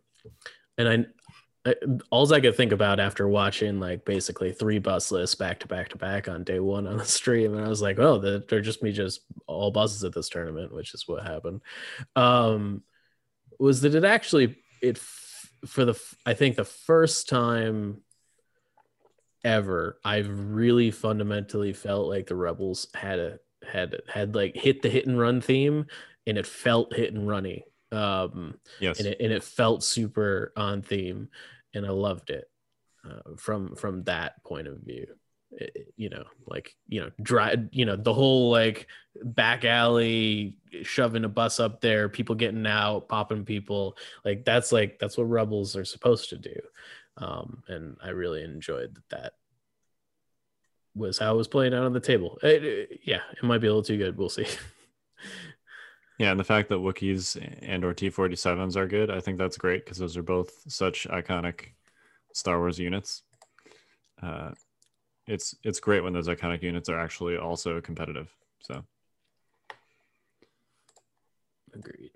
and 0.78 0.88
I, 0.88 1.70
I 1.70 1.74
all 2.10 2.32
I 2.34 2.40
could 2.40 2.56
think 2.56 2.72
about 2.72 3.00
after 3.00 3.26
watching 3.28 3.80
like 3.80 4.04
basically 4.04 4.52
three 4.52 4.78
bus 4.78 5.10
lists 5.12 5.34
back 5.36 5.60
to 5.60 5.66
back 5.68 5.88
to 5.90 5.96
back 5.96 6.28
on 6.28 6.44
day 6.44 6.60
one 6.60 6.86
on 6.86 6.96
the 6.98 7.04
stream, 7.04 7.54
and 7.56 7.64
I 7.64 7.68
was 7.68 7.80
like, 7.82 7.98
oh, 7.98 8.18
the- 8.18 8.44
they're 8.48 8.60
just 8.60 8.82
me 8.82 8.92
just 8.92 9.20
all 9.46 9.70
buses 9.70 10.04
at 10.04 10.12
this 10.12 10.28
tournament, 10.28 10.74
which 10.74 10.92
is 10.94 11.06
what 11.08 11.22
happened. 11.26 11.60
Um, 12.16 12.82
was 13.58 13.80
that 13.82 13.94
it 13.94 14.04
actually 14.04 14.56
it 14.82 14.98
for 14.98 15.84
the 15.84 15.94
I 16.26 16.34
think 16.34 16.56
the 16.56 16.64
first 16.64 17.28
time 17.28 18.02
ever, 19.44 19.98
I've 20.04 20.28
really 20.50 20.90
fundamentally 20.90 21.72
felt 21.72 22.08
like 22.08 22.26
the 22.26 22.36
Rebels 22.36 22.86
had 22.94 23.18
a 23.18 23.38
had 23.70 23.96
had 24.08 24.34
like 24.34 24.56
hit 24.56 24.82
the 24.82 24.88
hit 24.88 25.06
and 25.06 25.18
run 25.18 25.40
theme, 25.40 25.86
and 26.26 26.36
it 26.38 26.46
felt 26.46 26.94
hit 26.94 27.12
and 27.14 27.28
runny. 27.28 27.64
Um, 27.92 28.54
Yes. 28.80 28.98
and 28.98 29.08
it 29.08 29.18
and 29.20 29.32
it 29.32 29.42
felt 29.44 29.84
super 29.84 30.52
on 30.56 30.82
theme, 30.82 31.28
and 31.74 31.86
I 31.86 31.90
loved 31.90 32.30
it 32.30 32.50
uh, 33.04 33.36
from 33.36 33.74
from 33.76 34.04
that 34.04 34.42
point 34.44 34.66
of 34.68 34.78
view. 34.78 35.06
It- 35.52 35.88
you 35.96 36.08
know, 36.08 36.24
like 36.46 36.74
you 36.88 37.02
know, 37.02 37.10
dry, 37.22 37.54
you 37.70 37.84
know, 37.84 37.94
the 37.96 38.14
whole 38.14 38.50
like 38.50 38.86
back 39.22 39.64
alley 39.66 40.56
shoving 40.82 41.24
a 41.24 41.28
bus 41.28 41.60
up 41.60 41.80
there, 41.82 42.08
people 42.08 42.34
getting 42.34 42.66
out, 42.66 43.08
popping 43.08 43.44
people, 43.44 43.96
like 44.24 44.44
that's 44.44 44.72
like 44.72 44.98
that's 44.98 45.18
what 45.18 45.24
rebels 45.24 45.76
are 45.76 45.84
supposed 45.84 46.30
to 46.30 46.38
do. 46.38 46.58
Um, 47.18 47.62
and 47.68 47.96
I 48.02 48.10
really 48.10 48.42
enjoyed 48.42 48.96
that. 49.10 49.20
That 49.20 49.32
was 50.94 51.18
how 51.18 51.32
it 51.34 51.36
was 51.38 51.48
playing 51.48 51.72
out 51.74 51.84
on 51.84 51.92
the 51.94 52.00
table. 52.00 52.38
It- 52.42 52.64
it- 52.64 53.00
yeah, 53.04 53.20
it 53.36 53.42
might 53.42 53.58
be 53.62 53.66
a 53.66 53.70
little 53.70 53.82
too 53.82 53.96
good. 53.98 54.16
We'll 54.16 54.28
see. 54.28 54.46
Yeah, 56.18 56.30
and 56.30 56.38
the 56.38 56.44
fact 56.44 56.68
that 56.68 56.76
Wookiees 56.78 57.36
and 57.62 57.84
or 57.84 57.94
T-47s 57.94 58.76
are 58.76 58.86
good, 58.86 59.10
I 59.10 59.18
think 59.18 59.38
that's 59.38 59.56
great 59.56 59.84
because 59.84 59.98
those 59.98 60.16
are 60.16 60.22
both 60.22 60.52
such 60.70 61.08
iconic 61.08 61.70
Star 62.32 62.58
Wars 62.60 62.78
units. 62.78 63.22
Uh, 64.22 64.50
it's 65.26 65.56
it's 65.64 65.80
great 65.80 66.04
when 66.04 66.12
those 66.12 66.28
iconic 66.28 66.62
units 66.62 66.88
are 66.88 67.00
actually 67.00 67.38
also 67.38 67.80
competitive. 67.80 68.28
So 68.60 68.84
Agreed. 71.74 72.10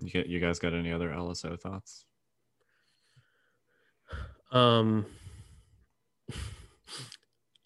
you 0.00 0.10
get, 0.10 0.26
you 0.28 0.40
guys 0.40 0.58
got 0.58 0.72
any 0.72 0.92
other 0.92 1.10
LSO 1.10 1.60
thoughts? 1.60 2.04
Um, 4.52 5.06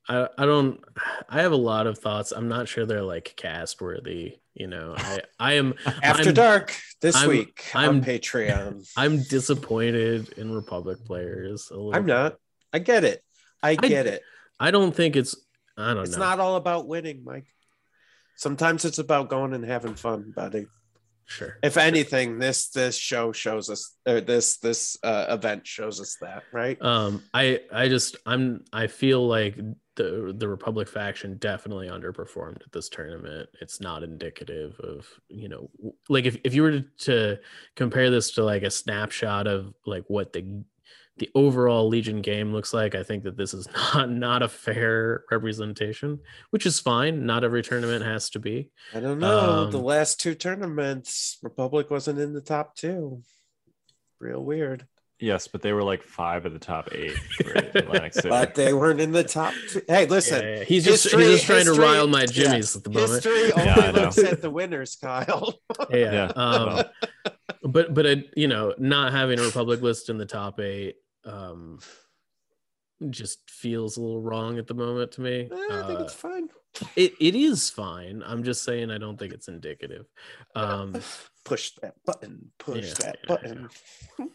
I 0.08 0.28
I 0.36 0.44
don't. 0.46 0.80
I 1.28 1.42
have 1.42 1.52
a 1.52 1.56
lot 1.56 1.86
of 1.86 1.98
thoughts. 1.98 2.32
I'm 2.32 2.48
not 2.48 2.68
sure 2.68 2.84
they're 2.86 3.02
like 3.02 3.34
cast 3.36 3.80
worthy. 3.80 4.36
You 4.54 4.66
know, 4.66 4.94
I 4.96 5.20
I 5.38 5.52
am 5.54 5.74
After 6.02 6.24
I'm- 6.26 6.34
Dark 6.34 6.76
this 7.00 7.16
I'm- 7.16 7.28
week 7.28 7.64
I'm- 7.74 7.88
on 7.88 8.04
Patreon. 8.04 8.86
I'm 8.96 9.22
disappointed 9.22 10.30
in 10.38 10.52
Republic 10.52 10.98
players. 11.04 11.70
A 11.70 11.74
little 11.74 11.94
I'm 11.94 12.04
bit. 12.06 12.12
not. 12.12 12.36
I 12.72 12.78
get 12.80 13.04
it. 13.04 13.22
I 13.62 13.76
get 13.76 14.06
it. 14.06 14.22
I 14.60 14.70
don't 14.70 14.94
think 14.94 15.16
it's. 15.16 15.34
I 15.76 15.94
don't 15.94 16.04
It's 16.04 16.12
know. 16.12 16.18
not 16.18 16.38
all 16.40 16.56
about 16.56 16.86
winning, 16.86 17.22
Mike. 17.24 17.46
Sometimes 18.36 18.84
it's 18.84 18.98
about 18.98 19.28
going 19.28 19.54
and 19.54 19.64
having 19.64 19.94
fun, 19.94 20.32
buddy. 20.36 20.66
Sure. 21.26 21.58
If 21.62 21.76
anything, 21.76 22.38
this 22.38 22.70
this 22.70 22.96
show 22.96 23.32
shows 23.32 23.70
us, 23.70 23.96
or 24.06 24.20
this 24.20 24.58
this 24.58 24.96
uh, 25.02 25.26
event 25.28 25.66
shows 25.66 26.00
us 26.00 26.16
that, 26.20 26.44
right? 26.52 26.80
Um, 26.82 27.22
I 27.32 27.60
I 27.72 27.88
just 27.88 28.16
I'm 28.26 28.64
I 28.72 28.86
feel 28.86 29.26
like 29.26 29.58
the 29.96 30.34
the 30.36 30.48
Republic 30.48 30.88
faction 30.88 31.36
definitely 31.38 31.88
underperformed 31.88 32.62
at 32.62 32.72
this 32.72 32.88
tournament. 32.88 33.48
It's 33.60 33.80
not 33.80 34.02
indicative 34.02 34.78
of 34.80 35.06
you 35.28 35.48
know 35.48 35.70
like 36.08 36.24
if 36.24 36.36
if 36.44 36.54
you 36.54 36.62
were 36.62 36.72
to, 36.72 36.84
to 36.98 37.38
compare 37.76 38.10
this 38.10 38.32
to 38.32 38.44
like 38.44 38.62
a 38.62 38.70
snapshot 38.70 39.46
of 39.46 39.74
like 39.86 40.04
what 40.08 40.32
the 40.32 40.64
the 41.18 41.30
overall 41.34 41.88
Legion 41.88 42.22
game 42.22 42.52
looks 42.52 42.74
like, 42.74 42.94
I 42.96 43.04
think 43.04 43.22
that 43.24 43.36
this 43.36 43.54
is 43.54 43.68
not 43.94 44.10
not 44.10 44.42
a 44.42 44.48
fair 44.48 45.24
representation, 45.30 46.18
which 46.50 46.66
is 46.66 46.80
fine. 46.80 47.24
Not 47.26 47.44
every 47.44 47.62
tournament 47.62 48.04
has 48.04 48.30
to 48.30 48.38
be. 48.40 48.70
I 48.92 49.00
don't 49.00 49.18
know. 49.20 49.70
the 49.70 49.78
um, 49.78 49.84
last 49.84 50.20
two 50.20 50.34
tournaments, 50.34 51.38
Republic 51.42 51.90
wasn't 51.90 52.18
in 52.18 52.32
the 52.32 52.40
top 52.40 52.74
two. 52.74 53.22
Real 54.20 54.42
weird. 54.42 54.86
Yes, 55.20 55.46
but 55.46 55.62
they 55.62 55.72
were 55.72 55.84
like 55.84 56.02
five 56.02 56.44
of 56.44 56.52
the 56.52 56.58
top 56.58 56.88
eight 56.92 57.12
for 57.12 57.52
Atlantic 57.74 58.14
City. 58.14 58.28
But 58.28 58.56
they 58.56 58.72
weren't 58.74 59.00
in 59.00 59.12
the 59.12 59.22
top 59.22 59.54
two. 59.70 59.80
Hey, 59.86 60.06
listen. 60.06 60.42
Yeah, 60.42 60.56
yeah. 60.58 60.64
he's 60.64 60.84
just 60.84 61.04
history- 61.04 61.24
he's 61.26 61.34
just 61.36 61.46
trying 61.46 61.64
to 61.66 61.72
rile 61.80 62.08
my 62.08 62.22
yeah, 62.22 62.26
jimmies 62.26 62.74
at 62.74 62.82
the 62.82 62.90
moment. 62.90 63.12
History 63.24 63.48
Yeah, 63.48 63.60
only 63.60 63.70
I 63.82 63.90
know. 63.92 64.02
looks 64.02 64.18
at 64.18 64.42
the 64.42 64.50
winners, 64.50 64.96
Kyle. 64.96 65.54
yeah. 65.90 66.12
Yeah, 66.12 66.24
Um, 66.34 66.84
but 67.62 67.94
but 67.94 68.06
it, 68.06 68.30
you 68.36 68.48
know, 68.48 68.74
not 68.78 69.12
having 69.12 69.38
a 69.38 69.42
Republic 69.42 69.80
list 69.80 70.10
in 70.10 70.18
the 70.18 70.26
top 70.26 70.58
eight 70.58 70.96
um, 71.26 71.78
just 73.10 73.48
feels 73.50 73.96
a 73.96 74.00
little 74.00 74.20
wrong 74.22 74.58
at 74.58 74.66
the 74.66 74.74
moment 74.74 75.12
to 75.12 75.20
me. 75.20 75.48
I 75.52 75.82
think 75.86 76.00
Uh, 76.00 76.02
it's 76.04 76.14
fine. 76.14 76.48
it 76.96 77.12
it 77.20 77.34
is 77.34 77.70
fine. 77.70 78.22
I'm 78.24 78.42
just 78.44 78.62
saying 78.64 78.90
I 78.90 78.98
don't 78.98 79.18
think 79.18 79.32
it's 79.32 79.48
indicative. 79.48 80.06
Um, 80.54 80.96
Push 81.44 81.72
that 81.82 81.94
button. 82.06 82.50
Push 82.58 82.86
Yeah, 82.86 82.94
that 83.00 83.16
yeah, 83.22 83.28
button. 83.28 83.68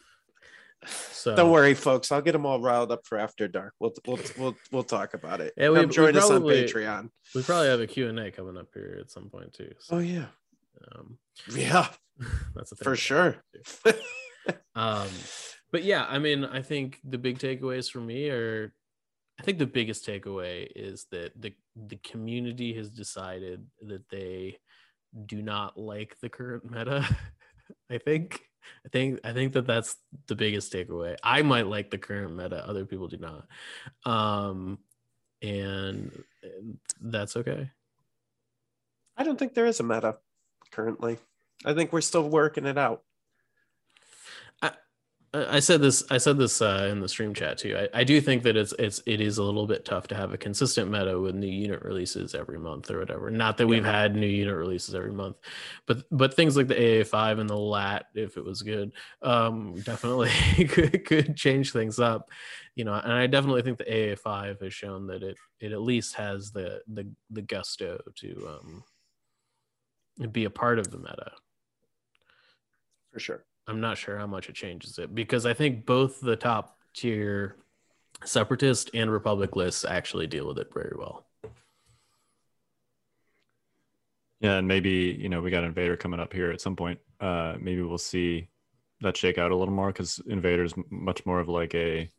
so 0.85 1.35
Don't 1.35 1.51
worry, 1.51 1.73
folks. 1.73 2.11
I'll 2.11 2.21
get 2.21 2.33
them 2.33 2.45
all 2.45 2.61
riled 2.61 2.91
up 2.91 3.05
for 3.05 3.17
after 3.17 3.47
dark. 3.47 3.73
We'll 3.79 3.93
we'll 4.05 4.19
we'll, 4.37 4.55
we'll 4.71 4.83
talk 4.83 5.13
about 5.15 5.41
it. 5.41 5.53
Yeah, 5.57 5.69
we- 5.69 5.77
Come 5.79 5.87
we 5.89 5.93
join 5.95 6.15
us 6.17 6.29
on 6.29 6.41
Patreon. 6.43 7.09
we 7.33 7.41
probably 7.43 7.67
have 7.69 7.79
a 7.81 7.87
Q 7.87 8.07
and 8.09 8.19
A 8.19 8.31
coming 8.31 8.57
up 8.57 8.67
here 8.73 8.97
at 8.99 9.09
some 9.09 9.29
point 9.29 9.53
too. 9.53 9.73
So, 9.79 9.95
Oh 9.95 9.99
yeah, 9.99 10.25
um, 10.95 11.17
yeah, 11.51 11.87
that's 12.55 12.71
a 12.71 12.75
thing 12.75 12.83
for 12.83 12.95
sure. 12.95 13.37
um 14.75 15.07
but 15.71 15.83
yeah 15.83 16.05
i 16.09 16.19
mean 16.19 16.45
i 16.45 16.61
think 16.61 16.99
the 17.03 17.17
big 17.17 17.37
takeaways 17.37 17.89
for 17.89 17.99
me 17.99 18.29
are 18.29 18.73
i 19.39 19.43
think 19.43 19.57
the 19.57 19.65
biggest 19.65 20.05
takeaway 20.05 20.67
is 20.75 21.05
that 21.11 21.31
the 21.39 21.53
the 21.87 21.97
community 21.97 22.73
has 22.73 22.89
decided 22.89 23.65
that 23.81 24.07
they 24.09 24.57
do 25.25 25.41
not 25.41 25.77
like 25.77 26.15
the 26.21 26.29
current 26.29 26.69
meta 26.69 27.07
i 27.89 27.97
think 27.97 28.41
i 28.85 28.89
think 28.89 29.19
i 29.23 29.33
think 29.33 29.53
that 29.53 29.65
that's 29.65 29.95
the 30.27 30.35
biggest 30.35 30.71
takeaway 30.71 31.15
i 31.23 31.41
might 31.41 31.67
like 31.67 31.89
the 31.89 31.97
current 31.97 32.35
meta 32.35 32.67
other 32.67 32.85
people 32.85 33.07
do 33.07 33.17
not 33.17 33.47
um 34.05 34.77
and 35.41 36.11
that's 37.01 37.37
okay 37.37 37.69
I 39.19 39.23
don't 39.23 39.37
think 39.37 39.53
there 39.53 39.65
is 39.65 39.81
a 39.81 39.83
meta 39.83 40.15
currently. 40.71 41.17
I 41.65 41.73
think 41.73 41.91
we're 41.91 41.99
still 41.99 42.27
working 42.27 42.65
it 42.65 42.77
out. 42.77 43.03
I 45.31 45.59
said 45.59 45.79
this. 45.81 46.03
I 46.09 46.17
said 46.17 46.39
this 46.39 46.59
uh, 46.59 46.87
in 46.91 47.01
the 47.01 47.07
stream 47.07 47.35
chat 47.35 47.59
too. 47.59 47.77
I, 47.77 47.99
I 47.99 48.03
do 48.03 48.19
think 48.19 48.41
that 48.43 48.57
it's 48.57 48.73
it's 48.79 49.03
it 49.05 49.21
is 49.21 49.37
a 49.37 49.43
little 49.43 49.67
bit 49.67 49.85
tough 49.85 50.07
to 50.07 50.15
have 50.15 50.33
a 50.33 50.37
consistent 50.37 50.89
meta 50.89 51.19
with 51.19 51.35
new 51.35 51.45
unit 51.45 51.83
releases 51.83 52.33
every 52.33 52.57
month 52.57 52.89
or 52.89 52.97
whatever. 52.97 53.29
Not 53.29 53.57
that 53.57 53.67
we've 53.67 53.85
had 53.85 54.15
new 54.15 54.25
unit 54.25 54.55
releases 54.55 54.95
every 54.95 55.11
month, 55.11 55.37
but 55.85 56.03
but 56.09 56.33
things 56.33 56.57
like 56.57 56.67
the 56.67 57.01
AA 57.01 57.03
five 57.03 57.37
and 57.37 57.47
the 57.47 57.55
LAT, 57.55 58.07
if 58.15 58.37
it 58.37 58.43
was 58.43 58.63
good, 58.63 58.91
um, 59.21 59.79
definitely 59.81 60.31
could 60.67 61.05
could 61.05 61.35
change 61.35 61.73
things 61.73 61.99
up. 61.99 62.31
You 62.73 62.85
know, 62.85 62.93
and 62.95 63.13
I 63.13 63.27
definitely 63.27 63.61
think 63.61 63.77
the 63.77 64.13
AA 64.13 64.15
five 64.15 64.59
has 64.61 64.73
shown 64.73 65.05
that 65.07 65.21
it 65.21 65.37
it 65.59 65.73
at 65.73 65.81
least 65.81 66.15
has 66.15 66.51
the 66.51 66.81
the 66.87 67.07
the 67.29 67.43
gusto 67.43 68.01
to 68.15 68.47
um 68.47 68.83
be 70.31 70.45
a 70.45 70.49
part 70.49 70.79
of 70.79 70.89
the 70.89 70.97
meta. 70.97 71.33
For 73.11 73.19
sure. 73.19 73.45
I'm 73.69 73.79
not 73.79 73.99
sure 73.99 74.17
how 74.17 74.25
much 74.25 74.49
it 74.49 74.55
changes 74.55 74.97
it 74.97 75.13
because 75.13 75.45
I 75.45 75.53
think 75.53 75.85
both 75.85 76.19
the 76.19 76.35
top 76.35 76.77
tier 76.95 77.57
separatist 78.25 78.89
and 78.95 79.11
republic 79.11 79.55
lists 79.55 79.85
actually 79.85 80.25
deal 80.25 80.47
with 80.47 80.57
it 80.57 80.73
very 80.73 80.93
well. 80.97 81.27
Yeah, 84.41 84.55
and 84.55 84.67
maybe 84.67 85.15
you 85.19 85.29
know 85.29 85.41
we 85.41 85.51
got 85.51 85.63
Invader 85.63 85.95
coming 85.97 86.19
up 86.19 86.33
here 86.33 86.49
at 86.49 86.61
some 86.61 86.75
point. 86.75 86.99
Uh, 87.19 87.57
maybe 87.59 87.83
we'll 87.83 87.99
see 87.99 88.47
that 89.01 89.15
shake 89.15 89.37
out 89.37 89.51
a 89.51 89.55
little 89.55 89.73
more 89.73 89.87
because 89.87 90.19
Invader 90.27 90.63
is 90.63 90.73
much 90.89 91.25
more 91.27 91.39
of 91.39 91.47
like 91.47 91.75
a, 91.75 92.09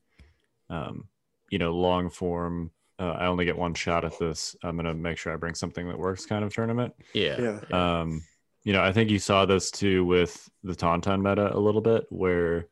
um, 0.69 1.09
you 1.51 1.59
know, 1.59 1.75
long 1.75 2.11
form. 2.11 2.71
Uh, 2.99 3.17
I 3.19 3.27
only 3.27 3.45
get 3.45 3.59
one 3.59 3.75
shot 3.75 4.05
at 4.05 4.19
this. 4.21 4.55
I'm 4.63 4.77
gonna 4.77 4.95
make 4.95 5.19
sure 5.19 5.33
I 5.33 5.37
bring 5.37 5.55
something 5.55 5.89
that 5.89 5.99
works 5.99 6.27
kind 6.27 6.45
of 6.45 6.55
tournament. 6.55 6.95
Yeah. 7.13 7.59
Yeah. 7.71 8.01
Um, 8.01 8.23
you 8.65 8.73
know, 8.73 8.83
I 8.83 8.93
think 8.93 9.11
you 9.11 9.19
saw 9.19 9.47
this 9.47 9.71
too 9.71 10.05
with 10.05 10.49
the 10.63 10.75
Tauntaun 10.75 11.23
meta 11.23 11.55
a 11.55 11.59
little 11.59 11.81
bit, 11.81 12.07
where 12.11 12.69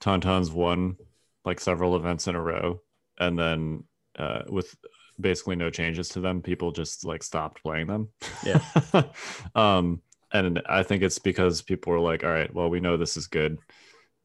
Tauntauns 0.00 0.52
won 0.52 0.96
like 1.44 1.60
several 1.60 1.96
events 1.96 2.26
in 2.28 2.34
a 2.34 2.40
row, 2.40 2.80
and 3.18 3.38
then 3.38 3.84
uh, 4.18 4.42
with 4.48 4.74
basically 5.18 5.56
no 5.56 5.70
changes 5.70 6.08
to 6.10 6.20
them, 6.20 6.42
people 6.42 6.70
just 6.72 7.04
like 7.04 7.22
stopped 7.22 7.62
playing 7.62 7.86
them. 7.86 8.08
Yeah. 8.44 8.60
um, 9.54 10.02
and 10.32 10.60
I 10.68 10.82
think 10.82 11.02
it's 11.02 11.18
because 11.18 11.62
people 11.62 11.92
were 11.92 12.00
like, 12.00 12.24
"All 12.24 12.30
right, 12.30 12.52
well, 12.52 12.68
we 12.68 12.80
know 12.80 12.96
this 12.96 13.16
is 13.16 13.26
good. 13.26 13.58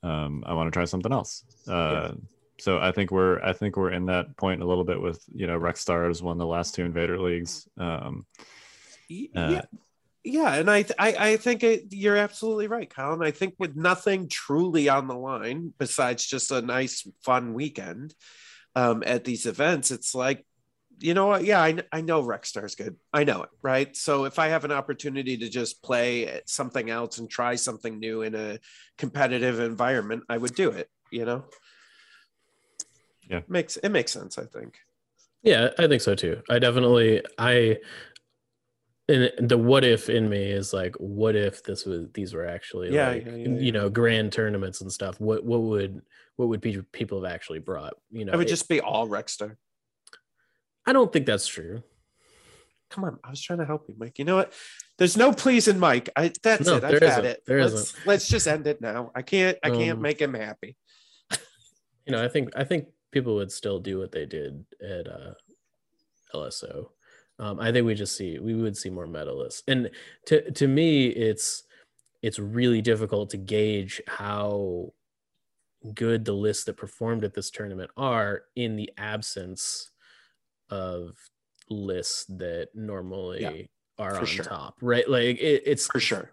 Um, 0.03 0.44
I 0.45 0.53
want 0.53 0.68
to 0.68 0.72
try 0.72 0.86
something 0.86 1.11
else." 1.14 1.44
Uh, 1.68 2.14
So 2.60 2.78
I 2.80 2.91
think 2.91 3.11
we're 3.11 3.41
I 3.41 3.53
think 3.53 3.76
we're 3.76 3.91
in 3.91 4.06
that 4.07 4.38
point 4.38 4.61
a 4.61 4.65
little 4.68 4.84
bit 4.84 5.02
with 5.02 5.23
you 5.34 5.48
know 5.48 5.60
Rexstars 5.60 6.22
won 6.22 6.38
the 6.38 6.45
last 6.45 6.76
two 6.76 6.84
Invader 6.84 7.19
leagues. 7.19 7.68
Um, 7.78 8.26
Uh, 9.36 9.61
yeah. 10.23 10.43
Yeah, 10.43 10.56
and 10.56 10.69
I, 10.69 10.81
th- 10.84 10.95
I, 10.99 11.31
I 11.31 11.38
think 11.38 11.64
it, 11.64 11.85
you're 11.91 12.18
absolutely 12.18 12.68
right, 12.68 12.89
Colin. 12.89 13.23
I 13.23 13.31
think 13.31 13.56
with 13.57 13.76
nothing 13.76 14.27
truly 14.30 14.89
on 14.89 15.07
the 15.07 15.15
line 15.15 15.73
besides 15.77 16.26
just 16.26 16.52
a 16.52 16.61
nice, 16.61 17.07
fun 17.23 17.53
weekend 17.53 18.14
um, 18.76 19.03
at 19.06 19.23
these 19.23 19.45
events, 19.45 19.91
it's 19.91 20.14
like, 20.14 20.45
you 20.99 21.15
know 21.15 21.26
what? 21.26 21.43
Yeah, 21.43 21.60
I, 21.60 21.80
I 21.91 22.02
know 22.02 22.22
Rexstar's 22.22 22.76
good. 22.76 22.95
I 23.11 23.23
know 23.23 23.41
it, 23.41 23.49
right? 23.64 23.98
So 23.98 24.26
if 24.26 24.38
I 24.38 24.49
have 24.49 24.65
an 24.65 24.72
opportunity 24.72 25.38
to 25.38 25.49
just 25.49 25.81
play 25.81 26.41
something 26.45 26.91
else 26.91 27.18
and 27.18 27.27
try 27.27 27.56
something 27.56 27.98
new 27.99 28.22
in 28.22 28.35
a 28.35 28.60
competitive 28.99 29.60
environment, 29.60 30.23
I 30.30 30.38
would 30.38 30.53
do 30.53 30.69
it. 30.69 30.89
You 31.11 31.26
know? 31.26 31.45
Yeah. 33.30 33.41
makes 33.48 33.77
it 33.77 33.89
makes 33.89 34.11
sense. 34.11 34.38
I 34.38 34.43
think. 34.43 34.77
Yeah, 35.41 35.69
I 35.80 35.88
think 35.88 36.02
so 36.02 36.15
too. 36.15 36.41
I 36.49 36.60
definitely 36.60 37.22
I 37.38 37.77
and 39.12 39.50
the 39.50 39.58
what 39.58 39.84
if 39.84 40.10
in 40.10 40.30
me 40.30 40.52
is 40.52 40.74
like 40.74 40.96
what 40.98 41.36
if 41.36 41.64
this 41.64 41.86
was 41.86 42.08
these 42.14 42.34
were 42.34 42.46
actually 42.48 42.94
Yeah, 42.94 43.10
like 43.10 43.26
yeah, 43.26 43.36
yeah, 43.36 43.48
you 43.60 43.72
know 43.72 43.90
grand 43.90 44.32
tournaments 44.32 44.82
and 44.82 44.92
stuff 44.92 45.20
what 45.20 45.44
what 45.44 45.62
would 45.62 46.02
what 46.38 46.48
would 46.50 46.62
pe- 46.62 46.82
people 46.92 47.22
have 47.24 47.32
actually 47.32 47.60
brought 47.60 47.94
you 48.12 48.26
know 48.26 48.34
It 48.34 48.38
would 48.38 48.48
it- 48.48 48.50
just 48.50 48.70
be 48.70 48.80
all 48.82 49.08
Rexstar. 49.08 49.56
I 50.86 50.94
don't 50.94 51.12
think 51.14 51.26
that's 51.26 51.48
true 51.48 51.84
Come 52.90 53.06
on, 53.06 53.20
I 53.24 53.30
was 53.30 53.40
trying 53.42 53.60
to 53.60 53.66
help 53.66 53.86
you, 53.88 53.96
Mike. 53.98 54.20
You 54.20 54.26
know 54.26 54.36
what? 54.36 54.52
There's 54.98 55.16
no 55.16 55.32
pleasing 55.32 55.80
Mike. 55.80 56.10
I 56.14 56.34
that's 56.44 56.66
No, 56.68 56.76
it. 56.76 56.84
I've 56.84 57.02
had 57.02 57.24
it. 57.24 57.42
There 57.48 57.62
let's, 57.62 57.74
isn't. 57.74 58.06
let's 58.06 58.28
just 58.28 58.48
end 58.48 58.68
it 58.68 58.82
now. 58.82 59.12
I 59.16 59.22
can't 59.22 59.58
I 59.64 59.70
can't 59.70 59.96
Um, 59.96 60.02
make 60.02 60.20
him 60.20 60.34
happy. 60.34 60.76
you 62.06 62.12
know 62.12 62.22
I 62.22 62.28
think 62.28 62.50
I 62.54 62.66
think 62.66 62.88
people 63.12 63.36
would 63.36 63.50
still 63.52 63.80
do 63.80 63.98
what 63.98 64.12
they 64.12 64.26
did 64.26 64.66
at 64.84 65.08
uh 65.08 65.34
LSO 66.36 66.90
um 67.41 67.59
I 67.59 67.72
think 67.73 67.85
we 67.85 67.95
just 67.95 68.15
see 68.15 68.39
we 68.39 68.55
would 68.55 68.77
see 68.77 68.89
more 68.89 69.07
medalists 69.07 69.63
and 69.68 69.89
to 70.27 70.49
to 70.51 70.68
me 70.68 71.07
it's 71.07 71.63
it's 72.22 72.39
really 72.39 72.81
difficult 72.81 73.31
to 73.31 73.38
gauge 73.38 74.01
how 74.07 74.93
good 75.95 76.23
the 76.23 76.34
lists 76.34 76.65
that 76.65 76.77
performed 76.77 77.23
at 77.26 77.34
this 77.34 77.49
tournament 77.49 77.89
are 77.97 78.43
in 78.55 78.76
the 78.76 78.91
absence 78.97 79.89
of 80.69 81.18
lists 81.69 82.26
that 82.26 82.69
normally 82.76 83.43
are 83.97 84.18
on 84.19 84.26
sure. 84.26 84.45
top 84.45 84.77
right 84.81 85.09
like 85.09 85.38
it, 85.39 85.63
it's 85.65 85.88
For 85.88 85.99
sure. 85.99 86.31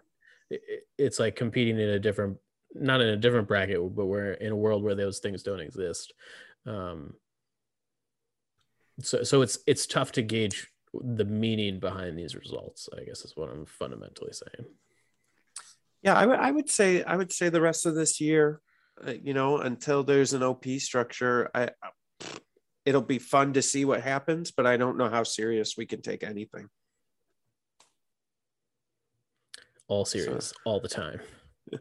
it- 0.49 0.85
it's 0.97 1.19
like 1.19 1.35
competing 1.35 1.79
in 1.79 1.89
a 1.89 1.99
different 1.99 2.37
not 2.75 3.01
in 3.01 3.07
a 3.07 3.17
different 3.17 3.47
bracket 3.47 3.79
but 3.95 4.05
we're 4.05 4.33
in 4.33 4.51
a 4.51 4.55
world 4.55 4.83
where 4.83 4.95
those 4.95 5.19
things 5.19 5.41
don't 5.43 5.59
exist 5.59 6.13
um 6.67 7.13
so 9.01 9.23
so 9.23 9.41
it's 9.41 9.57
it's 9.65 9.87
tough 9.87 10.11
to 10.11 10.21
gauge 10.21 10.67
the 10.93 11.25
meaning 11.25 11.79
behind 11.79 12.17
these 12.17 12.35
results 12.35 12.89
i 12.99 13.03
guess 13.03 13.23
is 13.23 13.35
what 13.35 13.49
i'm 13.49 13.65
fundamentally 13.65 14.33
saying 14.33 14.67
Yeah, 16.01 16.15
I 16.15 16.51
would 16.51 16.69
say 16.69 17.03
I 17.03 17.17
would 17.17 17.31
say 17.31 17.49
the 17.49 17.59
rest 17.59 17.85
of 17.85 17.93
this 17.93 18.21
year, 18.21 18.61
uh, 19.05 19.15
you 19.21 19.33
know, 19.33 19.57
until 19.57 20.01
there's 20.01 20.33
an 20.33 20.43
OP 20.43 20.65
structure, 20.79 21.49
I 21.53 21.71
it'll 22.85 23.01
be 23.01 23.19
fun 23.19 23.51
to 23.53 23.61
see 23.61 23.83
what 23.83 24.01
happens, 24.01 24.51
but 24.51 24.65
I 24.65 24.77
don't 24.77 24.97
know 24.97 25.09
how 25.09 25.23
serious 25.23 25.75
we 25.75 25.85
can 25.85 26.01
take 26.01 26.23
anything. 26.23 26.69
all 29.89 30.05
serious 30.05 30.53
all 30.65 30.79
the 30.79 30.87
time 30.87 31.19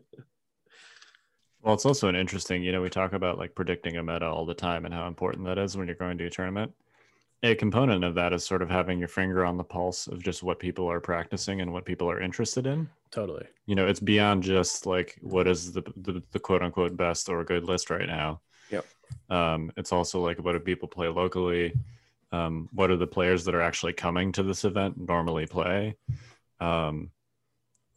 Well, 1.61 1.75
it's 1.75 1.85
also 1.85 2.09
an 2.09 2.15
interesting, 2.15 2.63
you 2.63 2.71
know, 2.71 2.81
we 2.81 2.89
talk 2.89 3.13
about 3.13 3.37
like 3.37 3.55
predicting 3.55 3.97
a 3.97 4.03
meta 4.03 4.27
all 4.27 4.47
the 4.47 4.55
time 4.55 4.85
and 4.85 4.95
how 4.95 5.09
important 5.09 5.45
that 5.45 5.59
is 5.59 5.77
when 5.77 5.89
you're 5.89 5.97
going 5.97 6.17
to 6.19 6.27
a 6.27 6.31
tournament. 6.31 6.73
A 7.45 7.55
component 7.55 8.05
of 8.05 8.17
that 8.17 8.33
is 8.33 8.45
sort 8.45 8.63
of 8.63 8.71
having 8.71 8.99
your 8.99 9.09
finger 9.09 9.45
on 9.45 9.57
the 9.57 9.65
pulse 9.65 10.09
of 10.09 10.23
just 10.23 10.43
what 10.43 10.59
people 10.59 10.91
are 10.91 11.01
practicing 11.01 11.61
and 11.61 11.73
what 11.73 11.85
people 11.85 12.11
are 12.11 12.21
interested 12.21 12.67
in. 12.67 12.89
totally 13.13 13.47
You 13.67 13.77
know, 13.77 13.87
it's 13.87 14.01
beyond 14.01 14.43
just 14.43 14.87
like 14.87 15.17
what 15.21 15.47
is 15.47 15.73
the 15.73 15.83
the, 15.97 16.23
the 16.33 16.41
quote 16.41 16.63
unquote 16.63 16.97
best 16.97 17.29
or 17.29 17.45
good 17.45 17.65
list 17.65 17.91
right 17.91 18.09
now. 18.09 18.41
Yep. 18.71 18.87
Um, 19.31 19.73
it's 19.77 19.93
also 19.93 20.21
like 20.21 20.39
what 20.43 20.53
do 20.53 20.59
people 20.59 20.89
play 20.89 21.09
locally? 21.09 21.75
Um, 22.33 22.69
what 22.73 22.91
are 22.91 22.97
the 22.97 23.07
players 23.07 23.45
that 23.45 23.55
are 23.55 23.63
actually 23.63 23.93
coming 23.93 24.33
to 24.33 24.43
this 24.43 24.65
event 24.65 24.99
normally 24.99 25.47
play? 25.47 25.97
Um, 26.61 27.11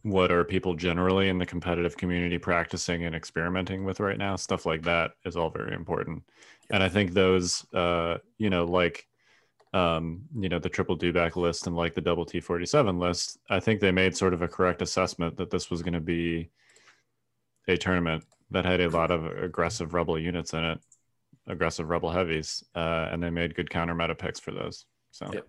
what 0.02 0.32
are 0.32 0.44
people 0.44 0.74
generally 0.74 1.28
in 1.28 1.38
the 1.38 1.46
competitive 1.46 1.96
community 1.96 2.38
practicing 2.38 3.04
and 3.04 3.14
experimenting 3.14 3.84
with 3.84 4.00
right 4.00 4.18
now 4.18 4.34
stuff 4.34 4.66
like 4.66 4.82
that 4.82 5.12
is 5.24 5.36
all 5.36 5.48
very 5.48 5.74
important 5.74 6.22
and 6.70 6.82
i 6.82 6.88
think 6.88 7.12
those 7.12 7.64
uh 7.72 8.18
you 8.36 8.50
know 8.50 8.64
like 8.64 9.06
um 9.74 10.20
you 10.38 10.48
know 10.48 10.58
the 10.58 10.68
triple 10.68 10.96
dewback 10.96 11.36
list 11.36 11.66
and 11.66 11.74
like 11.74 11.94
the 11.94 12.00
double 12.00 12.26
t47 12.26 12.98
list 13.00 13.38
i 13.48 13.58
think 13.58 13.80
they 13.80 13.90
made 13.90 14.14
sort 14.14 14.34
of 14.34 14.42
a 14.42 14.48
correct 14.48 14.82
assessment 14.82 15.36
that 15.36 15.50
this 15.50 15.70
was 15.70 15.82
going 15.82 15.94
to 15.94 16.00
be 16.00 16.50
a 17.68 17.76
tournament 17.76 18.22
that 18.50 18.66
had 18.66 18.80
a 18.80 18.90
lot 18.90 19.10
of 19.10 19.24
aggressive 19.24 19.94
rebel 19.94 20.18
units 20.18 20.52
in 20.52 20.62
it 20.62 20.78
aggressive 21.46 21.88
rebel 21.88 22.10
heavies 22.10 22.62
uh 22.74 23.08
and 23.10 23.22
they 23.22 23.30
made 23.30 23.54
good 23.54 23.70
counter 23.70 23.94
meta 23.94 24.14
picks 24.14 24.38
for 24.38 24.50
those 24.50 24.84
so. 25.12 25.30
Yep. 25.32 25.46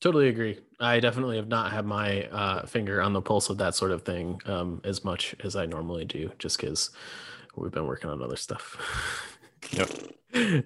totally 0.00 0.28
agree. 0.28 0.58
I 0.78 1.00
definitely 1.00 1.36
have 1.36 1.48
not 1.48 1.72
had 1.72 1.86
my 1.86 2.24
uh, 2.26 2.66
finger 2.66 3.00
on 3.02 3.14
the 3.14 3.22
pulse 3.22 3.48
of 3.48 3.58
that 3.58 3.74
sort 3.74 3.92
of 3.92 4.02
thing 4.02 4.40
um, 4.44 4.80
as 4.84 5.04
much 5.04 5.34
as 5.42 5.56
i 5.56 5.66
normally 5.66 6.04
do 6.04 6.30
just 6.38 6.60
because 6.60 6.90
we've 7.56 7.72
been 7.72 7.86
working 7.86 8.10
on 8.10 8.22
other 8.22 8.36
stuff. 8.36 9.38
Yep 9.72 9.90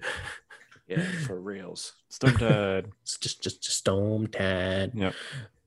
Yeah, 0.87 1.01
for 1.25 1.39
reals. 1.39 1.93
Storm 2.09 2.33
Tide. 2.37 2.91
it's 3.01 3.17
just 3.17 3.41
just 3.43 3.63
just 3.63 3.77
storm 3.77 4.27
tide 4.27 4.91
Yeah. 4.95 5.11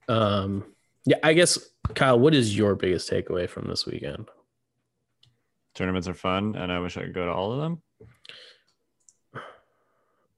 um 0.09 0.65
yeah 1.05 1.17
i 1.23 1.33
guess 1.33 1.59
kyle 1.95 2.19
what 2.19 2.35
is 2.35 2.57
your 2.57 2.75
biggest 2.75 3.11
takeaway 3.11 3.49
from 3.49 3.67
this 3.69 3.85
weekend 3.87 4.29
tournaments 5.75 6.09
are 6.09 6.15
fun 6.15 6.55
and 6.57 6.71
i 6.73 6.79
wish 6.81 6.97
i 6.97 7.03
could 7.03 7.15
go 7.15 7.25
to 7.27 7.33
all 7.33 7.53
of 7.53 7.61
them 7.61 7.83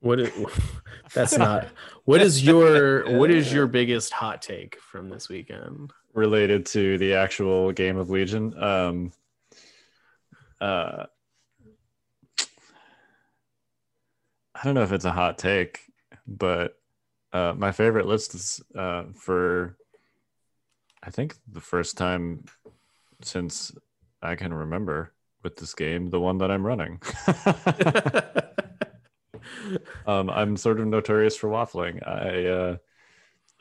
what 0.00 0.18
is 0.20 0.30
that's 1.14 1.36
not 1.36 1.68
what 2.04 2.20
is 2.20 2.44
your 2.44 3.18
what 3.18 3.30
is 3.30 3.52
your 3.52 3.66
biggest 3.66 4.12
hot 4.12 4.40
take 4.42 4.78
from 4.80 5.08
this 5.08 5.28
weekend 5.28 5.92
related 6.14 6.66
to 6.66 6.98
the 6.98 7.14
actual 7.14 7.70
game 7.70 7.96
of 7.96 8.10
Legion. 8.10 8.52
Um, 8.60 9.12
uh, 10.60 11.06
I 14.60 14.64
don't 14.64 14.74
know 14.74 14.82
if 14.82 14.92
it's 14.92 15.06
a 15.06 15.10
hot 15.10 15.38
take, 15.38 15.80
but 16.26 16.76
uh, 17.32 17.54
my 17.56 17.72
favorite 17.72 18.04
list 18.04 18.34
is 18.34 18.60
uh, 18.76 19.04
for 19.14 19.78
I 21.02 21.10
think 21.10 21.34
the 21.50 21.62
first 21.62 21.96
time 21.96 22.44
since 23.22 23.72
I 24.20 24.34
can 24.34 24.52
remember 24.52 25.14
with 25.42 25.56
this 25.56 25.72
game, 25.72 26.10
the 26.10 26.20
one 26.20 26.36
that 26.38 26.50
I'm 26.50 26.66
running. 26.66 27.00
um, 30.06 30.28
I'm 30.28 30.58
sort 30.58 30.78
of 30.78 30.86
notorious 30.86 31.36
for 31.36 31.48
waffling. 31.48 32.06
I 32.06 32.46
uh, 32.46 32.76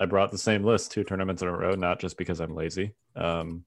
I 0.02 0.06
brought 0.06 0.32
the 0.32 0.38
same 0.38 0.66
list 0.66 0.92
two 0.92 1.06
tournaments 1.06 1.42
in 1.42 1.48
a 1.48 1.58
row, 1.58 1.76
not 1.76 2.02
just 2.02 2.18
because 2.18 2.42
I'm 2.42 2.56
lazy, 2.56 2.92
um, 3.16 3.64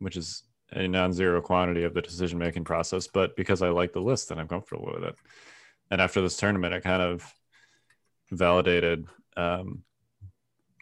which 0.00 0.18
is 0.18 0.42
a 0.72 0.86
non-zero 0.86 1.40
quantity 1.40 1.84
of 1.84 1.94
the 1.94 2.02
decision-making 2.02 2.64
process, 2.64 3.06
but 3.06 3.34
because 3.36 3.62
I 3.62 3.70
like 3.70 3.94
the 3.94 4.02
list 4.02 4.30
and 4.30 4.38
I'm 4.38 4.48
comfortable 4.48 4.92
with 4.92 5.04
it. 5.04 5.16
And 5.90 6.00
after 6.00 6.20
this 6.20 6.36
tournament, 6.36 6.74
it 6.74 6.82
kind 6.82 7.02
of 7.02 7.32
validated 8.30 9.06
um, 9.36 9.84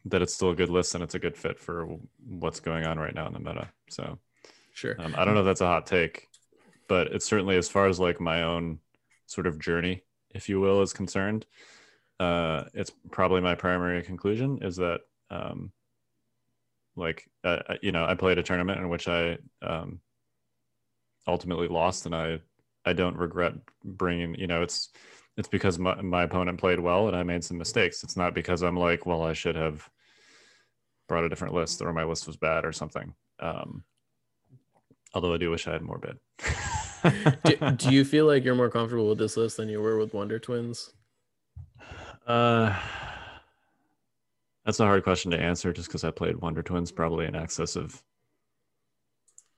that 0.06 0.22
it's 0.22 0.34
still 0.34 0.50
a 0.50 0.56
good 0.56 0.70
list 0.70 0.94
and 0.94 1.02
it's 1.02 1.14
a 1.14 1.18
good 1.18 1.36
fit 1.36 1.58
for 1.58 1.98
what's 2.26 2.60
going 2.60 2.86
on 2.86 2.98
right 2.98 3.14
now 3.14 3.26
in 3.26 3.32
the 3.32 3.38
meta. 3.38 3.68
So 3.88 4.18
sure 4.72 4.96
um, 4.98 5.14
I 5.16 5.24
don't 5.24 5.34
know 5.34 5.40
if 5.40 5.46
that's 5.46 5.60
a 5.60 5.66
hot 5.66 5.86
take, 5.86 6.28
but 6.88 7.08
it's 7.08 7.26
certainly 7.26 7.56
as 7.56 7.68
far 7.68 7.86
as 7.86 8.00
like 8.00 8.20
my 8.20 8.42
own 8.42 8.78
sort 9.26 9.46
of 9.46 9.60
journey, 9.60 10.02
if 10.30 10.48
you 10.48 10.60
will, 10.60 10.82
is 10.82 10.92
concerned. 10.92 11.46
Uh, 12.18 12.64
it's 12.74 12.92
probably 13.10 13.40
my 13.40 13.54
primary 13.54 14.02
conclusion 14.02 14.58
is 14.62 14.76
that, 14.76 15.00
um, 15.30 15.72
like, 16.94 17.28
uh, 17.42 17.58
you 17.80 17.90
know, 17.90 18.04
I 18.04 18.14
played 18.14 18.38
a 18.38 18.42
tournament 18.42 18.78
in 18.78 18.88
which 18.88 19.08
I 19.08 19.38
um, 19.62 20.00
ultimately 21.26 21.68
lost, 21.68 22.06
and 22.06 22.14
I 22.14 22.40
I 22.84 22.92
don't 22.92 23.16
regret 23.16 23.54
bringing. 23.84 24.34
You 24.34 24.46
know, 24.46 24.62
it's 24.62 24.90
it's 25.36 25.48
because 25.48 25.78
my, 25.78 26.00
my 26.02 26.24
opponent 26.24 26.58
played 26.58 26.80
well 26.80 27.08
and 27.08 27.16
I 27.16 27.22
made 27.22 27.44
some 27.44 27.58
mistakes. 27.58 28.02
It's 28.04 28.16
not 28.16 28.34
because 28.34 28.62
I'm 28.62 28.76
like, 28.76 29.06
well, 29.06 29.22
I 29.22 29.32
should 29.32 29.56
have 29.56 29.88
brought 31.08 31.24
a 31.24 31.28
different 31.28 31.54
list 31.54 31.80
or 31.82 31.92
my 31.92 32.04
list 32.04 32.26
was 32.26 32.36
bad 32.36 32.64
or 32.64 32.72
something. 32.72 33.14
Um, 33.40 33.84
although 35.14 35.34
I 35.34 35.38
do 35.38 35.50
wish 35.50 35.66
I 35.66 35.72
had 35.72 35.82
more 35.82 35.98
bid. 35.98 36.18
do, 37.44 37.70
do 37.76 37.94
you 37.94 38.04
feel 38.04 38.26
like 38.26 38.44
you're 38.44 38.54
more 38.54 38.70
comfortable 38.70 39.08
with 39.08 39.18
this 39.18 39.36
list 39.36 39.56
than 39.56 39.68
you 39.68 39.80
were 39.80 39.98
with 39.98 40.12
Wonder 40.14 40.38
Twins? 40.38 40.92
Uh, 42.26 42.78
that's 44.64 44.80
a 44.80 44.84
hard 44.84 45.02
question 45.02 45.30
to 45.32 45.40
answer 45.40 45.72
just 45.72 45.88
because 45.88 46.04
I 46.04 46.10
played 46.10 46.36
Wonder 46.36 46.62
Twins 46.62 46.92
probably 46.92 47.26
in 47.26 47.34
excess 47.34 47.74
of 47.74 48.02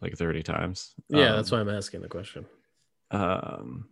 like 0.00 0.16
30 0.16 0.42
times. 0.42 0.94
Yeah, 1.08 1.32
that's 1.32 1.52
Um, 1.52 1.58
why 1.58 1.60
I'm 1.62 1.76
asking 1.76 2.02
the 2.02 2.08
question. 2.08 2.46
Um, 3.10 3.88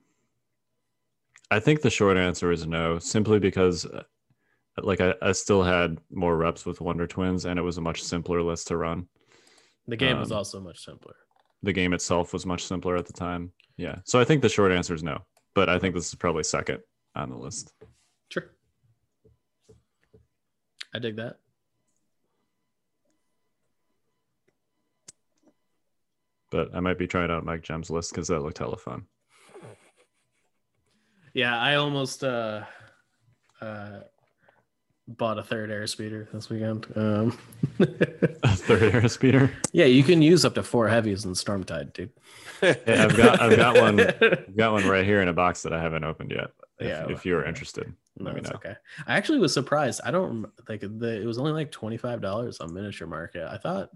I 1.50 1.60
think 1.60 1.82
the 1.82 1.90
short 1.90 2.16
answer 2.16 2.50
is 2.50 2.66
no, 2.66 2.98
simply 2.98 3.38
because 3.38 3.84
uh, 3.84 4.02
like 4.82 5.00
I, 5.00 5.14
I 5.20 5.32
still 5.32 5.62
had 5.62 5.98
more 6.10 6.36
reps 6.36 6.64
with 6.64 6.80
Wonder 6.80 7.06
Twins 7.06 7.44
and 7.44 7.58
it 7.58 7.62
was 7.62 7.78
a 7.78 7.82
much 7.82 8.02
simpler 8.02 8.42
list 8.42 8.68
to 8.68 8.76
run. 8.76 9.06
The 9.86 9.96
game 9.96 10.18
was 10.18 10.32
um, 10.32 10.38
also 10.38 10.60
much 10.60 10.84
simpler. 10.84 11.14
The 11.62 11.72
game 11.72 11.92
itself 11.92 12.32
was 12.32 12.46
much 12.46 12.64
simpler 12.64 12.96
at 12.96 13.06
the 13.06 13.12
time. 13.12 13.52
Yeah. 13.76 13.96
So 14.04 14.18
I 14.18 14.24
think 14.24 14.42
the 14.42 14.48
short 14.48 14.72
answer 14.72 14.94
is 14.94 15.02
no, 15.02 15.18
but 15.54 15.68
I 15.68 15.78
think 15.78 15.94
this 15.94 16.08
is 16.08 16.14
probably 16.14 16.44
second 16.44 16.78
on 17.14 17.30
the 17.30 17.36
list. 17.36 17.72
Sure. 18.30 18.50
I 20.94 20.98
dig 20.98 21.16
that. 21.16 21.36
But 26.52 26.74
I 26.74 26.80
might 26.80 26.98
be 26.98 27.08
trying 27.08 27.30
out 27.32 27.44
Mike 27.44 27.62
Gem's 27.62 27.90
list 27.90 28.12
because 28.12 28.28
that 28.28 28.40
looked 28.40 28.58
hella 28.58 28.76
fun. 28.76 29.06
Yeah, 31.34 31.58
I 31.58 31.76
almost 31.76 32.22
uh 32.22 32.62
uh 33.60 34.00
bought 35.08 35.38
a 35.38 35.42
third 35.42 35.70
air 35.70 35.86
speeder 35.86 36.28
this 36.32 36.48
weekend. 36.50 36.86
Um 36.94 37.38
A 37.80 38.54
third 38.54 38.94
air 38.94 39.08
speeder. 39.08 39.50
Yeah, 39.72 39.86
you 39.86 40.02
can 40.02 40.20
use 40.22 40.44
up 40.44 40.54
to 40.56 40.62
four 40.62 40.88
heavies 40.88 41.24
in 41.24 41.32
Stormtide, 41.32 41.92
dude. 41.94 42.10
Yeah, 42.62 42.74
I've 43.04 43.16
got 43.16 43.40
I've 43.40 43.56
got 43.56 43.76
one 43.80 44.00
I've 44.20 44.56
got 44.56 44.72
one 44.72 44.86
right 44.86 45.04
here 45.06 45.22
in 45.22 45.28
a 45.28 45.32
box 45.32 45.62
that 45.62 45.72
I 45.72 45.80
haven't 45.80 46.04
opened 46.04 46.30
yet. 46.32 46.50
If, 46.78 46.86
Yeah, 46.88 47.06
if 47.08 47.24
you're 47.24 47.44
interested, 47.44 47.92
No, 48.18 48.26
let 48.26 48.34
me 48.34 48.40
know. 48.42 48.50
okay. 48.56 48.74
I 49.06 49.16
actually 49.16 49.38
was 49.38 49.54
surprised. 49.54 50.02
I 50.04 50.10
don't 50.10 50.46
like 50.68 50.80
the 50.82 51.20
it 51.22 51.24
was 51.24 51.38
only 51.38 51.52
like 51.52 51.70
twenty 51.70 51.96
five 51.96 52.20
dollars 52.20 52.60
on 52.60 52.74
Miniature 52.74 53.08
Market. 53.08 53.48
I 53.50 53.56
thought 53.56 53.88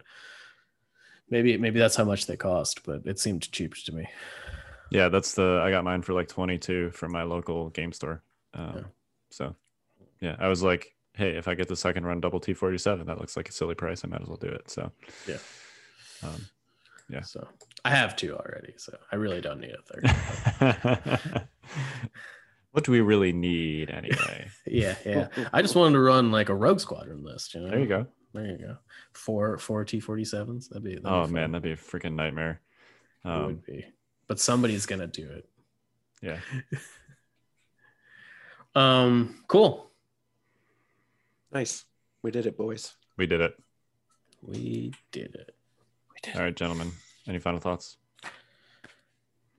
maybe 1.30 1.56
maybe 1.56 1.78
that's 1.78 1.96
how 1.96 2.04
much 2.04 2.26
they 2.26 2.36
cost, 2.36 2.84
but 2.84 3.02
it 3.04 3.18
seemed 3.18 3.50
cheap 3.52 3.74
to 3.74 3.92
me. 3.92 4.08
Yeah, 4.90 5.08
that's 5.08 5.34
the 5.34 5.60
I 5.64 5.70
got 5.70 5.84
mine 5.84 6.02
for 6.02 6.12
like 6.12 6.28
22 6.28 6.90
from 6.90 7.12
my 7.12 7.22
local 7.24 7.70
game 7.70 7.92
store. 7.92 8.22
Um, 8.54 8.72
Yeah. 8.76 8.82
So, 9.30 9.54
yeah, 10.20 10.36
I 10.38 10.48
was 10.48 10.62
like, 10.62 10.94
hey, 11.14 11.36
if 11.36 11.48
I 11.48 11.54
get 11.54 11.68
the 11.68 11.76
second 11.76 12.06
run 12.06 12.20
double 12.20 12.40
T47, 12.40 13.06
that 13.06 13.18
looks 13.18 13.36
like 13.36 13.48
a 13.48 13.52
silly 13.52 13.74
price. 13.74 14.02
I 14.04 14.08
might 14.08 14.22
as 14.22 14.28
well 14.28 14.36
do 14.36 14.46
it. 14.48 14.70
So, 14.70 14.90
Yeah. 15.26 15.38
Um, 16.22 16.46
Yeah. 17.10 17.22
So 17.22 17.46
I 17.84 17.90
have 17.90 18.16
two 18.16 18.34
already, 18.36 18.74
so 18.76 18.96
I 19.12 19.16
really 19.16 19.40
don't 19.40 19.60
need 19.60 19.74
a 19.74 19.82
third. 19.82 21.48
what 22.72 22.84
do 22.84 22.92
we 22.92 23.00
really 23.00 23.32
need 23.32 23.90
anyway? 23.90 24.48
yeah, 24.66 24.96
yeah. 25.04 25.28
I 25.52 25.62
just 25.62 25.74
wanted 25.74 25.94
to 25.94 26.00
run 26.00 26.30
like 26.30 26.48
a 26.48 26.54
Rogue 26.54 26.80
Squadron 26.80 27.24
list. 27.24 27.54
You 27.54 27.60
know? 27.62 27.70
There 27.70 27.78
you 27.80 27.86
go. 27.86 28.06
There 28.36 28.46
you 28.46 28.58
go. 28.58 28.76
Four 29.12 29.58
four 29.58 29.84
T 29.84 29.98
forty 30.00 30.24
sevens. 30.24 30.68
That'd 30.68 30.84
be. 30.84 30.90
That'd 30.96 31.06
Oh 31.06 31.24
fun. 31.24 31.32
man, 31.32 31.52
that'd 31.52 31.62
be 31.62 31.72
a 31.72 31.76
freaking 31.76 32.14
nightmare. 32.14 32.60
it 33.24 33.28
Um, 33.28 33.46
would 33.46 33.64
be. 33.66 33.84
But 34.28 34.38
somebody's 34.40 34.86
gonna 34.86 35.06
do 35.06 35.28
it. 35.30 35.48
yeah. 36.22 36.38
Um. 38.74 39.42
Cool. 39.48 39.90
Nice. 41.52 41.84
We 42.22 42.30
did 42.30 42.46
it, 42.46 42.56
boys. 42.58 42.94
We 43.16 43.26
did 43.26 43.40
it. 43.40 43.54
We 44.42 44.92
did 45.12 45.34
it. 45.34 45.54
All 46.34 46.42
right, 46.42 46.54
gentlemen. 46.54 46.92
Any 47.26 47.38
final 47.38 47.60
thoughts? 47.60 47.96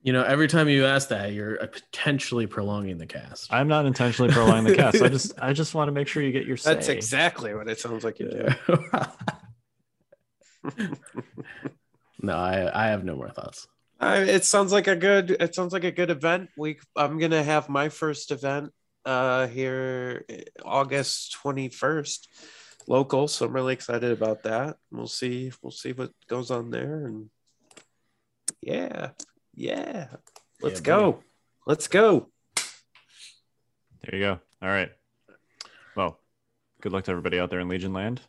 You 0.08 0.14
know, 0.14 0.22
every 0.22 0.48
time 0.48 0.70
you 0.70 0.86
ask 0.86 1.10
that, 1.10 1.34
you're 1.34 1.62
uh, 1.62 1.66
potentially 1.66 2.46
prolonging 2.46 2.96
the 2.96 3.04
cast. 3.04 3.52
I'm 3.52 3.68
not 3.68 3.84
intentionally 3.84 4.32
prolonging 4.32 4.64
the 4.64 4.74
cast. 4.74 5.02
I 5.02 5.08
just 5.10 5.38
I 5.38 5.52
just 5.52 5.74
want 5.74 5.88
to 5.88 5.92
make 5.92 6.08
sure 6.08 6.22
you 6.22 6.32
get 6.32 6.46
your 6.46 6.56
say. 6.56 6.72
That's 6.72 6.88
exactly 6.88 7.52
what 7.54 7.68
it 7.68 7.78
sounds 7.78 8.04
like 8.04 8.18
you 8.18 8.30
do. 8.30 8.48
no, 12.22 12.32
I, 12.34 12.86
I 12.86 12.86
have 12.86 13.04
no 13.04 13.16
more 13.16 13.28
thoughts. 13.28 13.68
I, 14.00 14.20
it 14.20 14.46
sounds 14.46 14.72
like 14.72 14.86
a 14.86 14.96
good. 14.96 15.32
It 15.32 15.54
sounds 15.54 15.74
like 15.74 15.84
a 15.84 15.92
good 15.92 16.08
event. 16.08 16.48
We. 16.56 16.78
I'm 16.96 17.18
gonna 17.18 17.42
have 17.42 17.68
my 17.68 17.90
first 17.90 18.30
event 18.30 18.72
uh 19.04 19.46
here 19.48 20.24
eh, 20.30 20.44
August 20.64 21.36
21st, 21.44 22.28
local. 22.86 23.28
So 23.28 23.44
I'm 23.44 23.52
really 23.52 23.74
excited 23.74 24.12
about 24.12 24.44
that. 24.44 24.78
We'll 24.90 25.06
see. 25.06 25.52
We'll 25.60 25.70
see 25.70 25.92
what 25.92 26.12
goes 26.28 26.50
on 26.50 26.70
there. 26.70 27.04
And 27.04 27.28
yeah, 28.62 29.10
yeah. 29.58 30.06
Let's 30.62 30.80
Yeah, 30.80 30.84
go. 30.84 31.22
Let's 31.66 31.88
go. 31.88 32.28
There 34.04 34.14
you 34.14 34.20
go. 34.20 34.40
All 34.62 34.68
right. 34.68 34.90
Well, 35.96 36.20
good 36.80 36.92
luck 36.92 37.04
to 37.04 37.10
everybody 37.10 37.38
out 37.38 37.50
there 37.50 37.60
in 37.60 37.68
Legion 37.68 37.92
Land. 37.92 38.20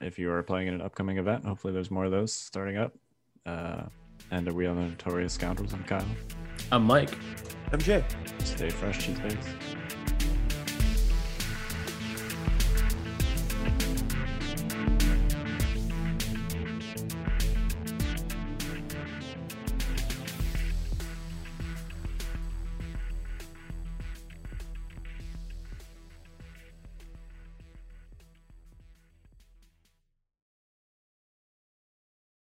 If 0.00 0.18
you 0.18 0.30
are 0.30 0.42
playing 0.42 0.68
in 0.68 0.74
an 0.74 0.80
upcoming 0.80 1.18
event, 1.18 1.44
hopefully 1.44 1.72
there's 1.72 1.90
more 1.90 2.04
of 2.04 2.12
those 2.12 2.32
starting 2.32 2.76
up. 2.76 2.92
Uh, 3.44 3.82
and 4.30 4.46
are 4.48 4.54
we 4.54 4.66
on 4.66 4.76
the 4.76 4.82
Notorious 4.82 5.32
Scoundrels? 5.32 5.72
I'm 5.72 5.84
Kyle. 5.84 6.06
I'm 6.70 6.84
Mike. 6.84 7.18
I'm 7.72 7.80
Jay. 7.80 8.04
Stay 8.44 8.70
fresh, 8.70 9.04
cheese 9.04 9.18
bags. 9.18 9.46